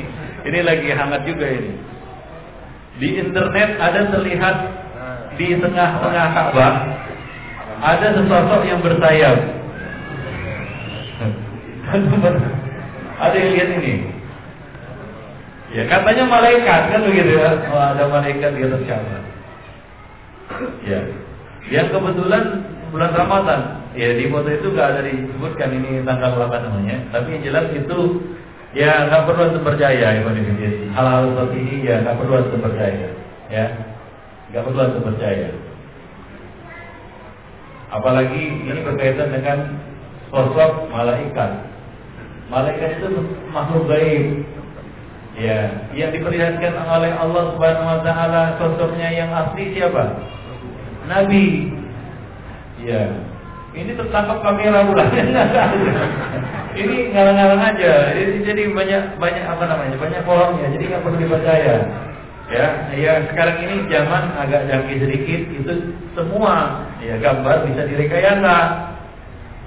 ini 0.46 0.60
lagi 0.66 0.90
hangat 0.90 1.22
juga 1.26 1.46
ini. 1.50 1.72
Di 2.98 3.10
internet 3.22 3.78
ada 3.78 4.10
terlihat 4.10 4.56
di 5.38 5.54
tengah-tengah 5.54 6.28
Ka'bah 6.34 6.74
ada 7.78 8.08
sesosok 8.18 8.62
yang 8.66 8.82
bersayap. 8.82 9.57
Ada 13.18 13.36
yang 13.36 13.52
lihat 13.56 13.70
ini? 13.80 13.94
Ya 15.68 15.84
katanya 15.84 16.24
malaikat 16.28 16.82
kan 16.96 17.02
begitu 17.04 17.44
ya. 17.44 17.52
Oh, 17.72 17.82
ada 17.82 18.08
malaikat 18.08 18.56
di 18.56 18.62
atas 18.64 18.84
Ka'bah. 18.88 19.24
Ya. 20.88 21.00
Yang 21.68 21.88
kebetulan 21.92 22.44
bulan 22.92 23.12
Ramadan. 23.12 23.62
Ya 23.98 24.14
di 24.16 24.30
foto 24.30 24.48
itu 24.48 24.72
nggak 24.72 24.88
ada 24.94 25.02
disebutkan 25.04 25.70
ini 25.76 26.06
tanggal 26.08 26.40
berapa 26.40 26.56
namanya. 26.64 27.04
Tapi 27.12 27.36
yang 27.36 27.44
jelas 27.52 27.68
itu 27.76 27.98
ya 28.78 29.10
nggak 29.10 29.26
perlu 29.28 29.44
untuk 29.52 29.64
percaya 29.66 30.08
ya 30.16 30.22
Hal-hal 30.94 31.24
seperti 31.34 31.58
ini 31.60 31.76
ya 31.84 31.96
nggak 32.06 32.16
perlu 32.16 32.34
untuk 32.48 32.62
percaya. 32.64 33.08
Ya 33.52 33.66
nggak 34.54 34.64
perlu 34.64 34.82
untuk 34.88 35.04
percaya. 35.04 35.50
Apalagi 37.92 38.44
ini 38.68 38.80
berkaitan 38.84 39.36
dengan 39.36 39.58
sosok 40.32 40.92
malaikat. 40.92 41.52
Malaikat 42.48 43.04
itu 43.04 43.08
makhluk 43.52 43.92
gaib. 43.92 44.28
Ya, 45.38 45.86
yang 45.94 46.10
diperlihatkan 46.10 46.74
oleh 46.82 47.14
Allah 47.14 47.54
Subhanahu 47.54 47.86
wa 47.86 48.00
taala 48.02 48.58
sosoknya 48.58 49.14
yang 49.14 49.30
asli 49.30 49.70
siapa? 49.78 50.18
Nabi. 51.06 51.70
Ya. 52.82 53.14
Ini 53.78 53.94
tertangkap 53.94 54.42
kamera 54.42 54.90
pula. 54.90 55.06
ini 56.82 57.14
ngarang-ngarang 57.14 57.62
aja. 57.62 57.94
Ini 58.18 58.42
jadi 58.42 58.74
banyak 58.74 59.22
banyak 59.22 59.46
apa 59.46 59.64
namanya? 59.70 59.96
Banyak 60.02 60.22
bohongnya. 60.26 60.74
Jadi 60.74 60.84
nggak 60.90 61.04
perlu 61.06 61.18
dipercaya. 61.22 61.76
Ya, 62.48 62.68
ya 62.96 63.14
sekarang 63.28 63.60
ini 63.60 63.92
zaman 63.92 64.32
agak 64.40 64.72
canggih 64.72 65.04
sedikit 65.04 65.42
itu 65.52 65.74
semua 66.16 66.88
ya 67.04 67.20
gambar 67.20 67.68
bisa 67.70 67.86
direkayasa. 67.86 68.56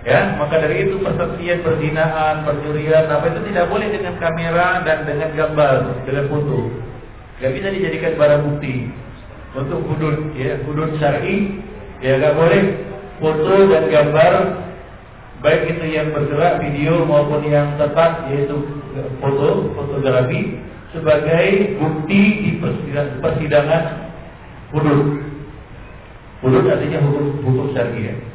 Ya, 0.01 0.33
maka 0.41 0.57
dari 0.65 0.89
itu 0.89 0.97
persepian, 0.97 1.61
perzinaan, 1.61 2.49
percurian, 2.49 3.05
apa 3.05 3.37
itu 3.37 3.41
tidak 3.53 3.69
boleh 3.69 3.89
dengan 3.93 4.17
kamera 4.17 4.81
dan 4.81 5.05
dengan 5.05 5.29
gambar, 5.37 6.09
dengan 6.09 6.25
foto. 6.33 6.73
Gak 7.37 7.53
bisa 7.53 7.69
dijadikan 7.69 8.17
barang 8.17 8.43
bukti 8.49 8.89
untuk 9.53 9.85
hudud, 9.93 10.33
ya, 10.33 10.57
hudud 10.65 10.97
syar'i, 10.97 11.61
ya 12.01 12.17
gak 12.17 12.33
boleh 12.33 12.81
foto 13.21 13.69
dan 13.69 13.85
gambar 13.93 14.33
baik 15.45 15.63
itu 15.77 15.85
yang 15.93 16.13
bergerak 16.17 16.61
video 16.65 17.05
maupun 17.05 17.45
yang 17.49 17.77
tetap 17.77 18.29
yaitu 18.29 18.61
foto 19.21 19.73
fotografi 19.73 20.61
sebagai 20.97 21.77
bukti 21.77 22.21
di 22.45 22.51
persidangan, 23.21 23.85
hudud. 24.73 25.29
Hudud 26.41 26.65
artinya 26.73 27.05
hukum 27.05 27.45
hukum 27.45 27.67
syariah. 27.77 28.30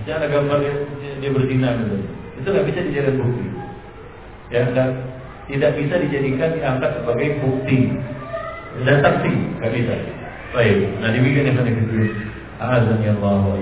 Misalnya 0.00 0.16
ada 0.16 0.28
gambar 0.32 0.58
dia, 0.64 0.74
dia 1.20 1.30
berzina 1.30 1.68
gitu. 1.76 1.96
Itu 2.40 2.48
nggak 2.48 2.66
bisa 2.72 2.80
dijadikan 2.88 3.20
bukti. 3.20 3.46
Ya, 4.50 4.60
enggak, 4.66 4.88
tidak 5.46 5.70
bisa 5.76 5.94
dijadikan 6.00 6.50
diangkat 6.56 6.90
sebagai 6.96 7.28
bukti 7.44 7.78
dan 8.88 8.96
saksi, 9.04 9.32
nggak 9.60 9.72
bisa. 9.76 9.94
Baik, 10.50 10.76
nah 10.98 11.14
demikian 11.14 11.46
yang 11.46 11.56
saya 11.60 11.74
Azan 12.60 13.00
ya 13.00 13.16
Allah. 13.16 13.56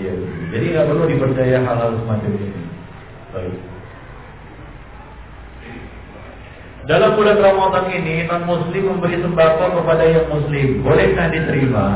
Jadi 0.50 0.64
nggak 0.74 0.86
perlu 0.90 1.04
dipercaya 1.06 1.58
hal-hal 1.62 1.90
semacam 2.02 2.30
ini. 2.34 2.62
Baik. 3.30 3.56
Dalam 6.88 7.20
bulan 7.20 7.36
Ramadan 7.36 7.92
ini 7.92 8.24
non 8.24 8.48
Muslim 8.48 8.82
memberi 8.88 9.20
sembako 9.20 9.84
kepada 9.84 10.08
yang 10.08 10.26
Muslim. 10.32 10.80
Bolehkah 10.80 11.28
diterima? 11.28 11.86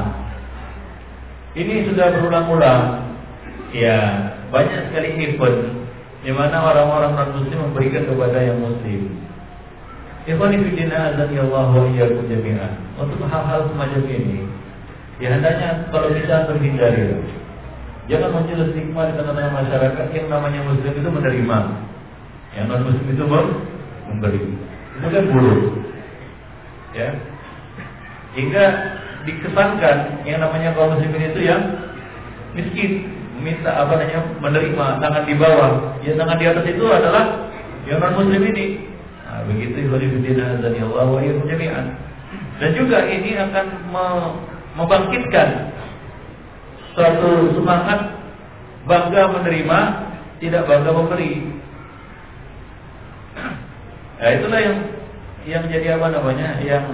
Ini 1.57 1.89
sudah 1.89 2.13
berulang-ulang. 2.13 2.85
Ya, 3.73 4.32
banyak 4.53 4.93
sekali 4.93 5.09
event 5.17 5.59
di 6.23 6.31
mana 6.31 6.63
orang-orang 6.63 7.13
non 7.19 7.31
Muslim 7.41 7.59
memberikan 7.73 8.07
kepada 8.07 8.39
yang 8.39 8.61
Muslim. 8.63 9.11
Ikhwani 10.23 10.63
fillah 10.63 11.17
azan 11.17 11.35
ya 11.35 11.43
Allah 11.51 11.67
wa 11.67 11.83
iyyakum 11.91 12.31
jami'an. 12.31 12.79
Untuk 12.95 13.27
hal-hal 13.27 13.67
semacam 13.67 14.07
ini, 14.07 14.47
Ya 15.23 15.39
hendaknya 15.39 15.87
kalau 15.95 16.11
bisa 16.11 16.51
terhindari. 16.51 17.15
Jangan 18.11 18.35
muncul 18.35 18.59
stigma 18.75 19.07
di 19.07 19.15
tengah-tengah 19.15 19.55
masyarakat 19.55 20.07
yang 20.11 20.27
namanya 20.27 20.67
muslim 20.67 20.91
itu 20.99 21.07
menerima. 21.07 21.59
Yang 22.59 22.67
non 22.67 22.83
muslim 22.91 23.07
itu 23.07 23.25
memberi. 24.11 24.43
Itu 24.99 25.07
kan 25.07 25.25
buruk. 25.31 25.61
Ya. 26.99 27.09
Hingga 28.35 28.65
dikesankan 29.31 30.27
yang 30.27 30.43
namanya 30.43 30.75
kaum 30.75 30.99
muslimin 30.99 31.31
itu 31.31 31.41
yang 31.47 31.63
miskin, 32.59 33.12
minta 33.41 33.73
apa 33.73 33.97
namanya 33.97 34.21
menerima 34.43 34.87
tangan 35.01 35.25
di 35.25 35.35
bawah, 35.39 35.73
ya 36.05 36.13
tangan 36.19 36.37
di 36.37 36.47
atas 36.51 36.65
itu 36.69 36.85
adalah 36.85 37.25
yang 37.89 37.99
non 37.99 38.15
muslim 38.19 38.43
ini. 38.53 38.67
Nah, 39.25 39.43
begitu 39.49 39.89
dan 40.37 40.61
Allah 40.61 41.07
wa 41.09 41.21
jami'an. 41.25 41.87
Dan 42.61 42.71
juga 42.77 43.09
ini 43.09 43.33
akan 43.35 43.67
membangkitkan 44.77 45.73
suatu 46.93 47.57
semangat 47.57 48.21
bangga 48.85 49.23
menerima, 49.33 49.79
tidak 50.39 50.63
bangga 50.69 50.91
memberi. 50.93 51.33
Nah, 54.21 54.31
itulah 54.31 54.61
yang 54.61 54.79
yang 55.43 55.65
jadi 55.67 55.99
apa 55.99 56.07
namanya, 56.15 56.63
yang 56.63 56.87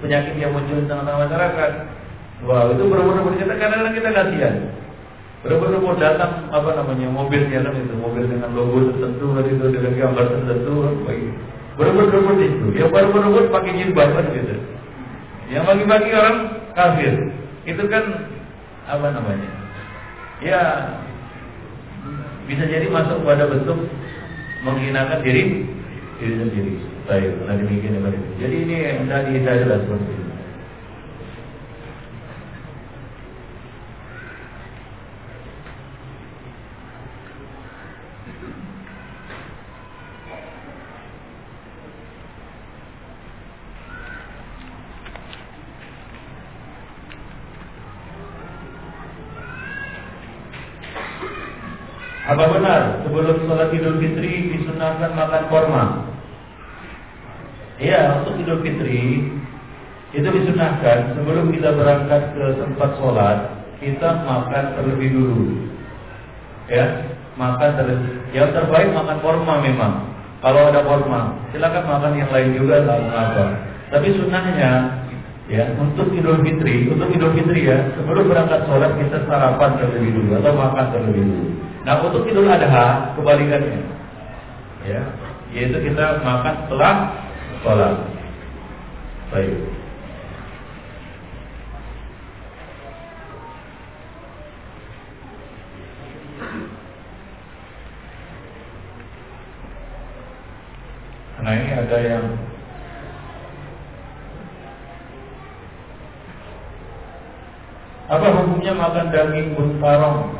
penyakit 0.00 0.38
yang 0.40 0.54
muncul 0.56 0.80
di 0.80 0.88
tengah-tengah 0.88 1.28
masyarakat. 1.28 1.70
Wah, 2.42 2.72
itu 2.72 2.82
benar-benar 2.88 3.36
kita 3.38 3.54
kadang-kadang 3.54 3.94
kita 3.94 4.10
kasihan. 4.10 4.54
Benar-benar 5.42 5.98
datang 5.98 6.32
apa 6.54 6.70
namanya 6.78 7.10
mobilnya 7.10 7.66
kan 7.66 7.74
itu 7.74 7.94
mobil 7.98 8.30
dengan 8.30 8.54
logo 8.54 8.94
tertentu 8.94 9.26
itu 9.42 9.64
dengan 9.74 9.92
gambar 9.98 10.26
tertentu 10.30 10.72
begitu. 11.02 11.38
Benar-benar 11.74 12.38
itu. 12.38 12.66
Yang 12.78 12.90
baru-baru 12.94 13.50
pakai 13.50 13.72
jilbab 13.74 14.08
kan 14.14 14.26
gitu. 14.30 14.54
Yang 15.50 15.64
bagi-bagi 15.66 16.10
orang 16.14 16.38
kafir 16.72 17.14
itu 17.62 17.82
kan 17.86 18.04
apa 18.90 19.06
namanya 19.14 19.50
ya 20.42 20.62
bisa 22.50 22.66
jadi 22.66 22.90
masuk 22.90 23.22
pada 23.22 23.46
bentuk 23.46 23.78
menghinakan 24.66 25.22
diri 25.22 25.62
diri 26.18 26.34
sendiri 26.42 26.74
baik 27.06 27.32
nah 27.46 27.54
demikian 27.54 28.02
jadi 28.42 28.56
ini 28.66 28.76
yang 28.82 29.06
tadi 29.06 29.38
saya 29.46 29.62
jelas 29.62 29.80
seperti 29.86 30.10
itu 30.10 30.32
Apa 52.32 52.48
benar 52.48 53.04
sebelum 53.04 53.44
sholat 53.44 53.68
Idul 53.76 54.00
Fitri 54.00 54.56
disunahkan 54.56 55.12
makan 55.12 55.42
korma? 55.52 55.84
Iya, 57.76 58.24
untuk 58.24 58.40
Idul 58.40 58.64
Fitri 58.64 59.28
itu 60.16 60.28
disunahkan 60.28 61.12
sebelum 61.12 61.52
kita 61.52 61.76
berangkat 61.76 62.32
ke 62.32 62.44
tempat 62.56 62.90
sholat 62.96 63.38
kita 63.84 64.24
makan 64.24 64.64
terlebih 64.80 65.12
dulu. 65.12 65.40
Ya, 66.72 67.04
makan 67.36 67.70
terlebih. 67.76 68.10
Yang 68.32 68.48
terbaik 68.56 68.88
makan 68.96 69.18
korma 69.20 69.60
memang. 69.60 69.92
Kalau 70.40 70.72
ada 70.72 70.80
korma, 70.88 71.36
silakan 71.52 71.84
makan 71.84 72.12
yang 72.16 72.30
lain 72.32 72.50
juga 72.56 72.80
tak 72.82 72.98
mengapa. 72.98 73.44
Tapi 73.92 74.08
sunnahnya 74.16 74.70
ya 75.52 75.68
untuk 75.76 76.08
Idul 76.16 76.40
Fitri, 76.40 76.88
untuk 76.88 77.12
Idul 77.12 77.36
Fitri 77.36 77.68
ya 77.68 77.92
sebelum 77.92 78.24
berangkat 78.24 78.64
sholat 78.64 78.96
kita 78.96 79.20
sarapan 79.28 79.76
terlebih 79.76 80.16
dulu 80.16 80.30
atau 80.40 80.52
makan 80.56 80.86
terlebih 80.96 81.24
dulu. 81.28 81.71
Nah 81.82 81.98
untuk 81.98 82.22
Idul 82.30 82.46
Adha 82.46 83.10
kebalikannya, 83.18 83.82
ya, 84.86 85.02
yaitu 85.50 85.82
kita 85.82 86.22
makan 86.22 86.54
setelah 86.66 86.94
sholat. 87.66 87.96
Baik. 89.34 89.58
Nah 101.42 101.52
ini 101.58 101.70
ada 101.74 101.98
yang 101.98 102.26
Apa 108.12 108.28
hukumnya 108.28 108.76
makan 108.76 109.08
daging 109.08 109.56
buntarong 109.56 110.36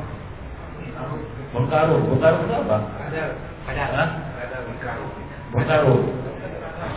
Bengkaru, 1.53 1.97
bengkaru 2.09 2.39
itu 2.49 2.55
apa? 2.57 2.79
Kadal. 2.97 3.31
Kadal. 3.69 4.09
Bengkaru. 4.73 5.07
Bengkaru. 5.53 5.97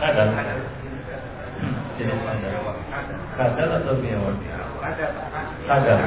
Kadal. 0.00 0.28
Jenis 2.00 2.20
kadal. 2.24 2.52
Kadal 3.36 3.68
atau 3.76 3.94
biawak? 4.00 4.36
Kadal. 5.68 6.00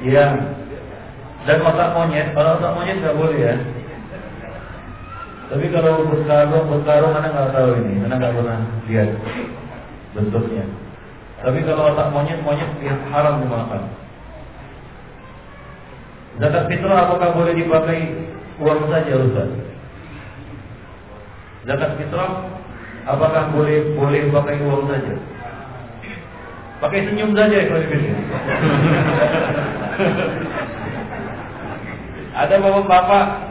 Iya. 0.00 0.26
Dan 1.46 1.62
otak 1.62 1.92
monyet, 1.94 2.32
kalau 2.32 2.56
otak 2.56 2.72
monyet 2.72 2.96
nggak 3.04 3.18
boleh 3.20 3.38
ya. 3.38 3.54
Tapi 5.46 5.70
kalau 5.70 6.08
berkarung, 6.10 6.66
berkarung 6.72 7.12
mana 7.14 7.30
nggak 7.30 7.52
tahu 7.54 7.70
ini, 7.84 8.02
mana 8.02 8.18
nggak 8.18 8.34
pernah 8.34 8.60
lihat 8.90 9.10
bentuknya. 10.16 10.66
Tapi 11.44 11.58
kalau 11.68 11.92
otak 11.92 12.08
monyet, 12.12 12.40
monyet 12.40 12.70
haram 13.12 13.44
dimakan. 13.44 13.82
Zakat 16.36 16.68
fitrah 16.68 17.08
apakah 17.08 17.32
boleh 17.32 17.56
dipakai 17.56 18.12
uang 18.60 18.92
saja 18.92 19.12
Ustaz? 19.24 19.48
Zakat 21.64 21.96
fitrah 21.96 22.44
apakah 23.08 23.52
boleh 23.56 23.96
boleh 23.96 24.28
pakai 24.32 24.60
uang 24.60 24.84
saja? 24.88 25.16
Pakai 26.76 27.08
senyum 27.08 27.32
saja 27.32 27.56
kalau. 27.56 27.80
Ada 32.36 32.60
bapak-bapak 32.60 33.45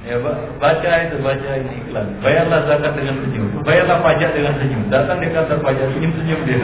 Ya 0.00 0.16
baca 0.56 0.90
itu 1.04 1.16
baca 1.20 1.50
ini 1.60 1.84
iklan. 1.84 2.08
Bayarlah 2.24 2.64
zakat 2.64 2.96
dengan 2.96 3.20
senyum. 3.20 3.60
Bayarlah 3.60 4.00
pajak 4.00 4.32
dengan 4.32 4.56
senyum. 4.56 4.88
Datang 4.88 5.20
di 5.20 5.28
kantor 5.28 5.60
pajak 5.60 5.86
senyum 5.92 6.12
senyum 6.16 6.40
dia. 6.48 6.56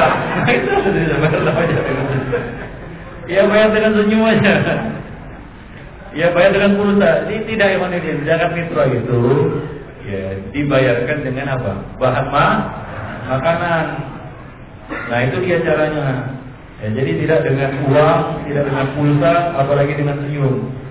itu 0.56 0.72
sudah 0.80 1.18
bayarlah 1.20 1.52
pajak 1.52 1.80
dengan 1.84 2.04
senyum. 2.08 2.44
Ya 3.28 3.42
bayar 3.44 3.68
dengan 3.76 3.92
senyum 3.92 4.22
aja. 4.24 4.54
Ya 6.16 6.26
bayar 6.32 6.50
dengan 6.56 6.72
pulsa. 6.80 7.10
Ini 7.28 7.36
tidak 7.44 7.68
yang 7.76 7.92
ini 7.92 8.10
zakat 8.24 8.50
fitrah 8.56 8.88
itu 8.88 9.20
ya 10.08 10.22
dibayarkan 10.56 11.18
dengan 11.28 11.46
apa? 11.60 11.72
Bahan 12.00 12.26
ma 12.32 12.48
makanan. 13.36 13.86
Nah 15.12 15.18
itu 15.28 15.36
dia 15.44 15.60
caranya. 15.60 16.04
Ya, 16.82 16.90
jadi 16.98 17.14
tidak 17.14 17.46
dengan 17.46 17.70
uang, 17.86 18.48
tidak 18.48 18.66
dengan 18.66 18.86
pulsa, 18.96 19.54
apalagi 19.54 19.92
dengan 19.94 20.18
senyum. 20.18 20.81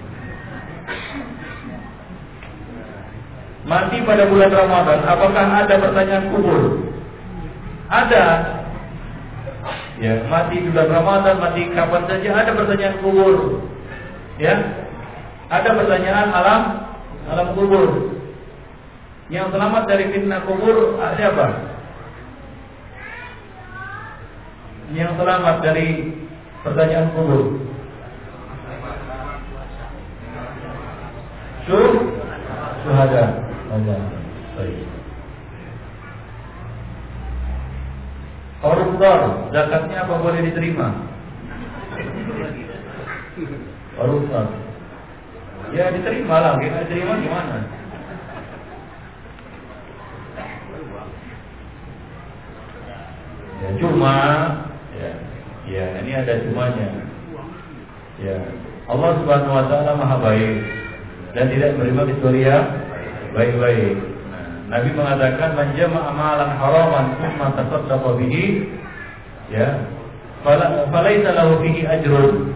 Mati 3.65 4.01
pada 4.01 4.25
bulan 4.25 4.49
Ramadan, 4.49 4.99
apakah 5.05 5.45
ada 5.45 5.75
pertanyaan 5.77 6.25
kubur? 6.33 6.61
Ada. 7.91 8.25
Ya, 10.01 10.25
mati 10.25 10.57
bulan 10.65 10.89
Ramadan, 10.89 11.35
mati 11.37 11.69
kapan 11.75 12.03
saja 12.09 12.29
ada 12.33 12.51
pertanyaan 12.57 12.97
kubur. 13.05 13.61
Ya. 14.41 14.55
Ada 15.51 15.69
pertanyaan 15.77 16.31
alam 16.31 16.61
alam 17.29 17.47
kubur. 17.53 18.17
Yang 19.29 19.53
selamat 19.53 19.83
dari 19.87 20.05
fitnah 20.09 20.41
kubur 20.47 20.97
ada 20.97 21.23
apa? 21.29 21.47
Yang 24.91 25.11
selamat 25.19 25.55
dari 25.63 25.89
pertanyaan 26.65 27.07
kubur. 27.13 27.43
Syuh, 31.69 31.93
syuhada. 32.81 33.50
Allah. 33.71 34.01
Baik. 34.59 34.83
Koruptor, 38.61 39.19
zakatnya 39.49 40.05
apa 40.05 40.15
boleh 40.21 40.41
diterima? 40.45 40.87
Koruptor. 43.97 44.45
Ya 45.71 45.89
diterima 45.89 46.35
lah, 46.37 46.53
kita 46.61 46.85
diterima 46.85 47.13
gimana? 47.23 47.57
Ya 53.61 53.69
cuma, 53.77 54.17
ya, 54.93 55.11
ya 55.69 55.85
ini 56.05 56.11
ada 56.11 56.33
cumanya. 56.45 56.89
Ya, 58.21 58.37
Allah 58.85 59.11
Subhanahu 59.21 59.57
Wa 59.57 59.65
Taala 59.71 59.91
maha 59.97 60.17
baik 60.21 60.57
dan 61.33 61.49
tidak 61.49 61.79
menerima 61.79 62.03
kecuali 62.13 62.45
ya 62.45 62.57
baik-baik. 63.31 63.95
Nah, 64.31 64.45
Nabi 64.77 64.89
mengatakan 64.95 65.49
menjama 65.55 65.99
amalan 66.11 66.51
haraman 66.55 67.05
thumma 67.19 67.47
tasaddaqa 67.55 68.09
bihi 68.19 68.67
ya 69.51 69.87
fala 70.43 70.87
falaisa 70.91 71.35
lahu 71.35 71.59
bihi 71.59 71.87
ajrun 71.87 72.55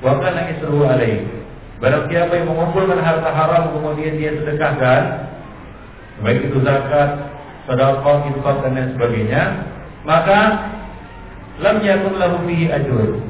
wa 0.00 0.20
kana 0.20 0.52
isruhu 0.56 0.84
alaihi. 0.84 1.28
Barang 1.76 2.08
siapa 2.08 2.32
yang 2.32 2.48
mengumpulkan 2.48 3.04
harta 3.04 3.28
haram 3.28 3.76
kemudian 3.76 4.16
dia 4.16 4.32
sedekahkan 4.32 5.28
baik 6.24 6.48
itu 6.48 6.58
zakat, 6.64 7.10
sedekah, 7.68 8.16
infak 8.32 8.56
dan 8.64 8.72
lain 8.72 8.88
sebagainya, 8.96 9.42
maka 10.08 10.40
lam 11.60 11.76
yakun 11.84 12.16
lahu 12.16 12.40
bihi 12.48 12.72
ajrun. 12.72 13.20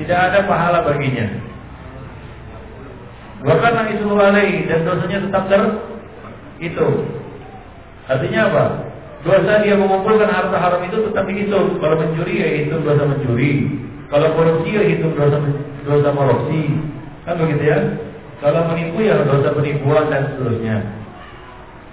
Tidak 0.00 0.14
ada 0.14 0.46
pahala 0.46 0.86
baginya. 0.86 1.47
Bahkan 3.38 3.94
itu 3.94 4.06
alaihi 4.10 4.66
dan 4.66 4.82
dosanya 4.82 5.18
tetap 5.30 5.44
ter 5.46 5.62
itu. 6.58 6.88
Artinya 8.10 8.40
apa? 8.50 8.64
Dosa 9.22 9.62
dia 9.62 9.74
mengumpulkan 9.74 10.30
harta 10.30 10.56
haram 10.58 10.82
itu 10.86 11.10
tetap 11.10 11.26
dihitung. 11.26 11.78
Kalau 11.78 11.98
mencuri 11.98 12.34
ya 12.38 12.48
hitung 12.62 12.82
dosa 12.82 13.02
mencuri. 13.06 13.78
Kalau 14.08 14.28
korupsi 14.34 14.70
ya 14.74 14.82
hitung 14.86 15.14
dosa 15.14 15.38
dosa 15.86 16.08
korupsi. 16.14 16.62
Kan 17.26 17.34
begitu 17.38 17.62
ya? 17.66 17.78
Kalau 18.38 18.70
menipu 18.70 19.02
ya 19.02 19.22
dosa 19.26 19.54
penipuan 19.54 20.06
dan 20.10 20.34
seterusnya. 20.34 20.76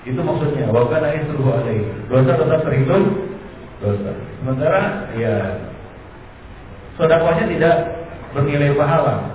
Itu 0.05 0.21
maksudnya. 0.21 0.69
Bahkan 0.69 1.01
itu 1.25 1.33
alaihi. 1.45 1.85
Dosa 2.09 2.31
tetap 2.37 2.59
terhitung 2.65 3.03
dosa. 3.81 4.11
Sementara 4.41 4.81
ya 5.17 5.35
sodakohnya 6.97 7.45
tidak 7.53 7.75
bernilai 8.33 8.73
pahala. 8.77 9.34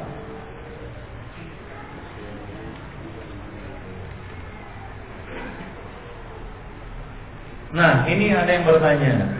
Nah, 7.70 8.02
ini 8.10 8.34
ada 8.34 8.50
yang 8.50 8.66
bertanya, 8.66 9.30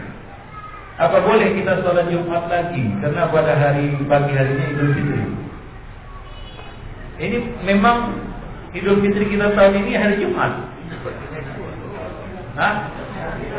apa 0.95 1.17
boleh 1.19 1.51
kita 1.51 1.83
sholat 1.83 2.07
Jumat 2.07 2.47
lagi? 2.47 2.83
Karena 3.03 3.27
pada 3.27 3.53
hari 3.59 3.91
pagi 4.07 4.31
harinya 4.31 4.65
Idul 4.71 4.91
Fitri. 4.95 5.23
Ini 7.19 7.37
memang 7.67 8.15
Idul 8.71 9.03
Fitri 9.03 9.35
kita 9.35 9.51
tahun 9.51 9.83
ini 9.83 9.91
hari 9.99 10.15
Jumat. 10.23 10.51
Hah? 12.55 12.73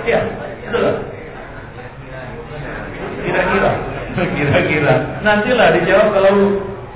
Iya. 0.09 0.21
Kira-kira, 3.23 3.71
kira-kira. 4.17 4.95
Nantilah 5.21 5.69
dijawab 5.77 6.09
kalau 6.17 6.35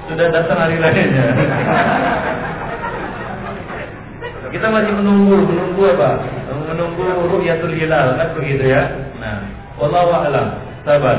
sudah 0.08 0.26
datang 0.32 0.58
hari 0.64 0.76
rayanya. 0.80 1.24
Kita 4.48 4.66
masih 4.72 4.92
menunggu, 4.96 5.44
menunggu 5.44 5.82
apa? 5.92 6.10
Menunggu 6.66 7.30
ru'yatul 7.30 7.78
hilal 7.78 8.18
kan 8.18 8.34
begitu 8.34 8.74
ya. 8.74 8.90
Nah, 9.22 9.46
wallahu 9.78 10.10
a'lam. 10.10 10.46
Sabar. 10.82 11.18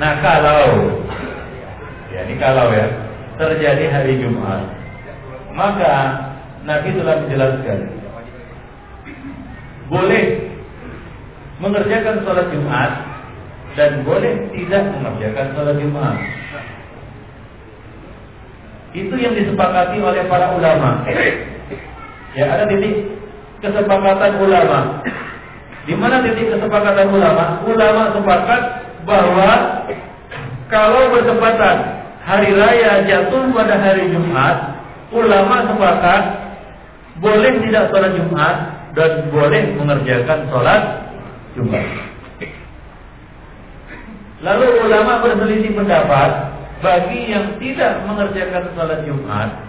Nah, 0.00 0.12
kalau 0.24 0.62
ya 2.08 2.24
ini 2.24 2.40
kalau 2.40 2.72
ya 2.72 2.88
terjadi 3.36 3.84
hari 3.92 4.16
Jumat, 4.16 4.64
maka 5.52 5.92
Nabi 6.64 6.88
telah 6.96 7.20
menjelaskan 7.24 7.78
boleh 9.88 10.24
mengerjakan 11.58 12.22
sholat 12.22 12.46
Jumat 12.52 12.90
dan 13.74 14.04
boleh 14.04 14.32
tidak 14.54 14.84
mengerjakan 14.94 15.46
sholat 15.52 15.76
Jumat. 15.80 16.16
Itu 18.96 19.14
yang 19.20 19.36
disepakati 19.36 20.00
oleh 20.00 20.24
para 20.32 20.56
ulama. 20.56 21.04
Ya 22.36 22.44
ada 22.54 22.64
titik 22.68 23.17
kesepakatan 23.62 24.32
ulama. 24.42 25.02
Di 25.88 25.94
mana 25.96 26.20
titik 26.20 26.52
kesepakatan 26.52 27.08
ulama? 27.10 27.64
Ulama 27.64 28.02
sepakat 28.12 28.62
bahwa 29.08 29.50
kalau 30.68 31.16
bertepatan 31.16 31.76
hari 32.28 32.52
raya 32.52 33.08
jatuh 33.08 33.48
pada 33.56 33.80
hari 33.80 34.12
Jumat, 34.12 34.56
ulama 35.10 35.64
sepakat 35.64 36.22
boleh 37.18 37.52
tidak 37.64 37.88
sholat 37.88 38.12
Jumat 38.14 38.56
dan 38.92 39.32
boleh 39.32 39.62
mengerjakan 39.80 40.38
sholat 40.52 40.82
Jumat. 41.56 41.86
Lalu 44.38 44.66
ulama 44.86 45.18
berselisih 45.18 45.74
pendapat 45.74 46.30
bagi 46.78 47.34
yang 47.34 47.58
tidak 47.58 48.06
mengerjakan 48.06 48.70
sholat 48.76 49.02
Jumat 49.02 49.67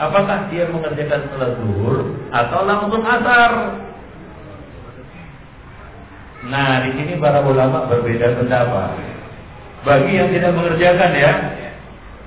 Apakah 0.00 0.48
dia 0.48 0.64
mengerjakan 0.72 1.28
sholat 1.28 1.60
zuhur 1.60 2.08
atau 2.32 2.64
langsung 2.64 3.04
asar? 3.04 3.52
Nah, 6.48 6.88
di 6.88 6.90
sini 6.96 7.20
para 7.20 7.44
ulama 7.44 7.84
berbeda 7.84 8.40
pendapat. 8.40 8.96
Bagi 9.84 10.16
yang 10.16 10.32
tidak 10.32 10.56
mengerjakan 10.56 11.12
ya, 11.12 11.32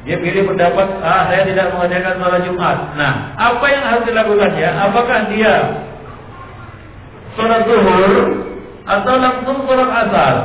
dia 0.05 0.21
pilih 0.21 0.53
pendapat, 0.53 0.85
ah 1.01 1.25
saya 1.33 1.49
tidak 1.49 1.73
mengerjakan 1.73 2.21
sholat 2.21 2.41
Jumat. 2.45 2.77
Nah, 2.93 3.13
apa 3.41 3.65
yang 3.65 3.83
harus 3.89 4.05
dilakukan 4.05 4.51
ya? 4.53 4.69
Apakah 4.77 5.19
dia 5.33 5.53
sholat 7.33 7.65
zuhur 7.65 8.13
atau 8.85 9.13
langsung 9.17 9.57
sholat 9.65 9.89
asar? 9.89 10.35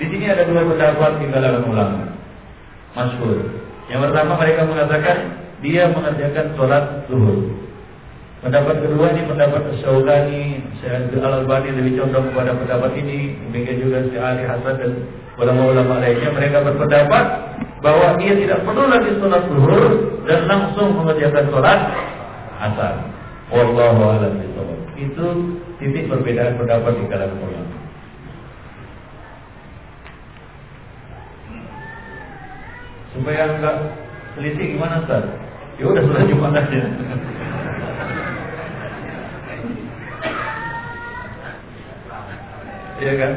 Di 0.00 0.08
sini 0.08 0.32
ada 0.32 0.48
dua 0.48 0.64
pendapat 0.64 1.20
di 1.20 1.28
kalangan 1.28 1.64
ulama. 1.68 2.02
Masyhur. 2.96 3.67
Yang 3.88 4.00
pertama 4.08 4.32
mereka 4.36 4.60
mengatakan 4.68 5.16
dia 5.64 5.88
mengerjakan 5.88 6.46
sholat 6.54 6.84
zuhur. 7.08 7.50
Pendapat 8.38 8.86
kedua 8.86 9.10
ini 9.10 9.26
pendapat 9.26 9.74
Syaulani, 9.82 10.62
Syekh 10.78 11.10
Al-Albani 11.18 11.74
lebih 11.74 11.98
condong 11.98 12.30
kepada 12.30 12.54
pendapat 12.54 12.94
ini, 12.94 13.34
demikian 13.50 13.82
juga 13.82 13.98
Syekh 14.06 14.22
Ali 14.22 14.44
Hasan 14.46 14.74
dan 14.78 14.92
ulama-ulama 15.34 15.98
lainnya 15.98 16.30
mereka 16.30 16.62
berpendapat 16.62 17.24
bahwa 17.82 18.14
dia 18.22 18.38
tidak 18.38 18.62
perlu 18.62 18.84
lagi 18.86 19.10
sholat 19.18 19.42
zuhur 19.50 19.84
dan 20.22 20.40
langsung 20.46 20.88
mengerjakan 21.02 21.44
sholat 21.50 21.80
asar. 22.62 22.94
Wallahu 23.48 24.02
a'lam. 24.06 24.34
Itu 24.98 25.26
titik 25.78 26.10
perbedaan 26.10 26.58
pendapat 26.58 26.92
di 26.94 27.04
kalangan 27.10 27.38
ulama. 27.38 27.67
Supaya 33.18 33.50
enggak 33.50 33.76
selisih 34.38 34.78
gimana 34.78 35.02
Ustaz? 35.02 35.26
Ya 35.82 35.84
udah 35.90 36.02
sudah 36.06 36.22
Jumat 36.30 36.54
aja. 36.54 36.80
Iya 42.98 43.14
kan? 43.14 43.32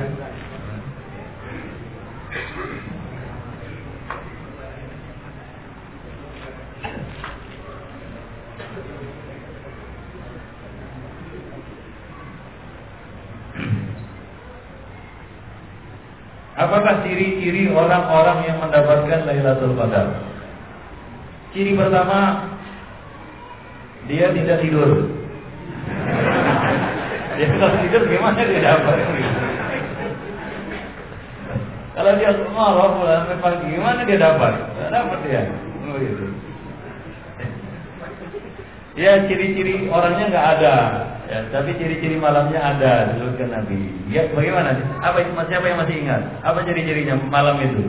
Apakah 16.61 17.01
ciri-ciri 17.01 17.73
orang-orang 17.73 18.45
yang 18.45 18.61
mendapatkan 18.61 19.25
Lailatul 19.25 19.73
Qadar? 19.73 20.13
Ciri 21.57 21.73
pertama, 21.73 22.45
dia 24.05 24.29
tidak 24.29 24.61
tidur. 24.61 24.89
Ya 27.39 27.47
kalau 27.57 27.73
tidur 27.81 28.03
gimana 28.05 28.43
dia 28.43 28.59
dapat? 28.61 29.01
Kalau 31.95 32.11
dia 32.21 32.31
marah 32.53 32.89
mulai 32.93 33.39
pagi 33.39 33.65
gimana 33.71 34.05
dia 34.05 34.19
dapat? 34.19 34.53
Tidak 34.61 34.89
dapat 34.93 35.19
dia. 35.25 35.41
Oh, 35.89 35.97
gitu. 35.97 36.25
Ya 38.99 39.25
ciri-ciri 39.25 39.89
orangnya 39.89 40.29
nggak 40.29 40.47
ada, 40.59 40.75
ya, 41.31 41.47
tapi 41.55 41.71
ciri-ciri 41.79 42.19
malamnya 42.19 42.59
ada 42.59 43.15
disebutkan 43.15 43.55
Nabi. 43.55 43.79
Ya 44.11 44.27
bagaimana? 44.35 44.75
Apa 44.99 45.23
siapa 45.47 45.65
yang 45.65 45.79
masih 45.79 45.95
ingat? 46.03 46.21
Apa 46.43 46.59
ciri-cirinya 46.67 47.15
malam 47.31 47.55
itu? 47.63 47.87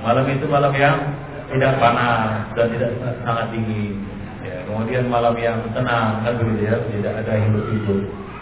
Malam 0.00 0.24
itu 0.32 0.48
malam 0.48 0.72
yang 0.72 0.96
tidak 1.52 1.76
panas 1.76 2.48
dan 2.56 2.66
tidak 2.72 2.90
sangat 3.20 3.52
dingin. 3.52 4.00
Ya, 4.40 4.64
kemudian 4.64 5.04
malam 5.12 5.36
yang 5.36 5.60
tenang 5.76 6.24
kan 6.24 6.32
begitu 6.40 6.72
ya, 6.72 6.80
tidak 6.88 7.12
ada 7.20 7.32
hidup-hidup. 7.36 8.00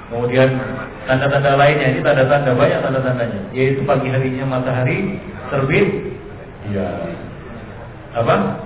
Kemudian 0.09 0.49
tanda-tanda 1.05 1.59
lainnya 1.59 1.93
ini 1.93 2.01
tanda-tanda 2.01 2.55
banyak 2.55 2.81
tanda-tandanya, 2.81 3.41
yaitu 3.53 3.83
pagi 3.85 4.09
harinya 4.09 4.47
matahari 4.47 5.21
terbit, 5.51 5.89
ya 6.71 6.89
apa? 8.17 8.57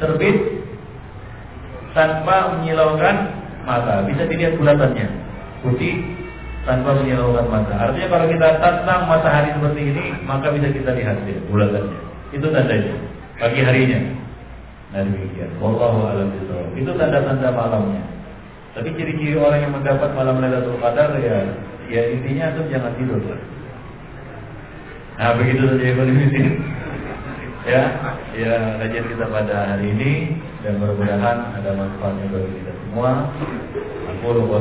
Terbit 0.00 0.36
tanpa 1.94 2.56
menyilaukan 2.56 3.16
mata. 3.66 4.04
Bisa 4.06 4.22
dilihat 4.26 4.56
bulatannya. 4.56 5.06
Putih 5.60 6.00
tanpa 6.64 6.96
menyilaukan 7.00 7.46
mata. 7.48 7.74
Artinya 7.76 8.08
kalau 8.08 8.26
kita 8.28 8.48
tantang 8.60 9.00
matahari 9.08 9.50
seperti 9.56 9.80
ini, 9.92 10.04
maka 10.24 10.52
bisa 10.52 10.68
kita 10.72 10.90
lihat 10.96 11.16
ya, 11.24 11.38
bulatannya. 11.48 12.00
Itu 12.32 12.46
tandanya. 12.52 12.94
Pagi 13.40 13.60
harinya. 13.64 14.00
Nah 14.90 15.00
demikian. 15.06 15.50
Wallahu 15.62 16.08
a'lam. 16.10 16.28
Itu 16.76 16.90
tanda-tanda 16.98 17.48
malamnya. 17.54 18.02
Tapi 18.70 18.94
ciri-ciri 18.94 19.34
orang 19.34 19.66
yang 19.66 19.72
mendapat 19.74 20.14
malam 20.14 20.38
Lailatul 20.38 20.78
Qadar 20.78 21.18
ya 21.18 21.42
ya 21.90 22.02
intinya 22.14 22.54
itu 22.54 22.62
jangan 22.70 22.94
tidur. 22.94 23.18
Nah 25.18 25.30
begitu 25.34 25.62
saja 25.66 25.84
ekonomi 25.90 26.24
ya 27.70 27.82
ya 28.38 28.54
kajian 28.78 29.04
kita 29.10 29.26
pada 29.26 29.74
hari 29.74 29.90
ini 29.90 30.12
dan 30.60 30.76
mudah-mudahan 30.76 31.36
ada 31.56 31.70
manfaatnya 31.72 32.26
bagi 32.28 32.50
kita 32.60 32.72
semua. 32.84 33.32
Aku 34.12 34.36
lupa 34.36 34.60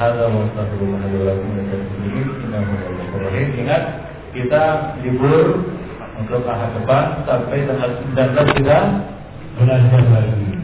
hadza 0.00 0.24
wa 0.32 0.40
astaghfirullah 0.48 1.00
li 1.04 1.16
wa 1.20 1.24
lakum 1.28 1.50
min 1.52 1.64
dzunubihim 1.68 2.28
innahu 2.48 2.72
ghafurur 2.72 3.22
rahim. 3.28 3.48
Ingat 3.60 3.82
kita 4.32 4.62
libur 5.04 5.68
untuk 6.16 6.42
ahad 6.48 6.70
depan 6.80 7.04
sampai 7.28 7.68
tanggal 7.68 7.90
19 8.16 8.58
kita 8.62 8.78
belajar 9.60 10.02
lagi. 10.08 10.63